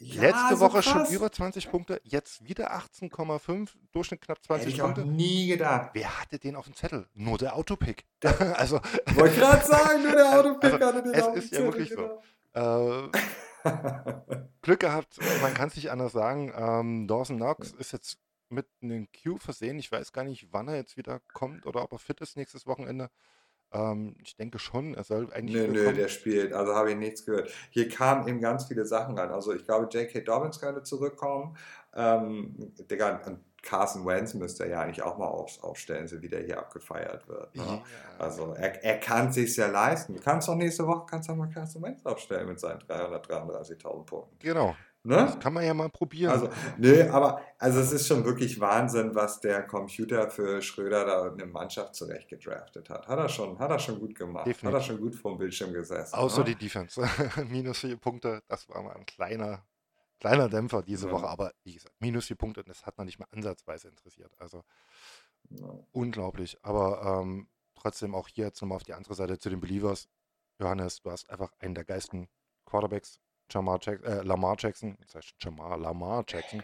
Ja, 0.00 0.22
Letzte 0.22 0.60
Woche 0.60 0.82
schon 0.82 1.06
über 1.06 1.32
20 1.32 1.70
Punkte, 1.70 2.00
jetzt 2.04 2.44
wieder 2.44 2.72
18,5, 2.72 3.70
Durchschnitt 3.90 4.20
knapp 4.20 4.42
20 4.44 4.66
Hätte 4.66 4.76
ich 4.76 4.80
Punkte. 4.80 5.02
Auch 5.02 5.06
nie 5.06 5.48
gedacht. 5.48 5.90
Wer 5.92 6.20
hatte 6.20 6.38
den 6.38 6.54
auf 6.54 6.66
dem 6.66 6.74
Zettel? 6.74 7.08
Nur 7.14 7.36
der 7.36 7.56
Autopick. 7.56 8.04
also, 8.54 8.80
Wollte 9.14 9.36
gerade 9.36 9.66
sagen, 9.66 10.02
nur 10.04 10.12
der 10.12 10.32
Autopick 10.38 10.72
also, 10.74 10.86
hatte 10.86 11.02
den 11.02 11.14
es 11.14 11.22
auf 11.22 11.32
dem 11.32 11.38
ist 11.38 11.50
Zettel. 11.50 11.64
ja 11.64 11.72
wirklich 11.72 11.90
genau. 11.90 12.22
so. 12.54 13.10
Äh, 13.10 13.10
Glück 14.62 14.80
gehabt, 14.80 15.18
man 15.42 15.54
kann 15.54 15.68
es 15.68 15.76
nicht 15.76 15.90
anders 15.90 16.12
sagen. 16.12 16.52
Ähm, 16.56 17.08
Dawson 17.08 17.36
Knox 17.36 17.72
ist 17.72 17.92
jetzt 17.92 18.18
mit 18.50 18.66
einem 18.80 19.08
Q 19.12 19.38
versehen. 19.38 19.78
Ich 19.78 19.90
weiß 19.90 20.12
gar 20.12 20.24
nicht, 20.24 20.52
wann 20.52 20.68
er 20.68 20.76
jetzt 20.76 20.96
wieder 20.96 21.20
kommt 21.32 21.66
oder 21.66 21.82
ob 21.82 21.92
er 21.92 21.98
fit 21.98 22.20
ist 22.20 22.36
nächstes 22.36 22.66
Wochenende. 22.66 23.10
Ähm, 23.72 24.16
ich 24.22 24.36
denke 24.36 24.58
schon, 24.58 24.94
er 24.94 25.04
soll 25.04 25.32
eigentlich. 25.32 25.56
Nö, 25.56 25.68
nö, 25.68 25.92
der 25.92 26.08
spielt. 26.08 26.52
Also 26.52 26.74
habe 26.74 26.90
ich 26.90 26.96
nichts 26.96 27.24
gehört. 27.24 27.50
Hier 27.70 27.88
kamen 27.88 28.26
eben 28.28 28.40
ganz 28.40 28.66
viele 28.66 28.84
Sachen 28.86 29.18
rein. 29.18 29.30
Also 29.30 29.54
ich 29.54 29.64
glaube, 29.64 29.88
J.K. 29.90 30.20
Dobbins 30.20 30.60
könnte 30.60 30.82
zurückkommen. 30.82 31.56
Ähm, 31.94 32.72
Digga, 32.90 33.20
Carson 33.62 34.06
Wentz 34.06 34.34
müsste 34.34 34.64
er 34.64 34.70
ja 34.70 34.80
eigentlich 34.82 35.02
auch 35.02 35.18
mal 35.18 35.26
auf, 35.26 35.62
aufstellen, 35.62 36.06
so 36.06 36.22
wie 36.22 36.28
der 36.28 36.42
hier 36.42 36.58
abgefeiert 36.58 37.28
wird. 37.28 37.54
Ne? 37.56 37.64
Ja. 37.64 37.82
Also 38.18 38.54
er, 38.54 38.82
er 38.84 38.98
kann 38.98 39.28
es 39.28 39.34
sich 39.34 39.56
ja 39.56 39.66
leisten. 39.66 40.14
Du 40.14 40.20
kannst 40.20 40.48
doch 40.48 40.54
nächste 40.54 40.86
Woche 40.86 41.06
kannst 41.10 41.28
auch 41.28 41.36
mal 41.36 41.50
Carson 41.50 41.82
Wentz 41.82 42.04
aufstellen 42.06 42.48
mit 42.48 42.60
seinen 42.60 42.80
333.000 42.80 44.04
Punkten. 44.04 44.36
Genau. 44.38 44.76
Ne? 45.08 45.16
Das 45.16 45.38
kann 45.40 45.54
man 45.54 45.64
ja 45.64 45.72
mal 45.72 45.88
probieren. 45.88 46.30
Also, 46.30 46.50
nee, 46.76 47.00
aber 47.04 47.40
also 47.58 47.80
es 47.80 47.92
ist 47.92 48.06
schon 48.06 48.26
wirklich 48.26 48.60
Wahnsinn, 48.60 49.14
was 49.14 49.40
der 49.40 49.62
Computer 49.62 50.28
für 50.28 50.60
Schröder 50.60 51.06
da 51.06 51.32
eine 51.32 51.46
Mannschaft 51.46 51.94
zurecht 51.94 52.28
gedraftet 52.28 52.90
hat. 52.90 53.08
Hat 53.08 53.18
er 53.18 53.30
schon, 53.30 53.58
hat 53.58 53.70
er 53.70 53.78
schon 53.78 53.98
gut 54.00 54.14
gemacht. 54.14 54.46
Definitiv. 54.46 54.66
Hat 54.66 54.74
er 54.74 54.82
schon 54.82 55.00
gut 55.00 55.14
vor 55.14 55.32
dem 55.32 55.38
Bildschirm 55.38 55.72
gesessen. 55.72 56.14
Außer 56.14 56.40
ne? 56.40 56.44
die 56.44 56.56
Defense. 56.56 57.00
minus 57.48 57.78
vier 57.78 57.96
Punkte, 57.96 58.42
das 58.48 58.68
war 58.68 58.82
mal 58.82 58.96
ein 58.96 59.06
kleiner, 59.06 59.64
kleiner 60.20 60.50
Dämpfer 60.50 60.82
diese 60.82 61.06
ja. 61.06 61.12
Woche. 61.12 61.26
Aber 61.26 61.54
wie 61.64 61.72
gesagt, 61.72 61.94
minus 62.00 62.26
vier 62.26 62.36
Punkte, 62.36 62.62
das 62.62 62.84
hat 62.84 62.98
man 62.98 63.06
nicht 63.06 63.18
mehr 63.18 63.28
ansatzweise 63.32 63.88
interessiert. 63.88 64.34
Also 64.36 64.62
ja. 65.48 65.70
unglaublich. 65.92 66.58
Aber 66.60 67.22
ähm, 67.22 67.48
trotzdem 67.76 68.14
auch 68.14 68.28
hier 68.28 68.44
jetzt 68.44 68.60
nochmal 68.60 68.76
auf 68.76 68.84
die 68.84 68.92
andere 68.92 69.14
Seite 69.14 69.38
zu 69.38 69.48
den 69.48 69.60
Believers. 69.60 70.06
Johannes, 70.60 71.00
du 71.00 71.10
hast 71.10 71.30
einfach 71.30 71.50
einen 71.60 71.74
der 71.74 71.84
geilsten 71.84 72.28
Quarterbacks 72.66 73.20
Jamar 73.50 73.78
Jackson, 73.80 74.12
äh, 74.12 74.22
Lamar 74.22 74.56
Jackson, 74.58 74.96
das 75.00 75.14
heißt 75.14 75.34
Jamar, 75.40 75.78
Lamar 75.78 76.24
Jackson, 76.26 76.62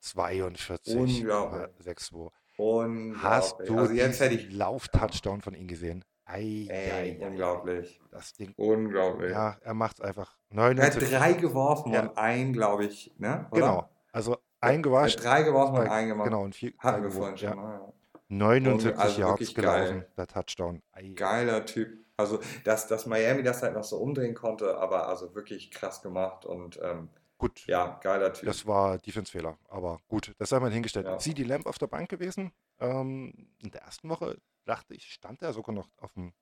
42, 0.00 0.96
Unglaublich. 0.96 1.86
6-2. 1.86 2.30
Unglaublich. 2.56 3.22
Hast 3.22 3.56
du 3.66 3.78
also 3.78 3.92
jetzt 3.92 4.20
hätte 4.20 4.34
ich 4.34 4.52
Lauf-Touchdown 4.52 5.42
von 5.42 5.54
ihm 5.54 5.68
gesehen? 5.68 6.04
Ei, 6.24 6.66
Ey, 6.68 6.90
ei, 6.92 7.26
unglaublich. 7.26 7.98
Das 8.10 8.34
Ding. 8.34 8.52
Unglaublich. 8.56 9.30
Ja, 9.30 9.56
er 9.62 9.74
macht 9.74 9.98
es 9.98 10.00
einfach. 10.02 10.36
79. 10.50 11.10
Er 11.10 11.20
hat 11.20 11.22
drei 11.22 11.32
geworfen 11.40 11.92
ja. 11.92 12.02
und 12.02 12.18
ein, 12.18 12.52
glaube 12.52 12.84
ich, 12.84 13.14
ne? 13.16 13.46
Oder? 13.50 13.60
Genau. 13.60 13.90
Also 14.12 14.36
ein 14.60 14.82
gewaschen. 14.82 15.22
Drei 15.22 15.42
geworfen 15.42 15.78
und 15.78 15.88
ein 15.88 16.08
gemacht. 16.08 16.26
Genau, 16.26 16.42
und 16.42 16.54
vier. 16.54 16.72
Hatten 16.78 17.02
wir 17.02 17.10
vorhin 17.10 17.38
schon. 17.38 17.56
Ja. 17.56 17.92
79 18.28 18.98
also 18.98 19.20
Yards 19.20 19.54
gelaufen, 19.54 20.00
geil. 20.00 20.12
der 20.18 20.26
Touchdown. 20.26 20.82
Ei. 20.92 21.08
Geiler 21.14 21.64
Typ. 21.64 22.04
Also, 22.18 22.40
dass, 22.64 22.88
dass 22.88 23.06
Miami 23.06 23.44
das 23.44 23.62
halt 23.62 23.74
noch 23.74 23.84
so 23.84 23.96
umdrehen 23.98 24.34
konnte, 24.34 24.76
aber 24.76 25.08
also 25.08 25.36
wirklich 25.36 25.70
krass 25.70 26.02
gemacht 26.02 26.44
und 26.44 26.78
ähm, 26.82 27.08
gut. 27.38 27.64
Ja, 27.68 28.00
geiler 28.02 28.32
Typ. 28.32 28.46
Das 28.46 28.66
war 28.66 28.98
Defense-Fehler, 28.98 29.56
aber 29.68 30.00
gut, 30.08 30.34
das 30.36 30.48
sei 30.48 30.58
mal 30.58 30.72
hingestellt. 30.72 31.06
Ja. 31.06 31.20
Sie 31.20 31.32
die 31.32 31.44
Lamp 31.44 31.66
auf 31.66 31.78
der 31.78 31.86
Bank 31.86 32.08
gewesen. 32.08 32.52
Ähm, 32.80 33.52
in 33.58 33.70
der 33.70 33.82
ersten 33.82 34.08
Woche 34.08 34.36
dachte 34.64 34.94
ich, 34.94 35.12
stand 35.12 35.42
er 35.42 35.52
sogar 35.52 35.72
noch 35.72 35.88
auf 35.98 36.12
dem 36.14 36.32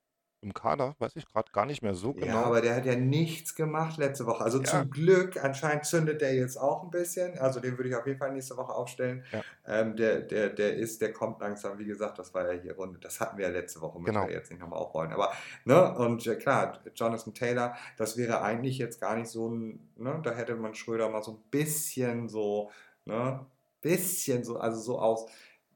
im 0.46 0.54
Kader, 0.54 0.94
weiß 1.00 1.16
ich 1.16 1.26
gerade 1.26 1.50
gar 1.50 1.66
nicht 1.66 1.82
mehr 1.82 1.94
so 1.94 2.12
genau. 2.12 2.26
Ja, 2.26 2.42
aber 2.44 2.60
der 2.60 2.76
hat 2.76 2.86
ja 2.86 2.94
nichts 2.94 3.54
gemacht 3.54 3.98
letzte 3.98 4.26
Woche. 4.26 4.44
Also 4.44 4.58
ja. 4.58 4.64
zum 4.64 4.90
Glück, 4.90 5.42
anscheinend 5.42 5.84
zündet 5.84 6.20
der 6.20 6.34
jetzt 6.34 6.56
auch 6.56 6.84
ein 6.84 6.90
bisschen. 6.90 7.36
Also 7.38 7.58
den 7.58 7.76
würde 7.76 7.88
ich 7.88 7.96
auf 7.96 8.06
jeden 8.06 8.18
Fall 8.18 8.32
nächste 8.32 8.56
Woche 8.56 8.72
aufstellen. 8.72 9.24
Ja. 9.32 9.42
Ähm, 9.66 9.96
der, 9.96 10.20
der, 10.20 10.50
der 10.50 10.76
ist, 10.76 11.02
der 11.02 11.12
kommt 11.12 11.40
langsam, 11.40 11.78
wie 11.78 11.84
gesagt, 11.84 12.18
das 12.18 12.32
war 12.32 12.50
ja 12.50 12.60
hier 12.60 12.76
Runde. 12.76 12.98
Das 13.00 13.18
hatten 13.20 13.36
wir 13.36 13.46
ja 13.46 13.50
letzte 13.50 13.80
Woche, 13.80 13.98
müssen 13.98 14.14
genau. 14.14 14.28
wir 14.28 14.34
jetzt 14.34 14.50
nicht 14.50 14.60
nochmal 14.60 14.78
aufrollen. 14.78 15.12
Aber, 15.12 15.32
ne, 15.64 15.94
und 15.96 16.24
ja, 16.24 16.36
klar, 16.36 16.78
Jonathan 16.94 17.34
Taylor, 17.34 17.74
das 17.96 18.16
wäre 18.16 18.40
eigentlich 18.42 18.78
jetzt 18.78 19.00
gar 19.00 19.16
nicht 19.16 19.28
so 19.28 19.48
ein, 19.48 19.90
ne, 19.96 20.20
da 20.22 20.30
hätte 20.30 20.54
man 20.54 20.74
Schröder 20.74 21.08
mal 21.08 21.24
so 21.24 21.32
ein 21.32 21.42
bisschen 21.50 22.28
so, 22.28 22.70
ne, 23.04 23.44
bisschen 23.80 24.44
so, 24.44 24.58
also 24.58 24.80
so 24.80 24.98
aus 25.00 25.28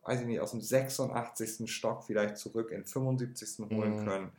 weiß 0.02 0.22
ich 0.22 0.26
nicht, 0.26 0.40
aus 0.40 0.52
dem 0.52 0.60
86. 0.60 1.70
Stock 1.70 2.04
vielleicht 2.04 2.36
zurück 2.36 2.70
in 2.70 2.84
75. 2.84 3.66
holen 3.70 4.00
mhm. 4.00 4.04
können. 4.04 4.32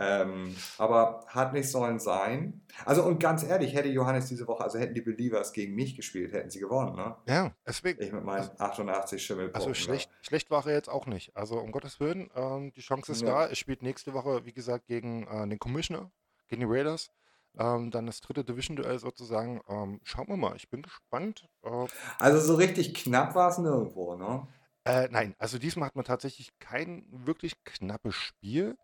Ähm, 0.00 0.54
aber 0.78 1.24
hat 1.26 1.52
nicht 1.52 1.68
sollen 1.68 1.98
sein. 1.98 2.60
Also 2.84 3.02
und 3.02 3.18
ganz 3.18 3.42
ehrlich, 3.42 3.74
hätte 3.74 3.88
Johannes 3.88 4.26
diese 4.26 4.46
Woche, 4.46 4.62
also 4.62 4.78
hätten 4.78 4.94
die 4.94 5.00
Believers 5.00 5.52
gegen 5.52 5.74
mich 5.74 5.96
gespielt, 5.96 6.32
hätten 6.32 6.50
sie 6.50 6.60
gewonnen, 6.60 6.94
ne? 6.94 7.16
Ja, 7.26 7.52
deswegen. 7.66 8.00
Ich 8.00 8.12
mit 8.12 8.22
meinen 8.22 8.48
88 8.58 9.20
Schimmelpunkten. 9.20 9.60
Also 9.60 9.74
schlecht, 9.74 10.08
ja. 10.08 10.16
schlecht 10.20 10.50
war 10.50 10.64
er 10.66 10.74
jetzt 10.74 10.88
auch 10.88 11.06
nicht. 11.06 11.36
Also 11.36 11.58
um 11.58 11.72
Gottes 11.72 11.98
Willen, 11.98 12.30
ähm, 12.36 12.72
die 12.74 12.80
Chance 12.80 13.10
ist 13.10 13.22
ja. 13.22 13.28
da. 13.28 13.46
Er 13.46 13.56
spielt 13.56 13.82
nächste 13.82 14.14
Woche, 14.14 14.44
wie 14.44 14.52
gesagt, 14.52 14.86
gegen 14.86 15.26
äh, 15.26 15.48
den 15.48 15.58
Commissioner, 15.58 16.12
gegen 16.46 16.60
die 16.60 16.68
Raiders. 16.68 17.10
Ähm, 17.58 17.90
dann 17.90 18.06
das 18.06 18.20
dritte 18.20 18.44
Division-Duell 18.44 19.00
sozusagen. 19.00 19.60
Ähm, 19.68 20.00
schauen 20.04 20.28
wir 20.28 20.36
mal, 20.36 20.54
ich 20.54 20.70
bin 20.70 20.82
gespannt. 20.82 21.48
Äh, 21.64 21.86
also 22.20 22.38
so 22.40 22.54
richtig 22.54 22.94
knapp 22.94 23.34
war 23.34 23.50
es 23.50 23.58
nirgendwo, 23.58 24.14
ne? 24.14 24.46
Äh, 24.84 25.08
nein, 25.10 25.34
also 25.38 25.58
diesmal 25.58 25.88
hat 25.88 25.96
man 25.96 26.04
tatsächlich 26.04 26.56
kein 26.60 27.04
wirklich 27.10 27.64
knappes 27.64 28.14
Spiel. 28.14 28.78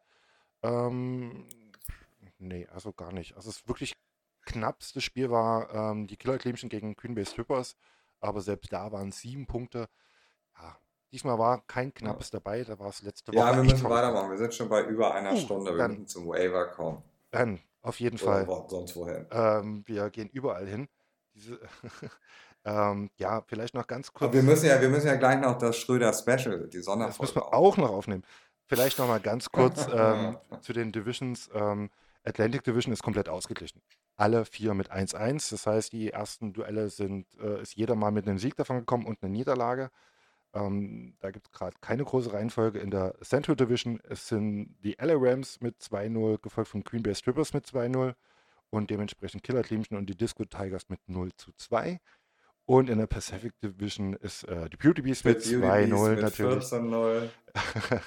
Ähm, 0.64 1.44
nee, 2.38 2.66
also 2.72 2.92
gar 2.92 3.12
nicht. 3.12 3.36
Also 3.36 3.50
das 3.50 3.68
wirklich 3.68 3.94
knappste 4.46 5.00
Spiel 5.00 5.30
war 5.30 5.72
ähm, 5.72 6.06
die 6.06 6.16
Killer-Clemchen 6.16 6.68
gegen 6.68 6.96
Green 6.96 7.14
Bay 7.14 7.24
Strippers, 7.24 7.76
aber 8.20 8.40
selbst 8.40 8.72
da 8.72 8.90
waren 8.92 9.12
sieben 9.12 9.46
Punkte. 9.46 9.88
Ja, 10.58 10.78
diesmal 11.12 11.38
war 11.38 11.62
kein 11.66 11.92
knappes 11.92 12.30
ja. 12.32 12.38
dabei, 12.38 12.64
da 12.64 12.78
war 12.78 12.88
es 12.88 13.02
letzte 13.02 13.32
Woche. 13.32 13.44
Ja, 13.44 13.56
wir 13.56 13.64
müssen 13.64 13.88
weitermachen. 13.88 14.30
Wir 14.30 14.38
sind 14.38 14.54
schon 14.54 14.68
bei 14.68 14.84
über 14.84 15.14
einer 15.14 15.34
uh, 15.34 15.36
Stunde. 15.36 15.72
Wir 15.72 15.78
dann, 15.78 15.90
müssen 15.92 16.06
zum 16.06 16.26
Waiver 16.28 16.66
kommen. 16.68 17.02
Dann, 17.30 17.60
auf 17.82 18.00
jeden 18.00 18.18
Oder 18.20 18.46
Fall. 18.46 18.64
sonst 18.68 18.96
wohin. 18.96 19.26
Ähm, 19.30 19.84
wir 19.86 20.08
gehen 20.10 20.30
überall 20.30 20.66
hin. 20.66 20.88
Diese, 21.34 21.58
ähm, 22.64 23.10
ja, 23.16 23.42
vielleicht 23.46 23.74
noch 23.74 23.86
ganz 23.86 24.12
kurz. 24.12 24.28
Aber 24.28 24.34
wir 24.34 24.42
müssen 24.42 24.66
ja, 24.66 24.80
wir 24.80 24.88
müssen 24.88 25.08
ja 25.08 25.16
gleich 25.16 25.40
noch 25.40 25.58
das 25.58 25.76
Schröder 25.76 26.12
Special, 26.12 26.68
die 26.68 26.80
Sonderfolge. 26.80 27.18
Das 27.26 27.34
müssen 27.34 27.34
wir 27.36 27.52
auch 27.52 27.76
noch 27.76 27.90
aufnehmen. 27.90 28.24
Vielleicht 28.66 28.98
noch 28.98 29.08
mal 29.08 29.20
ganz 29.20 29.50
kurz 29.50 29.86
ähm, 29.92 30.38
zu 30.60 30.72
den 30.72 30.92
Divisions. 30.92 31.50
Ähm, 31.54 31.90
Atlantic 32.24 32.64
Division 32.64 32.92
ist 32.92 33.02
komplett 33.02 33.28
ausgeglichen. 33.28 33.82
Alle 34.16 34.44
vier 34.44 34.74
mit 34.74 34.90
1-1. 34.90 35.50
Das 35.50 35.66
heißt, 35.66 35.92
die 35.92 36.10
ersten 36.10 36.52
Duelle 36.52 36.88
sind, 36.88 37.26
äh, 37.38 37.60
ist 37.60 37.74
jeder 37.74 37.94
mal 37.94 38.10
mit 38.10 38.26
einem 38.26 38.38
Sieg 38.38 38.56
davon 38.56 38.78
gekommen 38.78 39.06
und 39.06 39.22
einer 39.22 39.30
Niederlage. 39.30 39.90
Ähm, 40.54 41.16
da 41.20 41.30
gibt 41.30 41.46
es 41.46 41.52
gerade 41.52 41.76
keine 41.80 42.04
große 42.04 42.32
Reihenfolge. 42.32 42.78
In 42.78 42.90
der 42.90 43.14
Central 43.22 43.56
Division 43.56 44.00
es 44.08 44.28
sind 44.28 44.76
die 44.82 44.96
LA 44.98 45.14
Rams 45.16 45.60
mit 45.60 45.80
2-0, 45.80 46.40
gefolgt 46.40 46.70
von 46.70 46.84
Green 46.84 47.02
Bay 47.02 47.14
Strippers 47.14 47.52
mit 47.52 47.66
2-0 47.66 48.14
und 48.70 48.90
dementsprechend 48.90 49.42
Killer 49.42 49.62
Clemson 49.62 49.98
und 49.98 50.06
die 50.06 50.16
Disco 50.16 50.44
Tigers 50.44 50.88
mit 50.88 51.00
0 51.08 51.30
zu 51.36 51.52
2. 51.52 52.00
Und 52.66 52.88
in 52.88 52.98
der 52.98 53.06
Pacific 53.06 53.52
Division 53.60 54.14
ist 54.14 54.44
äh, 54.44 54.70
die 54.70 54.76
Beauty 54.78 55.02
Beast 55.02 55.24
mit 55.26 55.40
2-0 55.40 56.20
natürlich. 56.20 56.64
14-0. 56.64 57.28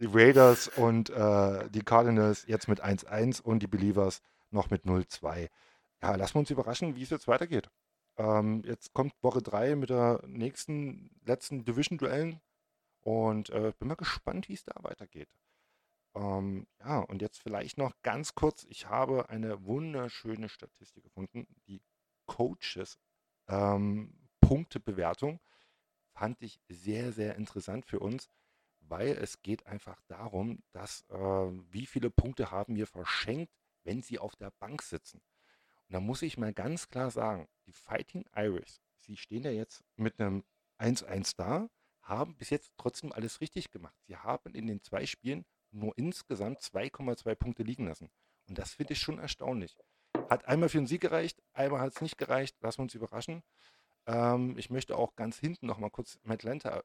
die 0.00 0.06
Raiders 0.06 0.68
und 0.68 1.08
äh, 1.08 1.70
die 1.70 1.80
Cardinals 1.80 2.44
jetzt 2.46 2.68
mit 2.68 2.84
1-1 2.84 3.40
und 3.40 3.60
die 3.60 3.66
Believers 3.66 4.20
noch 4.50 4.70
mit 4.70 4.84
0-2. 4.84 5.48
Ja, 6.02 6.16
lassen 6.16 6.34
wir 6.34 6.40
uns 6.40 6.50
überraschen, 6.50 6.96
wie 6.96 7.02
es 7.02 7.10
jetzt 7.10 7.28
weitergeht. 7.28 7.70
Ähm, 8.18 8.62
jetzt 8.64 8.92
kommt 8.92 9.14
Woche 9.22 9.40
3 9.40 9.74
mit 9.74 9.88
der 9.88 10.20
nächsten, 10.26 11.10
letzten 11.24 11.64
Division-Duellen 11.64 12.40
Und 13.00 13.48
äh, 13.50 13.72
bin 13.78 13.88
mal 13.88 13.96
gespannt, 13.96 14.48
wie 14.50 14.54
es 14.54 14.64
da 14.64 14.74
weitergeht. 14.82 15.28
Ähm, 16.14 16.66
ja, 16.80 17.00
und 17.00 17.22
jetzt 17.22 17.38
vielleicht 17.38 17.78
noch 17.78 17.92
ganz 18.02 18.34
kurz. 18.34 18.66
Ich 18.68 18.88
habe 18.88 19.30
eine 19.30 19.64
wunderschöne 19.64 20.50
Statistik 20.50 21.04
gefunden. 21.04 21.46
Die 21.66 21.80
Coaches 22.26 22.98
ähm, 23.48 24.14
Punktebewertung 24.40 25.40
fand 26.14 26.42
ich 26.42 26.60
sehr, 26.68 27.12
sehr 27.12 27.36
interessant 27.36 27.86
für 27.86 27.98
uns, 27.98 28.28
weil 28.80 29.08
es 29.08 29.42
geht 29.42 29.66
einfach 29.66 30.00
darum, 30.08 30.62
dass 30.72 31.04
äh, 31.08 31.16
wie 31.16 31.86
viele 31.86 32.10
Punkte 32.10 32.50
haben 32.50 32.76
wir 32.76 32.86
verschenkt, 32.86 33.52
wenn 33.82 34.02
sie 34.02 34.18
auf 34.18 34.36
der 34.36 34.50
Bank 34.50 34.82
sitzen. 34.82 35.18
Und 35.88 35.94
da 35.94 36.00
muss 36.00 36.22
ich 36.22 36.38
mal 36.38 36.52
ganz 36.52 36.88
klar 36.88 37.10
sagen, 37.10 37.48
die 37.66 37.72
Fighting 37.72 38.24
Irish, 38.34 38.80
sie 38.98 39.16
stehen 39.16 39.44
ja 39.44 39.50
jetzt 39.50 39.84
mit 39.96 40.20
einem 40.20 40.44
1-1 40.78 41.34
da, 41.36 41.68
haben 42.02 42.36
bis 42.36 42.50
jetzt 42.50 42.72
trotzdem 42.76 43.12
alles 43.12 43.40
richtig 43.40 43.70
gemacht. 43.70 43.96
Sie 44.06 44.16
haben 44.16 44.54
in 44.54 44.66
den 44.66 44.82
zwei 44.82 45.06
Spielen 45.06 45.44
nur 45.70 45.96
insgesamt 45.96 46.60
2,2 46.60 47.34
Punkte 47.34 47.62
liegen 47.62 47.86
lassen. 47.86 48.10
Und 48.46 48.58
das 48.58 48.74
finde 48.74 48.92
ich 48.92 49.00
schon 49.00 49.18
erstaunlich. 49.18 49.76
Hat 50.28 50.46
einmal 50.46 50.68
für 50.68 50.78
den 50.78 50.86
Sieg 50.86 51.00
gereicht, 51.00 51.42
einmal 51.52 51.80
hat 51.80 51.94
es 51.94 52.00
nicht 52.00 52.18
gereicht. 52.18 52.56
Lassen 52.60 52.78
wir 52.78 52.82
uns 52.84 52.94
überraschen. 52.94 53.42
Ähm, 54.06 54.56
ich 54.58 54.70
möchte 54.70 54.96
auch 54.96 55.16
ganz 55.16 55.38
hinten 55.38 55.66
noch 55.66 55.78
mal 55.78 55.90
kurz 55.90 56.18
Atlanta 56.26 56.82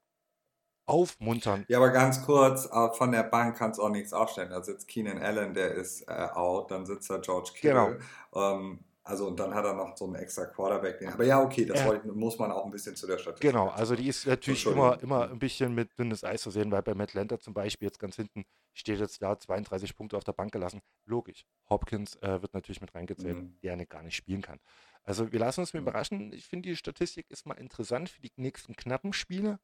aufmuntern. 0.90 1.66
Ja, 1.68 1.78
aber 1.78 1.92
ganz 1.92 2.26
kurz, 2.26 2.66
äh, 2.66 2.90
von 2.94 3.12
der 3.12 3.24
Bank 3.24 3.58
kannst 3.58 3.80
du 3.80 3.84
auch 3.84 3.90
nichts 3.90 4.12
aufstellen. 4.12 4.50
Da 4.50 4.64
sitzt 4.64 4.88
Keenan 4.88 5.20
Allen, 5.20 5.54
der 5.54 5.72
ist 5.72 6.02
äh, 6.08 6.28
out, 6.34 6.72
dann 6.72 6.86
sitzt 6.86 7.10
da 7.10 7.18
George 7.18 7.52
Kittle. 7.54 8.00
Genau. 8.34 8.56
Ähm, 8.56 8.80
also 9.10 9.26
und 9.26 9.40
dann 9.40 9.56
hat 9.56 9.66
er 9.66 9.74
noch 9.74 9.98
so 9.98 10.06
einen 10.06 10.16
extra 10.16 10.46
Quarterback. 10.46 11.02
Aber 11.12 11.26
ja, 11.26 11.42
okay, 11.42 11.66
das 11.66 11.80
ja. 11.80 12.00
muss 12.14 12.38
man 12.38 12.52
auch 12.52 12.64
ein 12.64 12.70
bisschen 12.70 12.96
zu 12.96 13.08
der 13.08 13.18
Statistik. 13.18 13.50
Genau, 13.50 13.70
also 13.70 13.96
die 13.96 14.08
ist 14.08 14.28
natürlich 14.28 14.68
immer, 14.68 15.02
immer 15.02 15.32
ein 15.32 15.40
bisschen 15.40 15.74
mit 15.74 15.98
dünnes 15.98 16.24
Eis 16.24 16.44
zu 16.44 16.52
sehen, 16.52 16.72
weil 16.72 16.84
bei 16.84 16.94
Matt 16.94 17.16
Lenter 17.16 17.40
zum 17.40 17.56
Beispiel 17.56 17.88
jetzt 17.88 17.98
ganz 17.98 18.18
hinten 18.18 18.46
steht 18.76 19.00
jetzt 19.00 19.20
da 19.24 19.40
32 19.40 19.96
Punkte 19.96 20.16
auf 20.16 20.24
der 20.24 20.34
Bank 20.34 20.52
gelassen. 20.52 20.82
Logisch. 21.06 21.44
Hopkins 21.72 22.18
äh, 22.18 22.40
wird 22.40 22.54
natürlich 22.54 22.82
mit 22.82 22.94
reingezählt, 22.94 23.38
mhm. 23.38 23.58
der 23.64 23.74
eine 23.74 23.88
gar 23.88 24.04
nicht 24.04 24.16
spielen 24.16 24.44
kann. 24.44 24.60
Also 25.04 25.32
wir 25.32 25.40
lassen 25.40 25.62
uns 25.62 25.74
mhm. 25.74 25.80
überraschen. 25.80 26.32
Ich 26.32 26.46
finde, 26.46 26.70
die 26.70 26.76
Statistik 26.76 27.32
ist 27.32 27.48
mal 27.48 27.56
interessant 27.56 28.10
für 28.10 28.22
die 28.22 28.32
nächsten 28.36 28.76
knappen 28.76 29.12
Spiele. 29.12 29.60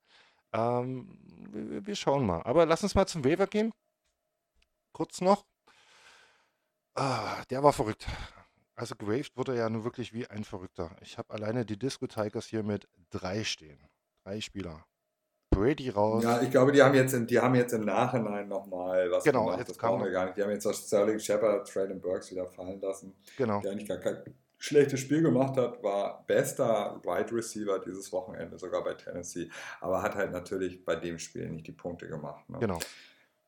Ähm, 0.53 1.19
wir, 1.51 1.85
wir, 1.85 1.95
schauen 1.95 2.25
mal. 2.25 2.41
Aber 2.41 2.65
lass 2.65 2.81
uns 2.81 2.95
mal 2.95 3.05
zum 3.05 3.23
Waiver 3.23 3.45
gehen. 3.45 3.71
Kurz 4.91 5.21
noch. 5.21 5.45
Ah, 6.95 7.43
der 7.51 7.61
war 7.61 7.73
verrückt. 7.73 8.07
Also 8.75 8.95
gewaved 8.95 9.37
wurde 9.37 9.55
ja 9.55 9.69
nur 9.69 9.83
wirklich 9.83 10.13
wie 10.13 10.27
ein 10.27 10.43
Verrückter. 10.43 10.95
Ich 11.01 11.17
habe 11.17 11.33
alleine 11.33 11.65
die 11.65 11.79
Disco 11.79 12.07
Tigers 12.07 12.45
hier 12.45 12.63
mit 12.63 12.87
drei 13.09 13.43
stehen. 13.43 13.79
Drei 14.23 14.41
Spieler. 14.41 14.85
Brady 15.49 15.89
raus. 15.89 16.23
Ja, 16.23 16.41
ich 16.41 16.51
glaube, 16.51 16.73
die 16.73 16.83
haben 16.83 16.93
jetzt, 16.95 17.13
im, 17.13 17.27
die 17.27 17.39
haben 17.39 17.55
jetzt 17.55 17.73
im 17.73 17.85
Nachhinein 17.85 18.47
nochmal 18.49 19.09
was 19.09 19.23
genau, 19.23 19.45
gemacht. 19.45 19.69
Das 19.69 19.77
brauchen 19.77 20.03
wir 20.03 20.11
gar 20.11 20.25
nicht. 20.25 20.37
Die 20.37 20.43
haben 20.43 20.51
jetzt 20.51 20.65
auch 20.65 20.73
Sterling 20.73 21.19
Shepard, 21.19 21.67
Traylon 21.67 22.01
Burks 22.01 22.31
wieder 22.31 22.45
fallen 22.45 22.81
lassen. 22.81 23.15
Genau. 23.37 23.61
Der 23.61 23.71
eigentlich 23.71 23.87
gar 23.87 23.99
kein 23.99 24.17
schlechtes 24.57 24.99
Spiel 24.99 25.21
gemacht 25.21 25.55
hat, 25.57 25.81
war 25.81 26.25
bester 26.27 26.99
Wide 27.03 27.33
Receiver 27.33 27.79
dieses 27.79 28.11
Wochenende, 28.11 28.57
sogar 28.57 28.83
bei 28.83 28.95
Tennessee. 28.95 29.49
Aber 29.79 30.01
hat 30.01 30.15
halt 30.15 30.31
natürlich 30.31 30.83
bei 30.83 30.95
dem 30.95 31.19
Spiel 31.19 31.49
nicht 31.49 31.67
die 31.67 31.71
Punkte 31.71 32.07
gemacht. 32.07 32.49
Ne? 32.49 32.59
Genau. 32.59 32.79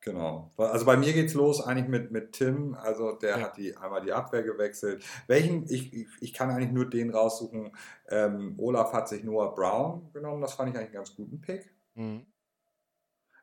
Genau. 0.00 0.52
Also 0.56 0.86
bei 0.86 0.96
mir 0.96 1.12
geht's 1.12 1.34
los 1.34 1.60
eigentlich 1.60 1.88
mit, 1.88 2.10
mit 2.12 2.32
Tim. 2.32 2.74
Also 2.74 3.12
der 3.12 3.38
ja. 3.38 3.40
hat 3.44 3.56
die 3.56 3.76
einmal 3.76 4.00
die 4.00 4.12
Abwehr 4.12 4.42
gewechselt. 4.42 5.04
Welchen, 5.26 5.64
ich, 5.68 5.92
ich, 5.92 6.06
ich 6.20 6.32
kann 6.32 6.50
eigentlich 6.50 6.70
nur 6.70 6.88
den 6.88 7.10
raussuchen. 7.10 7.76
Ähm, 8.08 8.54
Olaf 8.58 8.92
hat 8.92 9.08
sich 9.08 9.24
Noah 9.24 9.54
Brown 9.54 10.10
genommen. 10.12 10.40
Das 10.40 10.54
fand 10.54 10.70
ich 10.70 10.76
eigentlich 10.76 10.88
einen 10.88 10.94
ganz 10.94 11.16
guten 11.16 11.40
Pick. 11.40 11.74
Mhm. 11.94 12.26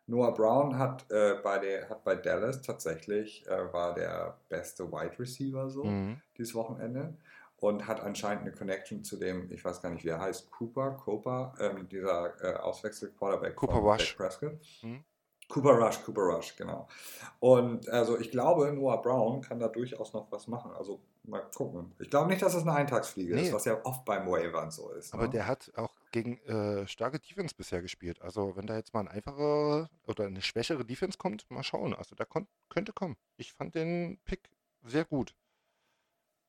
Noah 0.08 0.34
Brown 0.34 0.78
hat, 0.78 1.10
äh, 1.12 1.36
bei 1.44 1.58
der, 1.58 1.90
hat 1.90 2.04
bei 2.04 2.16
Dallas 2.16 2.62
tatsächlich, 2.62 3.46
äh, 3.48 3.74
war 3.74 3.94
der 3.96 4.40
beste 4.50 4.92
Wide 4.92 5.18
Receiver 5.20 5.70
so 5.70 5.84
mhm. 5.84 6.22
dieses 6.38 6.54
Wochenende 6.54 7.18
und 7.58 7.88
hat 7.88 8.02
anscheinend 8.02 8.44
eine 8.44 8.52
Connection 8.52 9.04
zu 9.04 9.18
dem, 9.18 9.52
ich 9.52 9.66
weiß 9.66 9.82
gar 9.82 9.90
nicht, 9.90 10.06
wie 10.06 10.10
er 10.10 10.20
heißt, 10.20 10.52
Cooper, 10.52 10.92
Cooper, 10.92 11.56
ähm, 11.60 11.90
dieser 11.90 12.34
äh, 12.44 12.56
Auswechsel-Quarterback 12.58 13.56
Cooper 13.56 13.80
Rush. 13.80 14.14
Prescott. 14.14 14.60
Mhm. 14.84 15.04
Cooper 15.48 15.74
Rush, 15.74 16.02
Cooper 16.04 16.22
Rush, 16.22 16.56
genau. 16.56 16.88
Und 17.40 17.88
also 17.90 18.20
ich 18.20 18.32
glaube, 18.32 18.72
Noah 18.74 19.02
Brown 19.02 19.42
kann 19.42 19.60
da 19.60 19.68
durchaus 19.68 20.14
noch 20.14 20.32
was 20.32 20.48
machen. 20.48 20.72
Also 20.72 21.02
mal 21.24 21.42
gucken. 21.56 21.94
Ich 22.00 22.10
glaube 22.10 22.30
nicht, 22.30 22.42
dass 22.42 22.56
es 22.56 22.64
eine 22.64 22.74
Eintagsfliege 22.74 23.36
nee. 23.36 23.44
ist, 23.44 23.54
was 23.54 23.66
ja 23.66 23.84
oft 23.86 24.06
beim 24.06 24.28
Wavern 24.28 24.72
so 24.72 24.92
ist. 24.92 25.14
Aber 25.14 25.24
ne? 25.24 25.30
der 25.30 25.48
hat 25.48 25.72
auch 25.76 25.94
gegen 26.12 26.40
äh, 26.42 26.88
starke 26.88 27.20
Defense 27.20 27.54
bisher 27.56 27.82
gespielt. 27.82 28.22
Also 28.22 28.56
wenn 28.56 28.68
da 28.68 28.76
jetzt 28.76 28.94
mal 28.94 29.02
ein 29.02 29.08
einfacher 29.08 29.90
oder 30.08 30.26
eine 30.26 30.42
schwächere 30.42 30.86
Defense 30.86 31.18
kommt, 31.18 31.50
mal 31.52 31.64
schauen. 31.64 31.94
Also 31.94 32.16
da 32.16 32.26
könnte 32.70 32.94
kommen. 32.94 33.18
Ich 33.38 33.54
fand 33.54 33.76
den 33.76 34.20
Pick 34.26 34.50
sehr 34.84 35.06
gut. 35.06 35.36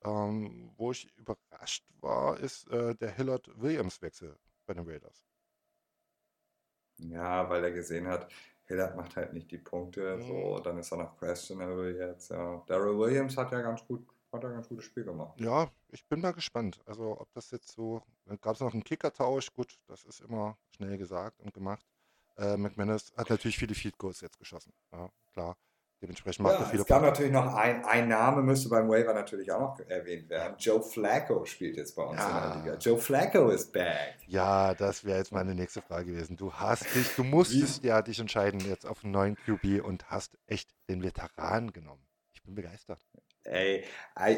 Ähm, 0.05 0.72
wo 0.76 0.92
ich 0.92 1.11
überrascht 1.16 1.84
war, 2.01 2.38
ist 2.38 2.68
äh, 2.68 2.94
der 2.94 3.11
Hillard-Williams-Wechsel 3.11 4.38
bei 4.66 4.74
den 4.74 4.86
Raiders. 4.86 5.24
Ja, 6.99 7.49
weil 7.51 7.64
er 7.64 7.72
gesehen 7.72 8.07
hat, 8.07 8.30
Hillard 8.67 8.97
macht 8.97 9.17
halt 9.17 9.33
nicht 9.33 9.51
die 9.51 9.59
Punkte, 9.59 10.17
mhm. 10.17 10.23
so, 10.23 10.59
dann 10.59 10.79
ist 10.79 10.93
er 10.93 10.99
noch 10.99 11.17
questionable 11.17 11.97
jetzt, 11.97 12.31
ja. 12.31 12.62
Daryl 12.67 12.99
Williams 12.99 13.37
hat 13.37 13.53
ja 13.53 13.61
ganz 13.61 13.85
gut, 13.87 14.07
hat 14.33 14.43
ja 14.43 14.51
ganz 14.51 14.69
gutes 14.69 14.85
Spiel 14.85 15.05
gemacht. 15.05 15.41
Ja, 15.41 15.71
ich 15.91 16.07
bin 16.07 16.21
mal 16.21 16.33
gespannt. 16.33 16.81
Also, 16.85 17.19
ob 17.21 17.33
das 17.33 17.51
jetzt 17.53 17.71
so, 17.73 18.03
gab 18.41 18.55
es 18.55 18.61
noch 18.61 18.73
einen 18.73 18.85
Kickertausch, 18.85 19.53
gut, 19.55 19.79
das 19.87 20.05
ist 20.05 20.21
immer 20.21 20.59
schnell 20.71 20.99
gesagt 20.99 21.41
und 21.41 21.55
gemacht. 21.55 21.87
Äh, 22.37 22.57
McManus 22.57 23.12
hat 23.17 23.31
natürlich 23.31 23.57
viele 23.57 23.75
Field 23.75 23.97
Goals 23.99 24.21
jetzt 24.21 24.39
geschossen, 24.39 24.73
ja, 24.93 25.09
klar. 25.33 25.57
Dementsprechend 26.07 26.44
macht 26.44 26.54
ja, 26.54 26.61
er 26.61 26.66
viele 26.66 26.82
Es 26.82 26.86
gab 26.86 27.02
Punkte. 27.02 27.22
natürlich 27.22 27.32
noch 27.32 27.52
ein, 27.52 27.84
ein 27.84 28.09
Name, 28.09 28.40
müsste 28.40 28.68
beim 28.68 28.88
Waiver 28.88 29.12
natürlich 29.12 29.50
auch 29.50 29.59
noch 29.59 29.80
erwähnt 29.88 30.28
werden. 30.30 30.54
Joe 30.57 30.80
Flacco 30.80 31.44
spielt 31.44 31.76
jetzt 31.76 31.96
bei 31.96 32.04
uns 32.04 32.20
ja. 32.20 32.28
in 32.28 32.52
der 32.52 32.62
Liga. 32.62 32.78
Joe 32.78 32.96
Flacco 32.96 33.48
ist 33.50 33.72
back. 33.72 34.18
Ja, 34.28 34.72
das 34.74 35.04
wäre 35.04 35.18
jetzt 35.18 35.32
meine 35.32 35.57
nächste 35.57 35.82
Frage 35.82 36.12
gewesen. 36.12 36.36
Du 36.36 36.52
hast 36.52 36.84
dich, 36.94 37.16
du 37.16 37.24
musstest 37.24 37.82
ja 37.82 38.02
dich 38.02 38.20
entscheiden 38.20 38.61
jetzt 38.61 38.86
auf 38.86 39.02
einen 39.02 39.12
neuen 39.12 39.34
QB 39.34 39.84
und 39.84 40.09
hast 40.09 40.38
echt 40.46 40.70
den 40.88 41.02
Veteran 41.02 41.72
genommen. 41.72 42.07
Ich 42.32 42.42
bin 42.44 42.54
begeistert. 42.54 43.04
Ey, 43.47 43.84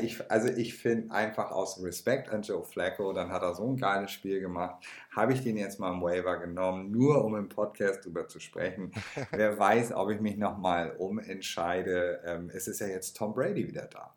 ich, 0.02 0.30
also 0.30 0.48
ich 0.48 0.76
finde 0.76 1.12
einfach 1.14 1.50
aus 1.50 1.82
Respekt 1.82 2.28
an 2.30 2.42
Joe 2.42 2.64
Flacco, 2.64 3.12
dann 3.12 3.30
hat 3.30 3.42
er 3.42 3.54
so 3.54 3.64
ein 3.64 3.76
geiles 3.76 4.10
Spiel 4.10 4.40
gemacht, 4.40 4.84
habe 5.14 5.32
ich 5.32 5.42
den 5.42 5.56
jetzt 5.56 5.80
mal 5.80 5.92
im 5.92 6.02
Waiver 6.02 6.38
genommen, 6.38 6.90
nur 6.90 7.24
um 7.24 7.36
im 7.36 7.48
Podcast 7.48 8.04
drüber 8.04 8.28
zu 8.28 8.40
sprechen. 8.40 8.92
Wer 9.30 9.58
weiß, 9.58 9.92
ob 9.92 10.10
ich 10.10 10.20
mich 10.20 10.36
nochmal 10.36 10.94
umentscheide. 10.98 12.22
Ähm, 12.24 12.50
es 12.52 12.68
ist 12.68 12.80
ja 12.80 12.86
jetzt 12.86 13.16
Tom 13.16 13.34
Brady 13.34 13.66
wieder 13.66 13.86
da. 13.86 14.14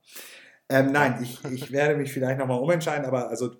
Ähm, 0.71 0.91
nein, 0.93 1.19
ich, 1.21 1.43
ich 1.45 1.71
werde 1.73 1.95
mich 1.95 2.13
vielleicht 2.13 2.39
nochmal 2.39 2.59
umentscheiden, 2.59 3.05
aber 3.05 3.27
also 3.27 3.51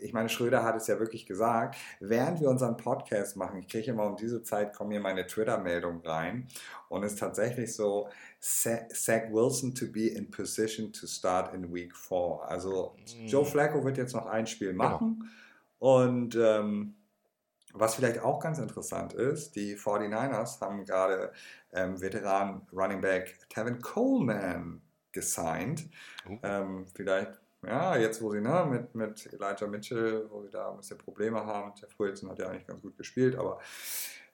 ich 0.00 0.14
meine, 0.14 0.30
Schröder 0.30 0.62
hat 0.62 0.74
es 0.74 0.86
ja 0.86 0.98
wirklich 0.98 1.26
gesagt, 1.26 1.76
während 2.00 2.40
wir 2.40 2.48
unseren 2.48 2.78
Podcast 2.78 3.36
machen, 3.36 3.58
ich 3.58 3.68
kriege 3.68 3.90
immer 3.90 4.06
um 4.06 4.16
diese 4.16 4.42
Zeit, 4.42 4.72
kommen 4.72 4.90
hier 4.90 5.00
meine 5.00 5.26
Twitter-Meldungen 5.26 6.00
rein 6.00 6.48
und 6.88 7.02
es 7.02 7.12
ist 7.12 7.18
tatsächlich 7.18 7.74
so, 7.74 8.08
Zach 8.40 9.30
Wilson 9.30 9.74
to 9.74 9.86
be 9.92 10.06
in 10.06 10.30
position 10.30 10.90
to 10.94 11.06
start 11.06 11.52
in 11.52 11.74
Week 11.74 11.94
4. 11.94 12.40
Also 12.46 12.96
mhm. 13.18 13.26
Joe 13.26 13.44
Flacco 13.44 13.84
wird 13.84 13.98
jetzt 13.98 14.14
noch 14.14 14.24
ein 14.24 14.46
Spiel 14.46 14.72
genau. 14.72 14.84
machen 14.84 15.30
genau. 15.78 16.06
und 16.06 16.36
ähm, 16.36 16.94
was 17.74 17.96
vielleicht 17.96 18.20
auch 18.20 18.40
ganz 18.40 18.58
interessant 18.58 19.12
ist, 19.12 19.54
die 19.56 19.76
49ers 19.76 20.60
haben 20.62 20.84
gerade 20.86 21.32
ähm, 21.72 22.00
Veteran 22.00 22.62
Running 22.72 23.02
Back 23.02 23.38
Tevin 23.50 23.80
Coleman 23.80 24.80
gesigned. 25.12 25.88
Oh. 26.28 26.38
Ähm, 26.42 26.86
vielleicht 26.94 27.40
ja, 27.66 27.96
jetzt 27.96 28.22
wo 28.22 28.32
sie 28.32 28.40
ne, 28.40 28.66
mit, 28.68 28.94
mit 28.94 29.32
Elijah 29.32 29.66
Mitchell, 29.66 30.26
wo 30.30 30.42
sie 30.42 30.50
da 30.50 30.70
ein 30.70 30.78
bisschen 30.78 30.98
Probleme 30.98 31.44
haben, 31.44 31.72
Jeff 31.78 31.98
Wilson 31.98 32.30
hat 32.30 32.38
ja 32.38 32.48
eigentlich 32.48 32.66
ganz 32.66 32.80
gut 32.80 32.96
gespielt, 32.96 33.36
aber 33.36 33.60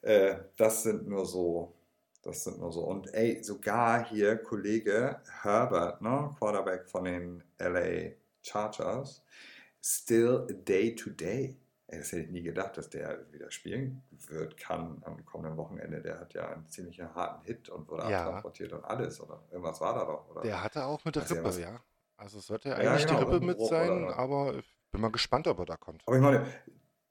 äh, 0.03 0.37
das 0.57 0.85
sind 0.85 1.09
nur 1.09 1.27
so, 1.27 1.75
das 2.23 2.45
sind 2.45 2.59
nur 2.61 2.73
so. 2.73 2.85
Und 2.85 3.13
ey, 3.15 3.43
sogar 3.43 4.09
hier 4.09 4.37
Kollege 4.37 5.21
Herbert, 5.43 6.01
ne, 6.03 6.31
Quarterback 6.39 6.89
von 6.89 7.05
den 7.05 7.43
LA 7.59 8.13
Chargers, 8.43 9.25
still 9.83 10.47
day 10.65 10.95
to 10.95 11.11
day. 11.11 11.57
Ey, 11.89 11.99
das 11.99 12.11
hätte 12.11 12.23
ich 12.23 12.31
nie 12.31 12.43
gedacht, 12.43 12.77
dass 12.77 12.91
der 12.91 13.31
wieder 13.33 13.51
spielen 13.51 14.03
wird, 14.11 14.57
kann 14.57 15.03
am 15.05 15.25
kommenden 15.25 15.57
Wochenende. 15.57 16.03
Der 16.03 16.19
hat 16.19 16.35
ja 16.35 16.49
einen 16.49 16.69
ziemlich 16.69 17.01
harten 17.01 17.45
Hit 17.45 17.69
und 17.69 17.89
wurde 17.89 18.11
ja. 18.11 18.25
abtransportiert 18.25 18.73
und 18.73 18.85
alles. 18.85 19.21
Oder 19.21 19.45
irgendwas 19.51 19.81
war 19.81 19.95
da 19.95 20.05
doch. 20.05 20.29
Oder? 20.31 20.41
Der 20.43 20.65
hatte 20.65 20.85
auch 20.85 21.05
mit 21.05 21.15
der 21.15 21.31
Rippe, 21.31 21.61
ja. 21.61 21.81
Also 22.17 22.39
es 22.39 22.47
sollte 22.47 22.71
ja 22.71 22.77
eigentlich 22.77 23.03
ja, 23.03 23.09
genau, 23.09 23.19
die 23.21 23.35
Rippe 23.35 23.47
mit 23.47 23.61
sein, 23.61 24.09
aber 24.09 24.55
ich 24.57 24.77
bin 24.91 25.01
mal 25.01 25.13
gespannt, 25.13 25.47
ob 25.47 25.61
er 25.61 25.67
da 25.67 25.77
kommt. 25.77 26.03
Aber 26.07 26.17
ich 26.17 26.23
meine, 26.23 26.47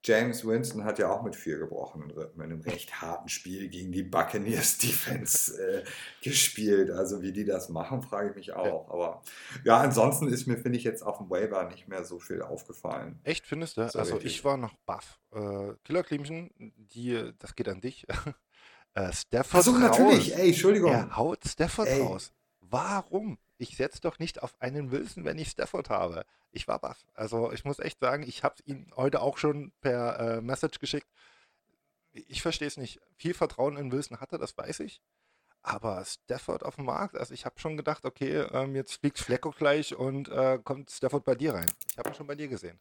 James 0.05 0.45
Winston 0.45 0.83
hat 0.83 0.99
ja 0.99 1.09
auch 1.09 1.23
mit 1.23 1.35
vier 1.35 1.57
gebrochenen 1.57 2.11
Rippen 2.11 2.41
in 2.41 2.51
einem 2.51 2.61
recht 2.61 3.01
harten 3.01 3.27
Spiel 3.27 3.69
gegen 3.69 3.91
die 3.91 4.03
Buccaneers 4.03 4.77
Defense 4.77 5.59
äh, 5.59 5.83
gespielt. 6.21 6.91
Also 6.91 7.23
wie 7.23 7.31
die 7.31 7.43
das 7.43 7.69
machen, 7.69 8.03
frage 8.03 8.29
ich 8.29 8.35
mich 8.35 8.53
auch. 8.53 8.87
Ja. 8.87 8.93
Aber 8.93 9.23
ja, 9.63 9.77
ansonsten 9.79 10.27
ist 10.27 10.45
mir, 10.45 10.57
finde 10.57 10.77
ich, 10.77 10.83
jetzt 10.83 11.01
auf 11.01 11.17
dem 11.17 11.29
Waiver 11.31 11.67
nicht 11.69 11.87
mehr 11.87 12.03
so 12.03 12.19
viel 12.19 12.43
aufgefallen. 12.43 13.19
Echt, 13.23 13.47
findest 13.47 13.77
du? 13.77 13.89
So 13.89 13.97
also 13.97 14.13
richtig. 14.15 14.35
ich 14.35 14.45
war 14.45 14.57
noch 14.57 14.75
baff. 14.85 15.19
Äh, 15.33 15.73
Killer 15.83 16.03
Klimchen, 16.03 16.51
die, 16.93 17.33
das 17.39 17.55
geht 17.55 17.67
an 17.67 17.81
dich. 17.81 18.05
Äh, 18.97 19.11
Stafford 19.11 19.59
Achso, 19.59 19.71
raus. 19.71 19.79
natürlich. 19.81 20.37
Ey, 20.37 20.47
Entschuldigung. 20.47 20.89
Er 20.89 21.17
haut 21.17 21.43
Stafford 21.45 21.89
Ey. 21.89 21.99
raus. 21.99 22.31
Warum? 22.61 23.37
Ich 23.57 23.77
setze 23.77 24.01
doch 24.01 24.19
nicht 24.19 24.43
auf 24.43 24.59
einen 24.59 24.91
Wilson, 24.91 25.23
wenn 25.25 25.37
ich 25.37 25.49
Stafford 25.49 25.89
habe. 25.89 26.25
Ich 26.51 26.67
war 26.67 26.79
baff. 26.79 27.05
Also 27.13 27.51
ich 27.51 27.63
muss 27.63 27.79
echt 27.79 27.99
sagen, 27.99 28.23
ich 28.23 28.43
habe 28.43 28.55
ihn 28.65 28.91
heute 28.95 29.21
auch 29.21 29.37
schon 29.37 29.71
per 29.81 30.19
äh, 30.19 30.41
Message 30.41 30.79
geschickt. 30.79 31.07
Ich 32.11 32.41
verstehe 32.41 32.67
es 32.67 32.77
nicht. 32.77 32.99
Viel 33.17 33.33
Vertrauen 33.33 33.77
in 33.77 33.91
Wilson 33.91 34.19
hatte, 34.19 34.37
das 34.37 34.57
weiß 34.57 34.81
ich. 34.81 35.01
Aber 35.61 36.05
Stafford 36.05 36.63
auf 36.63 36.75
dem 36.75 36.85
Markt, 36.85 37.17
also 37.17 37.33
ich 37.33 37.45
habe 37.45 37.59
schon 37.59 37.75
gedacht, 37.75 38.05
okay, 38.05 38.45
ähm, 38.51 38.75
jetzt 38.75 38.99
fliegt 38.99 39.17
Flecko 39.17 39.49
gleich 39.49 39.95
und 39.95 40.29
äh, 40.29 40.59
kommt 40.63 40.91
Stafford 40.91 41.25
bei 41.25 41.33
dir 41.33 41.55
rein. 41.55 41.71
Ich 41.89 41.97
habe 41.97 42.09
ihn 42.09 42.15
schon 42.15 42.27
bei 42.27 42.35
dir 42.35 42.47
gesehen. 42.47 42.79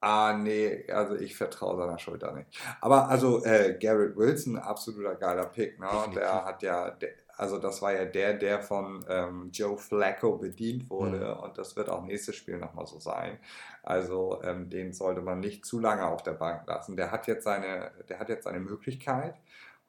Ah, 0.00 0.32
nee, 0.32 0.90
also 0.90 1.14
ich 1.16 1.36
vertraue 1.36 1.76
seiner 1.76 1.98
Schulter 1.98 2.32
nicht. 2.32 2.48
Aber 2.80 3.08
also 3.08 3.44
äh, 3.44 3.76
Garrett 3.78 4.16
Wilson, 4.16 4.56
absoluter 4.56 5.14
geiler 5.14 5.46
Pick, 5.46 5.78
ne? 5.78 5.86
Definitiv. 5.86 6.14
Der 6.14 6.44
hat 6.44 6.62
ja, 6.62 6.90
der, 6.90 7.10
also 7.36 7.58
das 7.58 7.82
war 7.82 7.92
ja 7.92 8.06
der, 8.06 8.34
der 8.34 8.62
von 8.62 9.04
ähm, 9.08 9.50
Joe 9.52 9.76
Flacco 9.76 10.38
bedient 10.38 10.88
wurde 10.88 11.34
und 11.36 11.58
das 11.58 11.76
wird 11.76 11.90
auch 11.90 12.02
nächstes 12.02 12.36
Spiel 12.36 12.56
nochmal 12.56 12.86
so 12.86 12.98
sein. 12.98 13.38
Also 13.82 14.42
ähm, 14.42 14.70
den 14.70 14.94
sollte 14.94 15.20
man 15.20 15.40
nicht 15.40 15.66
zu 15.66 15.80
lange 15.80 16.06
auf 16.06 16.22
der 16.22 16.32
Bank 16.32 16.66
lassen. 16.66 16.96
Der 16.96 17.10
hat 17.10 17.26
jetzt 17.26 17.44
seine, 17.44 17.92
der 18.08 18.18
hat 18.18 18.30
jetzt 18.30 18.44
seine 18.44 18.60
Möglichkeit 18.60 19.34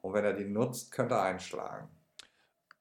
und 0.01 0.13
wenn 0.13 0.25
er 0.25 0.33
die 0.33 0.45
nutzt, 0.45 0.91
könnte 0.91 1.15
er 1.15 1.23
einschlagen. 1.23 1.87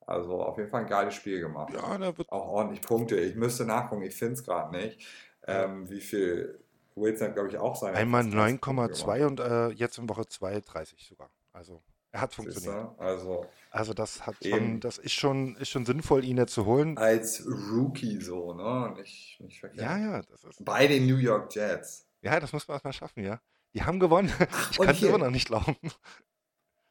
Also 0.05 0.43
auf 0.43 0.59
jeden 0.59 0.69
Fall 0.69 0.81
ein 0.81 0.89
geiles 0.89 1.15
Spiel 1.15 1.41
gemacht. 1.41 1.73
Ja, 1.73 1.97
da 1.97 2.19
wird 2.19 2.29
Auch 2.33 2.49
ordentlich 2.49 2.83
Punkte. 2.83 3.17
Ich 3.21 3.37
müsste 3.37 3.65
nachgucken, 3.65 4.03
ich 4.03 4.17
finde 4.17 4.35
es 4.35 4.45
gerade 4.45 4.77
nicht. 4.77 5.07
Ähm, 5.47 5.89
wie 5.89 6.01
viel 6.01 6.61
Wilson 7.01 7.33
glaube 7.35 7.49
ich, 7.49 7.59
auch 7.59 7.75
seine. 7.77 7.97
einmal 7.97 8.23
fast 8.25 8.35
30 8.35 8.61
Punkte 8.61 8.93
9,2 8.95 9.27
und 9.27 9.41
äh, 9.41 9.69
jetzt 9.71 9.99
in 9.99 10.09
Woche 10.09 10.27
2 10.27 10.61
30 10.61 11.07
sogar. 11.07 11.31
Also 11.53 11.83
er 12.13 12.21
hat 12.23 12.35
funktioniert. 12.35 12.73
Siehste? 12.89 12.99
Also 12.99 13.47
Also 13.71 13.95
das 13.95 14.27
hat 14.27 14.37
schon, 14.45 14.81
das 14.81 14.99
ist 14.99 15.13
schon, 15.13 15.57
ist 15.57 15.69
schon 15.69 15.87
sinnvoll, 15.87 16.25
ihn 16.25 16.37
jetzt 16.39 16.53
zu 16.55 16.67
holen. 16.67 16.99
als 16.99 17.45
Rookie 17.47 18.21
so, 18.21 18.53
ne? 18.55 18.95
Nicht, 18.97 19.39
nicht 19.41 19.61
verkehrt. 19.61 19.83
Ja, 19.87 19.97
ja, 19.99 20.23
das 20.23 20.45
ist, 20.45 20.65
Bei 20.65 20.87
den 20.87 21.07
New 21.07 21.17
York 21.19 21.55
Jets. 21.55 22.07
ja, 22.23 22.39
das 22.41 22.53
muss 22.53 22.67
man 22.67 22.75
erstmal 22.77 22.93
schaffen, 22.93 23.25
ja. 23.25 23.41
Die 23.75 23.83
haben 23.85 24.01
gewonnen. 24.01 24.33
Ich 24.73 24.79
kann 24.79 24.89
es 24.89 25.03
immer 25.03 25.19
noch 25.19 25.31
nicht 25.31 25.47
glauben. 25.47 25.77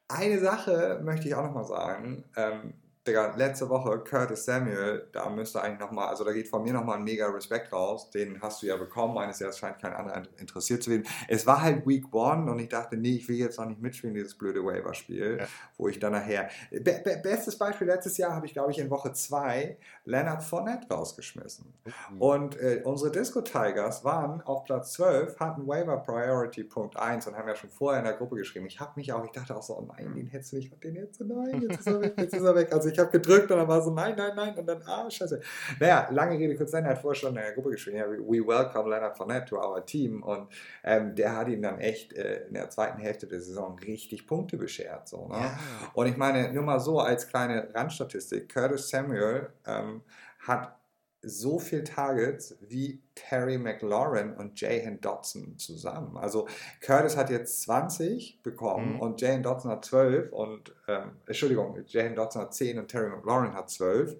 Eine 0.07 0.40
Sache 0.40 1.02
möchte 1.03 1.27
ich 1.27 1.36
auch 1.36 1.44
nochmal 1.44 1.65
sagen. 1.65 2.23
Ähm, 2.36 2.73
Digga, 3.10 3.34
letzte 3.36 3.68
Woche 3.69 3.99
Curtis 3.99 4.45
Samuel, 4.45 5.07
da 5.11 5.30
müsste 5.30 5.61
eigentlich 5.61 5.80
nochmal, 5.80 6.07
also 6.10 6.23
da 6.23 6.31
geht 6.31 6.48
von 6.48 6.64
mir 6.64 6.73
nochmal 6.73 6.98
ein 6.98 7.03
mega 7.03 7.27
Respekt 7.27 7.73
raus. 7.73 8.10
Den 8.11 8.41
hast 8.41 8.61
du 8.61 8.68
ja 8.68 8.77
bekommen. 8.77 9.14
Meines 9.15 9.41
Erachtens 9.41 9.60
scheint 9.60 9.80
kein 9.80 9.94
anderer 9.94 10.23
interessiert 10.38 10.84
zu 10.84 10.91
werden. 10.91 11.03
Es 11.27 11.45
war 11.48 11.61
halt 11.61 11.86
Week 11.88 12.06
One 12.14 12.52
und 12.52 12.60
ich 12.60 12.69
dachte, 12.69 12.98
nee, 12.98 13.15
ich 13.15 13.27
will 13.27 13.38
jetzt 13.38 13.57
noch 13.57 13.65
nicht 13.65 13.81
mitspielen, 13.81 14.14
dieses 14.15 14.36
blöde 14.36 14.64
Waiver-Spiel, 14.64 15.38
Ja. 15.41 15.48
wo 15.77 15.88
ich 15.88 15.99
dann 15.99 16.11
nachher. 16.14 16.49
Be 16.72 17.02
be 17.03 17.19
bestes 17.23 17.57
Beispiel 17.57 17.88
letztes 17.88 18.18
Jahr 18.18 18.36
habe 18.36 18.45
ich, 18.45 18.53
glaube 18.53 18.72
ich, 18.72 18.80
in 18.80 18.90
Woche 18.90 19.11
2 19.14 19.77
Leonard 20.06 20.44
Fournette 20.44 20.88
rausgeschmissen. 20.94 21.73
Und 22.19 22.60
äh, 22.60 22.81
unsere 22.84 23.11
Disco 23.11 23.41
Tigers 23.41 24.03
waren 24.03 24.41
auf 24.41 24.64
Platz 24.65 24.94
12, 24.94 25.40
hatten 25.40 25.68
Waiver 25.68 25.98
Priority 25.98 26.64
Punkt 26.64 26.98
1 26.98 27.27
und 27.27 27.36
haben 27.38 27.48
ja 27.48 27.56
schon 27.56 27.69
vorher 27.69 27.99
in 27.99 28.06
der 28.06 28.14
Gruppe 28.15 28.36
geschrieben. 28.36 28.65
Ich 28.68 28.80
habe 28.80 28.91
mich 28.95 29.11
auch, 29.14 29.23
ich 29.26 29.31
dachte 29.31 29.56
auch 29.56 29.64
so, 29.64 29.77
oh 29.77 29.88
nein, 29.98 30.14
den 30.15 30.27
hättest 30.27 30.52
du 30.53 30.57
nicht 30.57 30.84
den 30.84 30.95
jetzt, 30.95 31.19
nein, 31.22 31.61
jetzt 31.69 31.80
ist 31.80 31.88
er 31.88 32.02
weg, 32.02 32.14
jetzt 32.18 32.34
ist 32.34 32.44
er 32.44 32.56
weg. 32.56 32.72
Also 32.73 32.90
ich 32.90 32.98
habe 32.99 33.11
gedrückt 33.11 33.51
und 33.51 33.57
dann 33.57 33.67
war 33.67 33.81
so, 33.81 33.91
nein, 33.91 34.15
nein, 34.17 34.34
nein 34.35 34.55
und 34.55 34.65
dann, 34.65 34.81
ah, 34.85 35.09
scheiße. 35.09 35.39
Naja, 35.80 36.07
lange 36.11 36.38
Rede, 36.38 36.55
kurz 36.55 36.71
sein, 36.71 36.85
er 36.85 36.91
hat 36.91 36.99
vorher 36.99 37.19
schon 37.19 37.30
in 37.30 37.35
der 37.35 37.53
Gruppe 37.53 37.71
geschrieben, 37.71 37.97
ja, 37.97 38.05
we 38.09 38.45
welcome 38.45 38.89
Leonard 38.89 39.17
Fournette 39.17 39.45
to 39.45 39.57
our 39.57 39.85
team 39.85 40.23
und 40.23 40.47
ähm, 40.84 41.15
der 41.15 41.35
hat 41.35 41.47
ihm 41.47 41.61
dann 41.61 41.80
echt 41.80 42.13
äh, 42.13 42.47
in 42.47 42.53
der 42.53 42.69
zweiten 42.69 42.99
Hälfte 42.99 43.27
der 43.27 43.41
Saison 43.41 43.77
richtig 43.80 44.27
Punkte 44.27 44.57
beschert. 44.57 45.07
So, 45.07 45.27
ne? 45.27 45.38
Ja. 45.38 45.59
Und 45.93 46.07
ich 46.07 46.17
meine, 46.17 46.51
nur 46.53 46.63
mal 46.63 46.80
so 46.80 46.99
als 46.99 47.27
kleine 47.27 47.69
Randstatistik, 47.73 48.53
Curtis 48.53 48.89
Samuel 48.89 49.49
ähm, 49.65 50.01
hat 50.39 50.78
so 51.21 51.59
viel 51.59 51.83
Targets 51.83 52.57
wie 52.61 53.01
Terry 53.13 53.57
McLaurin 53.57 54.33
und 54.35 54.59
Jahan 54.61 55.01
Dotson 55.01 55.57
zusammen. 55.57 56.15
Also 56.17 56.47
Curtis 56.81 57.17
hat 57.17 57.29
jetzt 57.29 57.61
20 57.63 58.41
bekommen 58.41 58.93
Mhm. 58.95 58.99
und 59.01 59.21
Jahan 59.21 59.43
Dotson 59.43 59.71
hat 59.71 59.83
12 59.83 60.31
und, 60.31 60.73
ähm, 60.87 61.11
Entschuldigung, 61.25 61.77
Jahan 61.87 62.15
Dotson 62.15 62.43
hat 62.43 62.53
10 62.53 62.79
und 62.79 62.87
Terry 62.87 63.09
McLaurin 63.09 63.53
hat 63.53 63.69
12. 63.69 64.13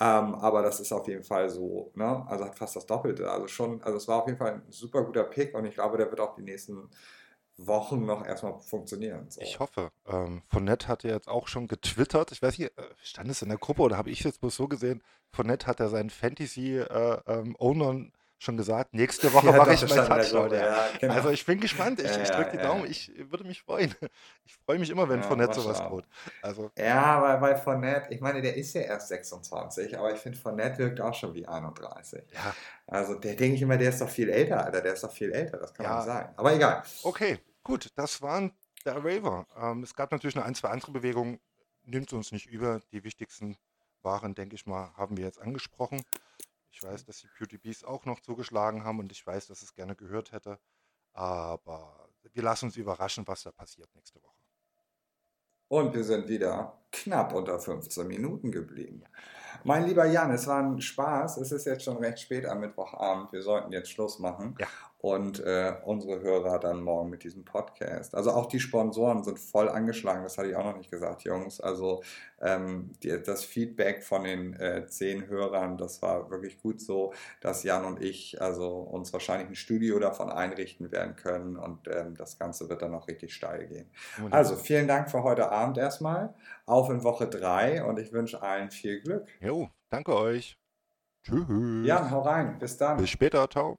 Ähm, 0.00 0.34
aber 0.34 0.62
das 0.62 0.80
ist 0.80 0.92
auf 0.92 1.06
jeden 1.08 1.24
Fall 1.24 1.50
so, 1.50 1.90
ne? 1.94 2.24
also 2.26 2.44
hat 2.46 2.56
fast 2.56 2.74
das 2.76 2.86
Doppelte. 2.86 3.30
Also 3.30 3.46
schon, 3.46 3.82
also 3.82 3.98
es 3.98 4.08
war 4.08 4.22
auf 4.22 4.26
jeden 4.26 4.38
Fall 4.38 4.52
ein 4.54 4.62
super 4.70 5.04
guter 5.04 5.24
Pick 5.24 5.54
und 5.54 5.66
ich 5.66 5.74
glaube, 5.74 5.98
der 5.98 6.08
wird 6.10 6.20
auch 6.20 6.34
die 6.36 6.42
nächsten 6.42 6.88
Wochen 7.66 8.04
noch 8.06 8.24
erstmal 8.26 8.58
funktionieren. 8.58 9.26
So. 9.30 9.40
Ich 9.40 9.58
hoffe. 9.58 9.90
Ähm, 10.06 10.42
Fournette 10.48 10.88
hatte 10.88 11.08
jetzt 11.08 11.28
auch 11.28 11.48
schon 11.48 11.68
getwittert. 11.68 12.32
Ich 12.32 12.42
weiß 12.42 12.58
nicht, 12.58 12.76
äh, 12.78 12.82
stand 13.02 13.30
es 13.30 13.42
in 13.42 13.48
der 13.48 13.58
Gruppe 13.58 13.82
oder 13.82 13.96
habe 13.96 14.10
ich 14.10 14.20
es 14.20 14.24
jetzt 14.24 14.40
bloß 14.40 14.56
so 14.56 14.68
gesehen? 14.68 15.02
Fournette 15.32 15.66
hat 15.66 15.80
ja 15.80 15.88
seinen 15.88 16.10
Fantasy-Owner 16.10 18.06
schon 18.42 18.56
gesagt, 18.56 18.94
nächste 18.94 19.30
Woche 19.34 19.46
Ja, 19.46 19.52
mache 19.52 19.74
ich 19.74 19.80
das 19.80 19.90
meinen 19.90 20.04
stand 20.06 20.24
in 20.24 20.32
der 20.32 20.48
Touchdown. 20.48 20.58
Ja. 20.58 20.66
ja, 20.86 20.88
genau. 20.98 21.14
Also 21.14 21.28
ich 21.30 21.44
bin 21.44 21.60
gespannt. 21.60 22.00
Ich, 22.00 22.06
Ja, 22.06 22.22
ich 22.22 22.28
ja, 22.28 22.36
drücke 22.36 22.50
die 22.52 22.56
ja, 22.56 22.62
Daumen. 22.62 22.84
ja. 22.84 22.90
Ich 22.90 23.12
würde 23.30 23.44
mich 23.44 23.60
freuen. 23.60 23.94
Ich 24.46 24.56
freue 24.64 24.78
mich 24.78 24.90
immer, 24.90 25.08
wenn 25.08 25.20
Ja, 25.20 25.26
Fournette 25.26 25.60
sowas 25.60 25.78
droht. 25.78 26.04
Also 26.42 26.70
Ja, 26.78 27.20
weil, 27.22 27.40
weil 27.42 27.56
Fournette, 27.56 28.12
ich 28.14 28.20
meine, 28.20 28.40
der 28.42 28.56
ist 28.56 28.72
ja 28.72 28.80
erst 28.80 29.08
26, 29.08 29.96
aber 29.98 30.12
ich 30.12 30.18
finde, 30.18 30.38
Fournette 30.38 30.78
wirkt 30.78 31.00
auch 31.00 31.14
schon 31.14 31.34
wie 31.34 31.46
31. 31.46 32.22
ja, 32.32 32.54
Also 32.86 33.14
der 33.14 33.34
denke 33.36 33.56
ich 33.56 33.62
immer, 33.62 33.76
der 33.76 33.90
ist 33.90 34.00
doch 34.00 34.08
viel 34.08 34.28
älter, 34.30 34.64
Alter, 34.64 34.80
der 34.80 34.94
ist 34.94 35.04
doch 35.04 35.12
viel 35.12 35.30
älter, 35.32 35.58
das 35.58 35.72
kann 35.74 35.84
Ja. 35.86 35.96
man 35.96 36.04
sagen. 36.06 36.32
Aber 36.36 36.52
egal. 36.54 36.82
okay, 37.04 37.38
gut. 37.70 37.92
Das 37.94 38.20
waren 38.20 38.52
der 38.84 39.04
Waiver. 39.04 39.46
Ähm, 39.56 39.82
es 39.82 39.94
gab 39.94 40.10
natürlich 40.12 40.34
noch 40.34 40.44
ein, 40.44 40.54
zwei 40.54 40.68
andere 40.68 40.92
Bewegungen. 40.92 41.40
Nimmt 41.84 42.12
uns 42.12 42.32
nicht 42.32 42.46
über. 42.46 42.80
Die 42.92 43.04
wichtigsten 43.04 43.56
waren, 44.02 44.34
denke 44.34 44.56
ich 44.56 44.66
mal, 44.66 44.92
haben 44.96 45.16
wir 45.16 45.24
jetzt 45.24 45.40
angesprochen. 45.40 46.02
Ich 46.72 46.82
weiß, 46.82 47.04
dass 47.04 47.18
die 47.18 47.28
PewDiePs 47.28 47.84
auch 47.84 48.04
noch 48.06 48.20
zugeschlagen 48.20 48.84
haben 48.84 48.98
und 48.98 49.12
ich 49.12 49.26
weiß, 49.26 49.46
dass 49.46 49.62
es 49.62 49.74
gerne 49.74 49.94
gehört 49.94 50.32
hätte. 50.32 50.58
Aber 51.12 52.08
wir 52.32 52.42
lassen 52.42 52.66
uns 52.66 52.76
überraschen, 52.76 53.26
was 53.26 53.42
da 53.42 53.52
passiert 53.52 53.94
nächste 53.94 54.22
Woche. 54.22 54.42
Und 55.68 55.94
wir 55.94 56.04
sind 56.04 56.28
wieder 56.28 56.79
knapp 56.92 57.34
unter 57.34 57.58
15 57.58 58.06
Minuten 58.06 58.50
geblieben. 58.50 59.04
Mein 59.64 59.86
lieber 59.86 60.06
Jan, 60.06 60.30
es 60.30 60.46
war 60.46 60.62
ein 60.62 60.80
Spaß. 60.80 61.36
Es 61.36 61.52
ist 61.52 61.66
jetzt 61.66 61.84
schon 61.84 61.98
recht 61.98 62.20
spät 62.20 62.46
am 62.46 62.60
Mittwochabend. 62.60 63.32
Wir 63.32 63.42
sollten 63.42 63.72
jetzt 63.72 63.90
Schluss 63.90 64.18
machen. 64.18 64.54
Ja. 64.58 64.66
Und 65.02 65.40
äh, 65.40 65.76
unsere 65.84 66.20
Hörer 66.20 66.58
dann 66.58 66.82
morgen 66.82 67.08
mit 67.08 67.24
diesem 67.24 67.42
Podcast. 67.42 68.14
Also 68.14 68.32
auch 68.32 68.46
die 68.46 68.60
Sponsoren 68.60 69.24
sind 69.24 69.38
voll 69.38 69.70
angeschlagen. 69.70 70.22
Das 70.22 70.36
hatte 70.36 70.50
ich 70.50 70.56
auch 70.56 70.64
noch 70.64 70.76
nicht 70.76 70.90
gesagt, 70.90 71.22
Jungs. 71.22 71.58
Also 71.58 72.02
ähm, 72.42 72.92
die, 73.02 73.08
das 73.22 73.42
Feedback 73.44 74.02
von 74.02 74.24
den 74.24 74.52
äh, 74.54 74.86
zehn 74.88 75.26
Hörern, 75.26 75.78
das 75.78 76.02
war 76.02 76.30
wirklich 76.30 76.60
gut 76.60 76.82
so, 76.82 77.14
dass 77.40 77.62
Jan 77.62 77.86
und 77.86 78.02
ich 78.02 78.42
also 78.42 78.68
uns 78.68 79.10
wahrscheinlich 79.14 79.48
ein 79.48 79.54
Studio 79.54 79.98
davon 79.98 80.28
einrichten 80.28 80.92
werden 80.92 81.16
können. 81.16 81.56
Und 81.56 81.88
ähm, 81.88 82.14
das 82.14 82.38
Ganze 82.38 82.68
wird 82.68 82.82
dann 82.82 82.94
auch 82.94 83.08
richtig 83.08 83.34
steil 83.34 83.68
gehen. 83.68 83.90
Also 84.30 84.54
vielen 84.56 84.86
Dank 84.86 85.10
für 85.10 85.22
heute 85.22 85.50
Abend 85.50 85.78
erstmal. 85.78 86.34
Auf 86.66 86.90
in 86.90 87.02
Woche 87.04 87.26
3 87.28 87.84
und 87.84 87.98
ich 87.98 88.12
wünsche 88.12 88.42
allen 88.42 88.70
viel 88.70 89.00
Glück. 89.00 89.28
Jo, 89.40 89.68
danke 89.88 90.14
euch. 90.14 90.56
Tschüss. 91.22 91.86
Jan, 91.86 92.10
hau 92.10 92.22
rein. 92.22 92.58
Bis 92.58 92.76
dann. 92.76 92.96
Bis 92.96 93.10
später. 93.10 93.48
Ciao. 93.50 93.76